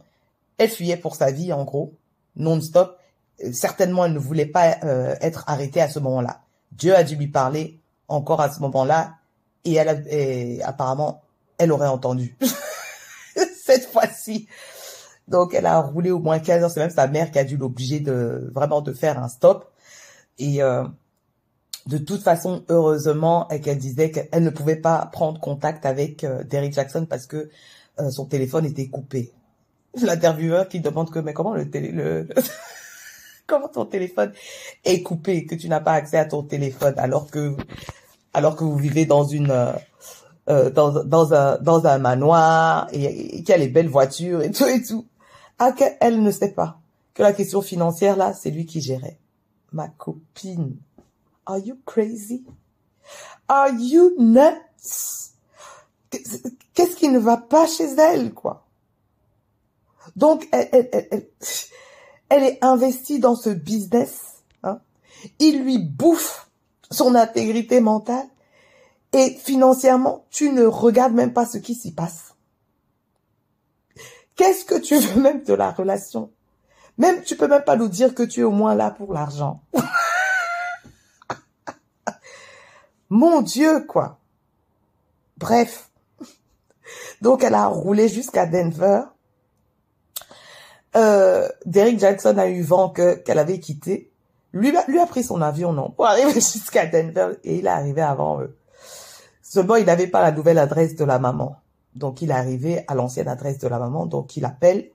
Elle 0.58 0.70
fuyait 0.70 0.98
pour 0.98 1.16
sa 1.16 1.32
vie, 1.32 1.52
en 1.52 1.64
gros, 1.64 1.96
non-stop. 2.36 3.00
Certainement, 3.54 4.06
elle 4.06 4.14
ne 4.14 4.20
voulait 4.20 4.46
pas 4.46 4.78
euh, 4.84 5.16
être 5.22 5.44
arrêtée 5.48 5.82
à 5.82 5.90
ce 5.90 6.00
moment-là. 6.00 6.42
Dieu 6.72 6.96
a 6.96 7.04
dû 7.04 7.16
lui 7.16 7.28
parler 7.28 7.80
encore 8.08 8.42
à 8.42 8.52
ce 8.52 8.60
moment-là, 8.62 9.16
et 9.64 9.74
elle 9.76 9.90
a, 9.90 10.68
apparemment, 10.68 11.22
elle 11.58 11.72
aurait 11.72 11.88
entendu. 11.88 12.38
Cette 13.66 13.86
fois-ci. 13.86 14.48
Donc, 15.28 15.54
elle 15.54 15.66
a 15.66 15.80
roulé 15.80 16.12
au 16.12 16.20
moins 16.20 16.40
15 16.40 16.64
heures. 16.64 16.72
C'est 16.72 16.80
même 16.80 16.90
sa 16.90 17.08
mère 17.08 17.32
qui 17.32 17.40
a 17.40 17.44
dû 17.44 17.58
l'obliger 17.58 18.00
de 18.00 18.52
vraiment 18.54 18.82
de 18.82 18.92
faire 18.92 19.18
un 19.22 19.30
stop. 19.30 19.72
Et 20.40 20.62
euh, 20.62 20.84
de 21.86 21.98
toute 21.98 22.22
façon, 22.22 22.64
heureusement, 22.70 23.48
qu'elle 23.64 23.78
disait 23.78 24.12
qu'elle 24.12 24.44
ne 24.44 24.50
pouvait 24.50 24.76
pas 24.76 25.10
prendre 25.12 25.40
contact 25.40 25.86
avec 25.86 26.24
euh, 26.24 26.44
Derrick 26.44 26.74
Jackson 26.74 27.06
parce 27.10 27.28
que 27.28 27.50
euh, 28.00 28.10
son 28.10 28.26
téléphone 28.26 28.66
était 28.66 28.88
coupé. 28.88 29.32
L'intervieweur 30.02 30.68
qui 30.68 30.80
demande 30.80 31.12
que 31.12 31.20
mais 31.20 31.34
comment 31.34 31.54
le 31.54 31.70
télé 31.70 31.92
le 31.92 32.28
comment 33.52 33.68
ton 33.68 33.86
téléphone 33.86 34.32
est 34.86 35.04
coupé 35.04 35.46
que 35.46 35.56
tu 35.56 35.68
n'as 35.68 35.82
pas 35.82 35.92
accès 35.92 36.18
à 36.18 36.26
ton 36.26 36.42
téléphone 36.42 36.94
alors 36.98 37.30
que 37.30 37.58
alors 38.34 38.56
que 38.56 38.64
vous 38.64 38.78
vivez 38.78 39.06
dans 39.06 39.26
une 39.26 39.52
euh, 40.50 40.70
dans, 40.70 41.04
dans 41.04 41.34
un 41.34 41.58
dans 41.58 41.86
un 41.86 41.98
manoir 41.98 42.88
et, 42.94 43.44
qu'il 43.44 43.50
y 43.50 43.52
a 43.52 43.58
les 43.58 43.68
belles 43.68 43.90
voitures 43.90 44.42
et 44.42 44.52
tout 44.52 44.66
et 44.66 44.82
tout. 44.82 45.06
Ah 45.60 45.74
qu'elle 45.74 46.24
ne 46.24 46.32
sait 46.32 46.54
pas 46.54 46.80
que 47.14 47.24
la 47.24 47.34
question 47.34 47.62
financière 47.62 48.16
là, 48.16 48.34
c'est 48.34 48.52
lui 48.52 48.66
qui 48.66 48.80
gérait. 48.80 49.20
Ma 49.74 49.90
copine 49.90 50.78
Are 51.46 51.58
you 51.58 51.78
crazy? 51.86 52.46
Are 53.50 53.70
you 53.78 54.16
nuts? 54.18 55.34
Qu'est-ce 56.74 56.96
qui 56.96 57.10
ne 57.10 57.20
va 57.20 57.38
pas 57.38 57.68
chez 57.68 57.96
elle, 57.98 58.34
quoi? 58.34 58.66
Donc, 60.16 60.48
elle, 60.52 60.70
elle, 60.72 61.08
elle, 61.12 61.28
elle 62.32 62.44
est 62.44 62.58
investie 62.62 63.20
dans 63.20 63.36
ce 63.36 63.50
business. 63.50 64.42
Hein? 64.64 64.80
Il 65.40 65.64
lui 65.64 65.78
bouffe 65.78 66.50
son 66.90 67.14
intégrité 67.14 67.82
mentale 67.82 68.26
et 69.12 69.32
financièrement, 69.32 70.26
tu 70.32 70.52
ne 70.52 70.64
regardes 70.64 71.14
même 71.14 71.34
pas 71.34 71.46
ce 71.46 71.58
qui 71.58 71.76
s'y 71.76 71.94
passe. 71.94 72.34
Qu'est-ce 74.38 74.64
que 74.64 74.80
tu 74.80 74.98
veux 74.98 75.22
même 75.22 75.44
de 75.44 75.54
la 75.54 75.72
relation? 75.72 76.32
Même 76.98 77.22
tu 77.24 77.36
peux 77.36 77.50
même 77.50 77.66
pas 77.66 77.76
nous 77.76 77.90
dire 77.90 78.16
que 78.16 78.24
tu 78.24 78.40
es 78.40 78.44
au 78.44 78.52
moins 78.52 78.76
là 78.76 78.92
pour 78.92 79.14
l'argent. 79.14 79.62
Mon 83.10 83.42
Dieu, 83.42 83.82
quoi. 83.82 84.20
Bref. 85.38 85.90
Donc, 87.22 87.44
elle 87.44 87.56
a 87.56 87.68
roulé 87.68 88.08
jusqu'à 88.08 88.46
Denver. 88.46 89.02
Euh, 90.96 91.48
Derek 91.66 92.00
Jackson 92.00 92.38
a 92.38 92.48
eu 92.48 92.62
vent 92.62 92.90
que 92.90 93.16
qu'elle 93.16 93.40
avait 93.40 93.60
quitté. 93.60 94.12
Lui, 94.54 94.74
lui 94.88 95.00
a 95.00 95.06
pris 95.06 95.24
son 95.24 95.42
avion, 95.42 95.72
non, 95.72 95.92
pour 95.92 96.06
arriver 96.06 96.34
jusqu'à 96.36 96.86
Denver 96.86 97.38
et 97.44 97.58
il 97.58 97.66
est 97.66 97.70
arrivé 97.70 98.02
avant 98.02 98.42
eux. 98.42 98.56
Seulement, 99.42 99.76
il 99.76 99.86
n'avait 99.86 100.08
pas 100.08 100.22
la 100.22 100.32
nouvelle 100.32 100.58
adresse 100.58 100.96
de 100.96 101.06
la 101.06 101.20
maman. 101.20 101.56
Donc, 101.96 102.22
il 102.22 102.32
est 102.32 102.34
arrivé 102.34 102.84
à 102.88 102.96
l'ancienne 102.96 103.28
adresse 103.28 103.60
de 103.60 103.68
la 103.68 103.80
maman. 103.80 104.06
Donc, 104.06 104.38
il 104.38 104.46
appelle 104.46 104.90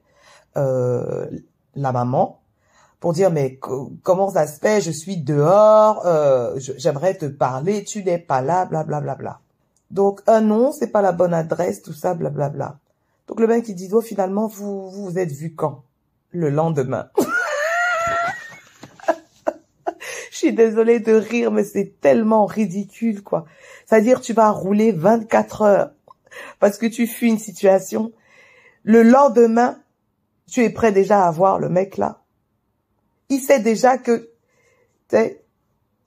euh, 0.56 1.26
la 1.74 1.92
maman 1.92 2.40
pour 3.00 3.12
dire 3.12 3.30
mais 3.30 3.60
comment 4.02 4.30
ça 4.30 4.46
se 4.46 4.58
fait, 4.58 4.80
je 4.80 4.90
suis 4.90 5.18
dehors, 5.18 6.04
euh, 6.06 6.58
j'aimerais 6.58 7.14
te 7.14 7.26
parler, 7.26 7.84
tu 7.84 8.02
n'es 8.02 8.18
pas 8.18 8.40
là, 8.40 8.64
blablabla. 8.64 9.00
Bla, 9.00 9.14
bla, 9.14 9.14
bla. 9.14 9.40
Donc 9.90 10.22
un 10.26 10.40
non, 10.40 10.72
c'est 10.72 10.88
pas 10.88 11.02
la 11.02 11.12
bonne 11.12 11.34
adresse, 11.34 11.82
tout 11.82 11.92
ça, 11.92 12.14
blablabla. 12.14 12.48
Bla, 12.48 12.66
bla. 12.68 12.78
Donc 13.28 13.40
le 13.40 13.46
mec 13.46 13.68
il 13.68 13.74
dit 13.74 13.88
oh 13.92 14.00
finalement 14.00 14.46
vous, 14.46 14.90
vous 14.90 15.18
êtes 15.18 15.30
vu 15.30 15.54
quand? 15.54 15.82
Le 16.36 16.50
lendemain. 16.50 17.08
Je 20.30 20.36
suis 20.36 20.52
désolée 20.52 21.00
de 21.00 21.14
rire, 21.14 21.50
mais 21.50 21.64
c'est 21.64 22.00
tellement 22.00 22.44
ridicule 22.46 23.22
quoi. 23.22 23.46
C'est-à-dire 23.86 24.20
tu 24.20 24.32
vas 24.34 24.50
rouler 24.50 24.92
24 24.92 25.62
heures 25.62 25.90
parce 26.60 26.76
que 26.78 26.86
tu 26.86 27.06
fuis 27.06 27.30
une 27.30 27.38
situation. 27.38 28.12
Le 28.82 29.02
lendemain, 29.02 29.78
tu 30.50 30.62
es 30.62 30.70
prêt 30.70 30.92
déjà 30.92 31.26
à 31.26 31.30
voir 31.30 31.58
le 31.58 31.68
mec 31.68 31.96
là 31.96 32.22
il 33.28 33.40
sait 33.40 33.60
déjà 33.60 33.98
que 33.98 34.30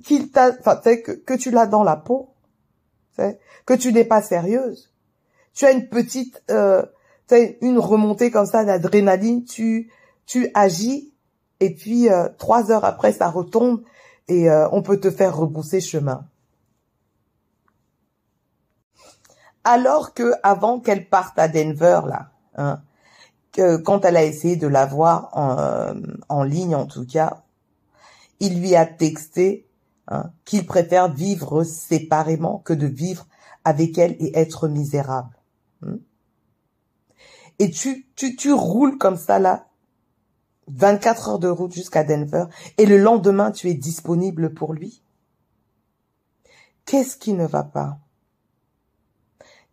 qu'il 0.03 0.31
t'a, 0.31 0.51
que, 0.51 1.11
que 1.11 1.33
tu 1.33 1.51
l'as 1.51 1.65
dans 1.65 1.83
la 1.83 1.95
peau, 1.95 2.33
que 3.65 3.73
tu 3.73 3.93
n'es 3.93 4.05
pas 4.05 4.21
sérieuse. 4.21 4.93
Tu 5.53 5.65
as 5.65 5.71
une 5.71 5.87
petite, 5.87 6.41
euh, 6.49 6.85
une 7.61 7.79
remontée 7.79 8.31
comme 8.31 8.45
ça 8.45 8.63
d'adrénaline, 8.63 9.43
tu 9.43 9.91
tu 10.29 10.51
agis 10.53 11.11
et 11.59 11.73
puis 11.73 12.07
euh, 12.07 12.29
trois 12.37 12.71
heures 12.71 12.85
après 12.85 13.11
ça 13.11 13.31
retombe 13.31 13.81
et 14.27 14.47
euh, 14.47 14.69
on 14.71 14.83
peut 14.83 14.99
te 14.99 15.09
faire 15.09 15.35
rebousser 15.35 15.81
chemin. 15.81 16.23
Alors 19.63 20.13
que 20.13 20.33
avant 20.43 20.79
qu'elle 20.79 21.09
parte 21.09 21.39
à 21.39 21.47
Denver 21.47 22.01
là, 22.07 22.29
hein, 22.55 22.83
que 23.51 23.77
quand 23.77 24.05
elle 24.05 24.17
a 24.17 24.23
essayé 24.23 24.55
de 24.55 24.67
la 24.67 24.85
voir 24.85 25.29
en, 25.33 25.57
euh, 25.57 26.45
ligne 26.45 26.75
en 26.75 26.85
tout 26.85 27.07
cas, 27.07 27.41
il 28.39 28.59
lui 28.61 28.75
a 28.75 28.85
texté 28.85 29.67
hein, 30.09 30.31
qu'il 30.45 30.67
préfère 30.67 31.11
vivre 31.11 31.63
séparément 31.63 32.59
que 32.59 32.73
de 32.73 32.85
vivre 32.85 33.25
avec 33.65 33.97
elle 33.97 34.15
et 34.19 34.37
être 34.37 34.67
misérable. 34.67 35.35
Hein. 35.83 35.97
Et 37.57 37.71
tu, 37.71 38.07
tu, 38.15 38.35
tu 38.35 38.53
roules 38.53 38.99
comme 38.99 39.17
ça 39.17 39.39
là, 39.39 39.68
24 40.69 41.29
heures 41.29 41.39
de 41.39 41.47
route 41.47 41.73
jusqu'à 41.73 42.03
Denver, 42.03 42.45
et 42.77 42.85
le 42.85 42.97
lendemain 42.97 43.51
tu 43.51 43.69
es 43.69 43.73
disponible 43.73 44.53
pour 44.53 44.73
lui? 44.73 45.01
Qu'est-ce 46.85 47.17
qui 47.17 47.33
ne 47.33 47.45
va 47.45 47.63
pas? 47.63 47.97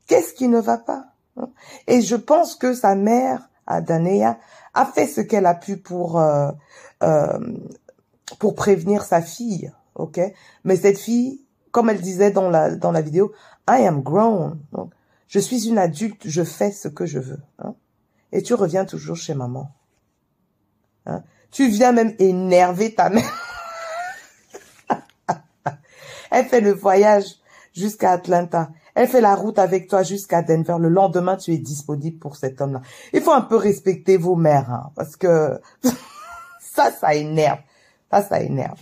Qu'est-ce 0.06 0.34
qui 0.34 0.48
ne 0.48 0.60
va 0.60 0.78
pas? 0.78 1.06
Et 1.86 2.00
je 2.00 2.16
pense 2.16 2.54
que 2.54 2.74
sa 2.74 2.94
mère 2.94 3.48
Danea, 3.66 4.38
a 4.74 4.86
fait 4.86 5.06
ce 5.06 5.20
qu'elle 5.20 5.46
a 5.46 5.54
pu 5.54 5.76
pour 5.76 6.20
euh, 6.20 6.50
euh, 7.02 7.56
pour 8.38 8.54
prévenir 8.54 9.04
sa 9.04 9.22
fille, 9.22 9.72
ok? 9.94 10.20
Mais 10.64 10.76
cette 10.76 10.98
fille, 10.98 11.42
comme 11.72 11.90
elle 11.90 12.00
disait 12.00 12.30
dans 12.30 12.50
la 12.50 12.74
dans 12.74 12.92
la 12.92 13.00
vidéo, 13.00 13.32
I 13.68 13.86
am 13.86 14.02
grown. 14.02 14.58
Donc, 14.72 14.92
je 15.28 15.40
suis 15.40 15.66
une 15.68 15.78
adulte, 15.78 16.22
je 16.26 16.44
fais 16.44 16.70
ce 16.70 16.88
que 16.88 17.06
je 17.06 17.18
veux. 17.18 17.40
Hein. 17.58 17.74
Et 18.32 18.42
tu 18.42 18.54
reviens 18.54 18.84
toujours 18.84 19.16
chez 19.16 19.34
maman. 19.34 19.70
Hein. 21.06 21.22
Tu 21.50 21.68
viens 21.68 21.92
même 21.92 22.14
énerver 22.18 22.94
ta 22.94 23.08
mère. 23.08 23.32
elle 26.30 26.46
fait 26.46 26.60
le 26.60 26.72
voyage 26.72 27.24
jusqu'à 27.74 28.12
Atlanta. 28.12 28.70
Elle 28.94 29.08
fait 29.08 29.20
la 29.20 29.34
route 29.34 29.58
avec 29.58 29.88
toi 29.88 30.02
jusqu'à 30.02 30.42
Denver. 30.42 30.76
Le 30.80 30.88
lendemain, 30.88 31.36
tu 31.36 31.52
es 31.52 31.58
disponible 31.58 32.18
pour 32.18 32.36
cet 32.36 32.60
homme-là. 32.60 32.82
Il 33.12 33.20
faut 33.20 33.32
un 33.32 33.42
peu 33.42 33.56
respecter 33.56 34.16
vos 34.16 34.36
mères, 34.36 34.70
hein, 34.70 34.90
parce 34.94 35.16
que 35.16 35.60
ça, 36.60 36.90
ça 36.90 37.14
énerve. 37.14 37.58
Ça, 38.10 38.22
ça 38.22 38.40
énerve. 38.40 38.80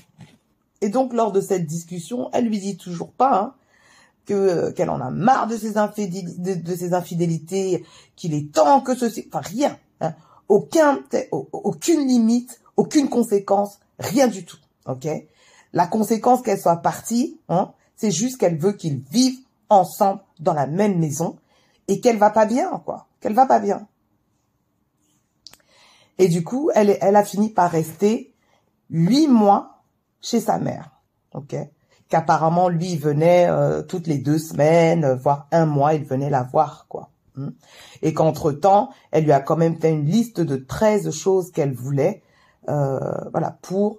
Et 0.80 0.88
donc, 0.88 1.12
lors 1.12 1.32
de 1.32 1.40
cette 1.40 1.66
discussion, 1.66 2.30
elle 2.32 2.46
lui 2.46 2.58
dit 2.58 2.76
toujours 2.76 3.10
pas 3.10 3.40
hein, 3.40 3.54
que 4.26 4.70
qu'elle 4.70 4.90
en 4.90 5.00
a 5.00 5.10
marre 5.10 5.46
de 5.46 5.56
ses, 5.56 5.78
infidélités, 5.78 6.56
de, 6.56 6.94
infidélités, 6.94 7.84
qu'il 8.16 8.34
est 8.34 8.52
temps 8.52 8.80
que 8.80 8.94
ceci, 8.94 9.28
enfin 9.32 9.40
rien, 9.40 9.78
aucun, 10.54 11.00
aucune 11.32 12.06
limite, 12.06 12.60
aucune 12.76 13.08
conséquence, 13.08 13.80
rien 13.98 14.28
du 14.28 14.44
tout. 14.44 14.58
La 15.72 15.88
conséquence 15.88 16.42
qu'elle 16.42 16.60
soit 16.60 16.76
partie, 16.76 17.40
hein, 17.48 17.72
c'est 17.96 18.12
juste 18.12 18.38
qu'elle 18.38 18.56
veut 18.56 18.74
qu'ils 18.74 19.00
vivent 19.10 19.40
ensemble 19.68 20.20
dans 20.38 20.54
la 20.54 20.68
même 20.68 21.00
maison 21.00 21.36
et 21.88 22.00
qu'elle 22.00 22.18
va 22.18 22.30
pas 22.30 22.46
bien, 22.46 22.80
quoi. 22.84 23.08
Qu'elle 23.20 23.34
va 23.34 23.46
pas 23.46 23.58
bien. 23.58 23.88
Et 26.18 26.28
du 26.28 26.44
coup, 26.44 26.70
elle, 26.72 27.16
a 27.16 27.24
fini 27.24 27.50
par 27.50 27.72
rester 27.72 28.32
huit 28.90 29.26
mois 29.26 29.82
chez 30.20 30.38
sa 30.38 30.58
mère, 30.58 31.00
ok? 31.34 31.56
Qu'apparemment 32.08 32.68
lui 32.68 32.96
venait 32.96 33.48
euh, 33.48 33.82
toutes 33.82 34.06
les 34.06 34.18
deux 34.18 34.38
semaines, 34.38 35.04
euh, 35.04 35.16
voire 35.16 35.48
un 35.50 35.66
mois, 35.66 35.94
il 35.94 36.04
venait 36.04 36.30
la 36.30 36.44
voir, 36.44 36.86
quoi. 36.88 37.10
Hmm. 37.36 37.50
Et 38.02 38.14
qu'entre 38.14 38.52
temps, 38.52 38.90
elle 39.10 39.24
lui 39.24 39.32
a 39.32 39.40
quand 39.40 39.56
même 39.56 39.80
fait 39.80 39.90
une 39.90 40.06
liste 40.06 40.40
de 40.40 40.56
13 40.56 41.10
choses 41.10 41.50
qu'elle 41.50 41.74
voulait, 41.74 42.22
euh, 42.68 42.98
voilà, 43.32 43.58
pour 43.62 43.98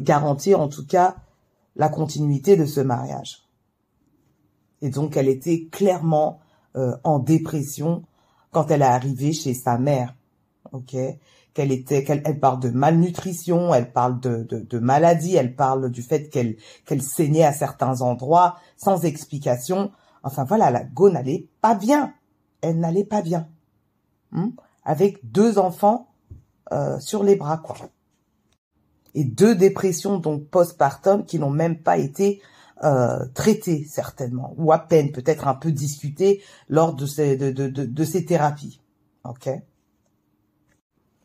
garantir 0.00 0.60
en 0.60 0.68
tout 0.68 0.86
cas 0.86 1.14
la 1.76 1.90
continuité 1.90 2.56
de 2.56 2.64
ce 2.64 2.80
mariage. 2.80 3.42
Et 4.82 4.90
donc, 4.90 5.16
elle 5.16 5.28
était 5.28 5.66
clairement 5.70 6.40
euh, 6.76 6.96
en 7.04 7.18
dépression 7.18 8.02
quand 8.50 8.70
elle 8.70 8.82
est 8.82 8.86
arrivée 8.86 9.32
chez 9.32 9.54
sa 9.54 9.78
mère. 9.78 10.14
Ok, 10.72 10.96
qu'elle 11.54 11.70
était, 11.70 12.02
qu'elle 12.02 12.22
elle 12.24 12.40
parle 12.40 12.60
de 12.60 12.70
malnutrition, 12.70 13.74
elle 13.74 13.92
parle 13.92 14.20
de, 14.20 14.42
de, 14.42 14.58
de 14.58 14.78
maladie, 14.78 15.36
elle 15.36 15.54
parle 15.54 15.90
du 15.90 16.02
fait 16.02 16.30
qu'elle 16.30 16.56
qu'elle 16.86 17.02
saignait 17.02 17.44
à 17.44 17.52
certains 17.52 18.00
endroits 18.00 18.56
sans 18.76 19.04
explication. 19.04 19.92
Enfin 20.22 20.44
voilà, 20.44 20.70
la 20.70 20.82
go 20.82 21.10
n'allait 21.10 21.46
pas 21.60 21.74
bien. 21.74 22.14
Elle 22.62 22.80
n'allait 22.80 23.04
pas 23.04 23.20
bien. 23.22 23.48
Hmm? 24.30 24.48
avec 24.84 25.30
deux 25.30 25.58
enfants 25.58 26.08
euh, 26.72 26.98
sur 27.00 27.22
les 27.22 27.36
bras, 27.36 27.58
quoi. 27.58 27.76
Et 29.14 29.24
deux 29.24 29.54
dépressions 29.54 30.18
donc 30.18 30.46
postpartum 30.46 31.24
qui 31.24 31.38
n'ont 31.38 31.50
même 31.50 31.78
pas 31.78 31.98
été 31.98 32.40
euh, 32.82 33.26
traitées 33.34 33.84
certainement, 33.84 34.54
ou 34.56 34.72
à 34.72 34.78
peine 34.78 35.12
peut-être 35.12 35.46
un 35.46 35.54
peu 35.54 35.70
discutées 35.70 36.42
lors 36.68 36.94
de 36.94 37.06
ces 37.06 37.36
de, 37.36 37.50
de 37.50 38.04
ces 38.04 38.24
thérapies. 38.24 38.80
Ok? 39.24 39.50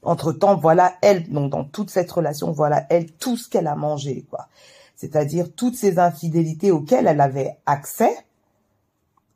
Entre 0.03 0.31
temps, 0.33 0.57
voilà 0.57 0.95
elle, 1.01 1.29
donc 1.31 1.51
dans 1.51 1.63
toute 1.63 1.89
cette 1.89 2.11
relation, 2.11 2.51
voilà 2.51 2.85
elle 2.89 3.11
tout 3.13 3.37
ce 3.37 3.49
qu'elle 3.49 3.67
a 3.67 3.75
mangé, 3.75 4.25
quoi. 4.29 4.49
C'est-à-dire 4.95 5.53
toutes 5.55 5.75
ces 5.75 5.99
infidélités 5.99 6.71
auxquelles 6.71 7.07
elle 7.07 7.21
avait 7.21 7.57
accès, 7.65 8.15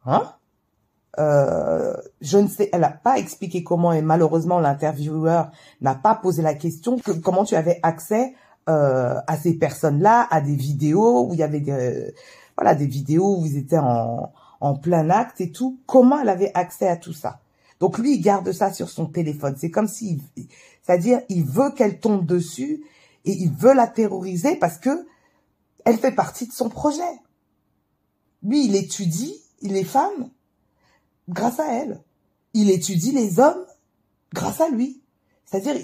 hein, 0.06 0.34
euh, 1.20 1.94
je 2.22 2.38
ne 2.38 2.48
sais, 2.48 2.70
elle 2.72 2.82
n'a 2.82 2.90
pas 2.90 3.18
expliqué 3.18 3.64
comment 3.64 3.92
et 3.92 4.02
malheureusement 4.02 4.60
l'intervieweur 4.60 5.52
n'a 5.82 5.96
pas 5.96 6.16
posé 6.16 6.42
la 6.42 6.54
question 6.54 6.98
que 6.98 7.12
comment 7.12 7.44
tu 7.44 7.56
avais 7.56 7.80
accès 7.84 8.34
euh, 8.70 9.16
à 9.28 9.38
ces 9.38 9.56
personnes-là, 9.56 10.28
à 10.32 10.40
des 10.40 10.56
vidéos 10.56 11.28
où 11.28 11.34
il 11.34 11.40
y 11.40 11.44
avait 11.44 11.60
des 11.60 12.14
voilà 12.58 12.76
des 12.76 12.88
vidéos 12.88 13.40
où 13.40 13.46
ils 13.46 13.58
étaient 13.58 13.78
en 13.78 14.32
en 14.62 14.76
plein 14.76 15.10
acte 15.10 15.42
et 15.42 15.52
tout. 15.52 15.80
Comment 15.86 16.22
elle 16.22 16.30
avait 16.30 16.52
accès 16.54 16.88
à 16.88 16.96
tout 16.96 17.14
ça? 17.14 17.42
Donc 17.80 17.98
lui 17.98 18.16
il 18.16 18.22
garde 18.22 18.52
ça 18.52 18.72
sur 18.72 18.90
son 18.90 19.08
téléphone. 19.08 19.56
C'est 19.58 19.72
comme 19.72 19.88
si, 19.88 20.22
c'est-à-dire 20.84 21.22
il 21.28 21.44
veut 21.44 21.72
qu'elle 21.72 22.00
tombe 22.00 22.26
dessus 22.26 22.84
et 23.26 23.32
il 23.32 23.52
veut 23.52 23.74
la 23.74 23.88
terroriser 23.88 24.56
parce 24.56 24.78
que 24.78 25.08
elle 25.84 25.98
fait 25.98 26.12
partie 26.12 26.48
de 26.48 26.54
son 26.54 26.70
projet. 26.70 27.02
Lui 28.44 28.66
il 28.66 28.76
étudie 28.76 29.36
les 29.62 29.84
femmes 29.84 30.30
grâce 31.32 31.60
à 31.60 31.74
elle. 31.74 32.02
Il 32.54 32.70
étudie 32.70 33.12
les 33.12 33.40
hommes 33.40 33.66
grâce 34.34 34.62
à 34.62 34.70
lui. 34.70 35.02
C'est-à-dire, 35.46 35.76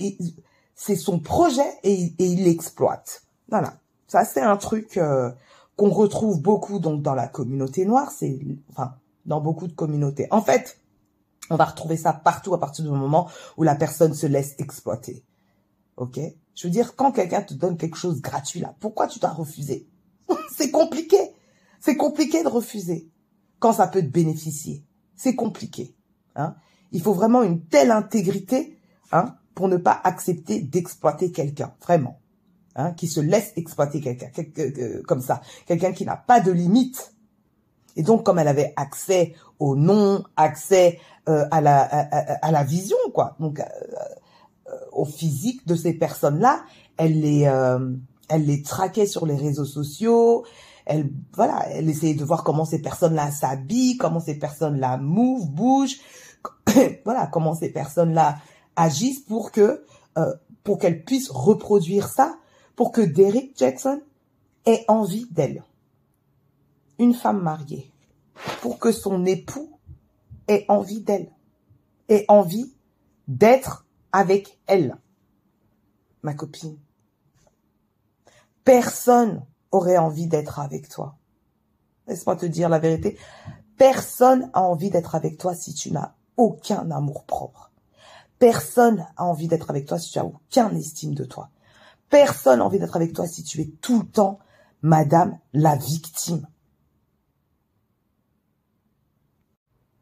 c'est 0.76 0.96
son 0.96 1.20
projet 1.20 1.68
et, 1.84 2.14
il 2.20 2.44
l'exploite. 2.44 3.24
Voilà. 3.50 3.80
Ça, 4.08 4.24
c'est 4.24 4.42
un 4.42 4.58
truc 4.58 4.98
euh, 4.98 5.32
qu'on 5.76 5.90
retrouve 5.90 6.42
beaucoup 6.42 6.80
donc 6.80 7.02
dans 7.02 7.16
la 7.16 7.28
communauté 7.28 7.86
noire. 7.86 8.12
C'est, 8.12 8.40
enfin, 8.70 8.96
dans 9.26 9.42
beaucoup 9.42 9.68
de 9.68 9.74
communautés. 9.74 10.28
En 10.32 10.42
fait, 10.42 10.80
on 11.50 11.56
va 11.56 11.66
retrouver 11.66 11.98
ça 11.98 12.14
partout 12.14 12.54
à 12.54 12.60
partir 12.60 12.86
du 12.86 12.92
moment 12.92 13.30
où 13.58 13.64
la 13.64 13.76
personne 13.76 14.14
se 14.14 14.28
laisse 14.28 14.56
exploiter. 14.60 15.24
Ok? 15.98 16.20
Je 16.56 16.68
veux 16.68 16.72
dire, 16.72 16.96
quand 16.96 17.12
quelqu'un 17.12 17.42
te 17.42 17.54
donne 17.54 17.78
quelque 17.78 17.98
chose 17.98 18.22
gratuit 18.22 18.60
là, 18.60 18.76
pourquoi 18.80 19.08
tu 19.08 19.20
dois 19.20 19.32
refuser? 19.32 19.88
C'est 20.56 20.72
compliqué. 20.72 21.18
C'est 21.80 21.98
compliqué 21.98 22.44
de 22.44 22.50
refuser 22.50 23.10
quand 23.60 23.74
ça 23.74 23.88
peut 23.88 24.02
te 24.02 24.08
bénéficier 24.08 24.84
c'est 25.18 25.36
compliqué. 25.36 25.94
Hein. 26.36 26.56
Il 26.94 27.02
faut 27.02 27.14
vraiment 27.14 27.44
une 27.44 27.66
telle 27.66 27.92
intégrité 27.92 28.80
hein, 29.12 29.36
pour 29.54 29.68
ne 29.68 29.76
pas 29.76 30.00
accepter 30.04 30.62
d'exploiter 30.62 31.32
quelqu'un, 31.32 31.74
vraiment. 31.82 32.22
Hein, 32.80 32.94
qui 32.94 33.08
se 33.08 33.20
laisse 33.20 33.54
exploiter 33.56 34.02
quelqu'un, 34.02 34.30
comme 35.08 35.22
ça. 35.22 35.42
Quelqu'un 35.66 35.94
qui 35.94 36.06
n'a 36.06 36.16
pas 36.16 36.40
de 36.40 36.52
limite. 36.52 37.16
Et 37.96 38.04
donc, 38.04 38.24
comme 38.24 38.38
elle 38.38 38.48
avait 38.48 38.72
accès 38.76 39.34
au 39.58 39.76
nom, 39.76 40.24
accès 40.36 41.00
euh, 41.28 41.48
à, 41.50 41.60
la, 41.60 41.82
à, 41.82 42.52
la 42.52 42.64
vision, 42.64 42.98
quoi, 43.16 43.36
donc 43.40 43.60
euh, 43.60 43.64
euh, 44.70 44.76
au 44.92 45.06
physique 45.06 45.66
de 45.66 45.74
ces 45.74 45.94
personnes-là, 45.94 46.64
elle 46.98 47.22
les, 47.22 47.52
elle 48.30 48.46
les 48.46 48.62
traquait 48.62 49.08
sur 49.08 49.26
les 49.26 49.36
réseaux 49.36 49.66
sociaux, 49.66 50.46
elle 50.88 51.12
voilà, 51.34 51.68
elle 51.70 51.90
essayait 51.90 52.16
de 52.16 52.24
voir 52.24 52.44
comment 52.44 52.66
ces 52.66 52.82
personnes-là 52.82 53.32
s'habillent, 53.32 53.98
comment 53.98 54.22
ces 54.22 54.40
personnes-là 54.40 54.98
move, 54.98 55.50
bougent, 55.50 56.00
voilà, 57.06 57.28
comment 57.28 57.54
ces 57.54 57.70
personnes-là 57.70 58.38
agissent 58.76 59.20
pour 59.20 59.52
que 59.52 59.84
euh, 60.18 60.34
pour 60.64 60.80
qu'elle 60.80 61.04
puisse 61.04 61.30
reproduire 61.30 62.08
ça, 62.08 62.38
pour 62.76 62.92
que 62.92 63.02
Derek 63.02 63.52
Jackson 63.56 64.02
ait 64.66 64.86
envie 64.88 65.28
d'elle. 65.32 65.64
Une 67.00 67.14
femme 67.14 67.42
mariée, 67.42 67.92
pour 68.62 68.80
que 68.80 68.92
son 68.92 69.26
époux 69.26 69.80
ait 70.48 70.66
envie 70.68 71.02
d'elle, 71.02 71.32
ait 72.10 72.26
envie 72.28 72.74
d'être 73.28 73.86
avec 74.12 74.60
elle. 74.68 74.98
Ma 76.24 76.34
copine. 76.34 76.78
Personne 78.64 79.46
aurait 79.78 79.98
envie 79.98 80.28
d'être 80.28 80.60
avec 80.60 80.90
toi. 80.90 81.16
Laisse-moi 82.08 82.36
te 82.36 82.46
dire 82.46 82.70
la 82.70 82.80
vérité. 82.80 83.18
Personne 83.78 84.50
a 84.54 84.62
envie 84.62 84.90
d'être 84.90 85.16
avec 85.16 85.38
toi 85.38 85.54
si 85.56 85.74
tu 85.74 85.92
n'as 85.92 86.14
aucun 86.36 86.90
amour 86.92 87.26
propre. 87.26 87.72
Personne 88.40 89.06
a 89.18 89.26
envie 89.26 89.48
d'être 89.48 89.70
avec 89.70 89.86
toi 89.86 90.00
si 90.00 90.12
tu 90.12 90.20
as 90.20 90.26
aucun 90.26 90.74
estime 90.76 91.14
de 91.14 91.26
toi. 91.26 91.50
Personne 92.10 92.60
n'a 92.60 92.66
envie 92.66 92.80
d'être 92.80 92.96
avec 92.96 93.14
toi 93.14 93.28
si 93.28 93.44
tu 93.44 93.62
es 93.62 93.72
tout 93.82 94.02
le 94.02 94.08
temps, 94.08 94.40
madame, 94.82 95.38
la 95.54 95.76
victime. 95.76 96.48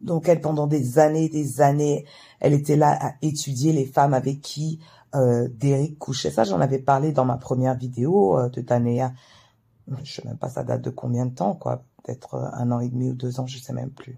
Donc 0.02 0.30
elle, 0.30 0.42
pendant 0.42 0.68
des 0.68 1.00
années, 1.00 1.30
des 1.30 1.62
années, 1.62 2.06
elle 2.40 2.54
était 2.54 2.76
là 2.76 2.98
à 3.00 3.14
étudier 3.22 3.74
les 3.74 3.86
femmes 3.86 4.14
avec 4.14 4.42
qui 4.42 4.80
euh, 5.16 5.48
Derek 5.50 5.98
couchait. 5.98 6.30
Ça, 6.30 6.44
j'en 6.44 6.62
avais 6.62 6.80
parlé 6.80 7.12
dans 7.12 7.26
ma 7.26 7.38
première 7.38 7.76
vidéo 7.76 8.38
euh, 8.38 8.50
de 8.50 8.62
Tanea 8.62 9.14
je 10.04 10.14
sais 10.14 10.24
même 10.26 10.38
pas 10.38 10.50
ça 10.50 10.64
date 10.64 10.82
de 10.82 10.90
combien 10.90 11.26
de 11.26 11.34
temps, 11.34 11.54
quoi? 11.56 11.84
Peut-être 12.04 12.36
euh, 12.36 12.48
un 12.54 12.72
an 12.72 12.80
et 12.80 12.90
demi 12.90 13.10
ou 13.10 13.14
deux 13.14 13.40
ans, 13.40 13.48
je 13.48 13.58
sais 13.60 13.74
même 13.74 13.92
plus. 13.92 14.18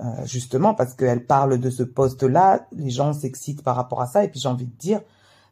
Euh, 0.00 0.24
justement 0.24 0.74
parce 0.74 0.94
qu'elle 0.94 1.26
parle 1.26 1.58
de 1.58 1.70
ce 1.70 1.82
poste-là, 1.82 2.66
les 2.72 2.90
gens 2.90 3.12
s'excitent 3.12 3.62
par 3.62 3.76
rapport 3.76 4.00
à 4.00 4.06
ça, 4.06 4.24
et 4.24 4.28
puis 4.28 4.40
j'ai 4.40 4.48
envie 4.48 4.66
de 4.66 4.76
dire, 4.78 5.00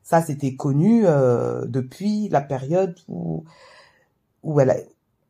ça 0.03 0.23
c'était 0.23 0.55
connu 0.55 1.03
euh, 1.05 1.65
depuis 1.67 2.29
la 2.29 2.41
période 2.41 2.97
où 3.09 3.45
où 4.43 4.61
elle 4.61 4.87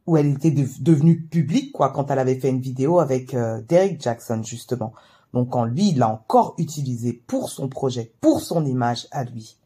où 0.06 0.16
elle 0.16 0.34
était 0.34 0.52
devenue 0.52 1.22
publique, 1.22 1.72
quoi, 1.72 1.90
quand 1.90 2.10
elle 2.10 2.18
avait 2.20 2.38
fait 2.38 2.50
une 2.50 2.60
vidéo 2.60 3.00
avec 3.00 3.34
Derek 3.34 4.00
Jackson 4.00 4.40
justement. 4.44 4.92
Donc 5.32 5.50
quand 5.50 5.64
lui, 5.64 5.88
il 5.88 5.98
l'a 5.98 6.08
encore 6.08 6.54
utilisé 6.58 7.12
pour 7.26 7.50
son 7.50 7.68
projet, 7.68 8.12
pour 8.20 8.40
son 8.40 8.64
image 8.64 9.08
à 9.10 9.24
lui. 9.24 9.56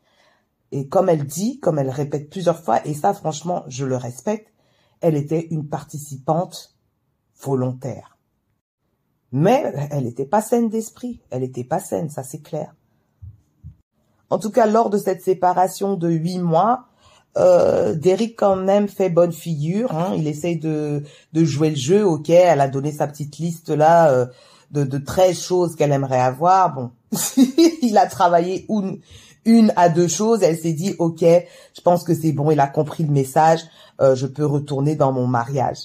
Et 0.73 0.89
comme 0.89 1.09
elle 1.09 1.27
dit, 1.27 1.59
comme 1.61 1.79
elle 1.79 1.91
répète 1.91 2.31
plusieurs 2.31 2.62
fois, 2.62 2.87
et 2.87 2.95
ça 2.95 3.12
franchement, 3.14 3.64
je 3.68 3.85
le 3.85 3.97
respecte, 3.97 4.53
elle 5.01 5.16
était 5.16 5.49
une 5.51 5.68
participante 5.68 6.77
volontaire. 7.43 8.18
Mais 9.33 9.73
elle 9.91 10.05
n'était 10.05 10.27
pas 10.27 10.43
saine 10.43 10.68
d'esprit, 10.68 11.21
elle 11.31 11.43
n'était 11.43 11.64
pas 11.64 11.81
saine, 11.81 12.11
ça 12.11 12.23
c'est 12.23 12.43
clair. 12.43 12.75
En 14.29 14.39
tout 14.39 14.51
cas, 14.51 14.66
lors 14.66 14.91
de 14.91 14.99
cette 14.99 15.23
séparation 15.23 15.97
de 15.97 16.09
huit 16.09 16.39
mois, 16.39 16.87
euh, 17.37 17.95
Derek 17.95 18.37
quand 18.37 18.57
même 18.57 18.89
fait 18.89 19.09
bonne 19.09 19.33
figure. 19.33 19.93
Hein. 19.95 20.14
il 20.16 20.27
essaye 20.27 20.57
de, 20.57 21.03
de 21.33 21.45
jouer 21.45 21.71
le 21.71 21.77
jeu. 21.77 22.05
Ok, 22.05 22.31
elle 22.31 22.61
a 22.61 22.68
donné 22.68 22.93
sa 22.93 23.07
petite 23.07 23.39
liste 23.39 23.71
là 23.71 24.11
euh, 24.11 24.27
de, 24.71 24.85
de 24.85 24.99
13 24.99 25.41
choses 25.41 25.77
qu'elle 25.77 25.93
aimerait 25.93 26.21
avoir. 26.21 26.75
Bon, 26.75 26.91
il 27.83 27.99
a 27.99 28.07
travaillé 28.07 28.66
une, 28.68 29.01
une 29.45 29.72
à 29.76 29.88
deux 29.88 30.09
choses. 30.09 30.43
Elle 30.43 30.59
s'est 30.59 30.72
dit, 30.72 30.95
ok, 30.99 31.20
je 31.20 31.80
pense 31.82 32.05
que 32.05 32.14
c'est 32.14 32.32
bon, 32.32 32.51
il 32.51 32.61
a 32.61 32.66
compris 32.66 33.05
le 33.05 33.12
message, 33.12 33.61
euh, 34.01 34.14
je 34.14 34.26
peux 34.26 34.47
retourner 34.47 34.97
dans 34.97 35.12
mon 35.12 35.26
mariage. 35.26 35.78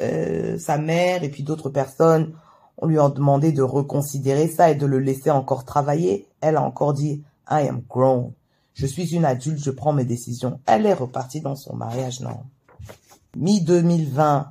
Euh, 0.00 0.58
sa 0.58 0.78
mère 0.78 1.24
et 1.24 1.28
puis 1.28 1.42
d'autres 1.42 1.70
personnes, 1.70 2.32
on 2.76 2.86
lui 2.86 2.98
a 2.98 3.08
demandé 3.08 3.50
de 3.50 3.62
reconsidérer 3.62 4.46
ça 4.46 4.70
et 4.70 4.76
de 4.76 4.86
le 4.86 5.00
laisser 5.00 5.30
encore 5.30 5.64
travailler. 5.64 6.28
Elle 6.40 6.56
a 6.56 6.62
encore 6.62 6.94
dit, 6.94 7.22
I 7.50 7.66
am 7.68 7.82
grown. 7.88 8.32
Je 8.74 8.86
suis 8.86 9.14
une 9.14 9.24
adulte, 9.24 9.58
je 9.58 9.72
prends 9.72 9.92
mes 9.92 10.04
décisions. 10.04 10.60
Elle 10.66 10.86
est 10.86 10.94
repartie 10.94 11.40
dans 11.40 11.56
son 11.56 11.74
mariage, 11.74 12.20
non. 12.20 12.44
Mi-2020, 13.36 14.46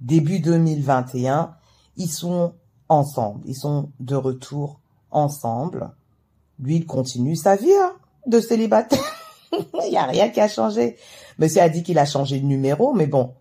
début 0.00 0.40
2021, 0.40 1.54
ils 1.96 2.10
sont 2.10 2.54
ensemble. 2.88 3.42
Ils 3.46 3.54
sont 3.54 3.90
de 4.00 4.16
retour 4.16 4.80
ensemble. 5.10 5.90
Lui, 6.60 6.76
il 6.76 6.86
continue 6.86 7.36
sa 7.36 7.56
vie 7.56 7.74
hein, 7.74 7.92
de 8.26 8.40
célibataire. 8.40 8.98
il 9.52 9.90
n'y 9.90 9.96
a 9.96 10.04
rien 10.04 10.28
qui 10.28 10.40
a 10.40 10.48
changé. 10.48 10.96
Monsieur 11.38 11.62
a 11.62 11.68
dit 11.68 11.82
qu'il 11.82 11.98
a 11.98 12.04
changé 12.04 12.40
de 12.40 12.46
numéro, 12.46 12.92
mais 12.92 13.06
bon, 13.06 13.34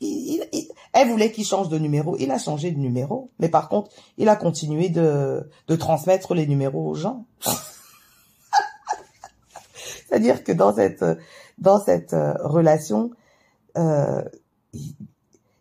elle 0.00 1.08
voulait 1.08 1.32
qu'il 1.32 1.44
change 1.44 1.68
de 1.68 1.78
numéro. 1.78 2.16
Il 2.18 2.30
a 2.30 2.38
changé 2.38 2.70
de 2.70 2.78
numéro, 2.78 3.30
mais 3.38 3.48
par 3.48 3.68
contre, 3.68 3.90
il 4.16 4.28
a 4.28 4.36
continué 4.36 4.88
de, 4.88 5.48
de 5.66 5.76
transmettre 5.76 6.34
les 6.34 6.46
numéros 6.46 6.88
aux 6.88 6.94
gens. 6.94 7.26
C'est-à-dire 10.08 10.44
que 10.44 10.52
dans 10.52 10.74
cette 10.74 11.04
dans 11.58 11.80
cette 11.80 12.14
euh, 12.14 12.34
relation, 12.40 13.10
euh, 13.76 14.22
il 14.72 14.94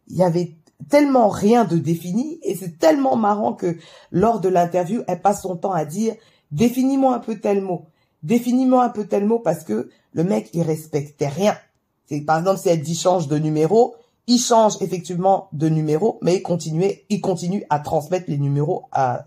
y 0.09 0.23
avait 0.23 0.55
tellement 0.89 1.27
rien 1.27 1.65
de 1.65 1.77
défini 1.77 2.39
et 2.43 2.55
c'est 2.55 2.77
tellement 2.77 3.15
marrant 3.15 3.53
que 3.53 3.77
lors 4.11 4.39
de 4.39 4.47
l'interview, 4.47 5.01
elle 5.07 5.21
passe 5.21 5.41
son 5.41 5.57
temps 5.57 5.73
à 5.73 5.85
dire 5.85 6.15
Définis-moi 6.51 7.15
un 7.15 7.19
peu 7.19 7.39
tel 7.39 7.61
mot. 7.61 7.85
Définis-moi 8.23 8.83
un 8.83 8.89
peu 8.89 9.05
tel 9.05 9.25
mot 9.25 9.39
parce 9.39 9.63
que 9.63 9.89
le 10.13 10.23
mec, 10.23 10.49
il 10.53 10.61
respectait 10.63 11.27
rien. 11.27 11.57
C'est, 12.05 12.21
par 12.21 12.39
exemple, 12.39 12.59
si 12.59 12.69
elle 12.69 12.81
dit 12.81 12.95
change 12.95 13.27
de 13.27 13.37
numéro, 13.37 13.95
il 14.27 14.39
change 14.39 14.73
effectivement 14.81 15.47
de 15.53 15.69
numéro, 15.69 16.19
mais 16.21 16.35
il 16.35 16.41
continue, 16.41 16.91
il 17.09 17.21
continue 17.21 17.63
à 17.69 17.79
transmettre 17.79 18.25
les 18.29 18.37
numéros 18.37 18.85
à, 18.91 19.25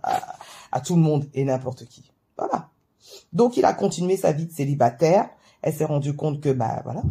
à 0.72 0.80
tout 0.80 0.94
le 0.94 1.02
monde 1.02 1.26
et 1.34 1.44
n'importe 1.44 1.86
qui. 1.86 2.10
Voilà. 2.36 2.68
Donc 3.32 3.56
il 3.56 3.64
a 3.64 3.72
continué 3.72 4.16
sa 4.16 4.32
vie 4.32 4.46
de 4.46 4.52
célibataire. 4.52 5.28
Elle 5.62 5.74
s'est 5.74 5.84
rendue 5.84 6.14
compte 6.14 6.40
que 6.40 6.50
bah 6.50 6.80
voilà, 6.84 7.02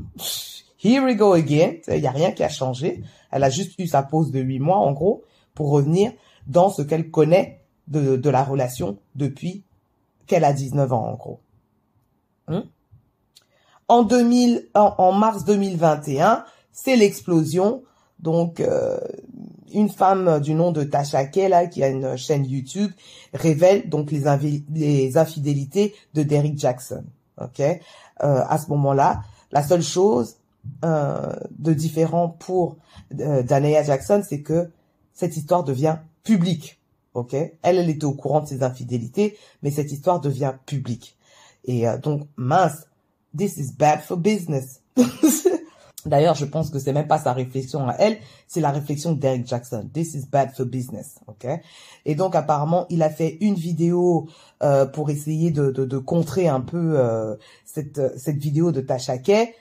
here 0.83 1.03
we 1.03 1.15
go 1.15 1.33
again. 1.33 1.75
Il 1.87 1.99
y 1.99 2.07
a 2.07 2.11
rien 2.11 2.31
qui 2.31 2.43
a 2.43 2.49
changé. 2.49 3.03
Elle 3.31 3.43
a 3.43 3.49
juste 3.49 3.77
eu 3.79 3.87
sa 3.87 4.03
pause 4.03 4.31
de 4.31 4.39
huit 4.39 4.59
mois 4.59 4.77
en 4.77 4.91
gros 4.91 5.23
pour 5.53 5.69
revenir 5.69 6.11
dans 6.47 6.69
ce 6.69 6.81
qu'elle 6.81 7.11
connaît 7.11 7.61
de, 7.87 8.17
de 8.17 8.29
la 8.29 8.43
relation 8.43 8.97
depuis 9.15 9.63
qu'elle 10.29 10.45
a 10.45 10.53
19 10.53 10.93
ans 10.93 11.07
en 11.07 11.13
gros. 11.15 11.39
Hmm? 12.47 12.61
En 13.89 14.03
2000, 14.03 14.69
en, 14.75 15.11
mars 15.11 15.43
2021, 15.43 16.45
c'est 16.71 16.95
l'explosion. 16.95 17.83
Donc, 18.19 18.59
euh, 18.59 18.99
une 19.73 19.89
femme 19.89 20.39
du 20.39 20.53
nom 20.53 20.71
de 20.71 20.83
Tasha 20.83 21.25
Kay, 21.25 21.69
qui 21.71 21.83
a 21.83 21.87
une 21.87 22.15
chaîne 22.15 22.45
YouTube, 22.45 22.91
révèle 23.33 23.89
donc 23.89 24.11
les, 24.11 25.17
infidélités 25.17 25.95
de 26.13 26.23
Derrick 26.23 26.57
Jackson. 26.57 27.03
Ok, 27.41 27.59
euh, 27.61 27.79
à 28.19 28.57
ce 28.57 28.69
moment-là, 28.69 29.21
la 29.51 29.63
seule 29.63 29.81
chose 29.81 30.37
euh, 30.83 31.33
de 31.57 31.73
différent 31.73 32.29
pour 32.29 32.77
euh, 33.19 33.43
Jackson, 33.47 34.21
c'est 34.27 34.41
que 34.41 34.69
cette 35.13 35.37
histoire 35.37 35.63
devient 35.63 35.97
publique. 36.23 36.78
Ok, 37.19 37.33
elle, 37.33 37.77
elle 37.77 37.89
était 37.89 38.05
au 38.05 38.13
courant 38.13 38.39
de 38.39 38.47
ses 38.47 38.63
infidélités, 38.63 39.37
mais 39.61 39.71
cette 39.71 39.91
histoire 39.91 40.21
devient 40.21 40.53
publique. 40.65 41.17
Et 41.65 41.85
euh, 41.85 41.97
donc, 41.97 42.27
mince, 42.37 42.87
this 43.37 43.57
is 43.57 43.73
bad 43.77 43.99
for 43.99 44.15
business. 44.15 44.81
D'ailleurs, 46.05 46.35
je 46.35 46.45
pense 46.45 46.69
que 46.69 46.79
c'est 46.79 46.93
même 46.93 47.09
pas 47.09 47.19
sa 47.19 47.33
réflexion 47.33 47.89
à 47.89 47.95
elle, 47.99 48.19
c'est 48.47 48.61
la 48.61 48.71
réflexion 48.71 49.11
d'Eric 49.11 49.45
Jackson. 49.45 49.89
This 49.91 50.13
is 50.13 50.27
bad 50.31 50.55
for 50.55 50.65
business, 50.65 51.19
ok? 51.27 51.45
Et 52.05 52.15
donc 52.15 52.35
apparemment, 52.35 52.85
il 52.89 53.03
a 53.03 53.09
fait 53.09 53.37
une 53.41 53.55
vidéo 53.55 54.29
euh, 54.63 54.85
pour 54.85 55.09
essayer 55.09 55.51
de, 55.51 55.71
de, 55.71 55.83
de, 55.83 55.97
contrer 55.97 56.47
un 56.47 56.61
peu 56.61 56.97
euh, 56.97 57.35
cette 57.65 58.17
cette 58.17 58.37
vidéo 58.37 58.71
de 58.71 58.79
Tasha 58.79 59.17
Kay. 59.17 59.53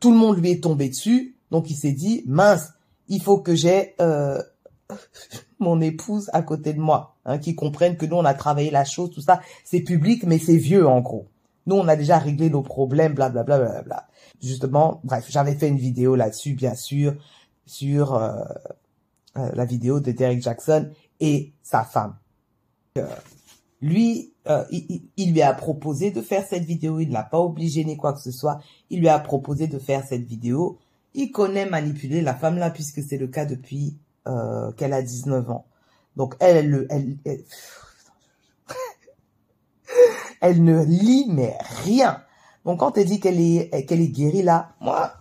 Tout 0.00 0.10
le 0.10 0.18
monde 0.18 0.36
lui 0.36 0.50
est 0.50 0.62
tombé 0.62 0.90
dessus, 0.90 1.36
donc 1.50 1.70
il 1.70 1.76
s'est 1.76 1.92
dit 1.92 2.24
mince, 2.26 2.74
il 3.08 3.22
faut 3.22 3.38
que 3.38 3.54
j'ai 3.54 3.94
euh, 4.02 4.42
mon 5.60 5.80
épouse 5.80 6.30
à 6.32 6.42
côté 6.42 6.72
de 6.72 6.80
moi, 6.80 7.16
hein, 7.24 7.38
qui 7.38 7.54
comprenne 7.54 7.96
que 7.96 8.06
nous 8.06 8.16
on 8.16 8.24
a 8.24 8.34
travaillé 8.34 8.70
la 8.70 8.84
chose, 8.84 9.10
tout 9.10 9.20
ça, 9.20 9.40
c'est 9.64 9.80
public, 9.80 10.24
mais 10.24 10.38
c'est 10.38 10.56
vieux 10.56 10.86
en 10.88 11.00
gros. 11.00 11.26
Nous, 11.66 11.76
on 11.76 11.88
a 11.88 11.96
déjà 11.96 12.18
réglé 12.18 12.50
nos 12.50 12.62
problèmes, 12.62 13.14
blablabla. 13.14 13.58
Bla, 13.58 13.70
bla, 13.70 13.82
bla, 13.82 14.08
Justement, 14.42 15.00
bref, 15.04 15.26
j'avais 15.28 15.54
fait 15.54 15.68
une 15.68 15.76
vidéo 15.76 16.16
là-dessus, 16.16 16.54
bien 16.54 16.74
sûr, 16.74 17.14
sur 17.66 18.14
euh, 18.14 18.32
euh, 19.36 19.50
la 19.54 19.64
vidéo 19.64 20.00
de 20.00 20.12
Derek 20.12 20.42
Jackson 20.42 20.90
et 21.20 21.52
sa 21.62 21.84
femme. 21.84 22.16
Euh, 22.98 23.06
lui, 23.82 24.32
il, 24.70 25.02
il, 25.16 25.32
lui 25.32 25.42
a 25.42 25.52
proposé 25.54 26.10
de 26.10 26.20
faire 26.22 26.44
cette 26.44 26.64
vidéo. 26.64 26.98
Il 26.98 27.08
ne 27.08 27.12
l'a 27.12 27.22
pas 27.22 27.38
obligé 27.38 27.84
ni 27.84 27.96
quoi 27.96 28.12
que 28.12 28.20
ce 28.20 28.32
soit. 28.32 28.60
Il 28.90 29.00
lui 29.00 29.08
a 29.08 29.18
proposé 29.18 29.68
de 29.68 29.78
faire 29.78 30.04
cette 30.04 30.24
vidéo. 30.24 30.78
Il 31.14 31.30
connaît 31.30 31.66
manipuler 31.68 32.20
la 32.20 32.34
femme 32.34 32.58
là, 32.58 32.70
puisque 32.70 33.02
c'est 33.02 33.16
le 33.16 33.28
cas 33.28 33.44
depuis 33.44 33.96
qu'elle 34.76 34.92
a 34.92 35.02
19 35.02 35.50
ans. 35.50 35.66
Donc 36.16 36.34
elle, 36.40 36.86
elle, 36.90 37.16
elle 37.24 37.44
elle 40.40 40.64
ne 40.64 40.84
lit 40.84 41.26
mais 41.28 41.56
rien. 41.84 42.22
Donc 42.64 42.80
quand 42.80 42.96
elle 42.98 43.06
dit 43.06 43.20
qu'elle 43.20 43.40
est 43.40 43.86
qu'elle 43.86 44.00
est 44.00 44.08
guérie 44.08 44.42
là, 44.42 44.72
moi 44.80 45.14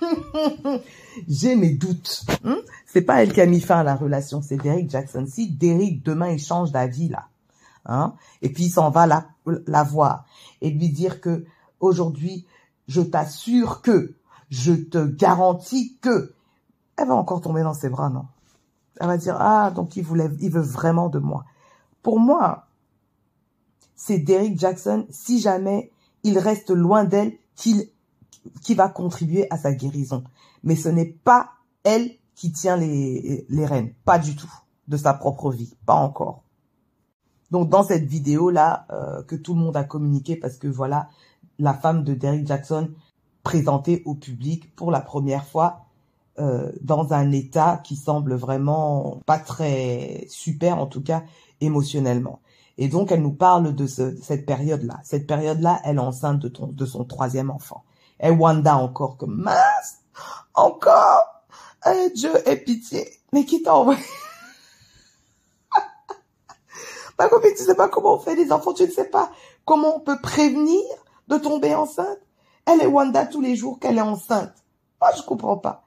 j'ai 1.28 1.56
mes 1.56 1.70
doutes. 1.70 2.24
Hmm? 2.44 2.54
C'est 2.86 3.02
pas 3.02 3.22
elle 3.22 3.32
qui 3.32 3.40
a 3.40 3.46
mis 3.46 3.60
fin 3.60 3.80
à 3.80 3.84
la 3.84 3.94
relation, 3.94 4.42
c'est 4.42 4.56
Derrick 4.56 4.90
Jackson. 4.90 5.26
Si 5.28 5.50
Derrick 5.50 6.04
demain 6.04 6.30
il 6.30 6.38
change 6.38 6.72
d'avis 6.72 7.08
là, 7.08 7.28
hein, 7.86 8.14
et 8.42 8.50
puis 8.50 8.64
il 8.64 8.70
s'en 8.70 8.90
va 8.90 9.06
la 9.06 9.26
la 9.66 9.82
voir 9.82 10.24
et 10.60 10.70
lui 10.70 10.88
dire 10.88 11.20
que 11.20 11.44
aujourd'hui 11.80 12.46
je 12.88 13.00
t'assure 13.00 13.82
que, 13.82 14.14
je 14.50 14.72
te 14.72 15.04
garantis 15.04 15.96
que, 16.00 16.34
elle 16.96 17.08
va 17.08 17.14
encore 17.14 17.40
tomber 17.40 17.62
dans 17.62 17.74
ses 17.74 17.88
bras 17.88 18.10
non? 18.10 18.26
Elle 19.00 19.06
va 19.06 19.16
dire 19.16 19.36
ah 19.38 19.70
donc 19.70 19.96
il 19.96 20.04
voulait, 20.04 20.28
veut 20.28 20.60
vraiment 20.60 21.08
de 21.08 21.18
moi. 21.18 21.44
Pour 22.02 22.18
moi, 22.18 22.66
c'est 23.94 24.18
Derrick 24.18 24.58
Jackson, 24.58 25.06
si 25.10 25.40
jamais 25.40 25.92
il 26.24 26.38
reste 26.38 26.70
loin 26.70 27.04
d'elle, 27.04 27.32
qui 27.54 28.74
va 28.74 28.88
contribuer 28.88 29.46
à 29.50 29.56
sa 29.56 29.72
guérison. 29.72 30.24
Mais 30.64 30.76
ce 30.76 30.88
n'est 30.88 31.06
pas 31.06 31.50
elle 31.84 32.10
qui 32.34 32.52
tient 32.52 32.76
les, 32.76 33.46
les 33.48 33.66
rênes, 33.66 33.92
pas 34.04 34.18
du 34.18 34.34
tout, 34.34 34.52
de 34.88 34.96
sa 34.96 35.14
propre 35.14 35.50
vie, 35.50 35.74
pas 35.86 35.94
encore. 35.94 36.42
Donc 37.50 37.68
dans 37.68 37.84
cette 37.84 38.04
vidéo-là, 38.04 38.86
euh, 38.90 39.22
que 39.22 39.36
tout 39.36 39.54
le 39.54 39.60
monde 39.60 39.76
a 39.76 39.84
communiqué, 39.84 40.36
parce 40.36 40.56
que 40.56 40.66
voilà, 40.66 41.08
la 41.58 41.74
femme 41.74 42.02
de 42.02 42.14
Derrick 42.14 42.46
Jackson 42.46 42.90
présentée 43.42 44.02
au 44.06 44.14
public 44.14 44.74
pour 44.74 44.90
la 44.90 45.00
première 45.00 45.46
fois 45.46 45.84
euh, 46.38 46.72
dans 46.80 47.12
un 47.12 47.30
état 47.32 47.80
qui 47.84 47.96
semble 47.96 48.34
vraiment 48.34 49.20
pas 49.26 49.38
très 49.38 50.24
super, 50.28 50.78
en 50.78 50.86
tout 50.86 51.02
cas 51.02 51.24
émotionnellement. 51.60 52.40
Et 52.78 52.88
donc, 52.88 53.12
elle 53.12 53.22
nous 53.22 53.34
parle 53.34 53.74
de, 53.74 53.86
cette 53.86 54.46
période-là. 54.46 55.00
Cette 55.04 55.26
période-là, 55.26 55.80
elle 55.84 55.96
est 55.96 56.00
enceinte 56.00 56.38
de, 56.38 56.48
ton, 56.48 56.68
de 56.68 56.86
son 56.86 57.04
troisième 57.04 57.50
enfant. 57.50 57.84
Et 58.18 58.30
Wanda 58.30 58.76
encore 58.76 59.18
que 59.18 59.26
mince, 59.26 59.98
encore, 60.54 61.44
Dieu 62.14 62.32
ait 62.48 62.56
pitié. 62.56 63.06
Mais 63.32 63.44
qui 63.44 63.62
t'a 63.62 63.74
envoyé? 63.74 64.00
Ma 67.18 67.28
copine, 67.28 67.50
tu 67.56 67.64
sais 67.64 67.74
pas 67.74 67.88
comment 67.88 68.14
on 68.14 68.18
fait 68.18 68.36
des 68.36 68.52
enfants, 68.52 68.72
tu 68.72 68.84
ne 68.84 68.90
sais 68.90 69.08
pas 69.08 69.30
comment 69.64 69.96
on 69.96 70.00
peut 70.00 70.20
prévenir 70.20 70.82
de 71.28 71.36
tomber 71.36 71.74
enceinte? 71.74 72.18
Elle 72.66 72.82
est 72.82 72.86
Wanda 72.86 73.26
tous 73.26 73.40
les 73.40 73.56
jours 73.56 73.78
qu'elle 73.78 73.98
est 73.98 74.02
enceinte. 74.02 74.54
Moi, 75.00 75.10
je 75.16 75.22
comprends 75.22 75.56
pas. 75.56 75.81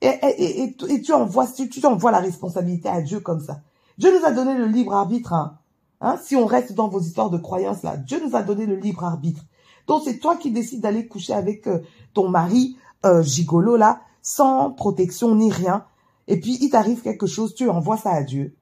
Et, 0.00 0.08
et, 0.08 0.62
et, 0.62 0.76
et 0.88 1.02
tu 1.02 1.12
envoies, 1.12 1.46
tu, 1.46 1.68
tu 1.68 1.84
envoies 1.86 2.10
la 2.10 2.20
responsabilité 2.20 2.88
à 2.88 3.00
Dieu 3.00 3.20
comme 3.20 3.40
ça. 3.40 3.60
Dieu 3.98 4.16
nous 4.16 4.26
a 4.26 4.30
donné 4.30 4.54
le 4.54 4.66
libre 4.66 4.94
arbitre. 4.94 5.32
Hein. 5.32 5.58
Hein, 6.00 6.18
si 6.22 6.36
on 6.36 6.44
reste 6.44 6.74
dans 6.74 6.88
vos 6.88 7.00
histoires 7.00 7.30
de 7.30 7.38
croyances 7.38 7.82
là, 7.82 7.96
Dieu 7.96 8.20
nous 8.22 8.36
a 8.36 8.42
donné 8.42 8.66
le 8.66 8.76
libre 8.76 9.04
arbitre. 9.04 9.42
Donc 9.86 10.02
c'est 10.04 10.18
toi 10.18 10.36
qui 10.36 10.50
décides 10.50 10.82
d'aller 10.82 11.06
coucher 11.06 11.32
avec 11.32 11.66
euh, 11.66 11.80
ton 12.12 12.28
mari 12.28 12.76
euh, 13.06 13.22
gigolo 13.22 13.76
là, 13.76 14.00
sans 14.20 14.70
protection 14.70 15.34
ni 15.34 15.50
rien. 15.50 15.84
Et 16.28 16.38
puis 16.40 16.58
il 16.60 16.70
t'arrive 16.70 17.00
quelque 17.00 17.26
chose, 17.26 17.54
tu 17.54 17.70
envoies 17.70 17.96
ça 17.96 18.10
à 18.10 18.22
Dieu. 18.22 18.54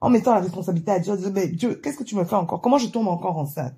En 0.00 0.10
mettant 0.10 0.34
la 0.34 0.40
responsabilité 0.40 0.90
à 0.90 0.98
Dieu, 0.98 1.16
mais 1.32 1.46
Dieu, 1.46 1.76
qu'est-ce 1.76 1.98
que 1.98 2.02
tu 2.02 2.16
me 2.16 2.24
fais 2.24 2.34
encore? 2.34 2.60
Comment 2.60 2.78
je 2.78 2.88
tombe 2.88 3.06
encore 3.06 3.38
enceinte? 3.38 3.76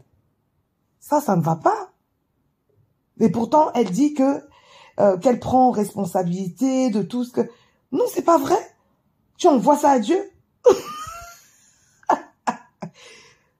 Ça, 1.01 1.21
ça 1.21 1.37
ne 1.37 1.43
va 1.43 1.57
pas. 1.57 1.91
Mais 3.19 3.29
pourtant, 3.29 3.71
elle 3.75 3.91
dit 3.91 4.15
que 4.15 4.43
euh, 5.01 5.17
qu'elle 5.19 5.41
prend 5.41 5.71
responsabilité 5.71 6.91
de 6.91 7.03
tout 7.03 7.25
ce 7.25 7.33
que. 7.33 7.51
Non, 7.93 8.05
c'est 8.13 8.23
pas 8.23 8.39
vrai. 8.39 8.59
Tu 9.37 9.49
envoies 9.49 9.77
ça 9.77 9.93
à 9.93 9.99
Dieu? 9.99 10.31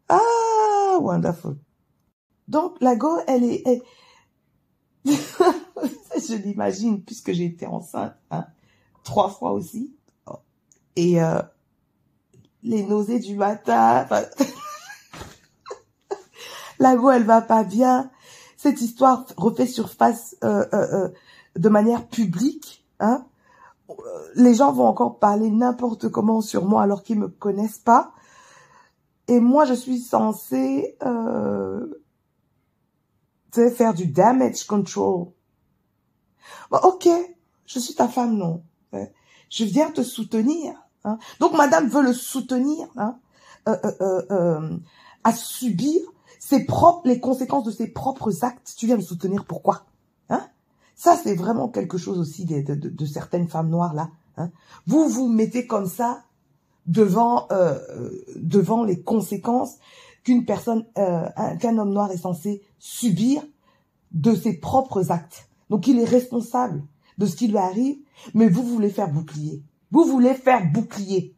Ah, 0.09 0.99
wonderful. 1.01 1.57
Donc, 2.47 2.77
la 2.81 2.95
go, 2.95 3.19
elle 3.27 3.45
est... 3.45 3.83
je 5.07 6.35
l'imagine, 6.35 7.03
puisque 7.03 7.33
j'ai 7.33 7.47
été 7.47 7.67
enceinte, 7.67 8.15
hein, 8.31 8.47
trois 9.03 9.31
fois 9.31 9.53
aussi. 9.53 9.97
Et 10.97 11.23
euh, 11.23 11.41
les 12.63 12.83
nausées 12.83 13.19
du 13.19 13.35
matin... 13.35 14.07
la 16.79 16.97
go, 16.97 17.11
elle 17.11 17.25
va 17.25 17.41
pas 17.41 17.65
bien. 17.65 18.11
Cette 18.57 18.81
histoire 18.81 19.27
refait 19.37 19.67
surface 19.67 20.37
euh, 20.45 20.65
euh, 20.73 20.87
euh 20.93 21.09
de 21.57 21.69
manière 21.69 22.07
publique. 22.07 22.87
Hein. 23.01 23.25
Les 24.35 24.55
gens 24.55 24.73
vont 24.73 24.87
encore 24.87 25.19
parler 25.19 25.51
n'importe 25.51 26.09
comment 26.09 26.41
sur 26.41 26.65
moi 26.65 26.83
alors 26.83 27.03
qu'ils 27.03 27.19
me 27.19 27.29
connaissent 27.29 27.79
pas. 27.79 28.13
Et 29.29 29.41
moi, 29.41 29.65
je 29.65 29.75
suis 29.75 30.01
censée 30.01 30.97
euh, 31.03 31.87
faire 33.53 33.95
du 33.95 34.07
damage 34.07 34.65
control. 34.67 35.29
ok, 36.71 37.09
je 37.67 37.79
suis 37.79 37.95
ta 37.95 38.09
femme, 38.09 38.37
non. 38.37 38.63
Je 39.51 39.65
viens 39.65 39.91
te 39.91 40.03
soutenir. 40.03 40.75
Hein. 41.05 41.19
Donc, 41.39 41.53
madame 41.55 41.89
veut 41.89 42.03
le 42.03 42.13
soutenir 42.13 42.89
hein, 42.97 43.19
euh, 43.69 43.77
euh, 43.85 43.93
euh, 44.01 44.23
euh, 44.31 44.79
à 45.23 45.33
subir 45.33 46.01
ses 46.39 46.65
propres, 46.65 47.07
les 47.09 47.21
conséquences 47.21 47.65
de 47.65 47.71
ses 47.71 47.89
propres 47.89 48.45
actes. 48.45 48.75
Tu 48.77 48.87
viens 48.87 48.97
me 48.97 49.03
soutenir 49.03 49.45
pourquoi 49.45 49.87
hein? 50.29 50.47
Ça, 50.95 51.19
c'est 51.23 51.35
vraiment 51.35 51.69
quelque 51.69 51.99
chose 51.99 52.19
aussi 52.19 52.45
de, 52.45 53.07
certaines 53.07 53.49
femmes 53.49 53.69
noires 53.69 53.95
là. 53.95 54.11
Hein. 54.37 54.51
Vous 54.87 55.09
vous 55.09 55.29
mettez 55.29 55.67
comme 55.67 55.87
ça 55.87 56.23
devant 56.87 57.47
euh, 57.51 57.79
devant 58.37 58.85
les 58.85 59.01
conséquences 59.01 59.77
qu'une 60.23 60.45
personne 60.45 60.85
euh, 60.99 61.27
qu'un 61.61 61.79
homme 61.79 61.93
noir 61.93 62.11
est 62.11 62.19
censé 62.19 62.63
subir 62.79 63.43
de 64.13 64.35
ses 64.35 64.55
propres 64.55 65.11
actes. 65.11 65.49
Donc 65.71 65.87
il 65.87 65.99
est 65.99 66.05
responsable 66.05 66.85
de 67.19 67.27
ce 67.27 67.37
qui 67.37 67.49
lui 67.49 67.59
arrive, 67.59 67.97
mais 68.35 68.49
vous 68.49 68.63
voulez 68.63 68.91
faire 68.91 69.11
bouclier. 69.11 69.63
Vous 69.91 70.05
voulez 70.05 70.35
faire 70.35 70.71
bouclier. 70.73 71.35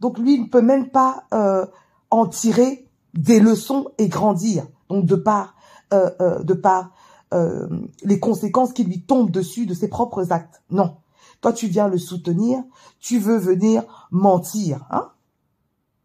Donc 0.00 0.18
lui, 0.18 0.34
il 0.34 0.42
ne 0.42 0.48
peut 0.48 0.62
même 0.62 0.90
pas 0.90 1.24
euh, 1.32 1.64
en 2.10 2.26
tirer 2.26 2.88
des 3.14 3.40
leçons 3.40 3.86
et 3.98 4.08
grandir. 4.08 4.66
Donc 4.88 5.06
de 5.06 5.16
par, 5.16 5.54
euh, 5.92 6.10
euh, 6.20 6.42
de 6.42 6.54
par 6.54 6.90
euh, 7.32 7.66
les 8.02 8.20
conséquences 8.20 8.72
qui 8.72 8.84
lui 8.84 9.02
tombent 9.02 9.30
dessus 9.30 9.66
de 9.66 9.74
ses 9.74 9.88
propres 9.88 10.32
actes. 10.32 10.62
Non. 10.70 10.96
Toi, 11.40 11.52
tu 11.52 11.66
viens 11.66 11.88
le 11.88 11.98
soutenir, 11.98 12.62
tu 13.00 13.18
veux 13.18 13.38
venir 13.38 14.08
mentir. 14.10 14.86
Hein? 14.90 15.10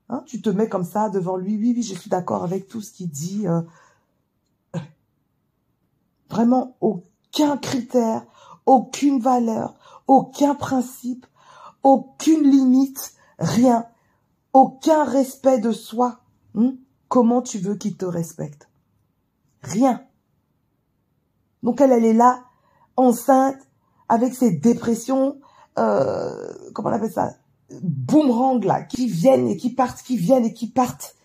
Hein, 0.10 0.24
tu 0.26 0.42
te 0.42 0.50
mets 0.50 0.70
comme 0.70 0.84
ça 0.84 1.10
devant 1.10 1.36
lui. 1.36 1.58
Oui, 1.58 1.74
oui, 1.76 1.84
je 1.84 1.94
suis 1.94 2.10
d'accord 2.10 2.44
avec 2.44 2.68
tout 2.68 2.82
ce 2.82 2.92
qu'il 2.92 3.10
dit. 3.10 3.48
Euh, 3.48 3.62
vraiment 6.30 6.76
aucun 6.82 7.58
critère, 7.58 8.26
aucune 8.66 9.20
valeur, 9.20 9.76
aucun 10.08 10.56
principe, 10.56 11.26
aucune 11.84 12.50
limite, 12.50 13.14
rien, 13.38 13.86
aucun 14.54 15.04
respect 15.04 15.60
de 15.60 15.72
soi. 15.72 16.20
Hein. 16.56 16.74
Comment 17.10 17.42
tu 17.42 17.60
veux 17.60 17.76
qu'il 17.76 17.96
te 17.96 18.06
respecte? 18.06 18.70
Rien. 19.62 20.04
Donc 21.64 21.82
elle, 21.82 21.92
elle 21.92 22.06
est 22.06 22.14
là, 22.14 22.44
enceinte, 22.96 23.58
avec 24.10 24.34
ses 24.34 24.52
dépressions, 24.52 25.38
euh, 25.78 26.54
comment 26.74 26.90
on 26.90 26.94
appelle 26.94 27.12
ça 27.12 27.34
boomerang 27.82 28.64
là, 28.64 28.84
qui 28.84 29.08
viennent 29.08 29.48
et 29.48 29.58
qui 29.58 29.72
partent, 29.72 30.02
qui 30.02 30.18
viennent 30.18 30.46
et 30.46 30.54
qui 30.54 30.68
partent. 30.68 31.16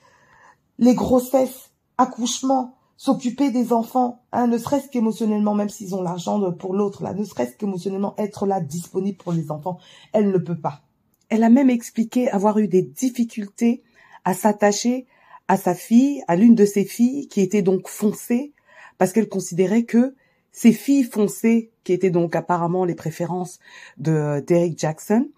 Les 0.79 0.95
grossesses, 0.95 1.71
accouchements, 1.99 2.75
s'occuper 2.97 3.51
des 3.51 3.73
enfants, 3.73 4.23
hein, 4.33 4.47
ne 4.47 4.59
serait-ce 4.59 4.89
qu'émotionnellement, 4.89 5.55
même 5.55 5.69
s'ils 5.69 5.95
ont 5.95 6.03
l'argent 6.03 6.53
pour 6.53 6.75
l'autre, 6.75 7.03
là, 7.03 7.15
ne 7.15 7.25
serait-ce 7.25 7.57
qu'émotionnellement 7.57 8.15
être 8.19 8.47
là, 8.47 8.61
disponible 8.61 9.19
pour 9.19 9.33
les 9.33 9.51
enfants, 9.51 9.79
elle 10.13 10.31
ne 10.31 10.39
peut 10.39 10.59
pas. 10.59 10.83
Elle 11.29 11.45
a 11.45 11.51
même 11.51 11.71
expliqué 11.71 12.31
avoir 12.31 12.59
eu 12.59 12.69
des 12.69 12.83
difficultés 12.83 13.83
à 14.25 14.35
s'attacher 14.35 15.07
à 15.49 15.57
sa 15.57 15.75
fille, 15.75 16.23
à 16.29 16.37
l'une 16.37 16.55
de 16.55 16.65
ses 16.65 16.85
filles, 16.85 17.29
qui 17.29 17.41
était 17.41 17.63
donc 17.63 17.89
foncée, 17.89 18.53
parce 18.99 19.13
qu'elle 19.13 19.29
considérait 19.29 19.83
que 19.85 20.15
ces 20.53 20.73
filles 20.73 21.05
foncées, 21.05 21.73
qui 21.83 21.93
étaient 21.93 22.11
donc 22.11 22.37
apparemment 22.37 22.85
les 22.85 22.95
préférences 22.95 23.59
de 23.97 24.41
Derek 24.47 24.79
Jackson, 24.79 25.29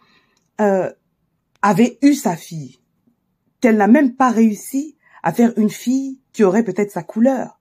euh, 0.61 0.93
avait 1.63 1.99
eu 2.03 2.15
sa 2.15 2.37
fille, 2.37 2.81
qu'elle 3.61 3.77
n'a 3.77 3.87
même 3.87 4.15
pas 4.17 4.31
réussi 4.31 4.97
à 5.23 5.33
faire 5.33 5.53
une 5.57 5.71
fille 5.71 6.21
qui 6.33 6.45
aurait 6.45 6.65
peut-être 6.65 6.91
sa 6.91 7.03
couleur. 7.03 7.61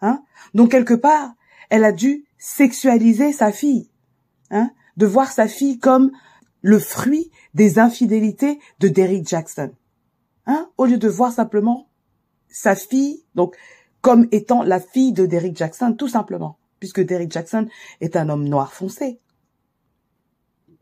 Hein 0.00 0.22
Donc 0.54 0.70
quelque 0.70 0.94
part, 0.94 1.34
elle 1.68 1.84
a 1.84 1.92
dû 1.92 2.24
sexualiser 2.38 3.32
sa 3.32 3.52
fille, 3.52 3.90
hein 4.50 4.70
de 4.96 5.06
voir 5.06 5.30
sa 5.30 5.48
fille 5.48 5.78
comme 5.78 6.10
le 6.62 6.78
fruit 6.78 7.30
des 7.54 7.78
infidélités 7.78 8.58
de 8.78 8.88
Derrick 8.88 9.28
Jackson, 9.28 9.72
hein 10.46 10.70
au 10.78 10.86
lieu 10.86 10.98
de 10.98 11.08
voir 11.08 11.32
simplement 11.32 11.88
sa 12.48 12.74
fille, 12.74 13.24
donc 13.34 13.56
comme 14.00 14.28
étant 14.32 14.62
la 14.62 14.80
fille 14.80 15.12
de 15.12 15.26
Derrick 15.26 15.56
Jackson, 15.56 15.94
tout 15.96 16.08
simplement, 16.08 16.57
puisque 16.78 17.00
Derrick 17.00 17.32
Jackson 17.32 17.68
est 18.00 18.16
un 18.16 18.28
homme 18.28 18.48
noir 18.48 18.72
foncé. 18.72 19.20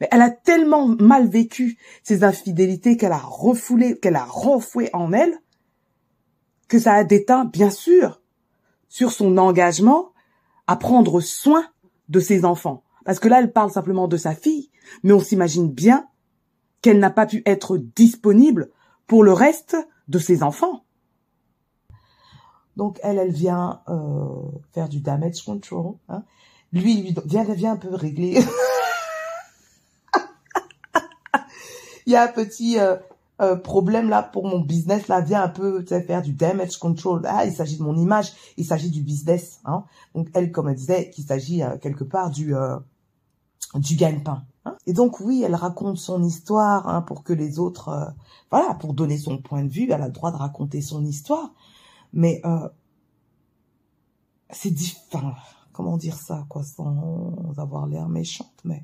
Mais 0.01 0.09
elle 0.11 0.23
a 0.23 0.31
tellement 0.31 0.87
mal 0.87 1.29
vécu 1.29 1.79
ces 2.03 2.25
infidélités 2.25 2.97
qu'elle 2.97 3.13
a 3.13 3.19
refoulé, 3.19 3.99
qu'elle 3.99 4.17
a 4.17 4.25
renfoué 4.25 4.91
en 4.93 5.13
elle, 5.13 5.39
que 6.69 6.79
ça 6.79 6.95
a 6.95 7.05
déteint, 7.05 7.45
bien 7.45 7.71
sûr, 7.71 8.21
sur 8.89 9.13
son 9.13 9.39
engagement 9.39 10.13
à 10.67 10.77
prendre 10.77 11.21
soin 11.21 11.67
de 12.09 12.21
ses 12.21 12.45
enfants. 12.45 12.83
Parce 13.05 13.21
que 13.21 13.29
là, 13.29 13.41
elle 13.41 13.53
parle 13.53 13.71
simplement 13.71 14.09
de 14.09 14.17
sa 14.17 14.35
fille, 14.35 14.71
mais 15.03 15.13
on 15.13 15.21
s'imagine 15.21 15.71
bien 15.71 16.09
qu'elle 16.83 16.99
n'a 16.99 17.11
pas 17.11 17.27
pu 17.27 17.43
être 17.47 17.79
disponible 17.79 18.71
pour 19.07 19.23
le 19.23 19.33
reste 19.33 19.77
de 20.09 20.19
ses 20.19 20.43
enfants. 20.43 20.86
Donc 22.77 22.99
elle, 23.03 23.19
elle 23.19 23.33
vient 23.33 23.81
euh, 23.89 24.29
faire 24.73 24.89
du 24.89 25.01
damage 25.01 25.43
control. 25.43 25.95
Hein. 26.09 26.23
Lui, 26.73 27.01
lui 27.03 27.15
vient, 27.25 27.45
vient 27.45 27.73
un 27.73 27.77
peu 27.77 27.95
régler 27.95 28.39
il 32.07 32.13
y 32.13 32.17
a 32.17 32.23
un 32.23 32.29
petit 32.29 32.79
euh, 32.79 32.97
euh, 33.43 33.57
problème 33.57 34.09
là 34.09 34.23
pour 34.23 34.47
mon 34.47 34.61
business 34.61 35.09
là, 35.09 35.21
viens 35.21 35.43
un 35.43 35.49
peu 35.49 35.85
faire 35.85 36.23
du 36.23 36.33
damage 36.33 36.79
control. 36.79 37.23
Ah, 37.27 37.45
il 37.45 37.53
s'agit 37.53 37.77
de 37.77 37.83
mon 37.83 37.97
image, 37.97 38.33
il 38.57 38.65
s'agit 38.65 38.91
du 38.91 39.03
business. 39.03 39.61
Hein. 39.65 39.85
Donc 40.15 40.29
elle, 40.35 40.53
comme 40.53 40.69
elle 40.69 40.77
disait, 40.77 41.11
qu'il 41.11 41.25
s'agit 41.25 41.63
euh, 41.63 41.77
quelque 41.77 42.05
part 42.05 42.31
du 42.31 42.55
du 43.75 43.97
gagne-pain. 43.97 44.45
Hein. 44.65 44.77
Et 44.87 44.93
donc 44.93 45.21
oui, 45.21 45.43
elle 45.45 45.55
raconte 45.55 45.99
son 45.99 46.23
histoire 46.23 46.89
hein, 46.89 47.03
pour 47.03 47.25
que 47.25 47.33
les 47.33 47.59
autres, 47.59 48.15
voilà, 48.51 48.75
pour 48.75 48.95
donner 48.95 49.19
son 49.19 49.39
point 49.39 49.65
de 49.65 49.69
vue, 49.69 49.91
elle 49.91 50.03
a 50.03 50.07
le 50.07 50.13
droit 50.13 50.31
de 50.31 50.37
raconter 50.37 50.81
son 50.81 51.05
histoire. 51.05 51.51
Mais 52.17 52.43
c'est 54.51 54.71
différent. 54.71 55.35
Comment 55.73 55.99
dire 55.99 56.17
ça, 56.17 56.47
quoi, 56.49 56.65
sans 56.65 57.35
avoir 57.59 57.87
l'air 57.87 58.09
méchante, 58.09 58.55
mais 58.65 58.83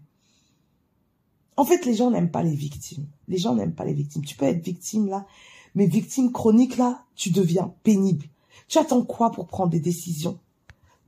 en 1.57 1.65
fait, 1.65 1.85
les 1.87 1.95
gens 1.95 2.11
n'aiment 2.11 2.31
pas 2.31 2.43
les 2.43 2.55
victimes. 2.55 3.07
Les 3.29 3.39
gens 3.39 3.55
n'aiment 3.55 3.75
pas 3.75 3.85
les 3.85 3.95
victimes. 3.95 4.25
Tu 4.25 4.37
peux 4.37 4.45
être 4.45 4.63
victime 4.63 5.09
là, 5.09 5.27
mais 5.75 5.87
victime 5.87 6.31
chronique 6.33 6.77
là, 6.77 7.05
tu 7.15 7.31
deviens 7.31 7.75
pénible. 7.83 8.27
Tu 8.69 8.79
attends 8.79 9.05
quoi 9.05 9.31
pour 9.31 9.47
prendre 9.47 9.71
des 9.71 9.81
décisions? 9.81 10.39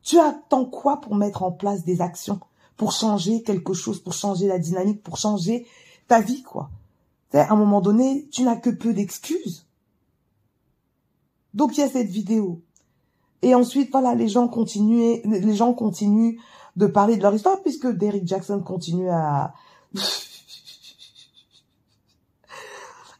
Tu 0.02 0.18
attends 0.18 0.64
quoi 0.64 1.00
pour 1.00 1.14
mettre 1.14 1.42
en 1.42 1.52
place 1.52 1.84
des 1.84 2.00
actions, 2.00 2.40
pour 2.76 2.92
changer 2.92 3.42
quelque 3.42 3.74
chose, 3.74 4.00
pour 4.00 4.14
changer 4.14 4.46
la 4.46 4.58
dynamique, 4.58 5.02
pour 5.02 5.18
changer 5.18 5.66
ta 6.08 6.20
vie 6.20 6.42
quoi 6.42 6.70
À 7.32 7.52
un 7.52 7.56
moment 7.56 7.80
donné, 7.80 8.26
tu 8.30 8.42
n'as 8.42 8.56
que 8.56 8.70
peu 8.70 8.94
d'excuses. 8.94 9.63
Donc 11.54 11.76
il 11.76 11.80
y 11.80 11.84
a 11.84 11.88
cette 11.88 12.10
vidéo. 12.10 12.62
Et 13.42 13.54
ensuite, 13.54 13.90
voilà, 13.90 14.14
les 14.14 14.28
gens 14.28 14.48
continuent, 14.48 15.20
les 15.24 15.54
gens 15.54 15.72
continuent 15.72 16.38
de 16.76 16.86
parler 16.86 17.16
de 17.16 17.22
leur 17.22 17.34
histoire 17.34 17.62
puisque 17.62 17.86
Derrick 17.86 18.26
Jackson 18.26 18.60
continue 18.60 19.08
à 19.10 19.54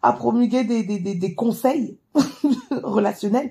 à 0.05 0.13
promulguer 0.13 0.65
des, 0.65 1.35
conseils 1.35 1.99
relationnels, 2.71 3.51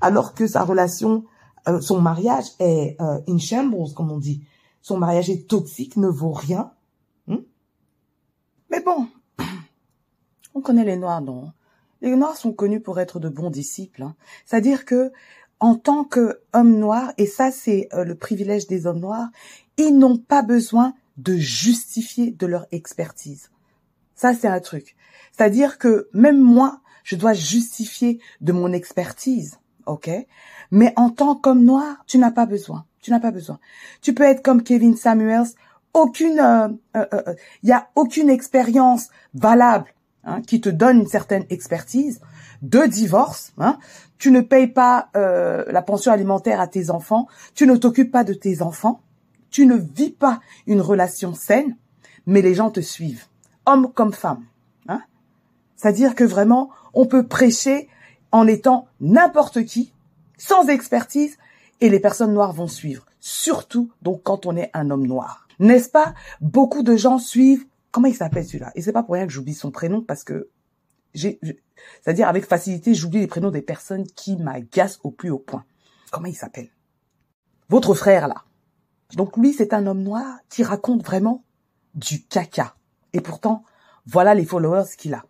alors 0.00 0.32
que 0.32 0.46
sa 0.46 0.64
relation, 0.64 1.26
euh, 1.68 1.82
son 1.82 2.00
mariage 2.00 2.46
est 2.60 2.96
euh, 2.98 3.20
in 3.28 3.36
shambles, 3.36 3.92
comme 3.94 4.10
on 4.10 4.16
dit. 4.16 4.42
Son 4.80 4.96
mariage 4.96 5.28
est 5.28 5.46
toxique, 5.46 5.98
ne 5.98 6.08
vaut 6.08 6.32
rien. 6.32 6.72
Hmm? 7.26 7.42
Mais 8.70 8.80
bon, 8.80 9.06
on 10.54 10.62
connaît 10.62 10.86
les 10.86 10.96
Noirs, 10.96 11.20
non 11.20 11.52
Les 12.02 12.14
Noirs 12.14 12.36
sont 12.36 12.52
connus 12.52 12.80
pour 12.80 13.00
être 13.00 13.18
de 13.18 13.28
bons 13.28 13.50
disciples. 13.50 14.02
Hein. 14.02 14.14
C'est-à-dire 14.44 14.84
que, 14.84 15.12
en 15.60 15.76
tant 15.76 16.04
qu'hommes 16.04 16.78
noirs, 16.78 17.12
et 17.16 17.26
ça 17.26 17.50
c'est 17.50 17.88
euh, 17.94 18.04
le 18.04 18.16
privilège 18.16 18.66
des 18.66 18.86
hommes 18.86 19.00
noirs, 19.00 19.28
ils 19.78 19.96
n'ont 19.96 20.18
pas 20.18 20.42
besoin 20.42 20.94
de 21.16 21.36
justifier 21.36 22.32
de 22.32 22.46
leur 22.46 22.66
expertise. 22.72 23.50
Ça, 24.14 24.34
c'est 24.34 24.48
un 24.48 24.60
truc. 24.60 24.96
C'est-à-dire 25.32 25.78
que 25.78 26.08
même 26.12 26.40
moi, 26.40 26.80
je 27.04 27.16
dois 27.16 27.32
justifier 27.32 28.20
de 28.40 28.52
mon 28.52 28.72
expertise, 28.72 29.58
ok? 29.86 30.10
Mais 30.70 30.92
en 30.96 31.10
tant 31.10 31.34
qu'homme 31.34 31.64
noir, 31.64 32.04
tu 32.06 32.18
n'as 32.18 32.30
pas 32.30 32.46
besoin. 32.46 32.86
Tu 33.00 33.10
n'as 33.10 33.20
pas 33.20 33.32
besoin. 33.32 33.58
Tu 34.00 34.14
peux 34.14 34.22
être 34.22 34.42
comme 34.42 34.62
Kevin 34.62 34.96
Samuels. 34.96 35.48
Aucune, 35.92 36.34
il 36.34 36.40
euh, 36.40 36.68
euh, 36.96 37.06
euh, 37.12 37.34
y 37.64 37.72
a 37.72 37.88
aucune 37.96 38.30
expérience 38.30 39.08
valable 39.34 39.92
hein, 40.24 40.42
qui 40.42 40.60
te 40.60 40.68
donne 40.68 41.00
une 41.00 41.06
certaine 41.06 41.46
expertise 41.50 42.20
de 42.62 42.86
divorce. 42.86 43.52
Hein. 43.58 43.78
Tu 44.18 44.30
ne 44.30 44.40
payes 44.40 44.68
pas 44.68 45.08
la 45.14 45.82
pension 45.82 46.12
alimentaire 46.12 46.60
à 46.60 46.66
tes 46.66 46.90
enfants. 46.90 47.26
Tu 47.54 47.66
ne 47.66 47.76
t'occupes 47.76 48.12
pas 48.12 48.24
de 48.24 48.34
tes 48.34 48.62
enfants. 48.62 49.00
Tu 49.50 49.66
ne 49.66 49.76
vis 49.76 50.12
pas 50.12 50.40
une 50.66 50.80
relation 50.80 51.34
saine, 51.34 51.76
mais 52.26 52.40
les 52.40 52.54
gens 52.54 52.70
te 52.70 52.80
suivent, 52.80 53.26
hommes 53.66 53.92
comme 53.92 54.12
femmes. 54.12 54.44
C'est-à-dire 55.76 56.14
que 56.14 56.22
vraiment, 56.22 56.70
on 56.94 57.06
peut 57.06 57.26
prêcher 57.26 57.88
en 58.30 58.46
étant 58.46 58.86
n'importe 59.00 59.64
qui, 59.64 59.92
sans 60.38 60.68
expertise, 60.68 61.36
et 61.80 61.90
les 61.90 61.98
personnes 61.98 62.32
noires 62.32 62.52
vont 62.52 62.68
suivre. 62.68 63.04
Surtout, 63.18 63.90
donc, 64.00 64.22
quand 64.22 64.46
on 64.46 64.56
est 64.56 64.70
un 64.74 64.90
homme 64.90 65.06
noir. 65.08 65.48
N'est-ce 65.58 65.88
pas? 65.88 66.14
Beaucoup 66.40 66.84
de 66.84 66.94
gens 66.94 67.18
suivent, 67.18 67.66
comment 67.92 68.08
il 68.08 68.16
s'appelle 68.16 68.44
celui-là? 68.44 68.72
Et 68.74 68.82
c'est 68.82 68.92
pas 68.92 69.04
pour 69.04 69.14
rien 69.14 69.26
que 69.26 69.32
j'oublie 69.32 69.54
son 69.54 69.70
prénom 69.70 70.02
parce 70.02 70.24
que 70.24 70.50
j'ai, 71.14 71.38
c'est-à-dire 72.02 72.26
avec 72.26 72.44
facilité, 72.44 72.94
j'oublie 72.94 73.20
les 73.20 73.26
prénoms 73.26 73.50
des 73.50 73.62
personnes 73.62 74.06
qui 74.06 74.36
m'agacent 74.36 74.98
au 75.04 75.10
plus 75.10 75.30
haut 75.30 75.38
point. 75.38 75.64
Comment 76.10 76.26
il 76.26 76.34
s'appelle? 76.34 76.70
Votre 77.68 77.94
frère, 77.94 78.28
là. 78.28 78.44
Donc 79.14 79.36
lui, 79.36 79.52
c'est 79.52 79.74
un 79.74 79.86
homme 79.86 80.02
noir 80.02 80.38
qui 80.48 80.62
raconte 80.64 81.04
vraiment 81.04 81.44
du 81.94 82.24
caca. 82.24 82.74
Et 83.12 83.20
pourtant, 83.20 83.64
voilà 84.06 84.34
les 84.34 84.46
followers 84.46 84.96
qu'il 84.96 85.14
a. 85.14 85.24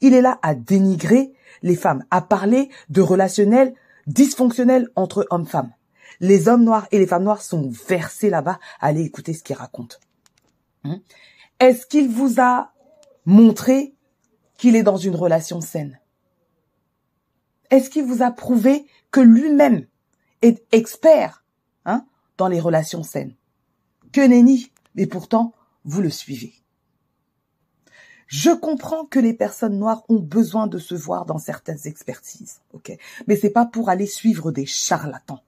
Il 0.00 0.14
est 0.14 0.22
là 0.22 0.38
à 0.42 0.54
dénigrer 0.54 1.32
les 1.62 1.76
femmes, 1.76 2.04
à 2.10 2.22
parler 2.22 2.70
de 2.88 3.02
relationnels 3.02 3.74
dysfonctionnels 4.06 4.88
entre 4.96 5.26
hommes-femmes. 5.30 5.72
Les 6.20 6.48
hommes 6.48 6.64
noirs 6.64 6.88
et 6.90 6.98
les 6.98 7.06
femmes 7.06 7.24
noires 7.24 7.42
sont 7.42 7.70
versés 7.86 8.30
là-bas. 8.30 8.58
Allez 8.80 9.02
écouter 9.02 9.34
ce 9.34 9.42
qu'il 9.42 9.56
raconte. 9.56 10.00
Hein? 10.84 11.00
Est-ce 11.58 11.86
qu'il 11.86 12.08
vous 12.08 12.40
a 12.40 12.72
montré 13.26 13.94
qu'il 14.56 14.76
est 14.76 14.82
dans 14.82 14.96
une 14.96 15.16
relation 15.16 15.60
saine? 15.60 16.00
Est-ce 17.70 17.90
qu'il 17.90 18.04
vous 18.04 18.22
a 18.22 18.30
prouvé 18.30 18.86
que 19.10 19.20
lui-même 19.20 19.86
est 20.42 20.64
expert 20.72 21.44
hein, 21.84 22.06
dans 22.36 22.48
les 22.48 22.60
relations 22.60 23.02
saines? 23.02 23.34
Que 24.12 24.26
nenni, 24.26 24.72
mais 24.94 25.06
pourtant, 25.06 25.54
vous 25.84 26.00
le 26.00 26.10
suivez. 26.10 26.54
Je 28.26 28.50
comprends 28.50 29.04
que 29.06 29.18
les 29.18 29.34
personnes 29.34 29.78
noires 29.78 30.04
ont 30.08 30.20
besoin 30.20 30.68
de 30.68 30.78
se 30.78 30.94
voir 30.94 31.26
dans 31.26 31.38
certaines 31.38 31.84
expertises, 31.86 32.60
ok? 32.72 32.96
Mais 33.26 33.36
c'est 33.36 33.50
pas 33.50 33.66
pour 33.66 33.88
aller 33.88 34.06
suivre 34.06 34.52
des 34.52 34.66
charlatans, 34.66 35.42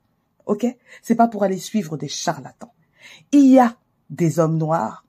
ok? 0.46 0.66
C'est 1.00 1.14
pas 1.14 1.28
pour 1.28 1.44
aller 1.44 1.58
suivre 1.58 1.96
des 1.96 2.08
charlatans. 2.08 2.72
Il 3.30 3.46
y 3.46 3.60
a 3.60 3.76
des 4.10 4.40
hommes 4.40 4.58
noirs. 4.58 5.06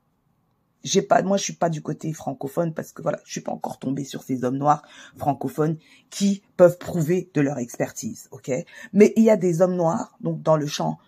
J'ai 0.84 1.02
pas, 1.02 1.22
moi, 1.22 1.36
je 1.36 1.42
suis 1.42 1.54
pas 1.54 1.70
du 1.70 1.82
côté 1.82 2.12
francophone 2.12 2.74
parce 2.74 2.92
que 2.92 3.02
voilà, 3.02 3.18
je 3.24 3.32
suis 3.32 3.40
pas 3.40 3.52
encore 3.52 3.78
tombée 3.78 4.04
sur 4.04 4.22
ces 4.22 4.44
hommes 4.44 4.58
noirs 4.58 4.82
francophones 5.16 5.78
qui 6.10 6.42
peuvent 6.56 6.78
prouver 6.78 7.30
de 7.34 7.40
leur 7.40 7.58
expertise, 7.58 8.28
ok? 8.30 8.50
Mais 8.92 9.12
il 9.16 9.24
y 9.24 9.30
a 9.30 9.36
des 9.36 9.62
hommes 9.62 9.76
noirs, 9.76 10.16
donc 10.20 10.42
dans 10.42 10.56
le 10.56 10.66
champ 10.66 10.98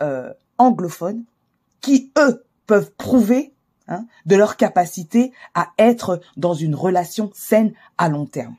euh, 0.00 0.32
anglophone, 0.58 1.24
qui 1.80 2.12
eux 2.18 2.44
peuvent 2.66 2.92
prouver 2.92 3.54
hein, 3.88 4.06
de 4.24 4.36
leur 4.36 4.56
capacité 4.56 5.32
à 5.54 5.68
être 5.78 6.20
dans 6.36 6.54
une 6.54 6.74
relation 6.74 7.30
saine 7.34 7.72
à 7.98 8.08
long 8.08 8.26
terme. 8.26 8.56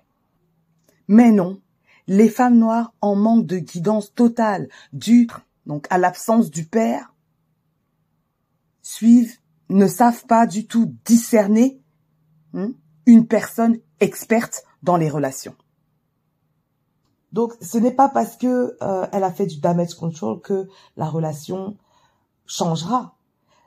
Mais 1.07 1.31
non, 1.31 1.59
les 2.07 2.29
femmes 2.29 2.57
noires 2.57 2.93
en 3.01 3.15
manque 3.15 3.45
de 3.45 3.57
guidance 3.57 4.13
totale 4.13 4.69
due 4.93 5.27
donc 5.67 5.85
à 5.89 5.97
l'absence 5.97 6.49
du 6.49 6.65
père 6.65 7.13
suivent 8.81 9.37
ne 9.69 9.87
savent 9.87 10.25
pas 10.25 10.45
du 10.45 10.67
tout 10.67 10.93
discerner 11.05 11.81
hein, 12.53 12.71
une 13.05 13.27
personne 13.27 13.77
experte 13.99 14.63
dans 14.83 14.97
les 14.97 15.09
relations. 15.09 15.55
Donc 17.31 17.53
ce 17.61 17.77
n'est 17.77 17.93
pas 17.93 18.09
parce 18.09 18.37
que 18.37 18.77
euh, 18.81 19.07
elle 19.11 19.23
a 19.23 19.31
fait 19.31 19.47
du 19.47 19.59
damage 19.59 19.95
control 19.95 20.39
que 20.41 20.69
la 20.95 21.09
relation 21.09 21.77
changera. 22.45 23.17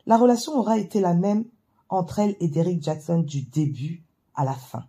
La 0.07 0.17
relation 0.17 0.55
aura 0.55 0.79
été 0.79 1.01
la 1.01 1.15
même 1.15 1.45
entre 1.89 2.21
elle 2.21 2.37
et 2.41 2.49
Derrick 2.49 2.83
Jackson 2.83 3.19
du 3.19 3.43
début 3.43 4.05
à 4.35 4.45
la 4.45 4.55
fin. 4.55 4.87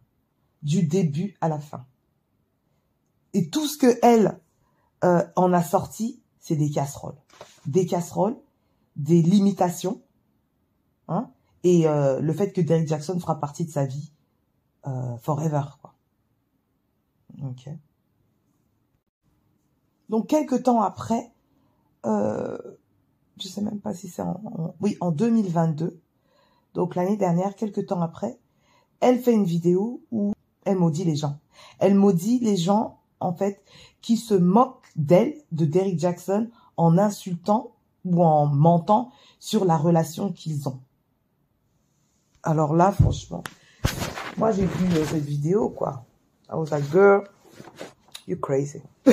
Du 0.63 0.83
début 0.83 1.35
à 1.41 1.49
la 1.49 1.59
fin. 1.59 1.85
Et 3.33 3.49
tout 3.49 3.67
ce 3.67 3.77
que 3.77 3.99
elle 4.01 4.39
euh, 5.03 5.23
en 5.35 5.51
a 5.53 5.63
sorti, 5.63 6.21
c'est 6.39 6.55
des 6.55 6.69
casseroles. 6.69 7.17
Des 7.65 7.85
casseroles, 7.85 8.37
des 8.95 9.21
limitations, 9.21 10.01
hein, 11.11 11.29
et 11.63 11.87
euh, 11.87 12.19
le 12.19 12.33
fait 12.33 12.51
que 12.51 12.61
Derrick 12.61 12.87
Jackson 12.87 13.19
fera 13.19 13.39
partie 13.39 13.65
de 13.65 13.71
sa 13.71 13.85
vie 13.85 14.11
euh, 14.87 15.17
forever, 15.17 15.61
quoi. 15.81 15.93
Donc 20.09 20.27
quelques 20.27 20.63
temps 20.63 20.81
après, 20.81 21.31
euh, 22.05 22.57
je 23.37 23.47
sais 23.47 23.61
même 23.61 23.79
pas 23.79 23.93
si 23.93 24.09
c'est 24.09 24.21
en, 24.21 24.75
oui 24.81 24.97
en 24.99 25.11
2022, 25.11 25.99
donc 26.73 26.95
l'année 26.95 27.17
dernière, 27.17 27.55
quelques 27.55 27.87
temps 27.87 28.01
après, 28.01 28.37
elle 28.99 29.19
fait 29.19 29.33
une 29.33 29.45
vidéo 29.45 30.01
où 30.11 30.33
elle 30.65 30.77
maudit 30.77 31.03
les 31.03 31.15
gens. 31.15 31.39
Elle 31.79 31.95
maudit 31.95 32.39
les 32.39 32.57
gens, 32.57 32.99
en 33.19 33.33
fait, 33.33 33.63
qui 34.01 34.17
se 34.17 34.33
moquent 34.33 34.91
d'elle, 34.95 35.35
de 35.51 35.65
Derrick 35.65 35.99
Jackson, 35.99 36.49
en 36.77 36.97
insultant 36.97 37.71
ou 38.05 38.23
en 38.23 38.47
mentant 38.47 39.11
sur 39.39 39.65
la 39.65 39.77
relation 39.77 40.31
qu'ils 40.31 40.67
ont. 40.67 40.79
Alors 42.43 42.75
là, 42.75 42.91
franchement, 42.91 43.43
moi 44.37 44.51
j'ai 44.51 44.65
vu 44.65 44.97
euh, 44.97 45.05
cette 45.05 45.23
vidéo, 45.23 45.69
quoi. 45.69 46.03
I 46.49 46.55
was 46.55 46.67
like, 46.71 46.89
girl, 46.91 47.23
you 48.27 48.37
crazy. 48.37 48.81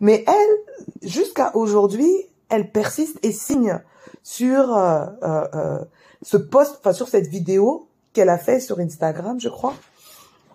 Mais 0.00 0.24
elle, 0.26 1.08
jusqu'à 1.08 1.54
aujourd'hui, 1.56 2.12
elle 2.48 2.70
persiste 2.70 3.18
et 3.22 3.32
signe 3.32 3.80
sur 4.22 4.76
euh, 4.76 5.06
euh, 5.22 5.84
ce 6.22 6.36
post, 6.36 6.76
enfin 6.78 6.92
sur 6.92 7.08
cette 7.08 7.26
vidéo 7.26 7.88
qu'elle 8.12 8.28
a 8.28 8.38
fait 8.38 8.60
sur 8.60 8.78
Instagram, 8.78 9.40
je 9.40 9.48
crois, 9.48 9.74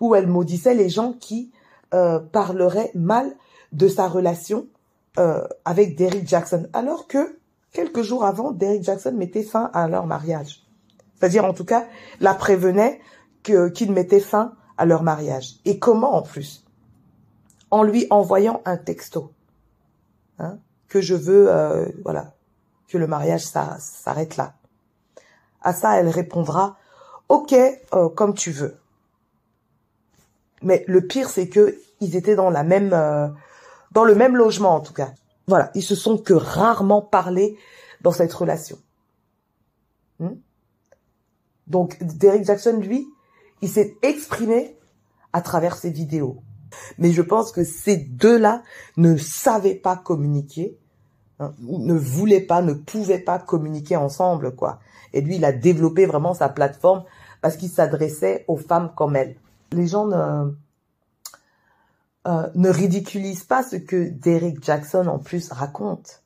où 0.00 0.14
elle 0.14 0.26
maudissait 0.26 0.74
les 0.74 0.88
gens 0.88 1.12
qui 1.12 1.52
parleraient 1.90 2.90
mal 2.94 3.34
de 3.72 3.88
sa 3.88 4.08
relation 4.08 4.66
avec 5.64 5.96
Derrick 5.96 6.28
Jackson, 6.28 6.68
alors 6.74 7.08
que 7.08 7.37
quelques 7.72 8.02
jours 8.02 8.24
avant, 8.24 8.52
Derrick 8.52 8.82
Jackson 8.82 9.12
mettait 9.12 9.42
fin 9.42 9.70
à 9.74 9.88
leur 9.88 10.06
mariage. 10.06 10.66
C'est-à-dire, 11.14 11.44
en 11.44 11.52
tout 11.52 11.64
cas, 11.64 11.86
la 12.20 12.34
prévenait 12.34 13.00
qu'il 13.42 13.92
mettait 13.92 14.20
fin 14.20 14.54
à 14.76 14.84
leur 14.84 15.02
mariage. 15.02 15.56
Et 15.64 15.78
comment 15.78 16.14
en 16.14 16.22
plus? 16.22 16.64
En 17.70 17.82
lui 17.82 18.06
envoyant 18.10 18.62
un 18.64 18.76
texto. 18.76 19.32
Hein, 20.38 20.58
que 20.88 21.00
je 21.00 21.14
veux, 21.14 21.92
voilà, 22.04 22.32
que 22.88 22.98
le 22.98 23.06
mariage 23.06 23.44
s'arrête 23.44 24.36
là. 24.36 24.54
À 25.62 25.72
ça, 25.72 25.98
elle 25.98 26.08
répondra, 26.08 26.76
ok, 27.28 27.52
euh, 27.52 28.08
comme 28.08 28.34
tu 28.34 28.50
veux. 28.50 28.76
Mais 30.62 30.84
le 30.88 31.06
pire, 31.06 31.28
c'est 31.28 31.48
que 31.48 31.78
ils 32.00 32.16
étaient 32.16 32.36
dans 32.36 32.50
la 32.50 32.62
même, 32.62 32.92
euh, 32.92 33.28
dans 33.92 34.04
le 34.04 34.14
même 34.14 34.36
logement 34.36 34.74
en 34.74 34.80
tout 34.80 34.92
cas. 34.92 35.12
Voilà, 35.48 35.70
ils 35.74 35.82
se 35.82 35.96
sont 35.96 36.18
que 36.18 36.34
rarement 36.34 37.02
parlé 37.02 37.58
dans 38.02 38.12
cette 38.12 38.32
relation. 38.32 38.78
Hmm? 40.20 40.36
Donc, 41.66 41.98
Derek 42.00 42.44
Jackson, 42.44 42.78
lui, 42.80 43.08
il 43.60 43.68
s'est 43.68 43.96
exprimé 44.02 44.78
à 45.32 45.42
travers 45.42 45.76
ses 45.76 45.90
vidéos. 45.90 46.42
Mais 46.98 47.12
je 47.12 47.22
pense 47.22 47.50
que 47.50 47.64
ces 47.64 47.96
deux-là 47.96 48.62
ne 48.96 49.16
savaient 49.16 49.74
pas 49.74 49.96
communiquer 49.96 50.78
Hein, 51.40 51.54
ne 51.60 51.94
voulait 51.94 52.40
pas, 52.40 52.62
ne 52.62 52.72
pouvait 52.72 53.20
pas 53.20 53.38
communiquer 53.38 53.96
ensemble, 53.96 54.56
quoi. 54.56 54.80
Et 55.12 55.20
lui, 55.20 55.36
il 55.36 55.44
a 55.44 55.52
développé 55.52 56.04
vraiment 56.04 56.34
sa 56.34 56.48
plateforme 56.48 57.04
parce 57.40 57.56
qu'il 57.56 57.68
s'adressait 57.68 58.44
aux 58.48 58.56
femmes 58.56 58.90
comme 58.96 59.14
elle. 59.14 59.36
Les 59.70 59.86
gens 59.86 60.06
ne, 60.06 60.52
euh, 62.28 62.48
ne 62.54 62.68
ridiculisent 62.68 63.44
pas 63.44 63.62
ce 63.62 63.76
que 63.76 64.08
Derek 64.08 64.62
Jackson 64.62 65.06
en 65.06 65.18
plus 65.18 65.50
raconte. 65.50 66.22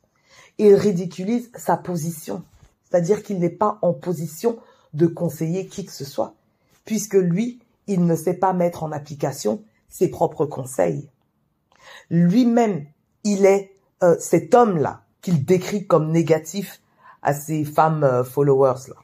Il 0.59 0.75
ridiculise 0.75 1.51
sa 1.57 1.77
position. 1.77 2.45
C'est-à-dire 2.85 3.23
qu'il 3.23 3.39
n'est 3.39 3.51
pas 3.51 3.79
en 3.83 3.95
position 3.95 4.59
de 4.93 5.07
conseiller 5.07 5.67
qui 5.67 5.87
que 5.87 5.93
ce 5.93 6.05
soit, 6.05 6.35
puisque 6.85 7.15
lui, 7.15 7.61
il 7.87 8.05
ne 8.05 8.17
sait 8.17 8.35
pas 8.35 8.53
mettre 8.53 8.83
en 8.83 8.93
application 8.93 9.63
ses 9.89 10.09
propres 10.09 10.47
conseils. 10.47 11.09
Lui-même, 12.11 12.87
il 13.25 13.47
est 13.47 13.73
euh, 14.03 14.17
cet 14.19 14.55
homme-là 14.55 15.05
qu'il 15.21 15.45
décrit 15.45 15.87
comme 15.87 16.11
négatif 16.11 16.81
à 17.23 17.35
ses 17.35 17.65
femmes 17.65 18.05
euh, 18.05 18.25
followers 18.25 18.89
là. 18.89 18.97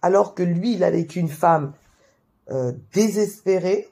Alors 0.00 0.34
que 0.34 0.42
lui, 0.42 0.74
il 0.74 0.84
avait 0.84 1.06
qu'une 1.06 1.28
femme 1.28 1.72
euh, 2.50 2.72
désespérée 2.92 3.91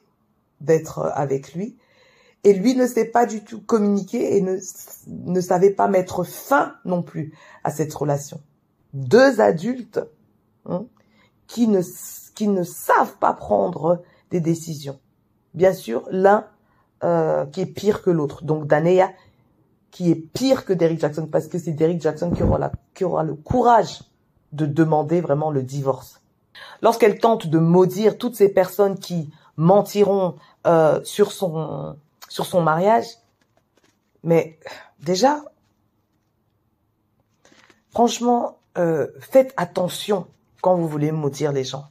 d'être 0.61 1.11
avec 1.13 1.53
lui, 1.53 1.77
et 2.43 2.53
lui 2.53 2.75
ne 2.75 2.87
sait 2.87 3.05
pas 3.05 3.25
du 3.25 3.43
tout 3.43 3.61
communiquer 3.61 4.37
et 4.37 4.41
ne, 4.41 4.57
ne 5.07 5.41
savait 5.41 5.71
pas 5.71 5.87
mettre 5.87 6.23
fin 6.23 6.75
non 6.85 7.03
plus 7.03 7.33
à 7.63 7.71
cette 7.71 7.93
relation. 7.93 8.41
Deux 8.93 9.41
adultes 9.41 9.99
hein, 10.65 10.85
qui, 11.47 11.67
ne, 11.67 11.81
qui 12.33 12.47
ne 12.47 12.63
savent 12.63 13.17
pas 13.19 13.33
prendre 13.33 14.01
des 14.31 14.39
décisions. 14.39 14.99
Bien 15.53 15.73
sûr, 15.73 16.07
l'un 16.09 16.47
euh, 17.03 17.45
qui 17.45 17.61
est 17.61 17.65
pire 17.65 18.01
que 18.01 18.09
l'autre. 18.09 18.43
Donc 18.43 18.67
Danea 18.67 19.11
qui 19.91 20.09
est 20.09 20.15
pire 20.15 20.65
que 20.65 20.73
Derrick 20.73 20.99
Jackson 20.99 21.27
parce 21.29 21.47
que 21.47 21.59
c'est 21.59 21.73
Derrick 21.73 22.01
Jackson 22.01 22.31
qui 22.31 22.43
aura, 22.43 22.71
qui 22.93 23.03
aura 23.03 23.23
le 23.23 23.35
courage 23.35 24.01
de 24.53 24.65
demander 24.65 25.21
vraiment 25.21 25.51
le 25.51 25.63
divorce. 25.63 26.21
Lorsqu'elle 26.81 27.19
tente 27.19 27.47
de 27.47 27.59
maudire 27.59 28.17
toutes 28.17 28.35
ces 28.35 28.49
personnes 28.49 28.97
qui 28.97 29.29
mentiront 29.57 30.35
euh, 30.67 31.03
sur 31.03 31.31
son 31.31 31.97
sur 32.29 32.45
son 32.45 32.61
mariage, 32.61 33.05
mais 34.23 34.57
déjà, 34.99 35.43
franchement, 37.89 38.57
euh, 38.77 39.07
faites 39.19 39.53
attention 39.57 40.27
quand 40.61 40.75
vous 40.75 40.87
voulez 40.87 41.11
maudire 41.11 41.51
les 41.51 41.65
gens. 41.65 41.85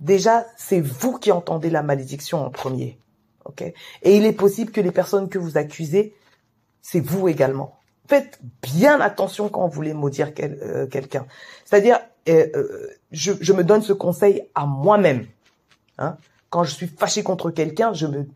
Déjà, 0.00 0.46
c'est 0.56 0.80
vous 0.80 1.18
qui 1.18 1.32
entendez 1.32 1.70
la 1.70 1.82
malédiction 1.82 2.44
en 2.44 2.50
premier, 2.50 2.98
ok? 3.44 3.62
Et 3.62 4.16
il 4.16 4.24
est 4.24 4.32
possible 4.32 4.70
que 4.70 4.80
les 4.80 4.92
personnes 4.92 5.28
que 5.28 5.38
vous 5.38 5.58
accusez 5.58 6.14
c'est 6.82 7.00
vous 7.00 7.28
également. 7.28 7.78
Faites 8.08 8.40
bien 8.62 9.00
attention 9.00 9.48
quand 9.48 9.66
vous 9.66 9.72
voulez 9.72 9.94
maudire 9.94 10.32
euh, 10.40 10.86
quelqu'un. 10.86 11.26
C'est-à-dire, 11.64 12.00
euh, 12.28 12.88
je, 13.12 13.32
je, 13.40 13.52
me 13.52 13.62
donne 13.62 13.82
ce 13.82 13.92
conseil 13.92 14.42
à 14.54 14.66
moi-même. 14.66 15.26
Hein. 15.98 16.16
Quand 16.50 16.64
je 16.64 16.74
suis 16.74 16.86
fâché 16.88 17.22
contre 17.22 17.50
quelqu'un, 17.50 17.92
je 17.92 18.06
me, 18.06 18.28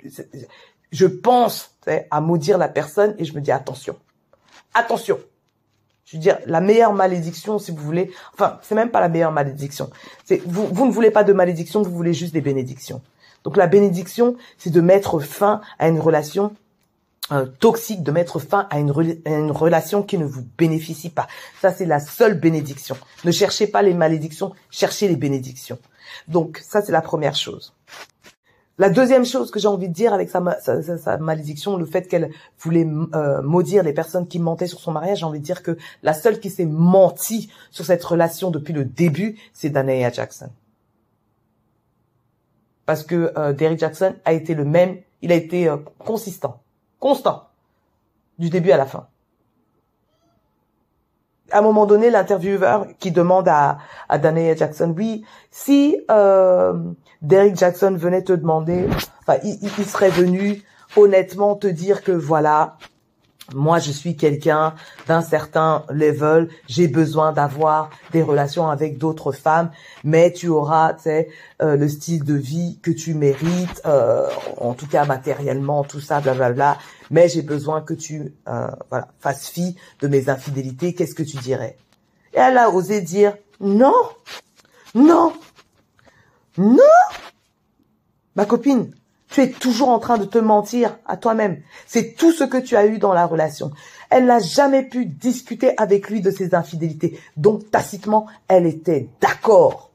je 0.93 1.07
pense 1.07 1.77
à 2.11 2.21
maudire 2.21 2.59
la 2.59 2.69
personne 2.69 3.15
et 3.19 3.25
je 3.25 3.35
me 3.35 3.41
dis 3.41 3.53
attention, 3.53 3.97
attention. 4.73 5.19
Je 6.05 6.17
veux 6.17 6.23
dire, 6.23 6.39
la 6.47 6.61
meilleure 6.61 6.93
malédiction, 6.93 7.59
si 7.59 7.71
vous 7.71 7.83
voulez, 7.83 8.11
enfin, 8.35 8.59
c'est 8.63 8.75
même 8.75 8.91
pas 8.91 9.01
la 9.01 9.09
meilleure 9.09 9.33
malédiction. 9.33 9.91
C'est 10.25 10.43
vous, 10.45 10.67
vous 10.67 10.87
ne 10.87 10.93
voulez 10.93 11.11
pas 11.11 11.25
de 11.25 11.33
malédiction, 11.33 11.83
vous 11.83 11.91
voulez 11.91 12.13
juste 12.13 12.35
des 12.35 12.43
bénédictions. 12.43 13.03
Donc 13.43 13.57
la 13.57 13.67
bénédiction, 13.67 14.37
c'est 14.59 14.71
de 14.71 14.81
mettre 14.81 15.21
fin 15.21 15.61
à 15.79 15.89
une 15.89 16.01
relation 16.01 16.55
euh, 17.33 17.47
toxique, 17.47 18.03
de 18.03 18.11
mettre 18.11 18.39
fin 18.39 18.67
à 18.71 18.79
une, 18.79 18.93
une, 19.27 19.51
relation 19.51 20.03
qui 20.03 20.19
ne 20.19 20.25
vous 20.27 20.45
bénéficie 20.59 21.11
pas. 21.11 21.27
Ça, 21.61 21.73
c'est 21.73 21.87
la 21.87 22.01
seule 22.01 22.35
bénédiction. 22.39 22.97
Ne 23.25 23.33
cherchez 23.33 23.67
pas 23.67 23.83
les 23.83 23.95
malédictions, 23.95 24.53
cherchez 24.71 25.09
les 25.09 25.17
bénédictions. 25.17 25.79
Donc 26.29 26.59
ça, 26.63 26.83
c'est 26.83 26.93
la 26.93 27.01
première 27.01 27.35
chose. 27.35 27.74
La 28.77 28.91
deuxième 28.91 29.25
chose 29.25 29.53
que 29.53 29.61
j'ai 29.61 29.69
envie 29.69 29.89
de 29.89 29.95
dire 29.95 30.13
avec 30.13 30.29
sa, 30.29 30.41
malédiction, 31.19 31.77
le 31.77 31.87
fait 31.87 32.09
qu'elle 32.09 32.31
voulait 32.59 32.87
euh, 33.15 33.41
maudire 33.41 33.85
les 33.85 33.93
personnes 33.93 34.27
qui 34.27 34.41
mentaient 34.41 34.67
sur 34.67 34.81
son 34.81 34.91
mariage, 34.91 35.19
j'ai 35.19 35.25
envie 35.25 35.39
de 35.39 35.45
dire 35.45 35.63
que 35.63 35.79
la 36.03 36.13
seule 36.13 36.41
qui 36.41 36.51
s'est 36.51 36.67
menti 36.67 37.51
sur 37.71 37.85
cette 37.85 38.03
relation 38.03 38.51
depuis 38.51 38.73
le 38.73 38.85
début, 38.85 39.39
c'est 39.53 39.71
Danae 39.71 40.13
Jackson. 40.13 40.49
Parce 42.85 43.05
que 43.05 43.33
euh, 43.39 43.53
Derrick 43.53 43.79
Jackson 43.79 44.15
a 44.25 44.33
été 44.33 44.55
le 44.55 44.65
même, 44.65 44.99
il 45.23 45.31
a 45.31 45.37
été 45.37 45.69
euh, 45.69 45.77
consistant, 45.99 46.61
constant, 46.99 47.45
du 48.41 48.51
début 48.51 48.73
à 48.73 48.77
la 48.77 48.87
fin 48.87 49.07
à 51.55 51.59
un 51.59 51.63
moment 51.63 51.87
donné, 51.87 52.11
l'intervieweur 52.11 52.87
qui 52.99 53.13
demande 53.13 53.49
à, 53.49 53.79
à 54.09 54.19
Jackson, 54.57 54.93
oui, 54.97 55.25
si 55.53 55.97
euh, 56.11 56.75
Derek 57.23 57.57
Jackson 57.57 57.95
venait 57.97 58.23
te 58.23 58.33
demander, 58.33 58.89
enfin, 59.21 59.39
il 59.45 59.85
serait 59.85 60.11
venu 60.11 60.63
honnêtement 60.97 61.55
te 61.55 61.69
dire 61.69 62.03
que 62.03 62.11
voilà, 62.11 62.77
moi 63.53 63.79
je 63.79 63.91
suis 63.91 64.17
quelqu'un 64.17 64.75
d'un 65.07 65.23
certain 65.23 65.85
level, 65.91 66.49
j'ai 66.67 66.89
besoin 66.89 67.33
d'avoir 67.33 67.91
des 68.13 68.23
relations 68.23 68.69
avec 68.69 68.99
d'autres 68.99 69.33
femmes, 69.33 69.71
mais 70.03 70.33
tu 70.33 70.49
auras, 70.49 70.95
tu 70.95 71.03
sais, 71.03 71.29
euh, 71.61 71.77
le 71.77 71.89
style 71.89 72.25
de 72.25 72.35
vie 72.35 72.79
que 72.83 72.91
tu 72.91 73.15
mérites, 73.15 73.83
euh, 73.85 74.29
en 74.59 74.75
tout 74.75 74.87
cas 74.87 75.05
matériellement, 75.05 75.85
tout 75.85 76.01
ça, 76.01 76.21
blablabla. 76.21 76.79
Mais 77.11 77.29
j'ai 77.29 77.43
besoin 77.43 77.83
que 77.83 77.95
tu, 77.95 78.35
euh, 78.49 78.69
voilà, 78.89 79.09
fasses 79.21 79.49
fi 79.49 79.77
de 80.01 80.09
mes 80.09 80.29
infidélités. 80.29 80.95
Qu'est-ce 80.95 81.15
que 81.15 81.23
tu 81.23 81.37
dirais? 81.37 81.77
Et 82.33 82.39
elle 82.39 82.57
a 82.57 82.71
osé 82.71 83.03
dire 83.03 83.37
non, 83.61 83.93
non, 84.95 85.33
non, 86.57 86.79
ma 88.37 88.47
copine. 88.47 88.95
Tu 89.35 89.43
es 89.43 89.51
toujours 89.51 89.89
en 89.89 89.99
train 89.99 90.17
de 90.17 90.27
te 90.27 90.39
mentir 90.39 90.97
à 91.07 91.17
toi-même. 91.17 91.61
C'est 91.89 92.15
tout 92.15 92.31
ce 92.31 92.45
que 92.45 92.57
tu 92.57 92.77
as 92.77 92.87
eu 92.87 92.99
dans 92.99 93.13
la 93.13 93.27
relation. 93.27 93.73
Elle 94.09 94.27
n'a 94.27 94.39
jamais 94.39 94.85
pu 94.85 95.07
discuter 95.07 95.77
avec 95.77 96.09
lui 96.09 96.21
de 96.21 96.31
ses 96.31 96.55
infidélités. 96.55 97.19
Donc, 97.37 97.69
tacitement, 97.69 98.29
elle 98.47 98.65
était 98.65 99.09
d'accord. 99.21 99.91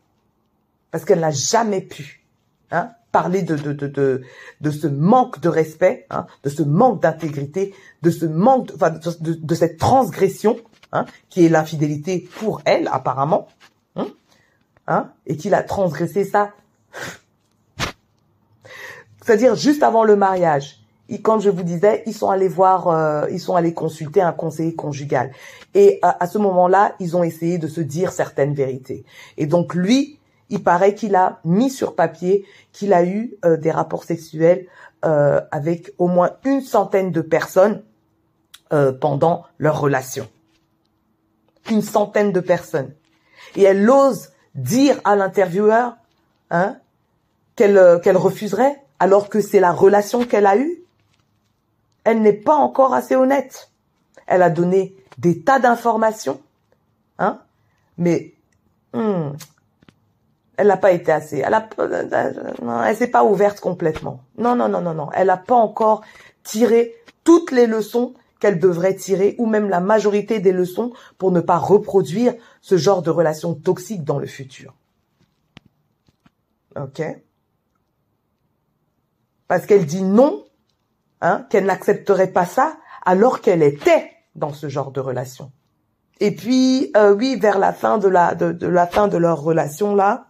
Parce 0.92 1.06
qu'elle 1.06 1.22
n'a 1.22 1.32
jamais 1.32 1.80
pu 1.80 2.26
hein, 2.72 2.92
parler 3.14 3.42
de, 3.42 3.56
de, 3.56 3.72
de, 3.72 3.88
de, 3.88 4.24
de 4.60 4.72
ce 4.72 4.88
manque 4.88 5.40
de 5.40 5.48
respect, 5.48 6.06
hein, 6.10 6.28
de 6.44 6.50
ce 6.50 6.64
manque 6.64 7.02
d'intégrité, 7.02 7.74
de 8.02 8.10
ce 8.10 8.26
manque, 8.26 8.68
de, 8.68 8.76
enfin, 8.76 8.90
de, 8.90 9.34
de, 9.36 9.56
cette 9.56 9.78
transgression, 9.78 10.58
hein, 10.92 11.06
qui 11.30 11.46
est 11.46 11.50
l'infidélité 11.50 12.28
pour 12.40 12.62
elle, 12.66 12.90
apparemment, 12.92 13.48
hein, 14.88 15.12
et 15.28 15.38
qu'il 15.38 15.54
a 15.54 15.64
transgressé 15.64 16.26
ça 16.26 16.52
c'est-à-dire 19.22 19.56
juste 19.56 19.84
avant 19.84 20.04
le 20.04 20.16
mariage. 20.16 20.80
Et 21.10 21.22
comme 21.22 21.42
je 21.42 21.50
vous 21.50 21.64
disais, 21.64 22.04
ils 22.06 22.14
sont 22.14 22.30
allés 22.30 22.48
voir, 22.48 22.88
euh, 22.88 23.26
ils 23.32 23.40
sont 23.40 23.56
allés 23.56 23.74
consulter 23.74 24.22
un 24.22 24.32
conseiller 24.32 24.76
conjugal. 24.76 25.32
Et 25.74 26.00
à, 26.04 26.28
ce 26.28 26.38
moment-là, 26.38 26.94
ils 27.00 27.18
ont 27.18 27.24
essayé 27.24 27.58
de 27.58 27.68
se 27.68 27.82
dire 27.82 28.12
certaines 28.12 28.54
vérités. 28.54 29.04
Et 29.38 29.48
donc 29.48 29.74
lui, 29.74 30.20
il 30.50 30.64
paraît 30.64 30.94
qu'il 30.94 31.16
a 31.16 31.40
mis 31.46 31.72
sur 31.72 31.96
papier 31.96 32.46
qu'il 32.72 32.94
a 32.94 33.04
eu 33.04 33.34
euh, 33.44 33.58
des 33.58 33.72
rapports 33.72 34.04
sexuels 34.04 34.68
euh, 35.04 35.42
avec 35.52 35.92
au 35.98 36.08
moins 36.08 36.32
une 36.46 36.62
centaine 36.62 37.12
de 37.12 37.22
personnes 37.22 37.84
pendant 39.02 39.46
leur 39.58 39.80
relation. 39.82 40.28
Une 41.72 41.82
centaine 41.82 42.32
de 42.32 42.40
personnes. 42.40 42.94
Et 43.56 43.64
elle 43.64 43.90
ose 43.90 44.30
dire 44.54 45.02
à 45.06 45.16
l'intervieweur 45.16 45.98
hein, 46.52 46.78
qu'elle 47.56 48.16
refuserait 48.16 48.80
alors 49.00 49.30
que 49.30 49.42
c'est 49.42 49.60
la 49.60 49.72
relation 49.72 50.26
qu'elle 50.26 50.46
a 50.46 50.58
eue. 50.58 50.84
Elle 52.04 52.22
n'est 52.22 52.34
pas 52.34 52.56
encore 52.56 52.94
assez 52.94 53.16
honnête. 53.16 53.72
Elle 54.28 54.44
a 54.44 54.50
donné 54.50 54.96
des 55.18 55.42
tas 55.42 55.60
d'informations, 55.60 56.40
hein, 57.18 57.40
mais 57.98 58.34
hmm, 58.94 59.32
elle 60.58 60.68
n'a 60.68 60.78
pas 60.78 60.92
été 60.92 61.12
assez. 61.12 61.40
Elle 61.40 61.54
a, 61.54 61.68
elle 62.86 62.96
s'est 62.96 63.08
pas 63.08 63.24
ouverte 63.24 63.60
complètement. 63.60 64.22
Non, 64.38 64.56
non, 64.56 64.70
non, 64.70 64.82
non, 64.82 64.94
non. 64.94 65.10
Elle 65.14 65.28
n'a 65.28 65.38
pas 65.38 65.56
encore 65.56 66.02
tiré 66.44 66.94
toutes 67.24 67.52
les 67.52 67.68
leçons 67.68 68.14
qu'elle 68.40 68.60
devrait 68.60 68.96
tirer, 68.96 69.36
ou 69.38 69.46
même 69.46 69.70
la 69.70 69.82
majorité 69.82 70.40
des 70.40 70.52
leçons, 70.52 70.94
pour 71.18 71.32
ne 71.32 71.42
pas 71.42 71.58
reproduire 71.58 72.34
ce 72.62 72.78
genre 72.78 73.02
de 73.02 73.10
relation 73.10 73.54
toxique 73.54 74.04
dans 74.04 74.20
le 74.20 74.28
futur. 74.28 74.74
Ok? 76.78 77.02
Parce 79.50 79.66
qu'elle 79.66 79.86
dit 79.86 80.04
non, 80.04 80.46
hein, 81.20 81.46
qu'elle 81.50 81.66
n'accepterait 81.66 82.32
pas 82.32 82.46
ça, 82.46 82.78
alors 83.04 83.42
qu'elle 83.42 83.64
était 83.64 84.12
dans 84.36 84.54
ce 84.54 84.70
genre 84.70 84.92
de 84.92 85.02
relation. 85.02 85.52
Et 86.22 86.34
puis, 86.34 86.92
euh, 86.96 87.14
oui, 87.14 87.36
vers 87.36 87.60
la 87.60 87.74
fin 87.74 87.98
de 87.98 88.08
la 88.08 88.88
fin 88.88 89.08
de 89.10 89.18
leur 89.18 89.42
relation 89.42 89.96
là, 89.96 90.28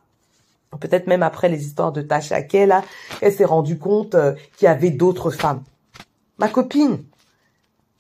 peut-être 0.80 1.08
même 1.08 1.24
après 1.24 1.50
les 1.50 1.66
histoires 1.66 1.92
de 1.92 2.02
Tasha 2.02 2.42
Kay 2.44 2.66
là, 2.66 2.84
elle 3.22 3.34
s'est 3.34 3.46
rendue 3.46 3.78
compte 3.78 4.16
euh, 4.16 4.34
qu'il 4.58 4.66
y 4.66 4.70
avait 4.70 4.92
d'autres 4.92 5.32
femmes. 5.32 5.64
Ma 6.38 6.48
copine, 6.48 7.04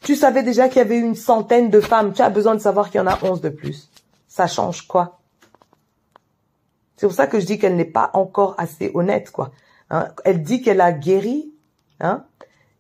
tu 0.02 0.16
savais 0.16 0.44
déjà 0.44 0.70
qu'il 0.70 0.78
y 0.78 0.82
avait 0.82 1.00
une 1.00 1.16
centaine 1.16 1.70
de 1.70 1.82
femmes. 1.82 2.14
Tu 2.14 2.22
as 2.22 2.30
besoin 2.30 2.56
de 2.56 2.60
savoir 2.60 2.90
qu'il 2.90 3.00
y 3.00 3.04
en 3.04 3.08
a 3.08 3.20
onze 3.24 3.42
de 3.42 3.50
plus. 3.50 3.90
Ça 4.30 4.48
change 4.48 4.88
quoi? 4.88 5.20
C'est 6.96 7.08
pour 7.08 7.16
ça 7.16 7.28
que 7.28 7.40
je 7.40 7.46
dis 7.46 7.60
qu'elle 7.60 7.76
n'est 7.76 7.86
pas 7.86 8.10
encore 8.14 8.56
assez 8.58 8.92
honnête, 8.94 9.32
quoi. 9.32 9.52
Hein, 9.90 10.10
elle 10.24 10.44
dit 10.44 10.62
qu'elle 10.62 10.82
a 10.82 10.92
guéri, 10.92 11.54
hein, 12.00 12.26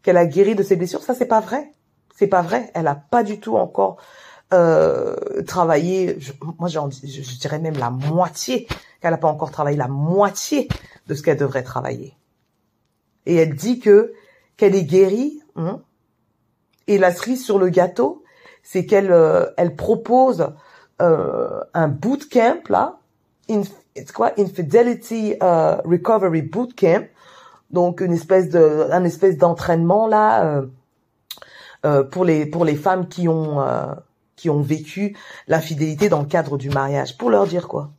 qu'elle 0.03 0.17
a 0.17 0.25
guéri 0.25 0.55
de 0.55 0.63
ses 0.63 0.75
blessures. 0.75 1.03
Ça, 1.03 1.13
c'est 1.13 1.25
pas 1.25 1.39
vrai. 1.39 1.71
C'est 2.15 2.27
pas 2.27 2.41
vrai. 2.41 2.71
Elle 2.73 2.87
a 2.87 2.95
pas 2.95 3.23
du 3.23 3.39
tout 3.39 3.55
encore 3.55 3.97
euh, 4.53 5.15
travaillé. 5.43 6.17
moi, 6.59 6.69
je, 6.69 6.79
je, 7.03 7.39
dirais 7.39 7.59
même 7.59 7.77
la 7.77 7.89
moitié. 7.89 8.67
Qu'elle 9.01 9.11
n'a 9.11 9.17
pas 9.17 9.29
encore 9.29 9.51
travaillé 9.51 9.77
la 9.77 9.87
moitié 9.87 10.67
de 11.07 11.15
ce 11.15 11.23
qu'elle 11.23 11.37
devrait 11.37 11.63
travailler. 11.63 12.17
Et 13.25 13.35
elle 13.35 13.55
dit 13.55 13.79
que 13.79 14.13
qu'elle 14.57 14.75
est 14.75 14.83
guérie. 14.83 15.41
Hein, 15.55 15.81
et 16.87 16.97
la 16.97 17.13
cerise 17.13 17.45
sur 17.45 17.59
le 17.59 17.69
gâteau, 17.69 18.23
c'est 18.63 18.85
qu'elle 18.85 19.11
euh, 19.11 19.45
elle 19.57 19.75
propose 19.75 20.53
euh, 21.01 21.61
un 21.73 21.87
bootcamp 21.87 22.61
là, 22.67 22.99
c'est 24.05 24.13
quoi? 24.13 24.31
Infidelity 24.37 25.35
uh, 25.41 25.81
Recovery 25.85 26.41
Bootcamp, 26.41 27.05
donc 27.71 28.01
une 28.01 28.13
espèce 28.13 28.49
de 28.49 28.87
un 28.91 29.03
espèce 29.03 29.37
d'entraînement 29.37 30.07
là 30.07 30.45
euh, 30.45 30.67
euh, 31.85 32.03
pour 32.03 32.25
les 32.25 32.45
pour 32.45 32.65
les 32.65 32.75
femmes 32.75 33.07
qui 33.07 33.27
ont 33.27 33.61
euh, 33.61 33.93
qui 34.35 34.49
ont 34.49 34.61
vécu 34.61 35.17
l'infidélité 35.47 36.09
dans 36.09 36.19
le 36.21 36.27
cadre 36.27 36.57
du 36.57 36.69
mariage. 36.69 37.17
Pour 37.17 37.29
leur 37.29 37.45
dire 37.47 37.67
quoi? 37.67 37.91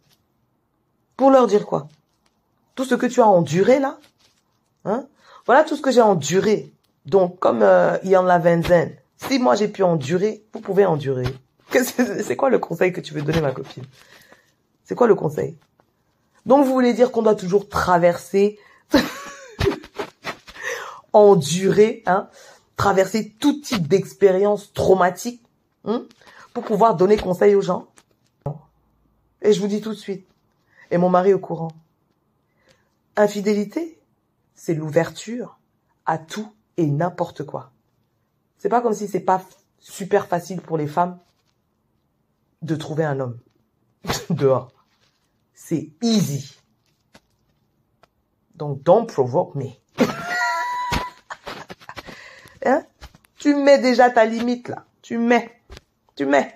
Pour 1.17 1.31
leur 1.31 1.47
dire 1.47 1.67
quoi? 1.67 1.89
Tout 2.75 2.85
ce 2.85 2.95
que 2.95 3.07
tu 3.07 3.21
as 3.21 3.27
enduré 3.27 3.79
là, 3.79 3.99
hein? 4.85 5.07
Voilà 5.47 5.65
tout 5.65 5.77
ce 5.77 5.83
que 5.83 5.91
j'ai 5.91 6.03
enduré. 6.03 6.73
Donc 7.07 7.39
comme 7.39 7.63
euh, 7.63 7.97
Ian 8.05 8.23
Lavenzen, 8.23 8.93
si 9.17 9.39
moi 9.39 9.55
j'ai 9.55 9.69
pu 9.69 9.83
endurer, 9.83 10.45
vous 10.53 10.61
pouvez 10.61 10.87
endurer. 10.87 11.27
C'est 11.73 12.37
quoi 12.37 12.51
le 12.51 12.59
conseil 12.59 12.93
que 12.93 13.01
tu 13.01 13.15
veux 13.15 13.23
donner 13.23 13.41
ma 13.41 13.53
copine? 13.53 13.85
C'est 14.85 14.97
quoi 14.97 15.07
le 15.07 15.15
conseil? 15.15 15.57
Donc 16.51 16.67
vous 16.67 16.73
voulez 16.73 16.95
dire 16.95 17.13
qu'on 17.13 17.23
doit 17.23 17.37
toujours 17.37 17.69
traverser, 17.69 18.59
endurer, 21.13 22.03
hein, 22.07 22.29
traverser 22.75 23.37
tout 23.39 23.61
type 23.61 23.87
d'expérience 23.87 24.73
traumatique 24.73 25.41
hein, 25.85 26.07
pour 26.53 26.65
pouvoir 26.65 26.97
donner 26.97 27.17
conseil 27.17 27.55
aux 27.55 27.61
gens. 27.61 27.87
Et 29.43 29.53
je 29.53 29.61
vous 29.61 29.69
dis 29.69 29.81
tout 29.81 29.91
de 29.91 29.95
suite, 29.95 30.27
et 30.91 30.99
mon 30.99 31.09
mari 31.09 31.33
au 31.33 31.39
courant, 31.39 31.71
infidélité, 33.15 34.01
c'est 34.57 34.75
l'ouverture 34.75 35.61
à 36.05 36.19
tout 36.19 36.53
et 36.77 36.87
n'importe 36.87 37.45
quoi. 37.45 37.71
C'est 38.59 38.69
pas 38.69 38.81
comme 38.81 38.93
si 38.93 39.07
c'est 39.07 39.21
pas 39.21 39.45
super 39.79 40.27
facile 40.27 40.61
pour 40.61 40.79
les 40.79 40.89
femmes 40.89 41.17
de 42.63 42.75
trouver 42.75 43.05
un 43.05 43.21
homme 43.21 43.39
dehors. 44.31 44.80
C'est 45.63 45.91
easy. 46.03 46.57
Donc, 48.55 48.83
don't 48.83 49.07
provoke 49.07 49.55
me. 49.55 49.67
hein? 52.65 52.83
Tu 53.39 53.55
mets 53.55 53.79
déjà 53.79 54.09
ta 54.09 54.25
limite 54.25 54.69
là. 54.69 54.87
Tu 55.03 55.19
mets. 55.19 55.61
Tu 56.17 56.25
mets. 56.25 56.55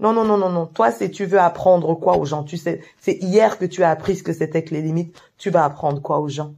Non, 0.00 0.12
non, 0.12 0.24
non, 0.24 0.36
non, 0.36 0.50
non. 0.50 0.66
Toi, 0.66 0.90
c'est 0.90 1.10
tu 1.10 1.24
veux 1.24 1.38
apprendre 1.38 1.94
quoi 1.94 2.18
aux 2.18 2.24
gens 2.24 2.42
Tu 2.42 2.56
sais, 2.58 2.82
c'est 2.98 3.16
hier 3.22 3.58
que 3.58 3.64
tu 3.64 3.84
as 3.84 3.90
appris 3.90 4.16
ce 4.16 4.24
que 4.24 4.32
c'était 4.32 4.64
que 4.64 4.74
les 4.74 4.82
limites. 4.82 5.16
Tu 5.38 5.48
vas 5.48 5.64
apprendre 5.64 6.02
quoi 6.02 6.18
aux 6.18 6.28
gens? 6.28 6.56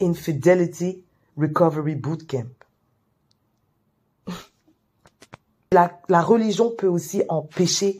Infidelity 0.00 1.04
Recovery 1.36 1.96
Bootcamp. 1.96 2.46
La, 5.72 6.00
la 6.08 6.22
religion 6.22 6.70
peut 6.70 6.86
aussi 6.86 7.24
empêcher 7.28 7.98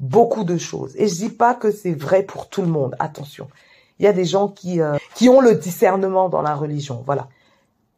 beaucoup 0.00 0.44
de 0.44 0.58
choses. 0.58 0.94
Et 0.96 1.08
je 1.08 1.14
dis 1.14 1.28
pas 1.28 1.54
que 1.54 1.70
c'est 1.70 1.94
vrai 1.94 2.22
pour 2.22 2.48
tout 2.48 2.62
le 2.62 2.68
monde. 2.68 2.94
Attention. 2.98 3.48
Il 3.98 4.04
y 4.04 4.08
a 4.08 4.12
des 4.12 4.24
gens 4.24 4.48
qui, 4.48 4.80
euh, 4.80 4.96
qui 5.14 5.28
ont 5.28 5.40
le 5.40 5.54
discernement 5.54 6.28
dans 6.28 6.42
la 6.42 6.54
religion. 6.54 7.02
Voilà. 7.06 7.28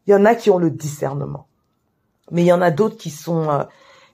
Il 0.07 0.13
y 0.13 0.15
en 0.15 0.25
a 0.25 0.35
qui 0.35 0.51
ont 0.51 0.59
le 0.59 0.71
discernement. 0.71 1.47
Mais 2.31 2.43
il 2.43 2.47
y 2.47 2.53
en 2.53 2.63
a 2.63 2.71
d'autres 2.71 2.97
qui 2.97 3.11
sont, 3.11 3.51
euh, 3.51 3.65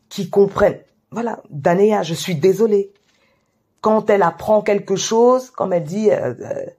qui 0.08 0.30
comprennent. 0.30 0.80
Voilà. 1.10 1.40
Danéa, 1.50 2.02
je 2.02 2.14
suis 2.14 2.34
désolée. 2.34 2.92
Quand 3.80 4.08
elle 4.08 4.22
apprend 4.22 4.62
quelque 4.62 4.96
chose, 4.96 5.50
comme 5.50 5.74
elle 5.74 5.84
dit, 5.84 6.10
euh, 6.10 6.32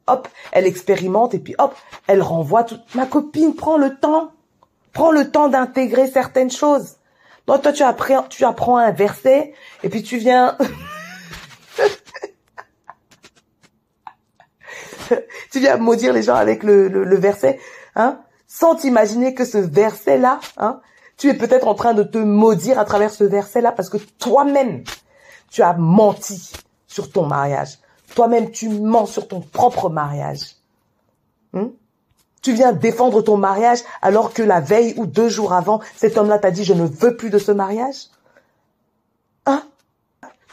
hop, 0.07 0.27
elle 0.51 0.65
expérimente 0.65 1.35
et 1.35 1.39
puis 1.39 1.53
hop, 1.59 1.75
elle 2.07 2.23
renvoie 2.23 2.63
tout. 2.63 2.77
Ma 2.95 3.05
copine, 3.05 3.53
prends 3.53 3.77
le 3.77 3.95
temps. 3.95 4.31
Prends 4.91 5.11
le 5.11 5.29
temps 5.29 5.49
d'intégrer 5.49 6.07
certaines 6.07 6.49
choses. 6.49 6.95
Donc 7.47 7.61
toi, 7.61 7.73
tu 7.73 7.83
apprends, 7.83 8.23
tu 8.23 8.43
apprends 8.43 8.77
un 8.77 8.91
verset 8.91 9.53
et 9.83 9.89
puis 9.89 10.01
tu 10.01 10.17
viens 10.17 10.57
tu 15.51 15.59
viens 15.59 15.77
maudire 15.77 16.13
les 16.13 16.23
gens 16.23 16.35
avec 16.35 16.63
le, 16.63 16.87
le, 16.87 17.15
verset, 17.15 17.59
hein, 17.95 18.19
sans 18.47 18.75
t'imaginer 18.75 19.33
que 19.33 19.45
ce 19.45 19.57
verset-là, 19.57 20.39
hein, 20.57 20.81
tu 21.17 21.29
es 21.29 21.33
peut-être 21.33 21.67
en 21.67 21.75
train 21.75 21.93
de 21.93 22.03
te 22.03 22.17
maudire 22.17 22.79
à 22.79 22.85
travers 22.85 23.11
ce 23.11 23.23
verset-là 23.23 23.71
parce 23.71 23.89
que 23.89 23.97
toi-même, 23.97 24.83
tu 25.49 25.61
as 25.61 25.73
menti 25.73 26.51
sur 26.87 27.11
ton 27.11 27.25
mariage. 27.25 27.79
Toi-même, 28.15 28.51
tu 28.51 28.69
mens 28.69 29.05
sur 29.05 29.27
ton 29.27 29.41
propre 29.41 29.89
mariage. 29.89 30.55
Hmm? 31.53 31.69
Tu 32.41 32.53
viens 32.53 32.73
défendre 32.73 33.21
ton 33.21 33.37
mariage 33.37 33.79
alors 34.01 34.33
que 34.33 34.43
la 34.43 34.59
veille 34.59 34.93
ou 34.97 35.05
deux 35.05 35.29
jours 35.29 35.53
avant, 35.53 35.79
cet 35.95 36.17
homme-là 36.17 36.37
t'a 36.37 36.51
dit 36.51 36.63
je 36.63 36.73
ne 36.73 36.85
veux 36.85 37.15
plus 37.15 37.29
de 37.29 37.39
ce 37.39 37.51
mariage? 37.51 38.09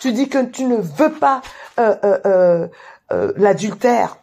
Tu 0.02 0.12
dis 0.12 0.28
que 0.28 0.44
tu 0.44 0.64
ne 0.64 0.78
veux 0.78 1.12
pas 1.12 1.42
euh, 1.78 1.94
euh, 2.02 2.66
euh, 3.12 3.32
l'adultère 3.36 4.16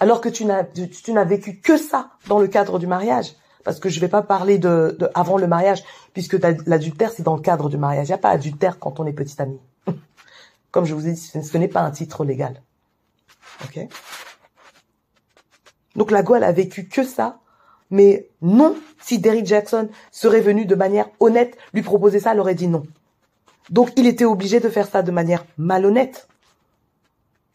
alors 0.00 0.20
que 0.20 0.28
tu 0.28 0.44
n'as 0.44 0.64
tu, 0.64 1.14
n'as 1.14 1.24
vécu 1.24 1.60
que 1.60 1.78
ça 1.78 2.10
dans 2.26 2.38
le 2.38 2.46
cadre 2.46 2.78
du 2.78 2.86
mariage. 2.86 3.32
Parce 3.64 3.80
que 3.80 3.88
je 3.88 3.98
vais 4.00 4.08
pas 4.08 4.20
parler 4.20 4.58
de, 4.58 4.98
avant 5.14 5.38
le 5.38 5.46
mariage 5.46 5.82
puisque 6.12 6.36
l'adultère 6.66 7.10
c'est 7.10 7.22
dans 7.22 7.36
le 7.36 7.40
cadre 7.40 7.70
du 7.70 7.78
mariage. 7.78 8.08
Il 8.08 8.10
n'y 8.10 8.16
a 8.16 8.18
pas 8.18 8.28
adultère 8.28 8.78
quand 8.78 9.00
on 9.00 9.06
est 9.06 9.14
petit 9.14 9.40
ami. 9.40 9.58
Comme 10.72 10.84
je 10.84 10.92
vous 10.92 11.08
ai 11.08 11.12
dit 11.12 11.20
ce 11.42 11.56
n'est 11.56 11.68
pas 11.68 11.80
un 11.80 11.90
titre 11.90 12.26
légal. 12.26 12.60
Ok? 13.64 13.78
Donc 15.94 16.10
la 16.10 16.22
Go 16.22 16.34
elle 16.34 16.44
a 16.44 16.52
vécu 16.52 16.86
que 16.86 17.02
ça 17.02 17.38
mais 17.88 18.28
non 18.42 18.76
si 19.00 19.20
Derrick 19.20 19.46
Jackson 19.46 19.88
serait 20.10 20.42
venu 20.42 20.66
de 20.66 20.74
manière 20.74 21.08
honnête 21.18 21.56
lui 21.72 21.80
proposer 21.80 22.20
ça 22.20 22.32
elle 22.32 22.40
aurait 22.40 22.54
dit 22.54 22.68
non 22.68 22.82
donc 23.70 23.90
il 23.96 24.06
était 24.06 24.24
obligé 24.24 24.60
de 24.60 24.68
faire 24.68 24.88
ça 24.88 25.02
de 25.02 25.10
manière 25.10 25.44
malhonnête 25.58 26.28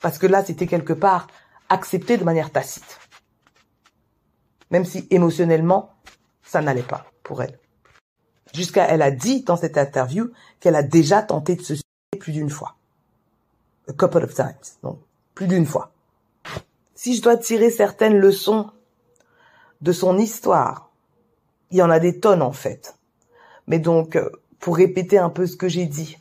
parce 0.01 0.17
que 0.17 0.27
là 0.27 0.43
c'était 0.43 0.67
quelque 0.67 0.93
part 0.93 1.27
accepté 1.69 2.17
de 2.17 2.23
manière 2.23 2.51
tacite. 2.51 2.99
Même 4.71 4.85
si 4.85 5.07
émotionnellement, 5.09 5.93
ça 6.43 6.61
n'allait 6.61 6.83
pas 6.83 7.05
pour 7.23 7.41
elle. 7.41 7.57
Jusqu'à, 8.53 8.87
elle 8.87 9.01
a 9.01 9.11
dit 9.11 9.43
dans 9.43 9.55
cette 9.55 9.77
interview 9.77 10.31
qu'elle 10.59 10.75
a 10.75 10.83
déjà 10.83 11.21
tenté 11.21 11.55
de 11.55 11.61
se 11.61 11.75
suicider 11.75 12.19
plus 12.19 12.33
d'une 12.33 12.49
fois. 12.49 12.75
A 13.87 13.93
couple 13.93 14.23
of 14.23 14.33
times. 14.33 14.77
Donc, 14.83 14.99
plus 15.33 15.47
d'une 15.47 15.65
fois. 15.65 15.91
Si 16.93 17.15
je 17.15 17.21
dois 17.21 17.37
tirer 17.37 17.69
certaines 17.69 18.17
leçons 18.17 18.69
de 19.81 19.91
son 19.91 20.17
histoire, 20.17 20.91
il 21.71 21.77
y 21.77 21.81
en 21.81 21.89
a 21.89 21.99
des 21.99 22.19
tonnes 22.19 22.41
en 22.41 22.51
fait. 22.51 22.95
Mais 23.67 23.79
donc, 23.79 24.17
euh, 24.17 24.29
pour 24.61 24.77
répéter 24.77 25.17
un 25.17 25.29
peu 25.29 25.45
ce 25.45 25.57
que 25.57 25.67
j'ai 25.67 25.85
dit, 25.85 26.17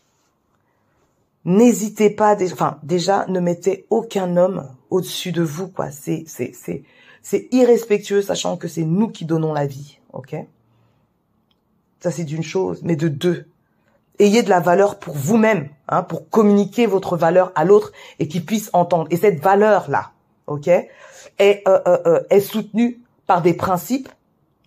n'hésitez 1.45 2.11
pas, 2.11 2.37
enfin 2.53 2.79
déjà, 2.83 3.27
ne 3.29 3.39
mettez 3.39 3.87
aucun 3.91 4.37
homme 4.37 4.69
au-dessus 4.91 5.31
de 5.33 5.43
vous, 5.43 5.69
quoi. 5.69 5.91
C'est 5.91 6.25
c'est 6.27 6.53
c'est 6.55 6.83
c'est 7.23 7.49
irrespectueux, 7.53 8.23
sachant 8.23 8.57
que 8.57 8.67
c'est 8.67 8.85
nous 8.85 9.09
qui 9.09 9.25
donnons 9.25 9.53
la 9.53 9.67
vie, 9.67 9.99
ok? 10.13 10.35
Ça 12.01 12.11
c'est 12.11 12.25
d'une 12.25 12.43
chose, 12.43 12.81
mais 12.83 12.97
de 12.97 13.09
deux, 13.09 13.47
ayez 14.19 14.43
de 14.43 14.49
la 14.49 14.61
valeur 14.61 14.99
pour 14.99 15.15
vous-même, 15.15 15.69
hein, 15.89 16.03
pour 16.03 16.29
communiquer 16.29 16.87
votre 16.87 17.17
valeur 17.17 17.53
à 17.55 17.65
l'autre 17.65 17.93
et 18.19 18.29
qu'il 18.29 18.45
puisse 18.45 18.71
entendre. 18.73 19.07
Et 19.11 19.17
cette 19.17 19.41
valeur 19.43 19.91
là, 19.91 20.13
ok, 20.47 20.69
est 20.69 20.89
euh, 21.69 21.81
euh, 21.87 21.99
euh, 22.07 22.23
est 22.31 22.41
soutenue 22.41 23.01
par 23.27 23.43
des 23.43 23.55
principes, 23.55 24.09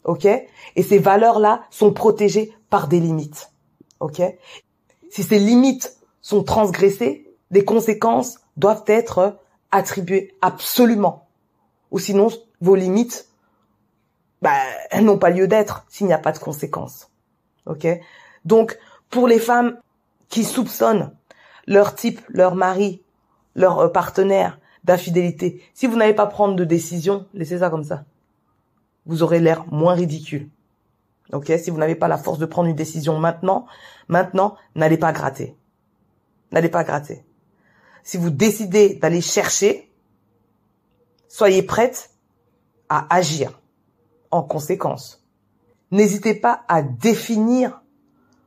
ok, 0.03 0.25
et 0.25 0.83
ces 0.83 0.99
valeurs 0.99 1.39
là 1.39 1.63
sont 1.69 1.91
protégées 1.91 2.53
par 2.69 2.87
des 2.87 2.99
limites, 2.99 3.51
ok. 4.03 4.21
Si 5.09 5.23
ces 5.23 5.39
limites 5.39 5.97
sont 6.21 6.43
transgressées, 6.43 7.25
des 7.51 7.63
conséquences 7.63 8.39
doivent 8.57 8.83
être 8.87 9.39
attribuées 9.71 10.35
absolument. 10.41 11.27
Ou 11.91 11.99
sinon, 11.99 12.27
vos 12.61 12.75
limites, 12.75 13.29
bah, 14.41 14.57
elles 14.91 15.05
n'ont 15.05 15.17
pas 15.17 15.29
lieu 15.29 15.47
d'être 15.47 15.85
s'il 15.87 16.07
n'y 16.07 16.13
a 16.13 16.17
pas 16.17 16.33
de 16.33 16.39
conséquences. 16.39 17.09
Ok 17.65 17.87
Donc, 18.45 18.77
pour 19.09 19.27
les 19.27 19.39
femmes 19.39 19.79
qui 20.27 20.43
soupçonnent 20.43 21.11
leur 21.65 21.95
type, 21.95 22.19
leur 22.27 22.55
mari, 22.55 23.01
leur 23.55 23.79
euh, 23.79 23.87
partenaire 23.87 24.59
d'infidélité, 24.83 25.63
si 25.73 25.87
vous 25.87 25.95
n'allez 25.95 26.13
pas 26.13 26.27
prendre 26.27 26.55
de 26.55 26.65
décision, 26.65 27.25
laissez 27.33 27.59
ça 27.59 27.69
comme 27.69 27.85
ça. 27.85 28.03
Vous 29.05 29.23
aurez 29.23 29.39
l'air 29.39 29.65
moins 29.71 29.93
ridicule. 29.93 30.49
Ok 31.31 31.51
Si 31.61 31.69
vous 31.69 31.77
n'avez 31.77 31.95
pas 31.95 32.07
la 32.07 32.17
force 32.17 32.39
de 32.39 32.45
prendre 32.45 32.69
une 32.69 32.75
décision 32.75 33.17
maintenant, 33.17 33.65
maintenant, 34.07 34.55
n'allez 34.75 34.97
pas 34.97 35.11
gratter 35.11 35.55
n'allez 36.53 36.69
pas 36.69 36.83
gratter. 36.83 37.25
Si 38.03 38.17
vous 38.17 38.29
décidez 38.29 38.95
d'aller 38.95 39.21
chercher, 39.21 39.91
soyez 41.27 41.63
prête 41.63 42.11
à 42.89 43.13
agir 43.13 43.59
en 44.31 44.43
conséquence. 44.43 45.25
N'hésitez 45.91 46.35
pas 46.35 46.63
à 46.67 46.81
définir 46.81 47.81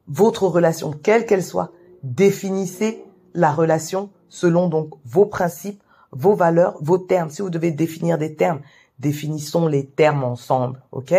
votre 0.09 0.47
relation, 0.47 0.93
quelle 0.93 1.27
qu'elle 1.27 1.45
soit. 1.45 1.73
Définissez 2.03 3.05
la 3.35 3.53
relation 3.53 4.11
selon 4.29 4.69
donc 4.69 4.95
vos 5.05 5.27
principes, 5.27 5.83
vos 6.13 6.35
valeurs, 6.35 6.77
vos 6.81 6.99
termes. 6.99 7.31
Si 7.31 7.43
vous 7.43 7.51
devez 7.51 7.73
définir 7.73 8.19
des 8.19 8.37
termes, 8.37 8.61
définissons 8.99 9.67
les 9.67 9.87
termes 9.87 10.25
ensemble, 10.25 10.83
ok? 10.93 11.15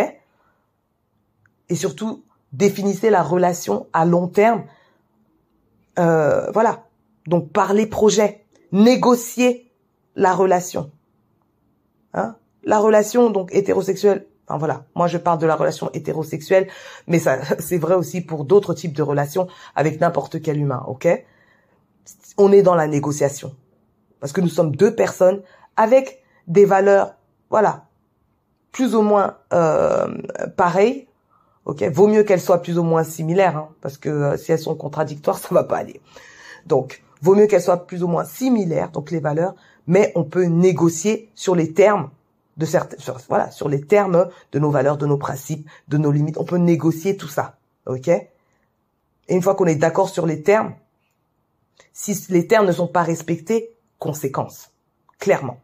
Et 1.68 1.74
surtout, 1.74 2.24
définissez 2.52 3.10
la 3.10 3.22
relation 3.22 3.86
à 3.92 4.04
long 4.04 4.28
terme 4.28 4.64
euh, 5.98 6.50
voilà. 6.52 6.84
Donc 7.26 7.52
parler 7.52 7.86
projet, 7.86 8.44
négocier 8.72 9.70
la 10.16 10.32
relation. 10.34 10.90
Hein? 12.14 12.36
La 12.64 12.78
relation 12.78 13.30
donc 13.30 13.50
hétérosexuelle. 13.52 14.26
Enfin 14.46 14.58
voilà, 14.58 14.86
moi 14.94 15.08
je 15.08 15.18
parle 15.18 15.38
de 15.38 15.46
la 15.46 15.56
relation 15.56 15.90
hétérosexuelle, 15.92 16.68
mais 17.06 17.18
ça 17.18 17.38
c'est 17.58 17.76
vrai 17.76 17.94
aussi 17.94 18.22
pour 18.22 18.44
d'autres 18.44 18.72
types 18.72 18.94
de 18.94 19.02
relations 19.02 19.46
avec 19.74 20.00
n'importe 20.00 20.40
quel 20.40 20.58
humain, 20.58 20.82
ok? 20.86 21.06
On 22.38 22.52
est 22.52 22.62
dans 22.62 22.74
la 22.74 22.86
négociation 22.86 23.54
parce 24.20 24.32
que 24.32 24.40
nous 24.40 24.48
sommes 24.48 24.74
deux 24.74 24.94
personnes 24.94 25.42
avec 25.76 26.22
des 26.46 26.64
valeurs, 26.64 27.14
voilà, 27.50 27.84
plus 28.72 28.94
ou 28.94 29.02
moins 29.02 29.36
euh, 29.52 30.08
pareilles. 30.56 31.08
Ok, 31.68 31.82
vaut 31.82 32.06
mieux 32.06 32.22
qu'elles 32.22 32.40
soient 32.40 32.62
plus 32.62 32.78
ou 32.78 32.82
moins 32.82 33.04
similaires, 33.04 33.58
hein, 33.58 33.68
parce 33.82 33.98
que 33.98 34.08
euh, 34.08 34.36
si 34.38 34.52
elles 34.52 34.58
sont 34.58 34.74
contradictoires, 34.74 35.38
ça 35.38 35.54
va 35.54 35.64
pas 35.64 35.76
aller. 35.76 36.00
Donc, 36.64 37.02
vaut 37.20 37.34
mieux 37.34 37.46
qu'elles 37.46 37.62
soient 37.62 37.86
plus 37.86 38.02
ou 38.02 38.08
moins 38.08 38.24
similaires, 38.24 38.90
donc 38.90 39.10
les 39.10 39.20
valeurs, 39.20 39.54
mais 39.86 40.10
on 40.14 40.24
peut 40.24 40.44
négocier 40.44 41.30
sur 41.34 41.54
les 41.54 41.74
termes 41.74 42.08
de 42.56 42.64
certaines, 42.64 42.98
voilà, 43.28 43.50
sur 43.50 43.68
les 43.68 43.82
termes 43.82 44.30
de 44.50 44.58
nos 44.58 44.70
valeurs, 44.70 44.96
de 44.96 45.04
nos 45.04 45.18
principes, 45.18 45.68
de 45.88 45.98
nos 45.98 46.10
limites. 46.10 46.38
On 46.38 46.44
peut 46.44 46.56
négocier 46.56 47.18
tout 47.18 47.28
ça, 47.28 47.58
ok? 47.86 48.08
Et 48.08 48.28
une 49.28 49.42
fois 49.42 49.54
qu'on 49.54 49.66
est 49.66 49.74
d'accord 49.74 50.08
sur 50.08 50.24
les 50.24 50.42
termes, 50.42 50.74
si 51.92 52.18
les 52.30 52.46
termes 52.46 52.66
ne 52.66 52.72
sont 52.72 52.88
pas 52.88 53.02
respectés, 53.02 53.76
conséquence, 53.98 54.70
clairement. 55.18 55.60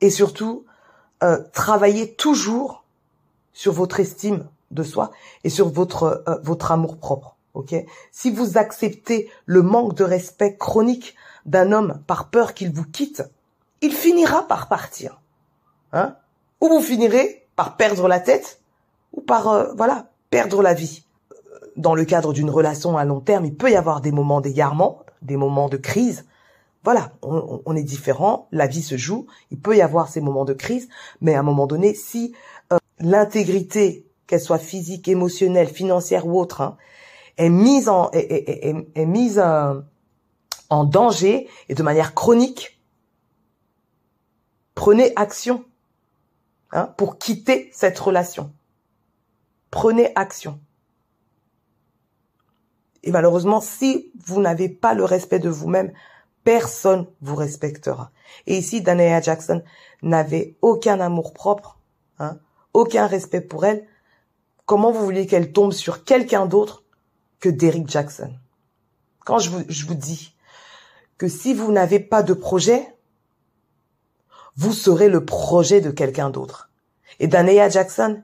Et 0.00 0.10
surtout, 0.10 0.64
euh, 1.22 1.38
travailler 1.52 2.14
toujours 2.14 2.84
sur 3.58 3.72
votre 3.72 3.98
estime 3.98 4.46
de 4.70 4.84
soi 4.84 5.10
et 5.42 5.50
sur 5.50 5.68
votre 5.68 6.22
euh, 6.28 6.36
votre 6.44 6.70
amour 6.70 6.96
propre. 6.96 7.36
Ok? 7.54 7.74
Si 8.12 8.30
vous 8.30 8.56
acceptez 8.56 9.28
le 9.46 9.62
manque 9.62 9.96
de 9.96 10.04
respect 10.04 10.56
chronique 10.56 11.16
d'un 11.44 11.72
homme 11.72 12.00
par 12.06 12.30
peur 12.30 12.54
qu'il 12.54 12.70
vous 12.70 12.84
quitte, 12.84 13.24
il 13.80 13.92
finira 13.92 14.46
par 14.46 14.68
partir. 14.68 15.20
Hein? 15.92 16.14
Ou 16.60 16.68
vous 16.68 16.80
finirez 16.80 17.48
par 17.56 17.76
perdre 17.76 18.06
la 18.06 18.20
tête 18.20 18.60
ou 19.12 19.22
par 19.22 19.48
euh, 19.48 19.72
voilà 19.76 20.06
perdre 20.30 20.62
la 20.62 20.74
vie. 20.74 21.02
dans 21.76 21.96
le 21.96 22.04
cadre 22.04 22.32
d'une 22.32 22.50
relation 22.50 22.96
à 22.96 23.04
long 23.04 23.20
terme, 23.20 23.44
il 23.44 23.56
peut 23.56 23.72
y 23.72 23.76
avoir 23.76 24.00
des 24.00 24.12
moments 24.12 24.40
d'égarement, 24.40 25.02
des 25.22 25.36
moments 25.36 25.68
de 25.68 25.78
crise. 25.78 26.26
Voilà, 26.84 27.10
on, 27.22 27.74
est 27.76 27.82
différent, 27.82 28.46
la 28.52 28.66
vie 28.66 28.82
se 28.82 28.96
joue, 28.96 29.26
il 29.50 29.58
peut 29.58 29.76
y 29.76 29.82
avoir 29.82 30.08
ces 30.08 30.20
moments 30.20 30.44
de 30.44 30.54
crise, 30.54 30.88
mais 31.20 31.34
à 31.34 31.40
un 31.40 31.42
moment 31.42 31.66
donné, 31.66 31.92
si 31.92 32.34
l'intégrité, 33.00 34.06
qu'elle 34.26 34.40
soit 34.40 34.58
physique, 34.58 35.08
émotionnelle, 35.08 35.68
financière 35.68 36.26
ou 36.26 36.38
autre, 36.38 36.60
hein, 36.60 36.76
est 37.36 37.48
mise 37.48 37.88
euh, 39.38 39.80
en 40.70 40.84
danger 40.84 41.48
et 41.68 41.74
de 41.74 41.82
manière 41.82 42.14
chronique, 42.14 42.80
prenez 44.74 45.12
action 45.16 45.64
hein, 46.72 46.86
pour 46.96 47.18
quitter 47.18 47.70
cette 47.72 47.98
relation. 47.98 48.52
Prenez 49.70 50.12
action. 50.14 50.60
Et 53.02 53.10
malheureusement, 53.10 53.60
si 53.60 54.12
vous 54.26 54.40
n'avez 54.40 54.68
pas 54.68 54.94
le 54.94 55.04
respect 55.04 55.38
de 55.38 55.48
vous-même, 55.48 55.92
personne 56.44 57.06
vous 57.20 57.36
respectera. 57.36 58.10
Et 58.46 58.56
ici, 58.56 58.82
Daniela 58.82 59.20
Jackson 59.20 59.62
n'avait 60.02 60.56
aucun 60.62 61.00
amour 61.00 61.32
propre, 61.32 61.78
hein, 62.18 62.38
aucun 62.72 63.06
respect 63.06 63.40
pour 63.40 63.64
elle. 63.64 63.86
Comment 64.66 64.92
vous 64.92 65.04
voulez 65.04 65.26
qu'elle 65.26 65.52
tombe 65.52 65.72
sur 65.72 66.04
quelqu'un 66.04 66.46
d'autre 66.46 66.84
que 67.40 67.48
Derrick 67.48 67.88
Jackson? 67.88 68.32
Quand 69.20 69.38
je 69.38 69.50
vous, 69.50 69.62
je 69.68 69.86
vous 69.86 69.94
dis 69.94 70.34
que 71.16 71.28
si 71.28 71.54
vous 71.54 71.72
n'avez 71.72 72.00
pas 72.00 72.22
de 72.22 72.34
projet, 72.34 72.94
vous 74.56 74.72
serez 74.72 75.08
le 75.08 75.24
projet 75.24 75.80
de 75.80 75.90
quelqu'un 75.90 76.30
d'autre. 76.30 76.70
Et 77.20 77.28
Daniela 77.28 77.68
Jackson 77.68 78.22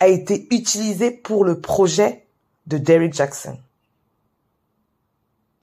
a 0.00 0.08
été 0.08 0.46
utilisée 0.54 1.10
pour 1.10 1.44
le 1.44 1.60
projet 1.60 2.26
de 2.66 2.78
Derrick 2.78 3.14
Jackson. 3.14 3.58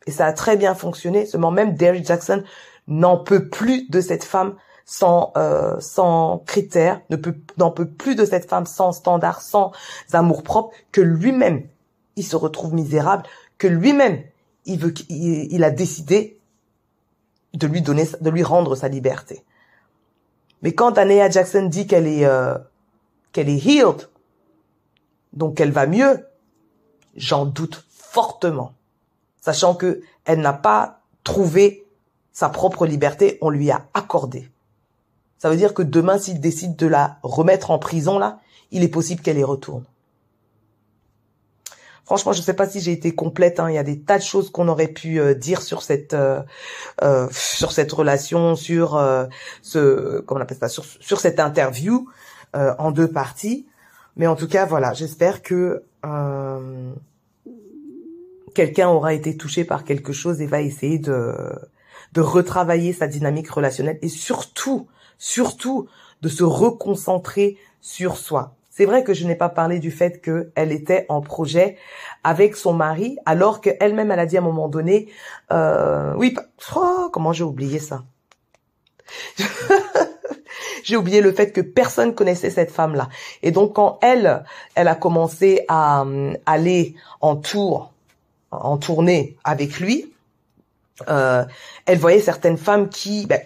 Et 0.06 0.12
ça 0.12 0.26
a 0.26 0.34
très 0.34 0.58
bien 0.58 0.76
fonctionné. 0.76 1.26
Seulement 1.26 1.52
même 1.52 1.76
Derrick 1.76 2.06
Jackson 2.06 2.44
n'en 2.88 3.18
peut 3.18 3.50
plus 3.50 3.88
de 3.90 4.02
cette 4.02 4.24
femme 4.24 4.56
sans 4.86 5.32
euh, 5.38 5.80
sans 5.80 6.40
critères, 6.46 7.02
ne 7.10 7.16
peut 7.16 7.36
n'en 7.58 7.72
peut 7.72 7.88
plus 7.88 8.16
de 8.16 8.26
cette 8.26 8.50
femme 8.50 8.66
sans 8.66 8.92
standard, 8.92 9.42
sans 9.42 9.72
amour 10.12 10.44
propre, 10.44 10.76
que 10.92 11.02
lui-même 11.02 11.68
il 12.16 12.24
se 12.24 12.36
retrouve 12.36 12.74
misérable, 12.74 13.24
que 13.58 13.68
lui-même 13.68 14.24
il 14.66 14.80
veut 14.80 14.94
il, 15.10 15.64
a 15.64 15.72
décidé 15.72 16.40
de 17.54 17.68
lui 17.68 17.82
donner 17.82 18.08
de 18.20 18.30
lui 18.30 18.44
rendre 18.44 18.76
sa 18.76 18.88
liberté. 18.88 19.44
Mais 20.62 20.74
quand 20.74 20.98
Anea 20.98 21.30
Jackson 21.30 21.68
dit 21.68 21.88
qu'elle 21.88 22.08
est 22.08 22.26
euh, 22.26 22.58
qu'elle 23.32 23.50
est 23.50 23.66
healed, 23.66 24.10
donc 25.34 25.60
elle 25.60 25.72
va 25.72 25.88
mieux, 25.88 26.26
j'en 27.16 27.46
doute 27.46 27.86
fortement 27.90 28.74
sachant 29.44 29.76
que 29.76 30.02
elle 30.24 30.40
n'a 30.40 30.54
pas 30.54 31.02
trouvé 31.26 31.86
sa 32.32 32.48
propre 32.48 32.86
liberté, 32.86 33.38
on 33.42 33.50
lui 33.50 33.70
a 33.72 33.88
accordé. 33.94 34.50
Ça 35.44 35.50
veut 35.50 35.58
dire 35.58 35.74
que 35.74 35.84
demain, 35.84 36.18
s'il 36.18 36.40
décide 36.40 36.78
de 36.78 36.88
la 36.88 37.18
remettre 37.22 37.70
en 37.72 37.78
prison, 37.78 38.18
là, 38.18 38.40
il 38.72 38.82
est 38.82 38.88
possible 38.88 39.22
qu'elle 39.22 39.38
y 39.38 39.44
retourne. 39.44 39.84
Franchement, 42.06 42.32
je 42.32 42.40
ne 42.40 42.44
sais 42.46 42.54
pas 42.54 42.66
si 42.66 42.80
j'ai 42.80 42.94
été 42.94 43.14
complète. 43.14 43.60
Hein. 43.60 43.70
Il 43.70 43.76
y 43.76 43.78
a 43.78 43.84
des 43.84 44.00
tas 44.00 44.18
de 44.18 44.24
choses 44.24 44.50
qu'on 44.50 44.70
aurait 44.70 44.88
pu 44.88 45.20
euh, 45.20 45.34
dire 45.34 45.62
sur 45.62 45.82
cette 45.82 46.14
euh, 46.14 46.42
euh, 47.02 47.28
sur 47.30 47.74
cette 47.74 47.92
relation, 47.92 48.56
sur 48.56 48.92
ce 49.62 50.22
comment 50.22 50.40
on 50.40 50.44
appelle 50.44 50.60
ça, 50.60 50.70
sur, 50.70 50.86
sur 50.86 51.20
cette 51.20 51.42
interview 51.42 52.08
en 52.54 52.92
deux 52.92 53.12
parties. 53.12 53.68
Mais 54.16 54.28
en 54.28 54.38
tout 54.38 54.48
cas, 54.48 54.66
voilà, 54.66 54.94
j'espère 54.94 55.42
que 55.42 55.84
quelqu'un 58.56 58.88
aura 58.88 59.14
été 59.14 59.36
touché 59.36 59.66
par 59.66 59.84
quelque 59.84 60.14
chose 60.14 60.40
et 60.40 60.48
va 60.48 60.62
essayer 60.62 61.00
de, 61.00 61.36
de 62.14 62.22
retravailler 62.22 62.94
sa 62.94 63.08
dynamique 63.08 63.50
relationnelle 63.50 64.00
et 64.02 64.08
surtout, 64.08 64.88
surtout 65.18 65.88
de 66.22 66.30
se 66.30 66.44
reconcentrer 66.44 67.58
sur 67.82 68.18
soi. 68.18 68.56
C'est 68.70 68.86
vrai 68.86 69.04
que 69.04 69.14
je 69.14 69.28
n'ai 69.28 69.36
pas 69.36 69.50
parlé 69.50 69.80
du 69.80 69.92
fait 69.92 70.20
qu'elle 70.22 70.72
était 70.72 71.06
en 71.10 71.22
projet 71.22 71.78
avec 72.24 72.56
son 72.56 72.74
mari, 72.74 73.18
alors 73.26 73.62
qu'elle-même, 73.62 74.10
elle 74.10 74.20
a 74.20 74.26
dit 74.26 74.38
à 74.38 74.40
un 74.40 74.44
moment 74.44 74.68
donné, 74.68 75.10
euh, 75.52 76.14
oui, 76.16 76.36
oh, 76.76 77.10
comment 77.14 77.34
j'ai 77.34 77.44
oublié 77.44 77.78
ça? 77.80 78.04
J'ai 80.84 80.98
oublié 80.98 81.22
le 81.22 81.32
fait 81.32 81.52
que 81.52 81.62
personne 81.62 82.14
connaissait 82.14 82.50
cette 82.50 82.72
femme-là. 82.72 83.10
Et 83.42 83.52
donc, 83.52 83.74
quand 83.74 84.00
elle, 84.02 84.44
elle 84.76 84.90
a 84.90 84.96
commencé 84.96 85.64
à 85.70 86.02
euh, 86.02 86.34
aller 86.46 86.96
en 87.22 87.38
tour 87.38 87.94
en 88.52 88.78
tournée 88.78 89.38
avec 89.44 89.80
lui, 89.80 90.14
euh, 91.08 91.46
elle 91.86 91.98
voyait 91.98 92.20
certaines 92.20 92.58
femmes 92.58 92.90
qui 92.90 93.26
ben, 93.26 93.42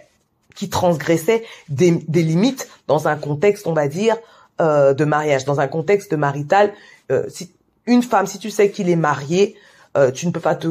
qui 0.58 0.68
transgressaient 0.68 1.44
des, 1.68 1.92
limites 2.12 2.68
dans 2.88 3.06
un 3.06 3.14
contexte, 3.14 3.68
on 3.68 3.74
va 3.74 3.86
dire, 3.86 4.16
euh, 4.60 4.92
de 4.92 5.04
mariage, 5.04 5.44
dans 5.44 5.60
un 5.60 5.68
contexte 5.68 6.14
marital. 6.14 6.72
Euh, 7.12 7.22
si 7.28 7.52
une 7.86 8.02
femme, 8.02 8.26
si 8.26 8.40
tu 8.40 8.50
sais 8.50 8.70
qu'il 8.70 8.90
est 8.90 8.96
marié, 8.96 9.54
tu 10.14 10.26
ne 10.26 10.32
peux 10.32 10.40
pas 10.40 10.54
te 10.54 10.68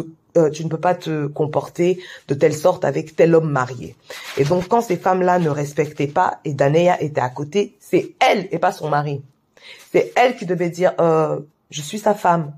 tu 0.53 0.63
ne 0.63 0.69
peux 0.69 0.79
pas 0.79 0.93
te 0.93 1.25
comporter 1.25 1.99
de 2.27 2.35
telle 2.35 2.53
sorte 2.53 2.85
avec 2.85 3.15
tel 3.15 3.33
homme 3.33 3.49
marié. 3.49 3.95
Et 4.37 4.43
donc 4.43 4.67
quand 4.67 4.81
ces 4.81 4.95
femmes-là 4.95 5.39
ne 5.39 5.49
respectaient 5.49 6.07
pas 6.07 6.39
et 6.45 6.53
Danea 6.53 7.01
était 7.01 7.21
à 7.21 7.29
côté, 7.29 7.75
c'est 7.79 8.11
elle 8.19 8.47
et 8.51 8.59
pas 8.59 8.71
son 8.71 8.87
mari. 8.87 9.23
C'est 9.91 10.13
elle 10.15 10.37
qui 10.37 10.45
devait 10.45 10.69
dire 10.69 10.93
je 10.99 11.81
suis 11.81 11.97
sa 11.97 12.13
femme, 12.13 12.53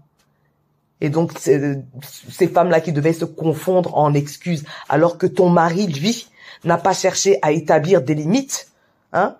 et 1.02 1.10
donc, 1.10 1.32
ces 1.40 2.48
femmes-là 2.48 2.82
qui 2.82 2.92
devaient 2.92 3.14
se 3.14 3.26
confondre 3.26 3.98
en 3.98 4.14
excuses, 4.14 4.66
alors 4.90 5.18
que 5.18 5.28
ton 5.28 5.50
mari, 5.50 5.88
lui, 5.88 6.28
n'a 6.64 6.78
pas 6.78 6.94
cherché 6.94 7.40
à 7.42 7.52
établir 7.52 8.02
des 8.02 8.16
limites, 8.16 8.72
hein, 9.14 9.36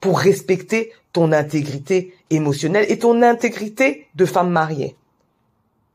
pour 0.00 0.18
respecter 0.18 0.92
ton 1.12 1.32
intégrité 1.32 2.14
émotionnelle 2.30 2.86
et 2.88 2.98
ton 2.98 3.22
intégrité 3.22 4.08
de 4.14 4.26
femme 4.26 4.50
mariée. 4.50 4.96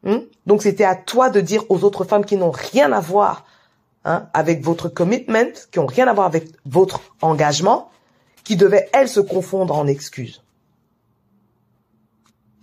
Hein. 0.06 0.22
Donc, 0.46 0.64
c'était 0.64 0.86
à 0.86 0.96
toi 0.96 1.30
de 1.30 1.42
dire 1.42 1.66
aux 1.70 1.84
autres 1.84 2.06
femmes 2.06 2.26
qui 2.26 2.38
n'ont 2.38 2.52
rien 2.52 2.92
à 2.94 3.02
voir 3.02 3.46
hein, 4.06 4.28
avec 4.34 4.64
votre 4.64 4.88
commitment, 4.88 5.52
qui 5.72 5.80
n'ont 5.80 5.88
rien 5.88 6.08
à 6.08 6.14
voir 6.14 6.26
avec 6.26 6.48
votre 6.66 7.02
engagement, 7.22 7.92
qui 8.44 8.56
devaient, 8.56 8.90
elles, 8.94 9.10
se 9.10 9.20
confondre 9.20 9.78
en 9.78 9.88
excuses. 9.88 10.42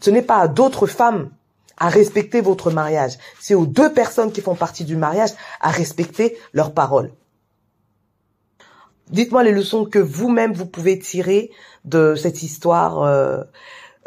Ce 0.01 0.11
n'est 0.11 0.23
pas 0.23 0.39
à 0.39 0.49
d'autres 0.49 0.87
femmes 0.87 1.31
à 1.77 1.89
respecter 1.89 2.41
votre 2.41 2.71
mariage. 2.71 3.19
C'est 3.41 3.55
aux 3.55 3.67
deux 3.67 3.93
personnes 3.93 4.33
qui 4.33 4.41
font 4.41 4.55
partie 4.55 4.85
du 4.85 4.97
mariage 4.97 5.31
à 5.61 5.71
respecter 5.71 6.39
leurs 6.53 6.73
paroles. 6.73 7.11
Dites-moi 9.15 9.45
les 9.45 9.53
leçons 9.53 9.85
que 9.85 10.01
vous-même 10.01 10.53
vous 10.55 10.67
pouvez 10.67 10.99
tirer 10.99 11.53
de 11.85 12.17
cette 12.17 12.43
histoire 12.43 13.03
euh, 13.03 13.45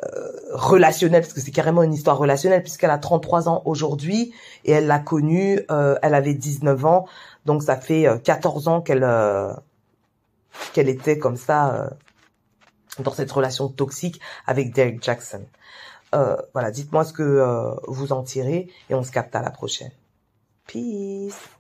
euh, 0.04 0.32
relationnelle, 0.52 1.22
parce 1.22 1.32
que 1.32 1.40
c'est 1.40 1.52
carrément 1.52 1.82
une 1.82 1.94
histoire 1.94 2.18
relationnelle, 2.18 2.62
puisqu'elle 2.62 2.90
a 2.90 2.98
33 2.98 3.48
ans 3.48 3.62
aujourd'hui 3.64 4.34
et 4.66 4.74
elle 4.74 4.86
l'a 4.86 5.00
connue, 5.00 5.62
euh, 5.72 5.96
elle 6.02 6.14
avait 6.14 6.34
19 6.34 6.86
ans, 6.86 7.08
donc 7.46 7.64
ça 7.64 7.78
fait 7.78 8.06
14 8.22 8.68
ans 8.68 8.82
qu'elle 8.82 9.08
qu'elle 10.74 10.90
était 10.90 11.18
comme 11.18 11.38
ça 11.38 11.90
dans 13.00 13.14
cette 13.14 13.32
relation 13.32 13.70
toxique 13.70 14.20
avec 14.46 14.74
Derek 14.74 15.02
Jackson. 15.02 15.46
Voilà, 16.12 16.70
dites-moi 16.70 17.06
ce 17.06 17.14
que 17.14 17.74
vous 17.88 18.12
en 18.12 18.24
tirez 18.24 18.68
et 18.90 18.94
on 18.94 19.04
se 19.04 19.12
capte 19.12 19.38
à 19.38 19.42
la 19.42 19.52
prochaine. 19.52 19.92
Peace 20.68 21.57